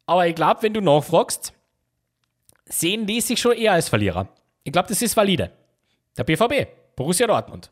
Aber 0.05 0.25
ich 0.27 0.35
glaube, 0.35 0.63
wenn 0.63 0.73
du 0.73 0.81
nachfragst, 0.81 1.53
sehen 2.65 3.05
die 3.05 3.21
sich 3.21 3.39
schon 3.39 3.53
eher 3.53 3.73
als 3.73 3.89
Verlierer. 3.89 4.29
Ich 4.63 4.71
glaube, 4.71 4.87
das 4.87 5.01
ist 5.01 5.17
valide. 5.17 5.51
Der 6.17 6.23
BVB, 6.23 6.95
Borussia 6.95 7.27
Dortmund. 7.27 7.69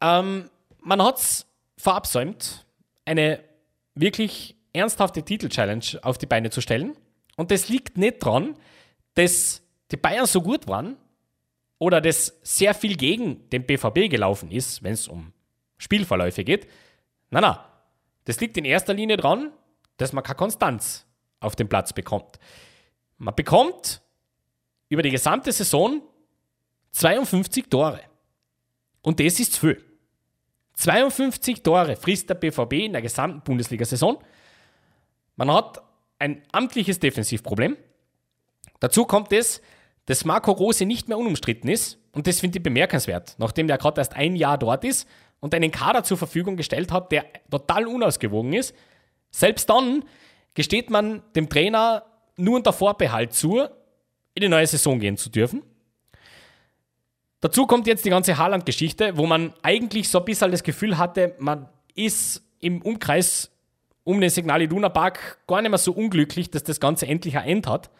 Ähm, 0.00 0.50
man 0.80 1.02
hat 1.02 1.18
es 1.18 1.46
verabsäumt, 1.76 2.66
eine 3.04 3.40
wirklich 3.94 4.56
ernsthafte 4.72 5.22
Titel-Challenge 5.22 6.00
auf 6.02 6.18
die 6.18 6.26
Beine 6.26 6.50
zu 6.50 6.60
stellen. 6.60 6.96
Und 7.36 7.50
das 7.50 7.68
liegt 7.68 7.98
nicht 7.98 8.22
daran, 8.22 8.54
dass 9.14 9.62
die 9.90 9.96
Bayern 9.96 10.26
so 10.26 10.42
gut 10.42 10.66
waren 10.66 10.96
oder 11.78 12.00
dass 12.00 12.38
sehr 12.42 12.74
viel 12.74 12.96
gegen 12.96 13.48
den 13.50 13.66
BVB 13.66 14.10
gelaufen 14.10 14.50
ist, 14.50 14.82
wenn 14.82 14.92
es 14.92 15.08
um 15.08 15.32
Spielverläufe 15.78 16.44
geht. 16.44 16.68
Nein, 17.32 17.42
nein. 17.42 17.56
Das 18.26 18.38
liegt 18.40 18.56
in 18.58 18.64
erster 18.64 18.92
Linie 18.92 19.16
daran, 19.16 19.52
dass 19.96 20.12
man 20.12 20.22
keine 20.22 20.36
Konstanz 20.36 21.06
auf 21.40 21.56
den 21.56 21.68
Platz 21.68 21.92
bekommt. 21.92 22.38
Man 23.16 23.34
bekommt 23.34 24.02
über 24.90 25.02
die 25.02 25.10
gesamte 25.10 25.50
Saison 25.50 26.02
52 26.92 27.68
Tore. 27.68 28.00
Und 29.00 29.18
das 29.18 29.40
ist 29.40 29.54
zu 29.54 29.60
viel. 29.60 29.84
52 30.74 31.62
Tore 31.62 31.96
frisst 31.96 32.28
der 32.28 32.34
BVB 32.34 32.74
in 32.74 32.92
der 32.92 33.02
gesamten 33.02 33.40
Bundesliga-Saison. 33.40 34.22
Man 35.36 35.50
hat 35.50 35.82
ein 36.18 36.42
amtliches 36.52 37.00
Defensivproblem. 37.00 37.78
Dazu 38.78 39.06
kommt 39.06 39.32
es, 39.32 39.62
dass 40.04 40.26
Marco 40.26 40.52
Rose 40.52 40.84
nicht 40.84 41.08
mehr 41.08 41.16
unumstritten 41.16 41.70
ist. 41.70 41.98
Und 42.12 42.26
das 42.26 42.40
finde 42.40 42.58
ich 42.58 42.62
bemerkenswert, 42.62 43.36
nachdem 43.38 43.68
der 43.68 43.78
gerade 43.78 44.02
erst 44.02 44.14
ein 44.14 44.36
Jahr 44.36 44.58
dort 44.58 44.84
ist 44.84 45.08
und 45.42 45.52
einen 45.54 45.72
Kader 45.72 46.04
zur 46.04 46.16
Verfügung 46.16 46.56
gestellt 46.56 46.92
hat, 46.92 47.10
der 47.10 47.26
total 47.50 47.88
unausgewogen 47.88 48.52
ist. 48.52 48.74
Selbst 49.32 49.68
dann 49.68 50.04
gesteht 50.54 50.88
man 50.88 51.20
dem 51.34 51.48
Trainer 51.48 52.04
nur 52.36 52.56
unter 52.56 52.72
Vorbehalt 52.72 53.34
zu, 53.34 53.58
in 54.34 54.40
die 54.40 54.48
neue 54.48 54.68
Saison 54.68 55.00
gehen 55.00 55.16
zu 55.16 55.30
dürfen. 55.30 55.62
Dazu 57.40 57.66
kommt 57.66 57.88
jetzt 57.88 58.04
die 58.04 58.10
ganze 58.10 58.38
Haaland-Geschichte, 58.38 59.16
wo 59.16 59.26
man 59.26 59.52
eigentlich 59.62 60.08
so 60.08 60.20
ein 60.20 60.24
bisschen 60.24 60.52
das 60.52 60.62
Gefühl 60.62 60.96
hatte, 60.96 61.34
man 61.40 61.68
ist 61.96 62.42
im 62.60 62.80
Umkreis 62.80 63.50
um 64.04 64.20
den 64.20 64.30
Signal 64.30 64.62
Iduna 64.62 64.90
Park 64.90 65.38
gar 65.48 65.60
nicht 65.60 65.70
mehr 65.70 65.78
so 65.78 65.92
unglücklich, 65.92 66.52
dass 66.52 66.62
das 66.62 66.78
Ganze 66.78 67.08
endlich 67.08 67.36
ein 67.36 67.48
End 67.48 67.66
hat. 67.66 67.90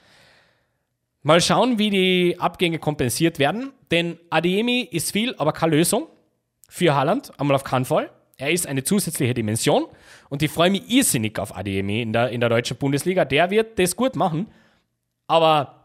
Mal 1.22 1.40
schauen, 1.40 1.80
wie 1.80 1.90
die 1.90 2.36
Abgänge 2.38 2.78
kompensiert 2.78 3.40
werden, 3.40 3.72
denn 3.90 4.16
Ademi 4.30 4.82
ist 4.88 5.10
viel, 5.10 5.34
aber 5.38 5.52
keine 5.52 5.74
Lösung 5.74 6.06
für 6.72 6.94
Haaland, 6.94 7.38
einmal 7.38 7.54
auf 7.54 7.64
keinen 7.64 7.84
Fall. 7.84 8.10
Er 8.38 8.50
ist 8.50 8.66
eine 8.66 8.82
zusätzliche 8.82 9.34
Dimension 9.34 9.84
und 10.30 10.42
ich 10.42 10.50
freue 10.50 10.70
mich 10.70 10.88
irrsinnig 10.88 11.38
auf 11.38 11.54
Ademi 11.54 12.00
in 12.00 12.14
der, 12.14 12.30
in 12.30 12.40
der 12.40 12.48
deutschen 12.48 12.78
Bundesliga. 12.78 13.26
Der 13.26 13.50
wird 13.50 13.78
das 13.78 13.94
gut 13.94 14.16
machen, 14.16 14.46
aber 15.26 15.84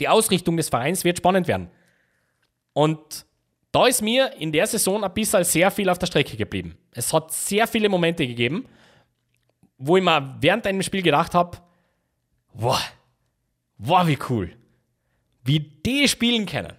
die 0.00 0.08
Ausrichtung 0.08 0.56
des 0.56 0.70
Vereins 0.70 1.04
wird 1.04 1.18
spannend 1.18 1.46
werden. 1.46 1.70
Und 2.72 3.26
da 3.70 3.86
ist 3.86 4.02
mir 4.02 4.32
in 4.40 4.50
der 4.50 4.66
Saison 4.66 5.04
ein 5.04 5.14
bisschen 5.14 5.44
sehr 5.44 5.70
viel 5.70 5.88
auf 5.88 6.00
der 6.00 6.08
Strecke 6.08 6.36
geblieben. 6.36 6.76
Es 6.90 7.12
hat 7.12 7.30
sehr 7.32 7.68
viele 7.68 7.88
Momente 7.88 8.26
gegeben, 8.26 8.66
wo 9.78 9.96
ich 9.96 10.02
mir 10.02 10.36
während 10.40 10.66
einem 10.66 10.82
Spiel 10.82 11.02
gedacht 11.02 11.32
habe, 11.32 11.58
wow, 12.54 12.92
wow, 13.78 14.04
wie 14.04 14.18
cool. 14.28 14.52
Wie 15.44 15.60
die 15.60 16.08
spielen 16.08 16.44
können. 16.44 16.72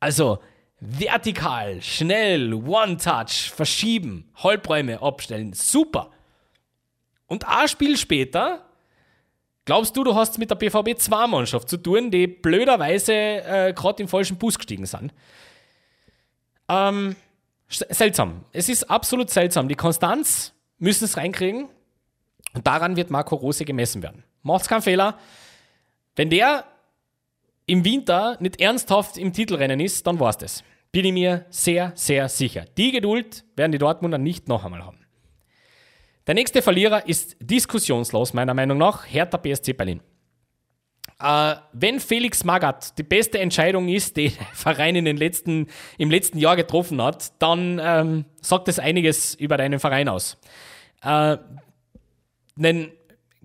Also 0.00 0.40
vertikal, 0.80 1.82
schnell, 1.82 2.54
One-Touch, 2.54 3.50
verschieben, 3.54 4.30
Halbräume 4.36 5.02
abstellen, 5.02 5.52
super. 5.52 6.10
Und 7.26 7.46
ein 7.46 7.68
Spiel 7.68 7.96
später 7.96 8.64
glaubst 9.64 9.96
du, 9.96 10.04
du 10.04 10.14
hast 10.14 10.38
mit 10.38 10.50
der 10.50 10.54
BVB 10.54 10.98
2 10.98 11.26
Mannschaft 11.26 11.68
zu 11.68 11.76
tun, 11.76 12.10
die 12.10 12.26
blöderweise 12.26 13.12
äh, 13.12 13.72
gerade 13.74 14.02
im 14.02 14.08
falschen 14.08 14.38
Bus 14.38 14.56
gestiegen 14.56 14.86
sind. 14.86 15.12
Ähm, 16.68 17.16
seltsam. 17.68 18.44
Es 18.52 18.68
ist 18.68 18.84
absolut 18.84 19.30
seltsam. 19.30 19.68
Die 19.68 19.74
Konstanz 19.74 20.54
müssen 20.78 21.04
es 21.04 21.16
reinkriegen. 21.16 21.68
Und 22.54 22.66
daran 22.66 22.96
wird 22.96 23.10
Marco 23.10 23.36
Rose 23.36 23.64
gemessen 23.64 24.02
werden. 24.02 24.24
Macht's 24.42 24.68
keinen 24.68 24.82
Fehler. 24.82 25.18
Wenn 26.16 26.30
der 26.30 26.64
im 27.68 27.84
Winter 27.84 28.36
nicht 28.40 28.60
ernsthaft 28.60 29.18
im 29.18 29.32
Titelrennen 29.32 29.78
ist, 29.78 30.06
dann 30.06 30.18
war's 30.18 30.38
das. 30.38 30.64
Bin 30.90 31.04
ich 31.04 31.12
mir 31.12 31.44
sehr, 31.50 31.92
sehr 31.94 32.28
sicher. 32.28 32.64
Die 32.76 32.90
Geduld 32.90 33.44
werden 33.56 33.72
die 33.72 33.78
Dortmunder 33.78 34.18
nicht 34.18 34.48
noch 34.48 34.64
einmal 34.64 34.84
haben. 34.84 34.98
Der 36.26 36.34
nächste 36.34 36.62
Verlierer 36.62 37.06
ist 37.06 37.36
diskussionslos, 37.40 38.32
meiner 38.32 38.54
Meinung 38.54 38.78
nach, 38.78 39.06
Hertha 39.06 39.36
BSC 39.36 39.74
Berlin. 39.74 40.00
Äh, 41.20 41.56
wenn 41.72 42.00
Felix 42.00 42.42
Magath 42.42 42.96
die 42.96 43.02
beste 43.02 43.38
Entscheidung 43.38 43.88
ist, 43.88 44.16
die 44.16 44.30
der 44.30 44.46
Verein 44.54 44.96
in 44.96 45.04
den 45.04 45.18
letzten, 45.18 45.66
im 45.98 46.10
letzten 46.10 46.38
Jahr 46.38 46.56
getroffen 46.56 47.02
hat, 47.02 47.32
dann 47.38 47.80
ähm, 47.82 48.24
sagt 48.40 48.68
das 48.68 48.78
einiges 48.78 49.34
über 49.34 49.58
deinen 49.58 49.78
Verein 49.78 50.08
aus. 50.08 50.38
Äh, 51.02 51.36
denn, 52.56 52.92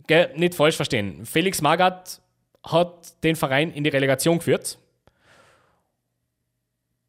gell, 0.07 0.31
nicht 0.37 0.55
falsch 0.55 0.77
verstehen, 0.77 1.25
Felix 1.25 1.61
Magath 1.61 2.21
hat 2.63 3.23
den 3.23 3.35
Verein 3.35 3.71
in 3.71 3.83
die 3.83 3.89
Relegation 3.89 4.37
geführt. 4.37 4.77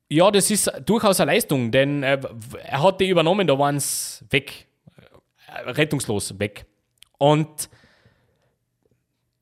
Ja, 0.08 0.30
das 0.30 0.50
ist 0.50 0.70
durchaus 0.84 1.20
eine 1.20 1.32
Leistung, 1.32 1.70
denn 1.70 2.02
äh, 2.02 2.20
er 2.62 2.82
hat 2.82 3.00
die 3.00 3.08
übernommen, 3.08 3.46
da 3.46 3.58
waren 3.58 3.76
es 3.76 4.24
weg, 4.30 4.66
äh, 5.46 5.70
rettungslos 5.70 6.38
weg. 6.38 6.66
Und 7.18 7.70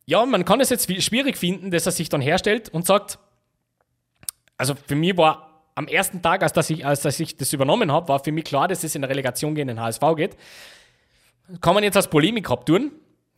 ja, 0.06 0.24
man 0.24 0.44
kann 0.44 0.60
es 0.60 0.70
jetzt 0.70 0.90
schwierig 1.02 1.36
finden, 1.36 1.70
dass 1.70 1.86
er 1.86 1.92
sich 1.92 2.08
dann 2.08 2.20
herstellt 2.20 2.68
und 2.68 2.86
sagt, 2.86 3.18
also 4.56 4.74
für 4.74 4.94
mich 4.94 5.16
war 5.16 5.52
am 5.74 5.88
ersten 5.88 6.22
Tag, 6.22 6.42
als, 6.42 6.52
dass 6.52 6.70
ich, 6.70 6.84
als 6.84 7.00
dass 7.00 7.18
ich 7.18 7.36
das 7.36 7.52
übernommen 7.52 7.90
habe, 7.90 8.08
war 8.08 8.22
für 8.22 8.32
mich 8.32 8.44
klar, 8.44 8.68
dass 8.68 8.84
es 8.84 8.94
in 8.94 9.02
der 9.02 9.10
Relegation 9.10 9.54
gegen 9.54 9.68
den 9.68 9.80
HSV 9.80 10.02
geht. 10.16 10.36
Kann 11.60 11.74
man 11.74 11.82
jetzt 11.82 11.96
als 11.96 12.08
Polemik 12.08 12.50
abtun, 12.50 12.92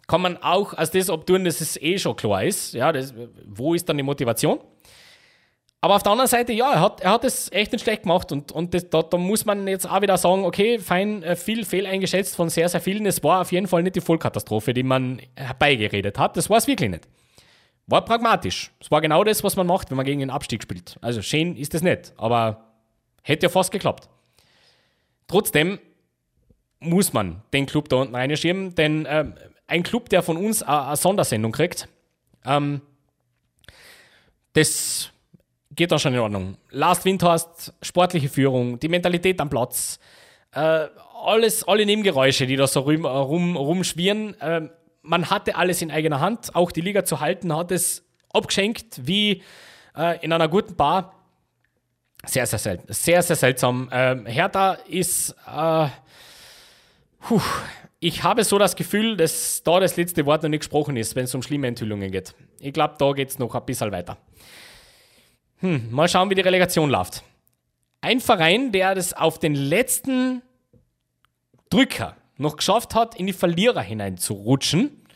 kann 0.07 0.21
man 0.21 0.37
auch 0.39 0.75
als 0.75 0.91
das 0.91 1.11
abtun, 1.11 1.45
dass 1.45 1.61
es 1.61 1.81
eh 1.81 1.99
schon 1.99 2.17
klar 2.17 2.45
ist. 2.45 2.75
Ja, 2.75 2.93
das, 2.93 3.15
wo 3.47 3.75
ist 3.75 3.89
dann 3.89 3.97
die 3.97 4.03
Motivation? 4.03 4.61
Aber 5.81 5.97
auf 5.97 6.03
der 6.03 6.13
anderen 6.13 6.29
Seite, 6.29 6.55
ja, 6.55 6.73
er 6.73 6.81
hat, 6.81 7.03
er 7.03 7.11
hat 7.11 7.25
es 7.25 7.53
echt 7.53 7.73
nicht 7.73 7.83
schlecht 7.83 8.05
gemacht 8.05 8.33
und, 8.33 8.53
und 8.53 8.73
das, 8.73 8.89
da, 8.89 9.03
da, 9.03 9.19
muss 9.19 9.45
man 9.45 9.69
jetzt 9.69 9.87
auch 9.87 10.01
wieder 10.01 10.17
sagen, 10.17 10.45
okay, 10.47 10.79
fein, 10.79 11.23
äh, 11.23 11.37
viel 11.37 11.67
fehleingeschätzt 11.67 12.37
von 12.37 12.49
sehr, 12.49 12.71
sehr 12.71 12.81
vielen. 12.81 13.05
Es 13.05 13.23
war 13.23 13.43
auf 13.43 13.53
jeden 13.53 13.67
Fall 13.67 13.83
nicht 13.83 13.97
die 13.97 14.01
Vollkatastrophe, 14.01 14.73
die 14.73 14.83
man 14.83 15.21
herbeigeredet 15.37 16.19
hat. 16.19 16.39
Das 16.39 16.49
war 16.49 16.57
es 16.57 16.67
wirklich 16.67 16.89
nicht. 16.89 17.07
War 17.87 18.03
pragmatisch. 18.03 18.73
Es 18.81 18.91
war 18.91 19.03
genau 19.03 19.25
das, 19.25 19.45
was 19.45 19.57
man 19.57 19.67
macht, 19.67 19.91
wenn 19.91 19.99
man 19.99 20.07
gegen 20.07 20.21
den 20.21 20.31
Abstieg 20.31 20.63
spielt. 20.63 20.97
Also 21.03 21.21
schön 21.21 21.55
ist 21.55 21.75
das 21.75 21.83
nicht, 21.83 22.15
aber 22.17 22.65
hätte 23.23 23.45
ja 23.45 23.51
fast 23.51 23.71
geklappt. 23.71 24.09
Trotzdem 25.27 25.79
muss 26.81 27.13
man 27.13 27.43
den 27.53 27.67
Club 27.67 27.91
da 27.91 27.97
unten 27.97 28.15
reinschieben, 28.15 28.75
denn 28.75 29.05
äh, 29.05 29.27
ein 29.67 29.83
Club, 29.83 30.09
der 30.09 30.23
von 30.23 30.37
uns 30.37 30.63
eine 30.63 30.97
Sondersendung 30.97 31.53
kriegt, 31.53 31.89
ähm, 32.45 32.81
das 34.53 35.11
geht 35.71 35.91
dann 35.91 35.99
schon 35.99 36.15
in 36.15 36.21
Ordnung. 36.21 36.57
Last 36.71 37.05
Windhorst, 37.05 37.73
sportliche 37.83 38.29
Führung, 38.29 38.79
die 38.79 38.89
Mentalität 38.89 39.41
am 39.41 39.51
Platz, 39.51 39.99
äh, 40.53 40.87
alles, 41.25 41.67
alle 41.67 41.87
Nebengeräusche, 41.87 42.47
die 42.47 42.57
da 42.57 42.67
so 42.67 42.81
rum, 42.81 43.05
rum, 43.05 43.57
rumschwirren. 43.57 44.41
Äh, 44.41 44.69
man 45.03 45.31
hatte 45.31 45.57
alles 45.57 45.83
in 45.83 45.91
eigener 45.91 46.21
Hand. 46.21 46.55
Auch 46.55 46.71
die 46.71 46.81
Liga 46.81 47.05
zu 47.05 47.21
halten 47.21 47.55
hat 47.55 47.73
es 47.73 48.05
abgeschenkt 48.33 49.07
wie 49.07 49.43
äh, 49.97 50.23
in 50.25 50.33
einer 50.33 50.49
guten 50.49 50.77
Bar. 50.77 51.15
Sehr, 52.25 52.47
sehr 52.47 52.59
selten. 52.59 52.93
Sehr, 52.93 53.23
sehr 53.23 53.37
seltsam. 53.37 53.89
Ähm, 53.93 54.27
Hertha 54.27 54.75
ist. 54.89 55.35
Äh, 55.47 55.89
puh, 57.21 57.41
ich 58.05 58.23
habe 58.23 58.45
so 58.45 58.59
das 58.59 58.77
Gefühl, 58.77 59.17
dass 59.17 59.63
da 59.63 59.81
das 59.81 59.97
letzte 59.97 60.27
Wort 60.27 60.43
noch 60.43 60.51
nicht 60.51 60.61
gesprochen 60.61 60.95
ist, 60.99 61.17
wenn 61.17 61.25
es 61.25 61.35
um 61.35 61.41
schlimme 61.41 61.69
Enthüllungen 61.69 62.11
geht. 62.13 62.35
Ich 62.61 62.75
glaube, 62.75 62.97
da 62.99 63.13
geht 63.13 63.31
es 63.31 63.39
noch 63.39 63.55
ein 63.55 63.65
bisschen 63.65 63.93
weiter. 63.93 64.19
Hm, 65.61 65.91
mal 65.91 66.07
schauen, 66.07 66.29
wie 66.29 66.35
die 66.35 66.43
Relegation 66.43 66.91
läuft. 66.91 67.23
Ein 68.03 68.21
Verein, 68.21 68.73
der 68.73 68.95
das 68.95 69.15
auf 69.15 69.39
den 69.39 69.55
letzten 69.55 70.43
Drücker 71.71 72.15
noch 72.37 72.59
geschafft 72.59 72.95
hat, 72.95 73.19
in 73.19 73.27
die 73.27 73.33
Verlierer 73.33 73.81
hineinzurutschen, 73.81 75.07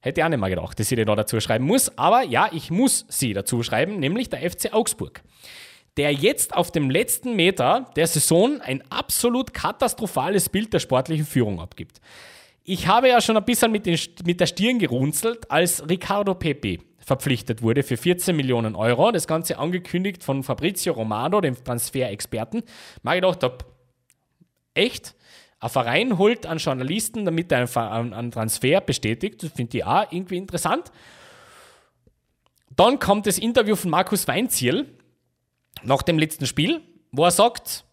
hätte 0.00 0.22
ich 0.22 0.24
auch 0.24 0.30
nicht 0.30 0.38
mal 0.38 0.48
gedacht, 0.48 0.80
dass 0.80 0.90
ich 0.90 0.96
den 0.96 1.06
da 1.06 1.16
dazu 1.16 1.38
schreiben 1.40 1.66
muss. 1.66 1.98
Aber 1.98 2.22
ja, 2.22 2.48
ich 2.50 2.70
muss 2.70 3.04
sie 3.10 3.34
dazu 3.34 3.62
schreiben, 3.62 4.00
nämlich 4.00 4.30
der 4.30 4.50
FC 4.50 4.72
Augsburg. 4.72 5.20
Der 5.98 6.14
jetzt 6.14 6.54
auf 6.56 6.70
dem 6.70 6.88
letzten 6.88 7.36
Meter 7.36 7.90
der 7.94 8.06
Saison 8.06 8.62
ein 8.62 8.82
absolut 8.90 9.52
katastrophales 9.52 10.48
Bild 10.48 10.72
der 10.72 10.78
sportlichen 10.78 11.26
Führung 11.26 11.60
abgibt. 11.60 12.00
Ich 12.70 12.86
habe 12.86 13.08
ja 13.08 13.18
schon 13.22 13.38
ein 13.38 13.46
bisschen 13.46 13.72
mit, 13.72 13.86
den, 13.86 13.98
mit 14.26 14.40
der 14.40 14.46
Stirn 14.46 14.78
gerunzelt, 14.78 15.50
als 15.50 15.88
Ricardo 15.88 16.34
Pepe 16.34 16.80
verpflichtet 16.98 17.62
wurde 17.62 17.82
für 17.82 17.96
14 17.96 18.36
Millionen 18.36 18.76
Euro. 18.76 19.10
Das 19.10 19.26
Ganze 19.26 19.56
angekündigt 19.56 20.22
von 20.22 20.42
Fabrizio 20.42 20.92
Romano, 20.92 21.40
dem 21.40 21.56
Transferexperten. 21.64 22.62
Mal 23.02 23.22
gedacht 23.22 23.42
habe, 23.42 23.64
echt? 24.74 25.14
Ein 25.60 25.70
Verein 25.70 26.18
holt 26.18 26.44
einen 26.44 26.58
Journalisten, 26.58 27.24
damit 27.24 27.50
er 27.50 27.74
einen 27.74 28.30
Transfer 28.32 28.82
bestätigt. 28.82 29.42
Das 29.42 29.52
finde 29.52 29.78
ich 29.78 29.84
auch 29.86 30.04
irgendwie 30.12 30.36
interessant. 30.36 30.92
Dann 32.76 32.98
kommt 32.98 33.26
das 33.26 33.38
Interview 33.38 33.76
von 33.76 33.88
Markus 33.90 34.28
Weinziel 34.28 34.94
nach 35.84 36.02
dem 36.02 36.18
letzten 36.18 36.44
Spiel, 36.44 36.82
wo 37.12 37.24
er 37.24 37.30
sagt, 37.30 37.86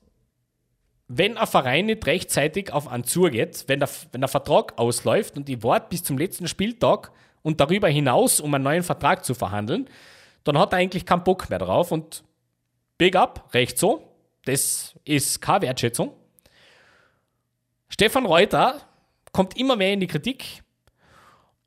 wenn 1.07 1.37
ein 1.37 1.47
Verein 1.47 1.85
nicht 1.85 2.05
rechtzeitig 2.05 2.73
auf 2.73 2.87
einen 2.87 3.03
zugeht, 3.03 3.65
wenn 3.67 3.79
der, 3.79 3.89
wenn 4.11 4.21
der 4.21 4.27
Vertrag 4.27 4.77
ausläuft 4.77 5.37
und 5.37 5.49
ich 5.49 5.61
warte 5.63 5.87
bis 5.89 6.03
zum 6.03 6.17
letzten 6.17 6.47
Spieltag, 6.47 7.11
und 7.45 7.59
darüber 7.61 7.87
hinaus, 7.87 8.39
um 8.39 8.51
einen 8.55 8.63
neuen 8.63 8.81
Vertrag 8.81 9.23
zu 9.23 9.35
verhandeln, 9.35 9.87
dann 10.43 10.57
hat 10.57 10.73
er 10.73 10.79
eigentlich 10.79 11.05
keinen 11.05 11.23
Bock 11.23 11.47
mehr 11.47 11.59
drauf 11.59 11.91
und 11.91 12.23
Big 12.97 13.15
up, 13.15 13.53
recht 13.53 13.77
so. 13.77 14.01
Das 14.45 14.95
ist 15.05 15.41
keine 15.41 15.61
Wertschätzung. 15.61 16.11
Stefan 17.87 18.25
Reuter 18.25 18.81
kommt 19.31 19.57
immer 19.57 19.75
mehr 19.75 19.93
in 19.93 19.99
die 19.99 20.07
Kritik 20.07 20.63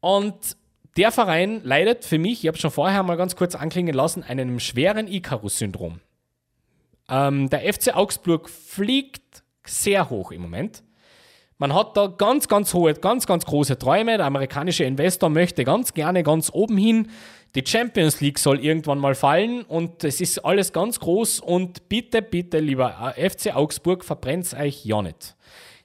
und 0.01 0.57
Der 0.97 1.13
Verein 1.13 1.63
leidet 1.63 2.05
für 2.05 2.19
mich, 2.19 2.43
ich 2.43 2.49
habe 2.49 2.59
schon 2.59 2.73
vorher 2.73 3.05
mal 3.05 3.17
ganz 3.17 3.37
kurz 3.37 3.55
anklingen 3.55 3.95
lassen, 3.95 4.25
einem 4.25 4.59
schweren 4.59 5.07
Icarus-Syndrom. 5.07 6.01
Ähm, 7.09 7.49
der 7.51 7.73
FC 7.73 7.95
Augsburg 7.95 8.49
fliegt 8.49 9.43
sehr 9.65 10.11
hoch 10.11 10.31
im 10.31 10.43
Moment. 10.43 10.83
Man 11.61 11.75
hat 11.75 11.97
da 11.97 12.07
ganz, 12.07 12.47
ganz 12.47 12.73
hohe, 12.73 12.95
ganz, 12.95 13.27
ganz 13.27 13.45
große 13.45 13.79
Träume. 13.79 14.17
Der 14.17 14.27
amerikanische 14.27 14.85
Investor 14.85 15.29
möchte 15.29 15.65
ganz 15.65 15.93
gerne 15.93 16.23
ganz 16.23 16.51
oben 16.53 16.77
hin. 16.77 17.09
Die 17.57 17.65
Champions 17.67 18.21
League 18.21 18.39
soll 18.39 18.65
irgendwann 18.65 18.99
mal 18.99 19.17
fallen 19.17 19.63
und 19.63 20.05
es 20.05 20.21
ist 20.21 20.45
alles 20.45 20.73
ganz 20.73 21.01
groß. 21.01 21.41
Und 21.41 21.89
bitte, 21.89 22.23
bitte, 22.23 22.61
lieber 22.61 23.15
FC 23.17 23.57
Augsburg, 23.57 24.05
verbrennt 24.05 24.55
euch 24.55 24.85
ja 24.85 25.03
nicht. 25.03 25.35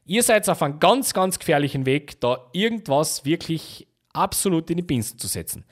Ihr 0.06 0.22
seid 0.22 0.48
auf 0.50 0.62
einem 0.62 0.80
ganz, 0.80 1.14
ganz 1.14 1.40
gefährlichen 1.40 1.86
Weg, 1.86 2.20
da 2.20 2.50
irgendwas 2.52 3.26
wirklich 3.26 3.88
absolut 4.12 4.70
in 4.70 4.78
die 4.78 4.84
Binsen 4.84 5.18
zu 5.18 5.28
setzen. 5.28 5.66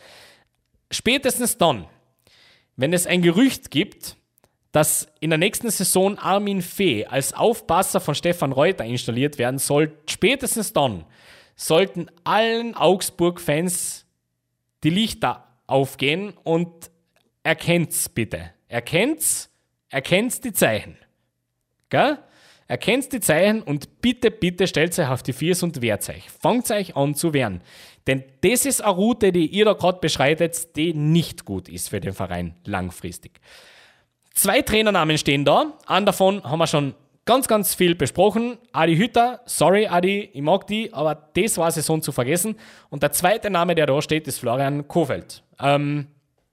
Spätestens 0.90 1.58
dann, 1.58 1.86
wenn 2.76 2.94
es 2.94 3.06
ein 3.06 3.22
Gerücht 3.22 3.70
gibt, 3.70 4.16
dass 4.72 5.08
in 5.20 5.30
der 5.32 5.40
nächsten 5.40 5.70
Saison 5.70 6.18
Armin 6.18 6.62
Fee 6.62 7.06
als 7.06 7.34
Aufpasser 7.34 8.00
von 8.00 8.16
Stefan 8.16 8.52
Reuter 8.52 8.86
installiert 8.86 9.38
werden 9.38 9.60
soll, 9.60 9.98
spätestens 10.10 10.74
dann 10.74 11.06
sollten 11.56 12.08
allen 12.24 12.76
Augsburg-Fans 12.76 14.06
die 14.84 14.90
Lichter 14.90 15.48
aufgehen 15.68 16.34
und 16.44 16.90
erkennt's 17.44 18.10
bitte. 18.10 18.52
Erkennt's, 18.68 19.50
erkennt's 19.90 20.42
die 20.42 20.54
Zeichen. 20.54 20.98
Gell? 21.90 22.18
Erkennt 22.68 23.12
die 23.12 23.20
Zeichen 23.20 23.62
und 23.62 24.02
bitte, 24.02 24.32
bitte 24.32 24.66
stellt 24.66 24.98
euch 24.98 25.10
auf 25.10 25.24
die 25.24 25.34
Viers 25.34 25.62
und 25.62 25.82
wehrt 25.82 26.08
euch. 26.08 26.30
Fangt 26.30 26.72
euch 26.72 26.96
an 26.96 27.16
zu 27.16 27.34
wehren. 27.34 27.62
Denn 28.08 28.24
das 28.40 28.66
ist 28.66 28.82
eine 28.82 28.96
Route, 28.96 29.34
die 29.34 29.46
ihr 29.48 29.66
da 29.66 29.74
gerade 29.74 30.00
beschreitet, 30.00 30.74
die 30.78 30.94
nicht 30.94 31.44
gut 31.44 31.68
ist 31.68 31.90
für 31.90 32.00
den 32.00 32.14
Verein 32.14 32.56
langfristig. 32.64 33.42
Zwei 34.34 34.62
Trainernamen 34.62 35.18
stehen 35.18 35.46
da. 35.46 35.74
Einen 35.86 36.06
davon 36.06 36.44
haben 36.44 36.60
wir 36.60 36.68
schon 36.68 36.96
ganz, 37.26 37.48
ganz 37.48 37.76
viel 37.76 37.96
besprochen. 37.96 38.58
Adi 38.72 38.96
Hütter, 38.96 39.42
sorry 39.46 39.88
Adi, 39.88 40.30
ich 40.34 40.42
mag 40.42 40.68
die, 40.68 40.94
aber 40.94 41.16
das 41.34 41.58
war 41.58 41.72
Saison 41.72 42.02
zu 42.02 42.12
vergessen. 42.12 42.56
Und 42.90 43.04
der 43.04 43.12
zweite 43.12 43.50
Name, 43.50 43.76
der 43.76 43.86
da 43.86 44.02
steht, 44.02 44.28
ist 44.28 44.40
Florian 44.40 44.88
Kofeld. 44.88 45.44
Ähm, 45.60 46.08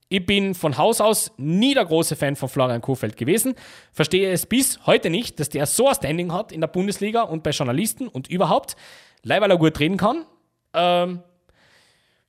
ich 0.09 0.25
bin 0.25 0.55
von 0.55 0.77
Haus 0.77 1.01
aus 1.01 1.31
nie 1.37 1.73
der 1.73 1.85
große 1.85 2.15
Fan 2.15 2.35
von 2.35 2.49
Florian 2.49 2.81
Kofeld 2.81 3.15
gewesen. 3.15 3.53
Verstehe 3.91 4.31
es 4.31 4.45
bis 4.45 4.85
heute 4.85 5.09
nicht, 5.09 5.39
dass 5.39 5.49
der 5.49 5.65
so 5.65 5.87
ein 5.87 5.95
Standing 5.95 6.33
hat 6.33 6.51
in 6.51 6.61
der 6.61 6.67
Bundesliga 6.67 7.21
und 7.21 7.43
bei 7.43 7.51
Journalisten 7.51 8.07
und 8.07 8.27
überhaupt, 8.27 8.75
leider 9.21 9.43
weil 9.43 9.51
er 9.51 9.57
gut 9.57 9.79
reden 9.79 9.97
kann. 9.97 10.25
Ähm, 10.73 11.21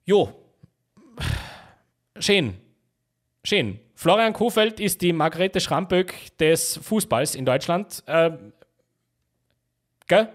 jo, 0.04 0.30
schön. 2.18 2.54
Schön. 3.44 3.80
Florian 4.00 4.32
Kofeld 4.32 4.80
ist 4.80 5.02
die 5.02 5.12
Margarete 5.12 5.60
Schramböck 5.60 6.14
des 6.38 6.80
Fußballs 6.82 7.34
in 7.34 7.44
Deutschland. 7.44 8.02
Äh, 8.06 8.30
gell? 10.06 10.30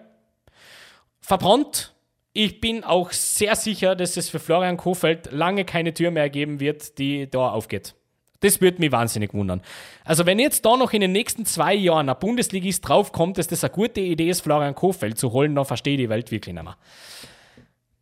Verbrannt. 1.19 1.95
Ich 2.31 2.61
bin 2.61 2.83
auch 2.83 3.11
sehr 3.11 3.55
sicher, 3.55 3.95
dass 3.95 4.17
es 4.17 4.29
für 4.29 4.37
Florian 4.37 4.77
Kofeld 4.77 5.31
lange 5.31 5.65
keine 5.65 5.95
Tür 5.95 6.11
mehr 6.11 6.29
geben 6.29 6.59
wird, 6.59 6.99
die 6.99 7.27
da 7.27 7.49
aufgeht. 7.49 7.95
Das 8.41 8.61
würde 8.61 8.79
mich 8.81 8.91
wahnsinnig 8.91 9.33
wundern. 9.33 9.63
Also, 10.03 10.27
wenn 10.27 10.37
jetzt 10.37 10.63
da 10.63 10.77
noch 10.77 10.93
in 10.93 11.01
den 11.01 11.11
nächsten 11.11 11.47
zwei 11.47 11.73
Jahren 11.73 12.07
ein 12.07 12.19
Bundesligist 12.19 12.87
draufkommt, 12.87 13.39
dass 13.39 13.47
das 13.47 13.63
eine 13.63 13.73
gute 13.73 13.99
Idee 13.99 14.29
ist, 14.29 14.41
Florian 14.41 14.75
Kofeld 14.75 15.17
zu 15.17 15.31
holen, 15.31 15.55
dann 15.55 15.65
verstehe 15.65 15.95
ich 15.95 16.01
die 16.01 16.09
Welt 16.09 16.29
wirklich 16.29 16.53
nicht 16.53 16.63
mehr. 16.63 16.77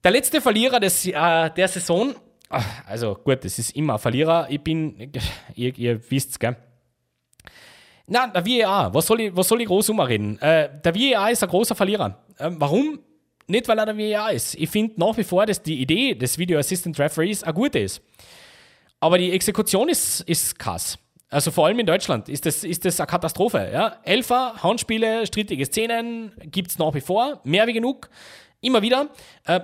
Der 0.03 0.11
letzte 0.11 0.41
Verlierer 0.41 0.81
des, 0.81 1.07
äh, 1.07 1.11
der 1.51 1.69
Saison 1.69 2.15
also 2.85 3.15
gut, 3.15 3.43
das 3.43 3.59
ist 3.59 3.75
immer 3.75 3.93
ein 3.93 3.99
Verlierer. 3.99 4.47
Ich 4.49 4.61
bin, 4.61 5.11
ihr, 5.55 5.77
ihr 5.77 6.11
wisst's, 6.11 6.39
gell? 6.39 6.55
Na, 8.05 8.27
der 8.27 8.45
VAR, 8.45 8.93
was 8.93 9.07
soll 9.07 9.21
ich, 9.21 9.35
was 9.35 9.47
soll 9.47 9.61
ich 9.61 9.67
groß 9.67 9.89
umreden? 9.89 10.39
Äh, 10.41 10.69
der 10.83 10.93
VAR 10.93 11.31
ist 11.31 11.41
ein 11.43 11.49
großer 11.49 11.75
Verlierer. 11.75 12.17
Äh, 12.37 12.49
warum? 12.53 12.99
Nicht, 13.47 13.67
weil 13.67 13.77
er 13.77 13.85
der 13.85 13.97
VAR 13.97 14.31
ist. 14.31 14.55
Ich 14.55 14.69
finde 14.69 14.99
nach 14.99 15.15
wie 15.17 15.23
vor, 15.23 15.45
dass 15.45 15.61
die 15.61 15.81
Idee 15.81 16.13
des 16.15 16.37
Video 16.37 16.59
Assistant 16.59 16.99
Referees 16.99 17.43
eine 17.43 17.53
gute 17.53 17.79
ist. 17.79 18.01
Aber 18.99 19.17
die 19.17 19.31
Exekution 19.31 19.89
ist, 19.89 20.21
ist 20.21 20.57
krass. 20.59 20.97
Also 21.29 21.49
vor 21.51 21.65
allem 21.65 21.79
in 21.79 21.85
Deutschland 21.85 22.29
ist 22.29 22.45
das, 22.45 22.63
ist 22.63 22.85
das 22.85 22.99
eine 22.99 23.07
Katastrophe. 23.07 23.69
Ja? 23.73 23.97
Elfer, 24.03 24.61
Handspiele, 24.61 25.25
strittige 25.25 25.65
Szenen 25.65 26.31
gibt 26.43 26.71
es 26.71 26.77
nach 26.77 26.93
wie 26.93 27.01
vor, 27.01 27.41
mehr 27.43 27.65
wie 27.67 27.73
genug, 27.73 28.09
immer 28.61 28.81
wieder. 28.81 29.09
Äh, 29.45 29.61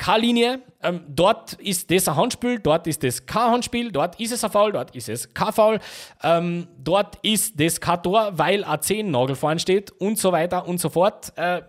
K-Linie, 0.00 0.60
ähm, 0.82 1.02
dort 1.08 1.52
ist 1.54 1.90
das 1.90 2.08
ein 2.08 2.16
Handspiel, 2.16 2.58
dort 2.58 2.86
ist 2.86 3.02
das 3.02 3.26
K-Handspiel, 3.26 3.92
dort 3.92 4.18
ist 4.18 4.32
es 4.32 4.42
ein 4.42 4.50
Foul, 4.50 4.72
dort 4.72 4.96
ist 4.96 5.10
es 5.10 5.34
K-Foul, 5.34 5.78
ähm, 6.22 6.68
dort 6.82 7.18
ist 7.20 7.60
das 7.60 7.82
K-Tor, 7.82 8.30
weil 8.32 8.64
ein 8.64 8.80
10 8.80 9.10
Nagel 9.10 9.36
vorne 9.36 9.60
steht 9.60 9.90
und 9.92 10.18
so 10.18 10.32
weiter 10.32 10.66
und 10.66 10.80
so 10.80 10.88
fort. 10.88 11.34
Äh, 11.36 11.60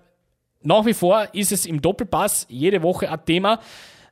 nach 0.61 0.85
wie 0.85 0.93
vor 0.93 1.27
ist 1.33 1.51
es 1.51 1.65
im 1.65 1.81
Doppelpass 1.81 2.45
jede 2.47 2.81
Woche 2.81 3.11
ein 3.11 3.25
Thema. 3.25 3.59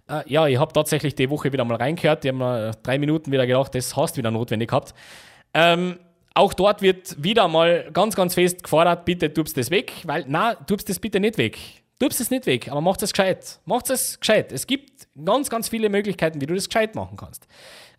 Äh, 0.09 0.23
ja, 0.25 0.47
ich 0.47 0.59
habe 0.59 0.73
tatsächlich 0.73 1.15
die 1.15 1.29
Woche 1.29 1.53
wieder 1.53 1.63
mal 1.63 1.77
reingehört, 1.77 2.25
die 2.25 2.27
haben 2.27 2.39
mir 2.39 2.71
drei 2.83 2.97
Minuten 2.97 3.31
wieder 3.31 3.47
gedacht, 3.47 3.73
das 3.73 3.95
hast 3.95 4.17
du 4.17 4.17
wieder 4.17 4.31
notwendig 4.31 4.67
gehabt. 4.67 4.93
Ähm, 5.53 5.97
auch 6.33 6.53
dort 6.53 6.81
wird 6.81 7.23
wieder 7.23 7.47
mal 7.47 7.89
ganz, 7.93 8.17
ganz 8.17 8.33
fest 8.33 8.63
gefordert, 8.63 9.05
bitte 9.05 9.33
tust 9.33 9.55
das 9.55 9.71
weg, 9.71 9.93
weil, 10.03 10.25
na, 10.27 10.55
tust 10.55 10.89
das 10.89 10.99
bitte 10.99 11.21
nicht 11.21 11.37
weg. 11.37 11.57
Tust 11.99 12.21
es 12.21 12.31
nicht 12.31 12.45
weg, 12.45 12.71
aber 12.71 12.81
macht 12.81 13.01
es 13.03 13.11
gescheit. 13.11 13.59
Macht 13.65 13.89
es 13.89 14.19
gescheit. 14.19 14.51
Es 14.51 14.65
gibt 14.65 15.07
ganz, 15.23 15.49
ganz 15.49 15.67
viele 15.67 15.89
Möglichkeiten, 15.89 16.39
wie 16.39 16.45
du 16.45 16.55
das 16.55 16.69
gescheit 16.69 16.95
machen 16.95 17.17
kannst. 17.17 17.45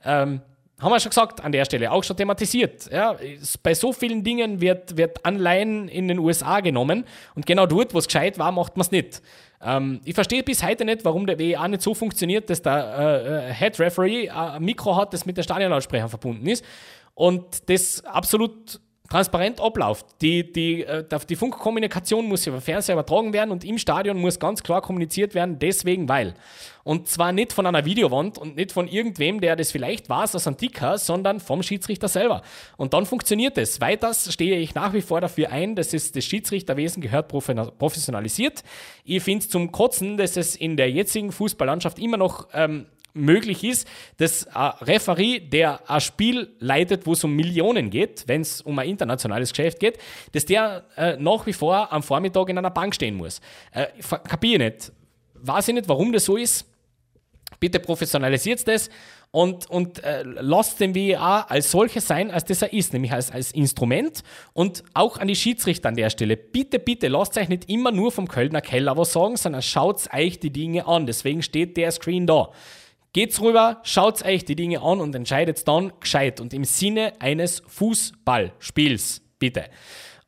Ähm, 0.04 0.40
haben 0.80 0.92
wir 0.92 1.00
schon 1.00 1.10
gesagt 1.10 1.44
an 1.44 1.52
der 1.52 1.66
Stelle, 1.66 1.92
auch 1.92 2.02
schon 2.02 2.16
thematisiert. 2.16 2.90
Ja, 2.90 3.16
bei 3.62 3.74
so 3.74 3.92
vielen 3.92 4.24
Dingen 4.24 4.62
wird, 4.62 4.96
wird 4.96 5.24
Anleihen 5.26 5.88
in 5.88 6.08
den 6.08 6.18
USA 6.18 6.60
genommen 6.60 7.04
und 7.34 7.44
genau 7.44 7.66
dort, 7.66 7.92
wo 7.92 7.98
es 7.98 8.06
gescheit 8.06 8.38
war, 8.38 8.50
macht 8.50 8.78
man 8.78 8.82
es 8.82 8.90
nicht. 8.90 9.20
Ähm, 9.62 10.00
ich 10.04 10.14
verstehe 10.14 10.42
bis 10.42 10.62
heute 10.62 10.86
nicht, 10.86 11.04
warum 11.04 11.26
der 11.26 11.38
WEA 11.38 11.68
nicht 11.68 11.82
so 11.82 11.92
funktioniert, 11.92 12.48
dass 12.48 12.62
der 12.62 13.50
äh, 13.50 13.52
Head 13.52 13.78
Referee 13.78 14.30
ein 14.30 14.62
Mikro 14.62 14.96
hat, 14.96 15.12
das 15.12 15.26
mit 15.26 15.36
der 15.36 15.42
Stadionlautsprecher 15.42 16.08
verbunden 16.08 16.46
ist 16.46 16.64
und 17.14 17.68
das 17.68 18.02
absolut 18.06 18.80
transparent 19.10 19.60
abläuft. 19.60 20.06
Die, 20.22 20.50
die, 20.50 20.84
äh, 20.84 21.04
die 21.28 21.36
Funkkommunikation 21.36 22.26
muss 22.26 22.46
über 22.46 22.60
Fernseher 22.60 22.94
übertragen 22.94 23.32
werden 23.34 23.50
und 23.50 23.64
im 23.64 23.76
Stadion 23.76 24.18
muss 24.18 24.38
ganz 24.38 24.62
klar 24.62 24.80
kommuniziert 24.80 25.34
werden, 25.34 25.58
deswegen 25.58 26.08
weil. 26.08 26.34
Und 26.84 27.08
zwar 27.08 27.32
nicht 27.32 27.52
von 27.52 27.66
einer 27.66 27.84
Videowand 27.84 28.38
und 28.38 28.56
nicht 28.56 28.72
von 28.72 28.88
irgendwem, 28.88 29.40
der 29.40 29.56
das 29.56 29.72
vielleicht 29.72 30.08
weiß 30.08 30.34
aus 30.36 30.46
einem 30.46 30.56
Ticker, 30.56 30.96
sondern 30.96 31.40
vom 31.40 31.62
Schiedsrichter 31.62 32.08
selber. 32.08 32.42
Und 32.76 32.94
dann 32.94 33.04
funktioniert 33.04 33.58
es. 33.58 33.80
Weiters 33.80 34.32
stehe 34.32 34.58
ich 34.58 34.74
nach 34.74 34.92
wie 34.94 35.02
vor 35.02 35.20
dafür 35.20 35.50
ein, 35.50 35.74
dass 35.74 35.92
es 35.92 36.12
das 36.12 36.24
Schiedsrichterwesen 36.24 37.02
gehört 37.02 37.28
professionalisiert. 37.28 38.62
Ich 39.04 39.22
finde 39.22 39.44
es 39.44 39.50
zum 39.50 39.72
Kotzen, 39.72 40.16
dass 40.16 40.36
es 40.36 40.54
in 40.54 40.76
der 40.76 40.90
jetzigen 40.90 41.32
Fußballlandschaft 41.32 41.98
immer 41.98 42.16
noch 42.16 42.48
ähm, 42.54 42.86
möglich 43.14 43.64
ist, 43.64 43.88
dass 44.18 44.46
ein 44.48 44.72
Referee, 44.80 45.40
der 45.40 45.88
ein 45.90 46.00
Spiel 46.00 46.54
leitet, 46.58 47.06
wo 47.06 47.12
es 47.12 47.24
um 47.24 47.34
Millionen 47.34 47.90
geht, 47.90 48.24
wenn 48.26 48.42
es 48.42 48.60
um 48.60 48.78
ein 48.78 48.88
internationales 48.88 49.50
Geschäft 49.50 49.80
geht, 49.80 49.98
dass 50.32 50.44
der 50.46 50.84
äh, 50.96 51.16
nach 51.16 51.46
wie 51.46 51.52
vor 51.52 51.92
am 51.92 52.02
Vormittag 52.02 52.48
in 52.48 52.58
einer 52.58 52.70
Bank 52.70 52.94
stehen 52.94 53.16
muss. 53.16 53.40
Äh, 53.72 53.86
kapiere 54.28 54.64
nicht. 54.64 54.92
Weiß 55.34 55.68
ich 55.68 55.74
nicht, 55.74 55.88
warum 55.88 56.12
das 56.12 56.24
so 56.24 56.36
ist. 56.36 56.66
Bitte 57.58 57.80
professionalisiert 57.80 58.66
das 58.68 58.90
und, 59.32 59.70
und 59.70 60.02
äh, 60.02 60.22
lasst 60.24 60.80
den 60.80 60.94
WEA 60.94 61.42
als 61.42 61.70
solches 61.70 62.06
sein, 62.06 62.30
als 62.30 62.44
das 62.44 62.62
er 62.62 62.72
ist, 62.72 62.92
nämlich 62.92 63.12
als, 63.12 63.30
als 63.30 63.52
Instrument 63.52 64.22
und 64.52 64.82
auch 64.92 65.18
an 65.18 65.28
die 65.28 65.36
Schiedsrichter 65.36 65.88
an 65.88 65.94
der 65.94 66.10
Stelle. 66.10 66.36
Bitte, 66.36 66.78
bitte 66.78 67.08
lasst 67.08 67.38
euch 67.38 67.48
nicht 67.48 67.68
immer 67.68 67.92
nur 67.92 68.10
vom 68.10 68.26
Kölner 68.26 68.60
Keller 68.60 68.96
was 68.96 69.12
sagen, 69.12 69.36
sondern 69.36 69.62
schaut 69.62 70.12
euch 70.12 70.40
die 70.40 70.50
Dinge 70.50 70.86
an. 70.86 71.06
Deswegen 71.06 71.42
steht 71.42 71.76
der 71.76 71.92
Screen 71.92 72.26
da. 72.26 72.50
Geht's 73.12 73.40
rüber, 73.40 73.80
schaut 73.82 74.24
euch 74.24 74.44
die 74.44 74.54
Dinge 74.54 74.82
an 74.82 75.00
und 75.00 75.14
entscheidet 75.16 75.66
dann 75.66 75.92
gescheit 75.98 76.40
und 76.40 76.54
im 76.54 76.62
Sinne 76.62 77.12
eines 77.18 77.60
Fußballspiels, 77.66 79.22
bitte. 79.40 79.64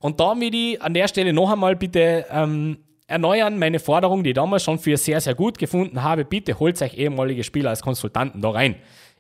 Und 0.00 0.18
da 0.18 0.38
will 0.38 0.52
ich 0.52 0.82
an 0.82 0.92
der 0.92 1.06
Stelle 1.06 1.32
noch 1.32 1.52
einmal 1.52 1.76
bitte 1.76 2.26
ähm, 2.28 2.78
erneuern 3.06 3.56
meine 3.56 3.78
Forderung, 3.78 4.24
die 4.24 4.30
ich 4.30 4.34
damals 4.34 4.64
schon 4.64 4.80
für 4.80 4.96
sehr, 4.96 5.20
sehr 5.20 5.36
gut 5.36 5.58
gefunden 5.58 6.02
habe. 6.02 6.24
Bitte 6.24 6.58
holt 6.58 6.82
euch 6.82 6.94
ehemalige 6.94 7.44
Spieler 7.44 7.70
als 7.70 7.82
Konsultanten 7.82 8.42
da 8.42 8.50
rein. 8.50 8.74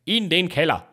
In 0.04 0.28
den 0.28 0.48
Keller. 0.48 0.88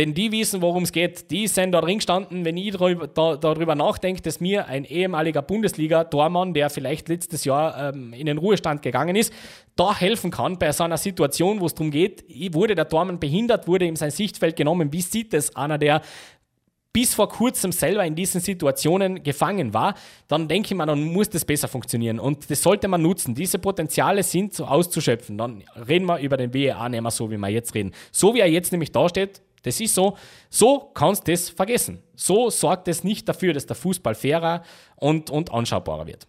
Denn 0.00 0.14
die 0.14 0.32
wissen, 0.32 0.62
worum 0.62 0.84
es 0.84 0.92
geht. 0.92 1.30
Die 1.30 1.46
sind 1.46 1.72
da 1.72 1.82
drin 1.82 1.98
gestanden. 1.98 2.46
Wenn 2.46 2.56
ich 2.56 2.70
darüber, 2.70 3.06
da, 3.06 3.36
darüber 3.36 3.74
nachdenke, 3.74 4.22
dass 4.22 4.40
mir 4.40 4.66
ein 4.66 4.86
ehemaliger 4.86 5.42
Bundesliga-Tormann, 5.42 6.54
der 6.54 6.70
vielleicht 6.70 7.10
letztes 7.10 7.44
Jahr 7.44 7.92
ähm, 7.92 8.14
in 8.14 8.24
den 8.24 8.38
Ruhestand 8.38 8.80
gegangen 8.80 9.14
ist, 9.14 9.30
da 9.76 9.94
helfen 9.94 10.30
kann 10.30 10.58
bei 10.58 10.72
so 10.72 10.84
einer 10.84 10.96
Situation, 10.96 11.60
wo 11.60 11.66
es 11.66 11.74
darum 11.74 11.90
geht, 11.90 12.24
wurde 12.54 12.74
der 12.74 12.88
Tormann 12.88 13.20
behindert, 13.20 13.68
wurde 13.68 13.84
ihm 13.84 13.94
sein 13.94 14.10
Sichtfeld 14.10 14.56
genommen. 14.56 14.90
Wie 14.90 15.02
sieht 15.02 15.34
es 15.34 15.54
einer, 15.54 15.76
der 15.76 16.00
bis 16.94 17.14
vor 17.14 17.28
kurzem 17.28 17.70
selber 17.70 18.02
in 18.06 18.14
diesen 18.14 18.40
Situationen 18.40 19.22
gefangen 19.22 19.74
war, 19.74 19.94
dann 20.28 20.48
denke 20.48 20.68
ich 20.68 20.74
mal, 20.74 20.86
dann 20.86 21.04
muss 21.04 21.28
das 21.28 21.44
besser 21.44 21.68
funktionieren. 21.68 22.18
Und 22.18 22.50
das 22.50 22.62
sollte 22.62 22.88
man 22.88 23.02
nutzen. 23.02 23.34
Diese 23.34 23.58
Potenziale 23.58 24.22
sind 24.22 24.54
so 24.54 24.64
auszuschöpfen. 24.64 25.36
Dann 25.36 25.62
reden 25.86 26.06
wir 26.06 26.20
über 26.20 26.38
den 26.38 26.54
WEA 26.54 26.88
nicht 26.88 27.02
mehr 27.02 27.10
so, 27.10 27.30
wie 27.30 27.36
wir 27.36 27.48
jetzt 27.50 27.74
reden. 27.74 27.92
So 28.10 28.34
wie 28.34 28.40
er 28.40 28.48
jetzt 28.48 28.72
nämlich 28.72 28.92
dasteht, 28.92 29.42
das 29.62 29.80
ist 29.80 29.94
so, 29.94 30.16
so 30.48 30.90
kannst 30.94 31.26
du 31.26 31.32
das 31.32 31.50
vergessen. 31.50 32.02
So 32.14 32.50
sorgt 32.50 32.88
es 32.88 33.04
nicht 33.04 33.28
dafür, 33.28 33.52
dass 33.52 33.66
der 33.66 33.76
Fußball 33.76 34.14
fairer 34.14 34.62
und, 34.96 35.30
und 35.30 35.52
anschaubarer 35.52 36.06
wird. 36.06 36.26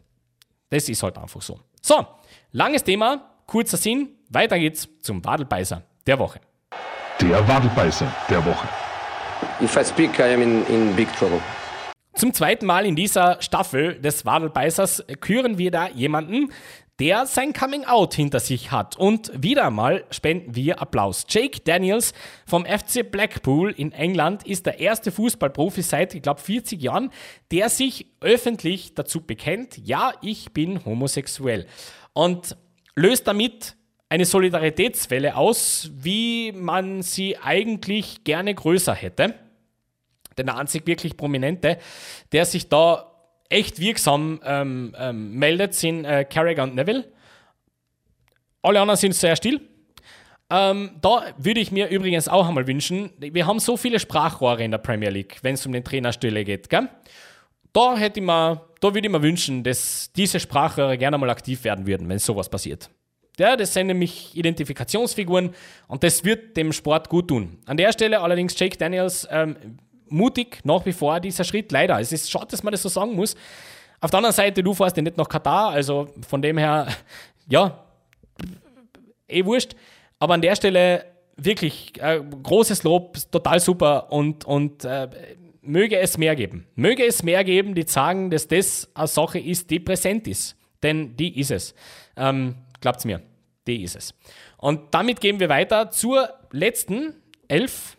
Das 0.70 0.88
ist 0.90 1.04
halt 1.04 1.18
einfach 1.18 1.42
so. 1.42 1.60
So, 1.82 2.06
langes 2.52 2.84
Thema, 2.84 3.42
kurzer 3.46 3.78
Sinn. 3.78 4.10
Weiter 4.30 4.58
geht's 4.58 4.88
zum 5.02 5.24
Wadelbeißer 5.24 5.84
der 6.08 6.20
Woche. 6.20 6.40
Der 7.20 7.48
Wadelbeißer 7.48 8.12
der 8.30 8.46
Woche. 8.46 8.68
If 9.62 9.76
I 9.76 9.84
speak, 9.84 10.20
I 10.20 10.34
am 10.34 10.42
in, 10.42 10.66
in 10.68 10.96
big 10.96 11.12
trouble. 11.18 11.42
Zum 12.14 12.34
zweiten 12.34 12.66
Mal 12.66 12.86
in 12.86 12.96
dieser 12.96 13.42
Staffel 13.42 14.00
des 14.00 14.26
Wadelbeißers 14.26 15.06
küren 15.22 15.58
wir 15.58 15.72
da 15.72 15.88
jemanden, 15.88 16.52
der 17.02 17.26
sein 17.26 17.52
Coming 17.52 17.86
Out 17.86 18.14
hinter 18.14 18.40
sich 18.40 18.70
hat. 18.70 18.96
Und 18.96 19.32
wieder 19.34 19.66
einmal 19.66 20.06
spenden 20.12 20.54
wir 20.54 20.80
Applaus. 20.80 21.26
Jake 21.28 21.62
Daniels 21.62 22.14
vom 22.46 22.64
FC 22.64 23.10
Blackpool 23.10 23.72
in 23.72 23.92
England 23.92 24.46
ist 24.46 24.68
der 24.68 24.80
erste 24.80 25.12
Fußballprofi 25.12 25.82
seit, 25.82 26.14
ich 26.14 26.22
glaube, 26.22 26.40
40 26.42 26.80
Jahren, 26.80 27.10
der 27.50 27.70
sich 27.70 28.06
öffentlich 28.20 28.94
dazu 28.94 29.22
bekennt, 29.22 29.80
ja, 29.84 30.14
ich 30.22 30.54
bin 30.54 30.86
homosexuell. 30.86 31.66
Und 32.14 32.56
löst 32.96 33.26
damit 33.28 33.76
eine 34.08 34.26
Solidaritätswelle 34.26 35.36
aus, 35.36 35.90
wie 35.96 36.52
man 36.52 37.02
sie 37.02 37.36
eigentlich 37.36 38.24
gerne 38.26 38.54
größer 38.54 38.94
hätte. 38.94 39.34
Denn 40.38 40.46
der 40.46 40.56
einzig 40.56 40.86
wirklich 40.86 41.18
Prominente, 41.18 41.80
der 42.32 42.46
sich 42.46 42.70
da 42.70 43.11
echt 43.52 43.80
wirksam 43.80 44.40
ähm, 44.44 44.96
ähm, 44.98 45.34
meldet, 45.36 45.74
sind 45.74 46.06
äh, 46.06 46.26
Carragher 46.26 46.64
und 46.64 46.76
Neville. 46.76 47.06
Alle 48.62 48.80
anderen 48.80 48.98
sind 48.98 49.14
sehr 49.14 49.36
still. 49.36 49.62
Ähm, 50.50 50.92
da 51.02 51.24
würde 51.38 51.62
ich 51.62 51.72
mir 51.72 51.88
übrigens 51.90 52.28
auch 52.28 52.48
einmal 52.48 52.68
wünschen, 52.68 53.12
wir 53.18 53.48
haben 53.48 53.60
so 53.60 53.78
viele 53.78 54.00
Sprachrohre 54.00 54.64
in 54.64 54.72
der 54.72 54.80
Premier 54.80 55.10
League, 55.10 55.38
wenn 55.44 55.54
es 55.54 55.66
um 55.66 55.72
den 55.72 55.84
Trainerstelle 55.84 56.44
geht. 56.44 56.70
Gell? 56.70 56.90
Da, 57.72 57.96
hätte 57.96 58.20
ich 58.20 58.26
mir, 58.26 58.62
da 58.82 58.94
würde 58.94 59.08
ich 59.08 59.12
mir 59.12 59.22
wünschen, 59.22 59.64
dass 59.64 60.12
diese 60.14 60.42
Sprachrohre 60.42 60.98
gerne 60.98 61.18
mal 61.18 61.30
aktiv 61.30 61.64
werden 61.64 61.88
würden, 61.88 62.10
wenn 62.10 62.20
sowas 62.20 62.50
passiert. 62.50 62.90
Ja, 63.40 63.56
das 63.56 63.74
sind 63.74 63.88
nämlich 63.88 64.36
Identifikationsfiguren 64.36 65.56
und 65.88 66.04
das 66.04 66.26
wird 66.26 66.58
dem 66.58 66.74
Sport 66.74 67.08
gut 67.08 67.30
tun. 67.30 67.60
An 67.66 67.78
der 67.78 67.94
Stelle 67.94 68.20
allerdings 68.20 68.60
Jake 68.60 68.78
Daniels 68.78 69.26
ähm, 69.32 69.56
mutig 70.12 70.60
nach 70.64 70.86
wie 70.86 70.94
vor 70.94 71.20
dieser 71.20 71.44
Schritt, 71.44 71.72
leider. 71.72 72.00
Es 72.00 72.12
ist 72.12 72.30
schade, 72.30 72.48
dass 72.48 72.64
man 72.64 72.72
das 72.72 72.82
so 72.82 72.90
sagen 72.90 73.16
muss. 73.16 73.36
Auf 74.00 74.12
der 74.12 74.18
anderen 74.18 74.36
Seite, 74.36 74.64
du 74.64 74.74
fährst 74.74 74.98
ja 74.98 75.04
nicht 75.04 75.18
nach 75.18 75.30
Katar, 75.30 75.70
also 75.70 76.10
von 76.28 76.42
dem 76.42 76.58
her, 76.58 76.88
ja, 77.48 77.84
eh 79.28 79.46
wurscht. 79.46 79.76
Aber 80.20 80.34
an 80.34 80.42
der 80.42 80.56
Stelle 80.56 81.06
wirklich 81.36 81.94
äh, 82.02 82.22
großes 82.44 82.84
Lob, 82.84 83.18
total 83.32 83.60
super 83.60 84.12
und, 84.12 84.46
und 84.46 84.86
äh, 84.86 85.08
möge 85.62 85.98
es 85.98 86.18
mehr 86.18 86.36
geben. 86.36 86.68
Möge 86.76 87.06
es 87.06 87.24
mehr 87.24 87.44
geben, 87.44 87.76
die 87.76 87.84
sagen, 87.84 88.30
dass 88.30 88.48
das 88.48 88.90
eine 88.94 89.08
Sache 89.08 89.40
ist, 89.40 89.70
die 89.70 89.80
präsent 89.80 90.28
ist. 90.28 90.56
Denn 90.84 91.16
die 91.16 91.40
ist 91.40 91.52
es. 91.52 91.76
Ähm, 92.18 92.56
Glaubt's 92.82 93.06
mir, 93.06 93.22
die 93.68 93.84
ist 93.84 93.96
es. 93.96 94.16
Und 94.58 94.94
damit 94.94 95.22
gehen 95.22 95.40
wir 95.40 95.50
weiter 95.50 95.92
zur 95.92 96.30
letzten 96.52 97.14
Elf, 97.48 97.96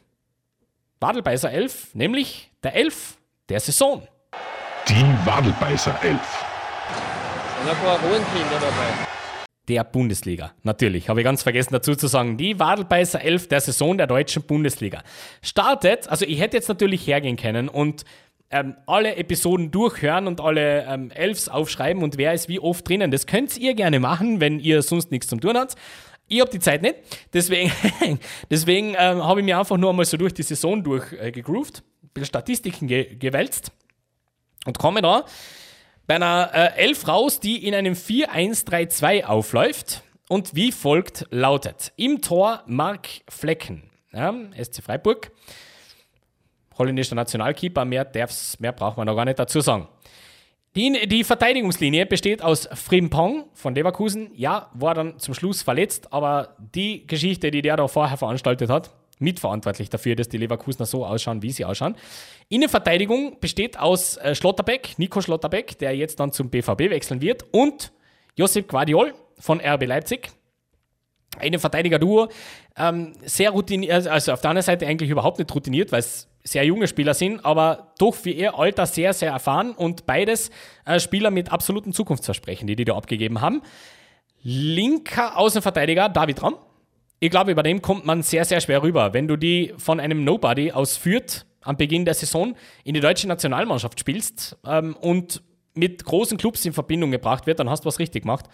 Wadelbeißer 1.02 1.50
Elf, 1.50 1.92
nämlich 1.94 2.52
der 2.62 2.76
Elf 2.76 3.18
der 3.48 3.58
Saison. 3.58 4.06
Die 4.88 5.26
Wadelbeißer 5.26 5.98
Elf. 6.00 6.44
Und 7.60 7.68
ein 7.68 7.76
paar 7.76 8.00
Hohenkinder 8.00 8.60
dabei. 8.60 9.08
Der 9.68 9.82
Bundesliga, 9.82 10.52
natürlich, 10.62 11.08
habe 11.08 11.20
ich 11.20 11.24
ganz 11.24 11.42
vergessen 11.42 11.72
dazu 11.72 11.96
zu 11.96 12.06
sagen. 12.06 12.36
Die 12.36 12.60
Wadelbeißer 12.60 13.20
11 13.20 13.48
der 13.48 13.60
Saison 13.60 13.98
der 13.98 14.06
deutschen 14.06 14.44
Bundesliga. 14.44 15.02
Startet, 15.42 16.08
also 16.08 16.24
ich 16.24 16.40
hätte 16.40 16.56
jetzt 16.56 16.68
natürlich 16.68 17.04
hergehen 17.04 17.36
können 17.36 17.68
und 17.68 18.04
ähm, 18.50 18.76
alle 18.86 19.16
Episoden 19.16 19.72
durchhören 19.72 20.28
und 20.28 20.40
alle 20.40 20.84
ähm, 20.84 21.10
Elfs 21.10 21.48
aufschreiben 21.48 22.02
und 22.04 22.16
wer 22.16 22.32
ist 22.32 22.48
wie 22.48 22.60
oft 22.60 22.88
drinnen. 22.88 23.10
Das 23.10 23.26
könnt 23.26 23.56
ihr 23.56 23.74
gerne 23.74 23.98
machen, 23.98 24.40
wenn 24.40 24.60
ihr 24.60 24.82
sonst 24.82 25.10
nichts 25.10 25.26
zum 25.26 25.40
tun 25.40 25.56
habt. 25.56 25.74
Ich 26.32 26.40
habe 26.40 26.50
die 26.50 26.60
Zeit 26.60 26.80
nicht, 26.80 26.96
deswegen, 27.34 27.70
deswegen 28.50 28.94
ähm, 28.98 29.22
habe 29.22 29.40
ich 29.40 29.44
mir 29.44 29.58
einfach 29.58 29.76
nur 29.76 29.90
einmal 29.90 30.06
so 30.06 30.16
durch 30.16 30.32
die 30.32 30.42
Saison 30.42 30.82
durchgegroovt, 30.82 31.78
äh, 31.78 31.80
ein 31.80 32.08
bisschen 32.14 32.26
Statistiken 32.26 32.86
ge 32.86 33.16
gewälzt 33.16 33.70
und 34.64 34.78
komme 34.78 35.02
da 35.02 35.26
bei 36.06 36.14
einer 36.16 36.50
äh, 36.54 36.76
Elf 36.76 37.06
raus, 37.06 37.38
die 37.38 37.66
in 37.66 37.74
einem 37.74 37.94
4-1-3-2 37.94 39.24
aufläuft 39.24 40.02
und 40.28 40.54
wie 40.54 40.72
folgt 40.72 41.26
lautet. 41.30 41.92
Im 41.96 42.22
Tor 42.22 42.62
Mark 42.66 43.08
Flecken, 43.28 43.82
ja, 44.12 44.34
SC 44.58 44.82
Freiburg 44.82 45.30
holländischer 46.78 47.14
Nationalkeeper, 47.14 47.84
mehr, 47.84 48.10
mehr 48.58 48.72
braucht 48.72 48.96
man 48.96 49.06
noch 49.06 49.16
gar 49.16 49.24
nicht 49.24 49.38
dazu 49.38 49.60
sagen. 49.60 49.88
Die, 50.74 51.06
die 51.06 51.22
Verteidigungslinie 51.22 52.06
besteht 52.06 52.40
aus 52.40 52.66
Frimpong 52.72 53.44
von 53.52 53.74
Leverkusen. 53.74 54.30
Ja, 54.34 54.70
war 54.72 54.94
dann 54.94 55.18
zum 55.18 55.34
Schluss 55.34 55.60
verletzt, 55.60 56.14
aber 56.14 56.56
die 56.74 57.06
Geschichte, 57.06 57.50
die 57.50 57.60
der 57.60 57.76
da 57.76 57.88
vorher 57.88 58.16
veranstaltet 58.16 58.70
hat, 58.70 58.90
mitverantwortlich 59.18 59.90
dafür, 59.90 60.16
dass 60.16 60.30
die 60.30 60.38
Leverkusener 60.38 60.86
so 60.86 61.04
ausschauen, 61.04 61.42
wie 61.42 61.52
sie 61.52 61.66
ausschauen. 61.66 61.94
Innenverteidigung 62.48 63.38
besteht 63.38 63.78
aus 63.78 64.16
äh, 64.16 64.34
Schlotterbeck, 64.34 64.98
Nico 64.98 65.20
Schlotterbeck, 65.20 65.78
der 65.78 65.94
jetzt 65.94 66.18
dann 66.20 66.32
zum 66.32 66.48
BVB 66.48 66.90
wechseln 66.90 67.20
wird, 67.20 67.44
und 67.52 67.92
Josip 68.36 68.66
Guardiol 68.66 69.12
von 69.38 69.60
RB 69.60 69.84
Leipzig. 69.84 70.30
Eine 71.38 71.58
Verteidiger-Duo, 71.58 72.28
ähm, 72.78 73.12
sehr 73.24 73.50
routiniert, 73.50 74.06
also 74.06 74.32
auf 74.32 74.40
der 74.40 74.50
anderen 74.50 74.64
Seite 74.64 74.86
eigentlich 74.86 75.10
überhaupt 75.10 75.38
nicht 75.38 75.54
routiniert, 75.54 75.92
weil 75.92 76.00
es 76.00 76.28
sehr 76.44 76.64
junge 76.64 76.88
Spieler 76.88 77.14
sind, 77.14 77.44
aber 77.44 77.92
doch 77.98 78.14
für 78.14 78.30
ihr 78.30 78.58
Alter 78.58 78.86
sehr, 78.86 79.12
sehr 79.12 79.30
erfahren 79.30 79.72
und 79.72 80.06
beides 80.06 80.50
äh, 80.84 80.98
Spieler 80.98 81.30
mit 81.30 81.52
absoluten 81.52 81.92
Zukunftsversprechen, 81.92 82.66
die 82.66 82.76
die 82.76 82.84
da 82.84 82.96
abgegeben 82.96 83.40
haben. 83.40 83.62
Linker 84.42 85.38
Außenverteidiger 85.38 86.08
David 86.08 86.42
Ramm. 86.42 86.56
Ich 87.20 87.30
glaube, 87.30 87.52
über 87.52 87.62
dem 87.62 87.80
kommt 87.80 88.04
man 88.04 88.22
sehr, 88.22 88.44
sehr 88.44 88.60
schwer 88.60 88.82
rüber. 88.82 89.14
Wenn 89.14 89.28
du 89.28 89.36
die 89.36 89.72
von 89.76 90.00
einem 90.00 90.24
Nobody 90.24 90.72
aus 90.72 90.96
führt 90.96 91.46
am 91.60 91.76
Beginn 91.76 92.04
der 92.04 92.14
Saison 92.14 92.56
in 92.82 92.94
die 92.94 93.00
deutsche 93.00 93.28
Nationalmannschaft 93.28 94.00
spielst 94.00 94.56
ähm, 94.66 94.96
und 94.96 95.42
mit 95.74 96.04
großen 96.04 96.36
Clubs 96.36 96.64
in 96.64 96.72
Verbindung 96.72 97.12
gebracht 97.12 97.46
wird, 97.46 97.60
dann 97.60 97.70
hast 97.70 97.84
du 97.84 97.86
was 97.86 98.00
richtig 98.00 98.24
gemacht. 98.24 98.46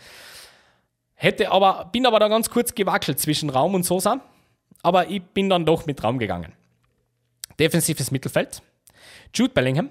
Hätte 1.14 1.50
aber, 1.50 1.88
bin 1.90 2.06
aber 2.06 2.20
da 2.20 2.28
ganz 2.28 2.50
kurz 2.50 2.74
gewackelt 2.74 3.18
zwischen 3.18 3.50
Raum 3.50 3.74
und 3.74 3.84
Sosa, 3.84 4.20
aber 4.82 5.08
ich 5.08 5.22
bin 5.22 5.48
dann 5.48 5.64
doch 5.64 5.86
mit 5.86 6.04
Raum 6.04 6.18
gegangen. 6.18 6.52
Defensives 7.58 8.10
Mittelfeld. 8.10 8.62
Jude 9.34 9.52
Bellingham. 9.52 9.90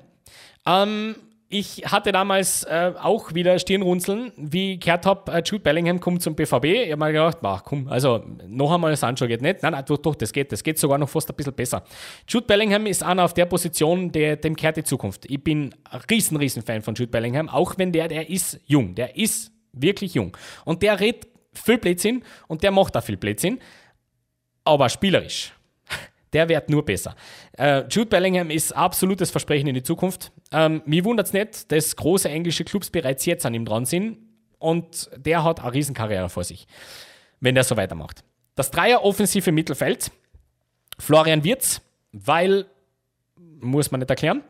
Ähm, 0.66 1.16
ich 1.50 1.84
hatte 1.86 2.12
damals 2.12 2.66
äh, 2.66 2.92
auch 3.02 3.34
wieder 3.34 3.58
Stirnrunzeln, 3.58 4.34
wie 4.36 4.80
gehört 4.80 5.06
habe, 5.06 5.32
äh, 5.32 5.42
Jude 5.46 5.64
Bellingham 5.64 6.02
kommt 6.02 6.22
zum 6.22 6.36
BVB. 6.36 6.66
Ich 6.66 6.92
habe 6.92 6.98
mir 6.98 7.14
gedacht, 7.14 7.38
ach 7.42 7.64
komm, 7.64 7.88
also 7.88 8.22
noch 8.48 8.74
einmal 8.74 8.96
Sancho 8.98 9.28
geht 9.28 9.42
nicht. 9.42 9.64
Nein, 9.64 9.72
nein, 9.72 9.86
doch, 9.88 9.98
doch, 9.98 10.16
das 10.16 10.34
geht. 10.34 10.52
Das 10.52 10.62
geht 10.62 10.78
sogar 10.78 10.98
noch 10.98 11.08
fast 11.08 11.30
ein 11.30 11.36
bisschen 11.36 11.54
besser. 11.54 11.84
Jude 12.28 12.46
Bellingham 12.46 12.86
ist 12.86 13.02
einer 13.02 13.24
auf 13.24 13.34
der 13.34 13.46
Position, 13.46 14.12
der, 14.12 14.36
dem 14.36 14.58
kehrt 14.58 14.76
die 14.76 14.84
Zukunft. 14.84 15.26
Ich 15.30 15.42
bin 15.42 15.74
ein 15.90 16.02
riesen, 16.12 16.36
riesen 16.36 16.64
Fan 16.64 16.82
von 16.82 16.96
Jude 16.96 17.12
Bellingham, 17.12 17.48
auch 17.48 17.78
wenn 17.78 17.94
der, 17.94 18.10
der 18.10 18.30
ist 18.30 18.60
jung. 18.66 18.94
Der 18.96 19.16
ist 19.16 19.52
wirklich 19.72 20.16
jung. 20.16 20.36
Und 20.66 20.82
der 20.82 21.00
redet 21.00 21.28
viel 21.54 21.78
Blödsinn 21.78 22.24
und 22.48 22.62
der 22.62 22.72
macht 22.72 22.98
auch 22.98 23.04
viel 23.04 23.18
Blödsinn. 23.18 23.60
Aber 24.66 24.90
spielerisch 24.90 25.54
der 26.34 26.50
wird 26.50 26.70
nur 26.70 26.84
besser. 26.84 27.16
Äh, 27.58 27.84
Jude 27.90 28.08
Bellingham 28.08 28.50
ist 28.50 28.72
absolutes 28.72 29.32
Versprechen 29.32 29.68
in 29.68 29.76
die 29.76 29.84
Zukunft. 29.84 30.32
Ähm, 30.52 30.82
mir 30.86 31.06
wundert 31.06 31.28
es 31.28 31.34
nicht, 31.34 31.72
dass 31.72 31.96
große 31.96 32.30
englische 32.30 32.64
Clubs 32.64 32.90
bereits 32.90 33.26
jetzt 33.26 33.46
an 33.46 33.54
ihm 33.54 33.66
dran 33.66 33.86
sind 33.86 34.18
und 34.60 35.10
der 35.16 35.44
hat 35.44 35.62
eine 35.62 35.74
Riesenkarriere 35.74 36.30
vor 36.30 36.44
sich, 36.44 36.68
wenn 37.40 37.56
der 37.56 37.64
so 37.64 37.78
weitermacht. 37.78 38.24
Das 38.56 38.72
Dreier-offensive 38.72 39.52
Mittelfeld, 39.52 40.12
Florian 40.98 41.44
Wirz, 41.44 41.82
weil, 42.12 42.66
muss 43.36 43.92
man 43.92 44.00
nicht 44.00 44.10
erklären, 44.10 44.44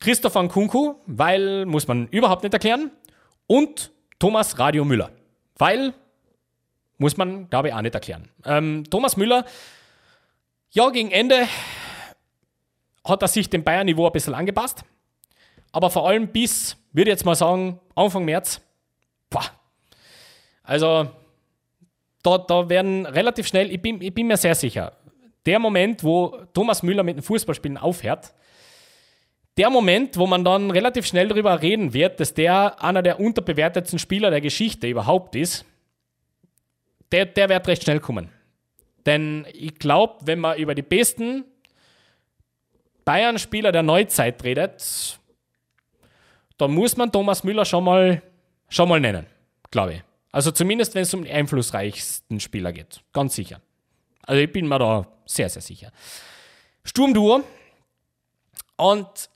Christopher 0.00 0.42
Nkunku, 0.42 0.96
weil, 1.06 1.64
muss 1.64 1.86
man 1.86 2.08
überhaupt 2.08 2.42
nicht 2.42 2.52
erklären, 2.52 2.90
und 3.46 3.92
Thomas 4.18 4.58
Radio 4.58 4.84
Müller, 4.84 5.10
weil, 5.56 5.94
muss 6.98 7.16
man, 7.16 7.48
glaube 7.48 7.68
ich, 7.68 7.74
auch 7.74 7.82
nicht 7.82 7.94
erklären. 7.94 8.28
Ähm, 8.44 8.84
Thomas 8.90 9.16
Müller 9.16 9.44
ja, 10.70 10.88
gegen 10.90 11.10
Ende 11.10 11.46
hat 13.04 13.22
er 13.22 13.28
sich 13.28 13.48
dem 13.48 13.64
Bayern-Niveau 13.64 14.06
ein 14.06 14.12
bisschen 14.12 14.34
angepasst. 14.34 14.84
Aber 15.72 15.90
vor 15.90 16.08
allem 16.08 16.28
bis, 16.28 16.76
würde 16.92 17.10
ich 17.10 17.14
jetzt 17.14 17.24
mal 17.24 17.34
sagen, 17.34 17.80
Anfang 17.94 18.24
März. 18.24 18.60
Boah. 19.30 19.44
Also, 20.62 21.10
da, 22.22 22.38
da 22.38 22.68
werden 22.68 23.06
relativ 23.06 23.46
schnell, 23.46 23.70
ich 23.70 23.80
bin, 23.80 24.00
ich 24.00 24.12
bin 24.12 24.26
mir 24.26 24.36
sehr 24.36 24.54
sicher, 24.54 24.92
der 25.44 25.58
Moment, 25.58 26.02
wo 26.02 26.36
Thomas 26.52 26.82
Müller 26.82 27.04
mit 27.04 27.16
dem 27.16 27.22
Fußballspielen 27.22 27.78
aufhört, 27.78 28.34
der 29.56 29.70
Moment, 29.70 30.18
wo 30.18 30.26
man 30.26 30.44
dann 30.44 30.70
relativ 30.70 31.06
schnell 31.06 31.28
darüber 31.28 31.62
reden 31.62 31.94
wird, 31.94 32.20
dass 32.20 32.34
der 32.34 32.82
einer 32.82 33.02
der 33.02 33.20
unterbewertetsten 33.20 33.98
Spieler 33.98 34.30
der 34.30 34.40
Geschichte 34.40 34.86
überhaupt 34.86 35.34
ist, 35.34 35.64
der, 37.12 37.26
der 37.26 37.48
wird 37.48 37.66
recht 37.68 37.84
schnell 37.84 38.00
kommen. 38.00 38.30
Denn 39.06 39.46
ich 39.52 39.78
glaube, 39.78 40.16
wenn 40.24 40.40
man 40.40 40.58
über 40.58 40.74
die 40.74 40.82
besten 40.82 41.44
Bayern-Spieler 43.04 43.70
der 43.70 43.84
Neuzeit 43.84 44.42
redet, 44.42 45.18
dann 46.58 46.72
muss 46.72 46.96
man 46.96 47.12
Thomas 47.12 47.44
Müller 47.44 47.64
schon 47.64 47.84
mal, 47.84 48.22
schon 48.68 48.88
mal 48.88 49.00
nennen, 49.00 49.26
glaube 49.70 49.94
ich. 49.94 50.02
Also 50.32 50.50
zumindest, 50.50 50.94
wenn 50.94 51.02
es 51.02 51.14
um 51.14 51.24
die 51.24 51.30
einflussreichsten 51.30 52.40
Spieler 52.40 52.72
geht. 52.72 53.00
Ganz 53.12 53.36
sicher. 53.36 53.60
Also 54.22 54.42
ich 54.42 54.52
bin 54.52 54.66
mir 54.66 54.78
da 54.78 55.06
sehr, 55.24 55.48
sehr 55.48 55.62
sicher. 55.62 55.92
Sturmduo. 56.84 57.42
Und 58.76 59.30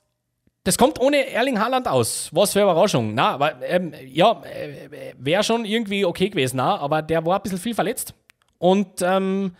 das 0.63 0.77
kommt 0.77 0.99
ohne 0.99 1.27
Erling 1.27 1.59
Haaland 1.59 1.87
aus. 1.87 2.29
Was 2.33 2.53
für 2.53 2.59
eine 2.61 2.71
Überraschung. 2.71 3.15
Na, 3.15 3.31
aber, 3.31 3.61
ähm, 3.63 3.93
ja, 4.05 4.43
äh, 4.43 5.13
wäre 5.17 5.43
schon 5.43 5.65
irgendwie 5.65 6.05
okay 6.05 6.29
gewesen, 6.29 6.57
na, 6.57 6.77
aber 6.77 7.01
der 7.01 7.25
war 7.25 7.37
ein 7.37 7.41
bisschen 7.41 7.57
viel 7.57 7.73
verletzt. 7.73 8.13
Und 8.61 9.01
ähm, 9.01 9.55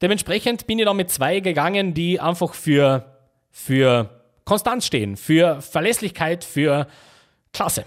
dementsprechend 0.00 0.66
bin 0.66 0.78
ich 0.78 0.86
da 0.86 0.94
mit 0.94 1.10
zwei 1.10 1.40
gegangen, 1.40 1.92
die 1.92 2.18
einfach 2.18 2.54
für, 2.54 3.18
für 3.50 4.22
Konstanz 4.46 4.86
stehen, 4.86 5.18
für 5.18 5.60
Verlässlichkeit, 5.60 6.44
für 6.44 6.86
Klasse. 7.52 7.84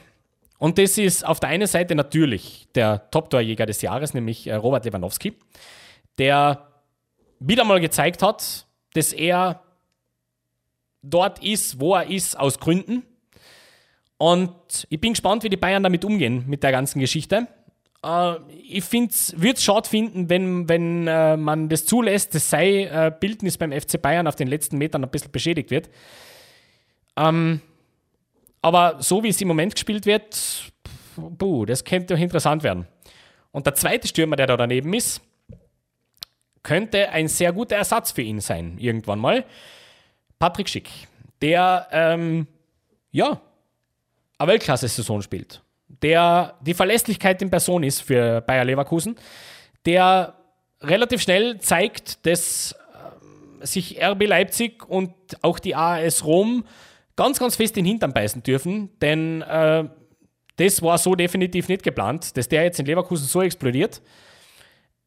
Und 0.60 0.78
das 0.78 1.00
ist 1.00 1.26
auf 1.26 1.40
der 1.40 1.50
einen 1.50 1.66
Seite 1.66 1.96
natürlich 1.96 2.68
der 2.76 3.10
Top-Torjäger 3.10 3.66
des 3.66 3.82
Jahres, 3.82 4.14
nämlich 4.14 4.46
äh, 4.46 4.54
Robert 4.54 4.86
Lewandowski, 4.86 5.34
der 6.20 6.68
wieder 7.40 7.64
mal 7.64 7.80
gezeigt 7.80 8.22
hat, 8.22 8.68
dass 8.94 9.14
er 9.14 9.64
dort 11.02 11.44
ist, 11.44 11.80
wo 11.80 11.96
er 11.96 12.08
ist, 12.08 12.40
aus 12.40 12.60
Gründen. 12.60 13.02
Und 14.18 14.86
ich 14.90 15.02
bin 15.02 15.14
gespannt, 15.14 15.42
wie 15.42 15.50
die 15.50 15.58
Bayern 15.58 15.82
damit 15.82 16.06
umgehen, 16.06 16.44
mit 16.46 16.62
der 16.62 16.72
ganzen 16.72 17.00
Geschichte. 17.00 17.48
Äh, 18.04 18.36
ich 18.64 18.92
würde 18.92 19.54
es 19.54 19.64
schade 19.64 19.88
finden, 19.88 20.30
wenn, 20.30 20.68
wenn 20.68 21.08
äh, 21.08 21.38
man 21.38 21.70
das 21.70 21.86
zulässt, 21.86 22.36
dass 22.36 22.50
sei 22.50 22.84
äh, 22.86 23.12
Bildnis 23.18 23.58
beim 23.58 23.72
FC 23.72 24.02
Bayern 24.02 24.28
auf 24.28 24.36
den 24.36 24.48
letzten 24.48 24.78
Metern 24.78 25.04
ein 25.04 25.10
bisschen 25.10 25.32
beschädigt 25.32 25.72
wird. 25.72 25.90
Ähm, 27.18 27.62
aber 28.62 28.98
so 29.00 29.24
wie 29.24 29.30
es 29.30 29.42
im 29.42 29.48
Moment 29.48 29.74
gespielt 29.74 30.06
wird, 30.06 30.72
puh, 31.38 31.66
das 31.66 31.84
könnte 31.84 32.16
auch 32.16 32.20
interessant 32.20 32.64
werden. 32.64 32.88
Und 33.52 33.66
der 33.66 33.76
zweite 33.76 34.08
Stürmer, 34.08 34.36
der 34.36 34.48
da 34.48 34.58
daneben 34.58 34.94
ist, 34.94 35.22
könnte 36.64 37.10
ein 37.10 37.28
sehr 37.28 37.54
guter 37.54 37.76
Ersatz 37.76 38.12
für 38.12 38.22
ihn 38.22 38.40
sein, 38.40 38.78
irgendwann 38.78 39.20
mal. 39.20 39.46
Patrick 40.40 40.70
Schick, 40.70 40.90
der, 41.42 41.88
ähm, 41.92 42.48
ja, 43.12 43.42
eine 44.38 44.52
Weltklasse-Saison 44.52 45.22
spielt, 45.22 45.62
der 46.02 46.56
die 46.62 46.74
Verlässlichkeit 46.74 47.42
in 47.42 47.50
Person 47.50 47.84
ist 47.84 48.02
für 48.02 48.42
Bayer 48.42 48.66
Leverkusen, 48.66 49.16
der 49.86 50.36
relativ 50.82 51.22
schnell 51.22 51.60
zeigt, 51.60 52.26
dass 52.26 52.74
äh, 53.62 53.66
sich 53.66 54.02
RB 54.04 54.28
Leipzig 54.28 54.88
und 54.88 55.14
auch 55.42 55.60
die 55.60 55.76
AS 55.76 56.26
Rom 56.26 56.66
ganz, 57.16 57.40
ganz 57.40 57.56
fest 57.56 57.78
in 57.78 57.84
den 57.84 57.92
Hintern 57.92 58.14
beißen 58.14 58.44
dürfen, 58.44 58.90
denn 59.00 59.42
äh, 59.42 59.86
das 60.58 60.82
war 60.82 60.98
so 60.98 61.16
definitiv 61.16 61.68
nicht 61.68 61.84
geplant, 61.84 62.38
dass 62.38 62.48
der 62.48 62.64
jetzt 62.64 62.80
in 62.80 62.86
Leverkusen 62.86 63.26
so 63.26 63.42
explodiert. 63.42 64.02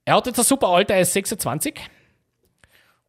Er 0.05 0.17
hat 0.17 0.27
jetzt 0.27 0.39
ein 0.39 0.45
super 0.45 0.69
Alter, 0.69 0.95
er 0.95 1.03
ist 1.03 1.13
26. 1.13 1.81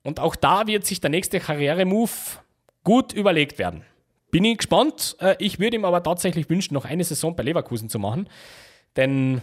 Und 0.03 0.19
auch 0.19 0.35
da 0.35 0.68
wird 0.68 0.85
sich 0.85 1.02
der 1.02 1.10
nächste 1.10 1.39
Karrieremove 1.39 2.39
gut 2.84 3.14
überlegt 3.14 3.57
werden. 3.57 3.84
Bin 4.36 4.44
ich 4.44 4.57
gespannt. 4.57 5.16
Äh, 5.22 5.38
ich 5.40 5.60
würde 5.60 5.78
ihm 5.78 5.86
aber 5.86 6.03
tatsächlich 6.03 6.49
wünschen, 6.49 6.74
noch 6.74 6.84
eine 6.84 7.06
Saison 7.06 7.38
bei 7.38 7.44
Leverkusen 7.44 7.88
zu 7.88 7.99
machen. 7.99 8.28
Denn 8.98 9.41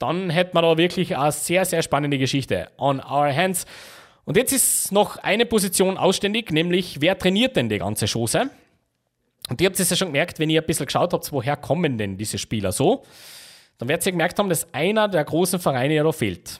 dann 0.00 0.30
hätten 0.30 0.56
wir 0.56 0.62
da 0.62 0.76
wirklich 0.76 1.16
eine 1.16 1.30
sehr, 1.30 1.64
sehr 1.64 1.80
spannende 1.84 2.18
Geschichte 2.18 2.72
on 2.76 2.98
our 2.98 3.32
hands. 3.32 3.66
Und 4.24 4.36
jetzt 4.36 4.50
ist 4.50 4.90
noch 4.90 5.18
eine 5.18 5.46
Position 5.46 5.96
ausständig, 5.96 6.50
nämlich 6.50 7.00
wer 7.00 7.16
trainiert 7.16 7.54
denn 7.54 7.68
die 7.68 7.78
ganze 7.78 8.06
Chose? 8.06 8.50
Und 9.48 9.60
ihr 9.60 9.68
habt 9.68 9.78
es 9.78 9.88
ja 9.88 9.94
schon 9.94 10.08
gemerkt, 10.08 10.40
wenn 10.40 10.50
ihr 10.50 10.60
ein 10.60 10.66
bisschen 10.66 10.86
geschaut 10.86 11.12
habt, 11.12 11.30
woher 11.30 11.56
kommen 11.56 11.98
denn 11.98 12.16
diese 12.16 12.38
Spieler 12.38 12.72
so, 12.72 13.04
dann 13.78 13.88
werdet 13.88 14.04
ihr 14.06 14.10
gemerkt 14.10 14.40
haben, 14.40 14.48
dass 14.48 14.74
einer 14.74 15.06
der 15.06 15.22
großen 15.22 15.60
Vereine 15.60 15.94
ja 15.94 16.02
da 16.02 16.10
fehlt. 16.10 16.58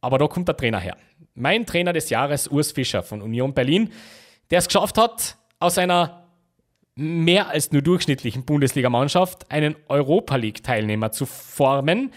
Aber 0.00 0.16
da 0.16 0.26
kommt 0.26 0.48
der 0.48 0.56
Trainer 0.56 0.80
her. 0.80 0.96
Mein 1.34 1.66
Trainer 1.66 1.92
des 1.92 2.08
Jahres, 2.08 2.48
Urs 2.48 2.72
Fischer 2.72 3.02
von 3.02 3.20
Union 3.20 3.52
Berlin, 3.52 3.92
der 4.50 4.60
es 4.60 4.68
geschafft 4.68 4.96
hat, 4.96 5.36
aus 5.62 5.78
einer 5.78 6.28
mehr 6.94 7.48
als 7.48 7.72
nur 7.72 7.82
durchschnittlichen 7.82 8.44
Bundesligamannschaft 8.44 9.50
einen 9.50 9.76
Europa 9.88 10.36
League-Teilnehmer 10.36 11.10
zu 11.10 11.26
formen, 11.26 12.12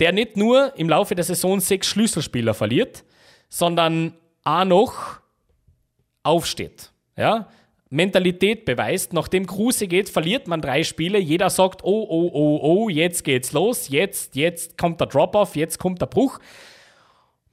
der 0.00 0.12
nicht 0.12 0.36
nur 0.36 0.72
im 0.76 0.88
Laufe 0.88 1.14
der 1.14 1.24
Saison 1.24 1.60
sechs 1.60 1.88
Schlüsselspieler 1.88 2.54
verliert, 2.54 3.04
sondern 3.48 4.14
auch 4.44 4.64
noch 4.64 5.20
aufsteht. 6.22 6.92
Ja? 7.16 7.48
Mentalität 7.90 8.64
beweist. 8.64 9.12
Nachdem 9.12 9.46
Kruse 9.46 9.86
geht, 9.86 10.08
verliert 10.08 10.48
man 10.48 10.62
drei 10.62 10.82
Spiele. 10.82 11.18
Jeder 11.18 11.50
sagt, 11.50 11.84
oh, 11.84 12.06
oh, 12.08 12.30
oh, 12.32 12.60
oh, 12.62 12.88
jetzt 12.88 13.22
geht's 13.22 13.52
los. 13.52 13.88
Jetzt, 13.88 14.34
jetzt 14.34 14.78
kommt 14.78 14.98
der 15.00 15.08
Drop-off, 15.08 15.56
jetzt 15.56 15.78
kommt 15.78 16.00
der 16.00 16.06
Bruch. 16.06 16.38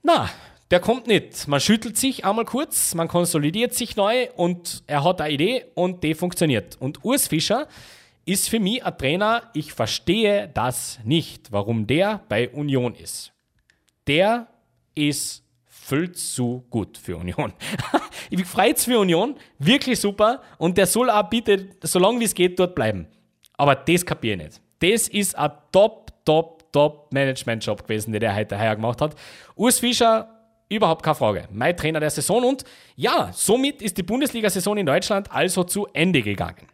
Na, 0.02 0.30
der 0.70 0.80
kommt 0.80 1.06
nicht. 1.06 1.48
Man 1.48 1.60
schüttelt 1.60 1.96
sich 1.96 2.24
einmal 2.24 2.44
kurz, 2.44 2.94
man 2.94 3.08
konsolidiert 3.08 3.74
sich 3.74 3.96
neu 3.96 4.28
und 4.36 4.82
er 4.86 5.02
hat 5.04 5.20
eine 5.20 5.32
Idee 5.34 5.64
und 5.74 6.04
die 6.04 6.14
funktioniert. 6.14 6.76
Und 6.80 7.04
Urs 7.04 7.28
Fischer 7.28 7.66
ist 8.24 8.48
für 8.48 8.60
mich 8.60 8.84
ein 8.84 8.96
Trainer, 8.96 9.42
ich 9.54 9.72
verstehe 9.72 10.48
das 10.54 11.00
nicht, 11.04 11.50
warum 11.50 11.86
der 11.86 12.20
bei 12.28 12.48
Union 12.50 12.94
ist. 12.94 13.32
Der 14.06 14.46
ist 14.94 15.42
viel 15.66 16.12
zu 16.12 16.64
gut 16.70 16.96
für 16.96 17.16
Union. 17.16 17.52
ich 18.30 18.44
freue 18.44 18.72
mich 18.72 18.78
für 18.78 19.00
Union, 19.00 19.34
wirklich 19.58 19.98
super. 19.98 20.40
Und 20.58 20.78
der 20.78 20.86
soll 20.86 21.10
auch 21.10 21.28
bitte, 21.28 21.70
solange 21.82 22.20
wie 22.20 22.24
es 22.24 22.34
geht, 22.34 22.58
dort 22.58 22.76
bleiben. 22.76 23.08
Aber 23.56 23.74
das 23.74 24.06
kapiere 24.06 24.36
ich 24.36 24.42
nicht. 24.44 24.60
Das 24.78 25.08
ist 25.08 25.36
ein 25.36 25.50
top, 25.72 26.12
top, 26.24 26.72
top 26.72 27.12
Management-Job 27.12 27.82
gewesen, 27.82 28.12
den 28.12 28.20
der 28.20 28.36
heute 28.36 28.58
heuer 28.58 28.76
gemacht 28.76 29.00
hat. 29.00 29.16
Urs 29.56 29.80
Fischer, 29.80 30.39
überhaupt 30.70 31.02
keine 31.02 31.16
Frage. 31.16 31.48
Mein 31.52 31.76
Trainer 31.76 32.00
der 32.00 32.10
Saison. 32.10 32.44
Und 32.44 32.64
ja, 32.96 33.30
somit 33.34 33.82
ist 33.82 33.98
die 33.98 34.02
Bundesliga-Saison 34.02 34.78
in 34.78 34.86
Deutschland 34.86 35.30
also 35.30 35.64
zu 35.64 35.86
Ende 35.92 36.22
gegangen. 36.22 36.66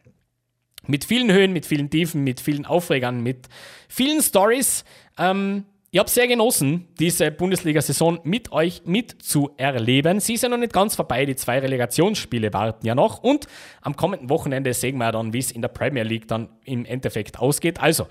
Mit 0.87 1.05
vielen 1.05 1.33
Höhen, 1.33 1.53
mit 1.53 1.67
vielen 1.67 1.91
Tiefen, 1.91 2.23
mit 2.23 2.39
vielen 2.39 2.65
Aufregern, 2.65 3.23
mit 3.23 3.49
vielen 3.89 4.23
Stories. 4.23 4.85
Ähm, 5.19 5.65
ich 5.91 5.99
habe 5.99 6.11
sehr 6.11 6.29
genossen, 6.29 6.89
diese 7.01 7.31
Bundesliga-Saison 7.31 8.21
mit 8.23 8.53
euch 8.53 8.83
mitzuerleben. 8.85 10.21
Sie 10.21 10.35
ist 10.35 10.43
ja 10.43 10.49
noch 10.49 10.59
nicht 10.59 10.73
ganz 10.73 10.95
vorbei, 10.95 11.25
die 11.25 11.37
zwei 11.37 11.59
Relegationsspiele 11.59 12.53
warten 12.53 12.87
ja 12.87 12.95
noch 12.95 13.23
und 13.23 13.47
am 13.81 13.97
kommenden 13.97 14.29
Wochenende 14.29 14.75
sehen 14.75 14.99
wir 14.99 15.11
dann, 15.11 15.33
wie 15.33 15.39
es 15.39 15.51
in 15.51 15.63
der 15.63 15.69
Premier 15.69 16.03
League 16.03 16.29
dann 16.29 16.51
im 16.65 16.85
Endeffekt 16.85 17.39
ausgeht. 17.39 17.81
Also, 17.81 18.09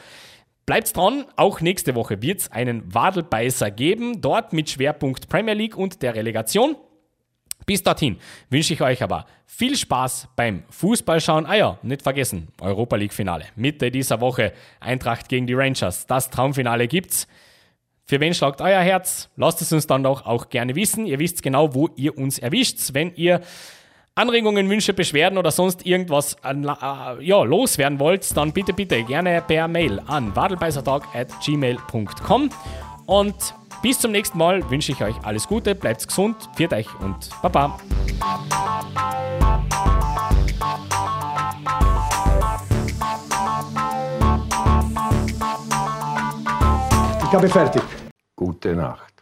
Bleibt 0.65 0.97
dran, 0.97 1.25
auch 1.35 1.61
nächste 1.61 1.93
Woche 1.93 2.23
wird 2.23 2.39
es 2.39 2.51
einen 2.51 2.91
Wadelbeißer 2.91 3.69
geben, 3.69 4.21
dort 4.21 4.51
mit 4.51 4.67
Schwerpunkt 4.69 5.29
Premier 5.29 5.53
League 5.53 5.77
und 5.77 6.01
der 6.01 6.15
Relegation. 6.15 6.75
Bis 7.67 7.83
dorthin 7.83 8.17
wünsche 8.49 8.73
ich 8.73 8.81
euch 8.81 9.03
aber 9.03 9.27
viel 9.45 9.75
Spaß 9.75 10.29
beim 10.35 10.63
Fußballschauen. 10.69 11.45
Ah 11.45 11.55
ja, 11.55 11.79
nicht 11.83 12.01
vergessen, 12.01 12.47
Europa 12.59 12.95
League 12.95 13.13
Finale. 13.13 13.45
Mitte 13.55 13.91
dieser 13.91 14.21
Woche 14.21 14.53
Eintracht 14.79 15.29
gegen 15.29 15.45
die 15.45 15.53
Rangers. 15.53 16.07
Das 16.07 16.31
Traumfinale 16.31 16.87
gibt's. 16.87 17.27
Für 18.03 18.19
wen 18.19 18.33
schlagt 18.33 18.61
euer 18.61 18.81
Herz? 18.81 19.29
Lasst 19.35 19.61
es 19.61 19.71
uns 19.71 19.87
dann 19.87 20.03
doch 20.03 20.25
auch 20.25 20.49
gerne 20.49 20.75
wissen. 20.75 21.05
Ihr 21.05 21.19
wisst 21.19 21.41
genau, 21.41 21.73
wo 21.73 21.89
ihr 21.95 22.17
uns 22.17 22.37
erwischt. 22.37 22.93
Wenn 22.93 23.15
ihr 23.15 23.41
Anregungen, 24.17 24.69
Wünsche, 24.69 24.93
Beschwerden 24.93 25.37
oder 25.37 25.51
sonst 25.51 25.85
irgendwas 25.85 26.37
äh, 26.41 26.55
ja, 27.21 27.43
loswerden 27.43 27.99
wollt, 27.99 28.37
dann 28.37 28.53
bitte, 28.53 28.71
bitte 28.71 29.03
gerne 29.03 29.43
per 29.45 29.67
Mail 29.67 30.01
an 30.07 30.33
wadelbeisertag.gmail.com 30.33 32.49
und 33.07 33.35
bis 33.81 33.99
zum 33.99 34.13
nächsten 34.13 34.37
Mal 34.37 34.69
wünsche 34.69 34.93
ich 34.93 35.03
euch 35.03 35.17
alles 35.23 35.49
Gute, 35.49 35.75
bleibt 35.75 36.07
gesund, 36.07 36.37
viert 36.55 36.71
euch 36.71 36.87
und 37.01 37.29
Baba. 37.41 37.77
Ich 47.21 47.33
habe 47.33 47.49
fertig. 47.49 47.81
Gute 48.37 48.77
Nacht. 48.77 49.14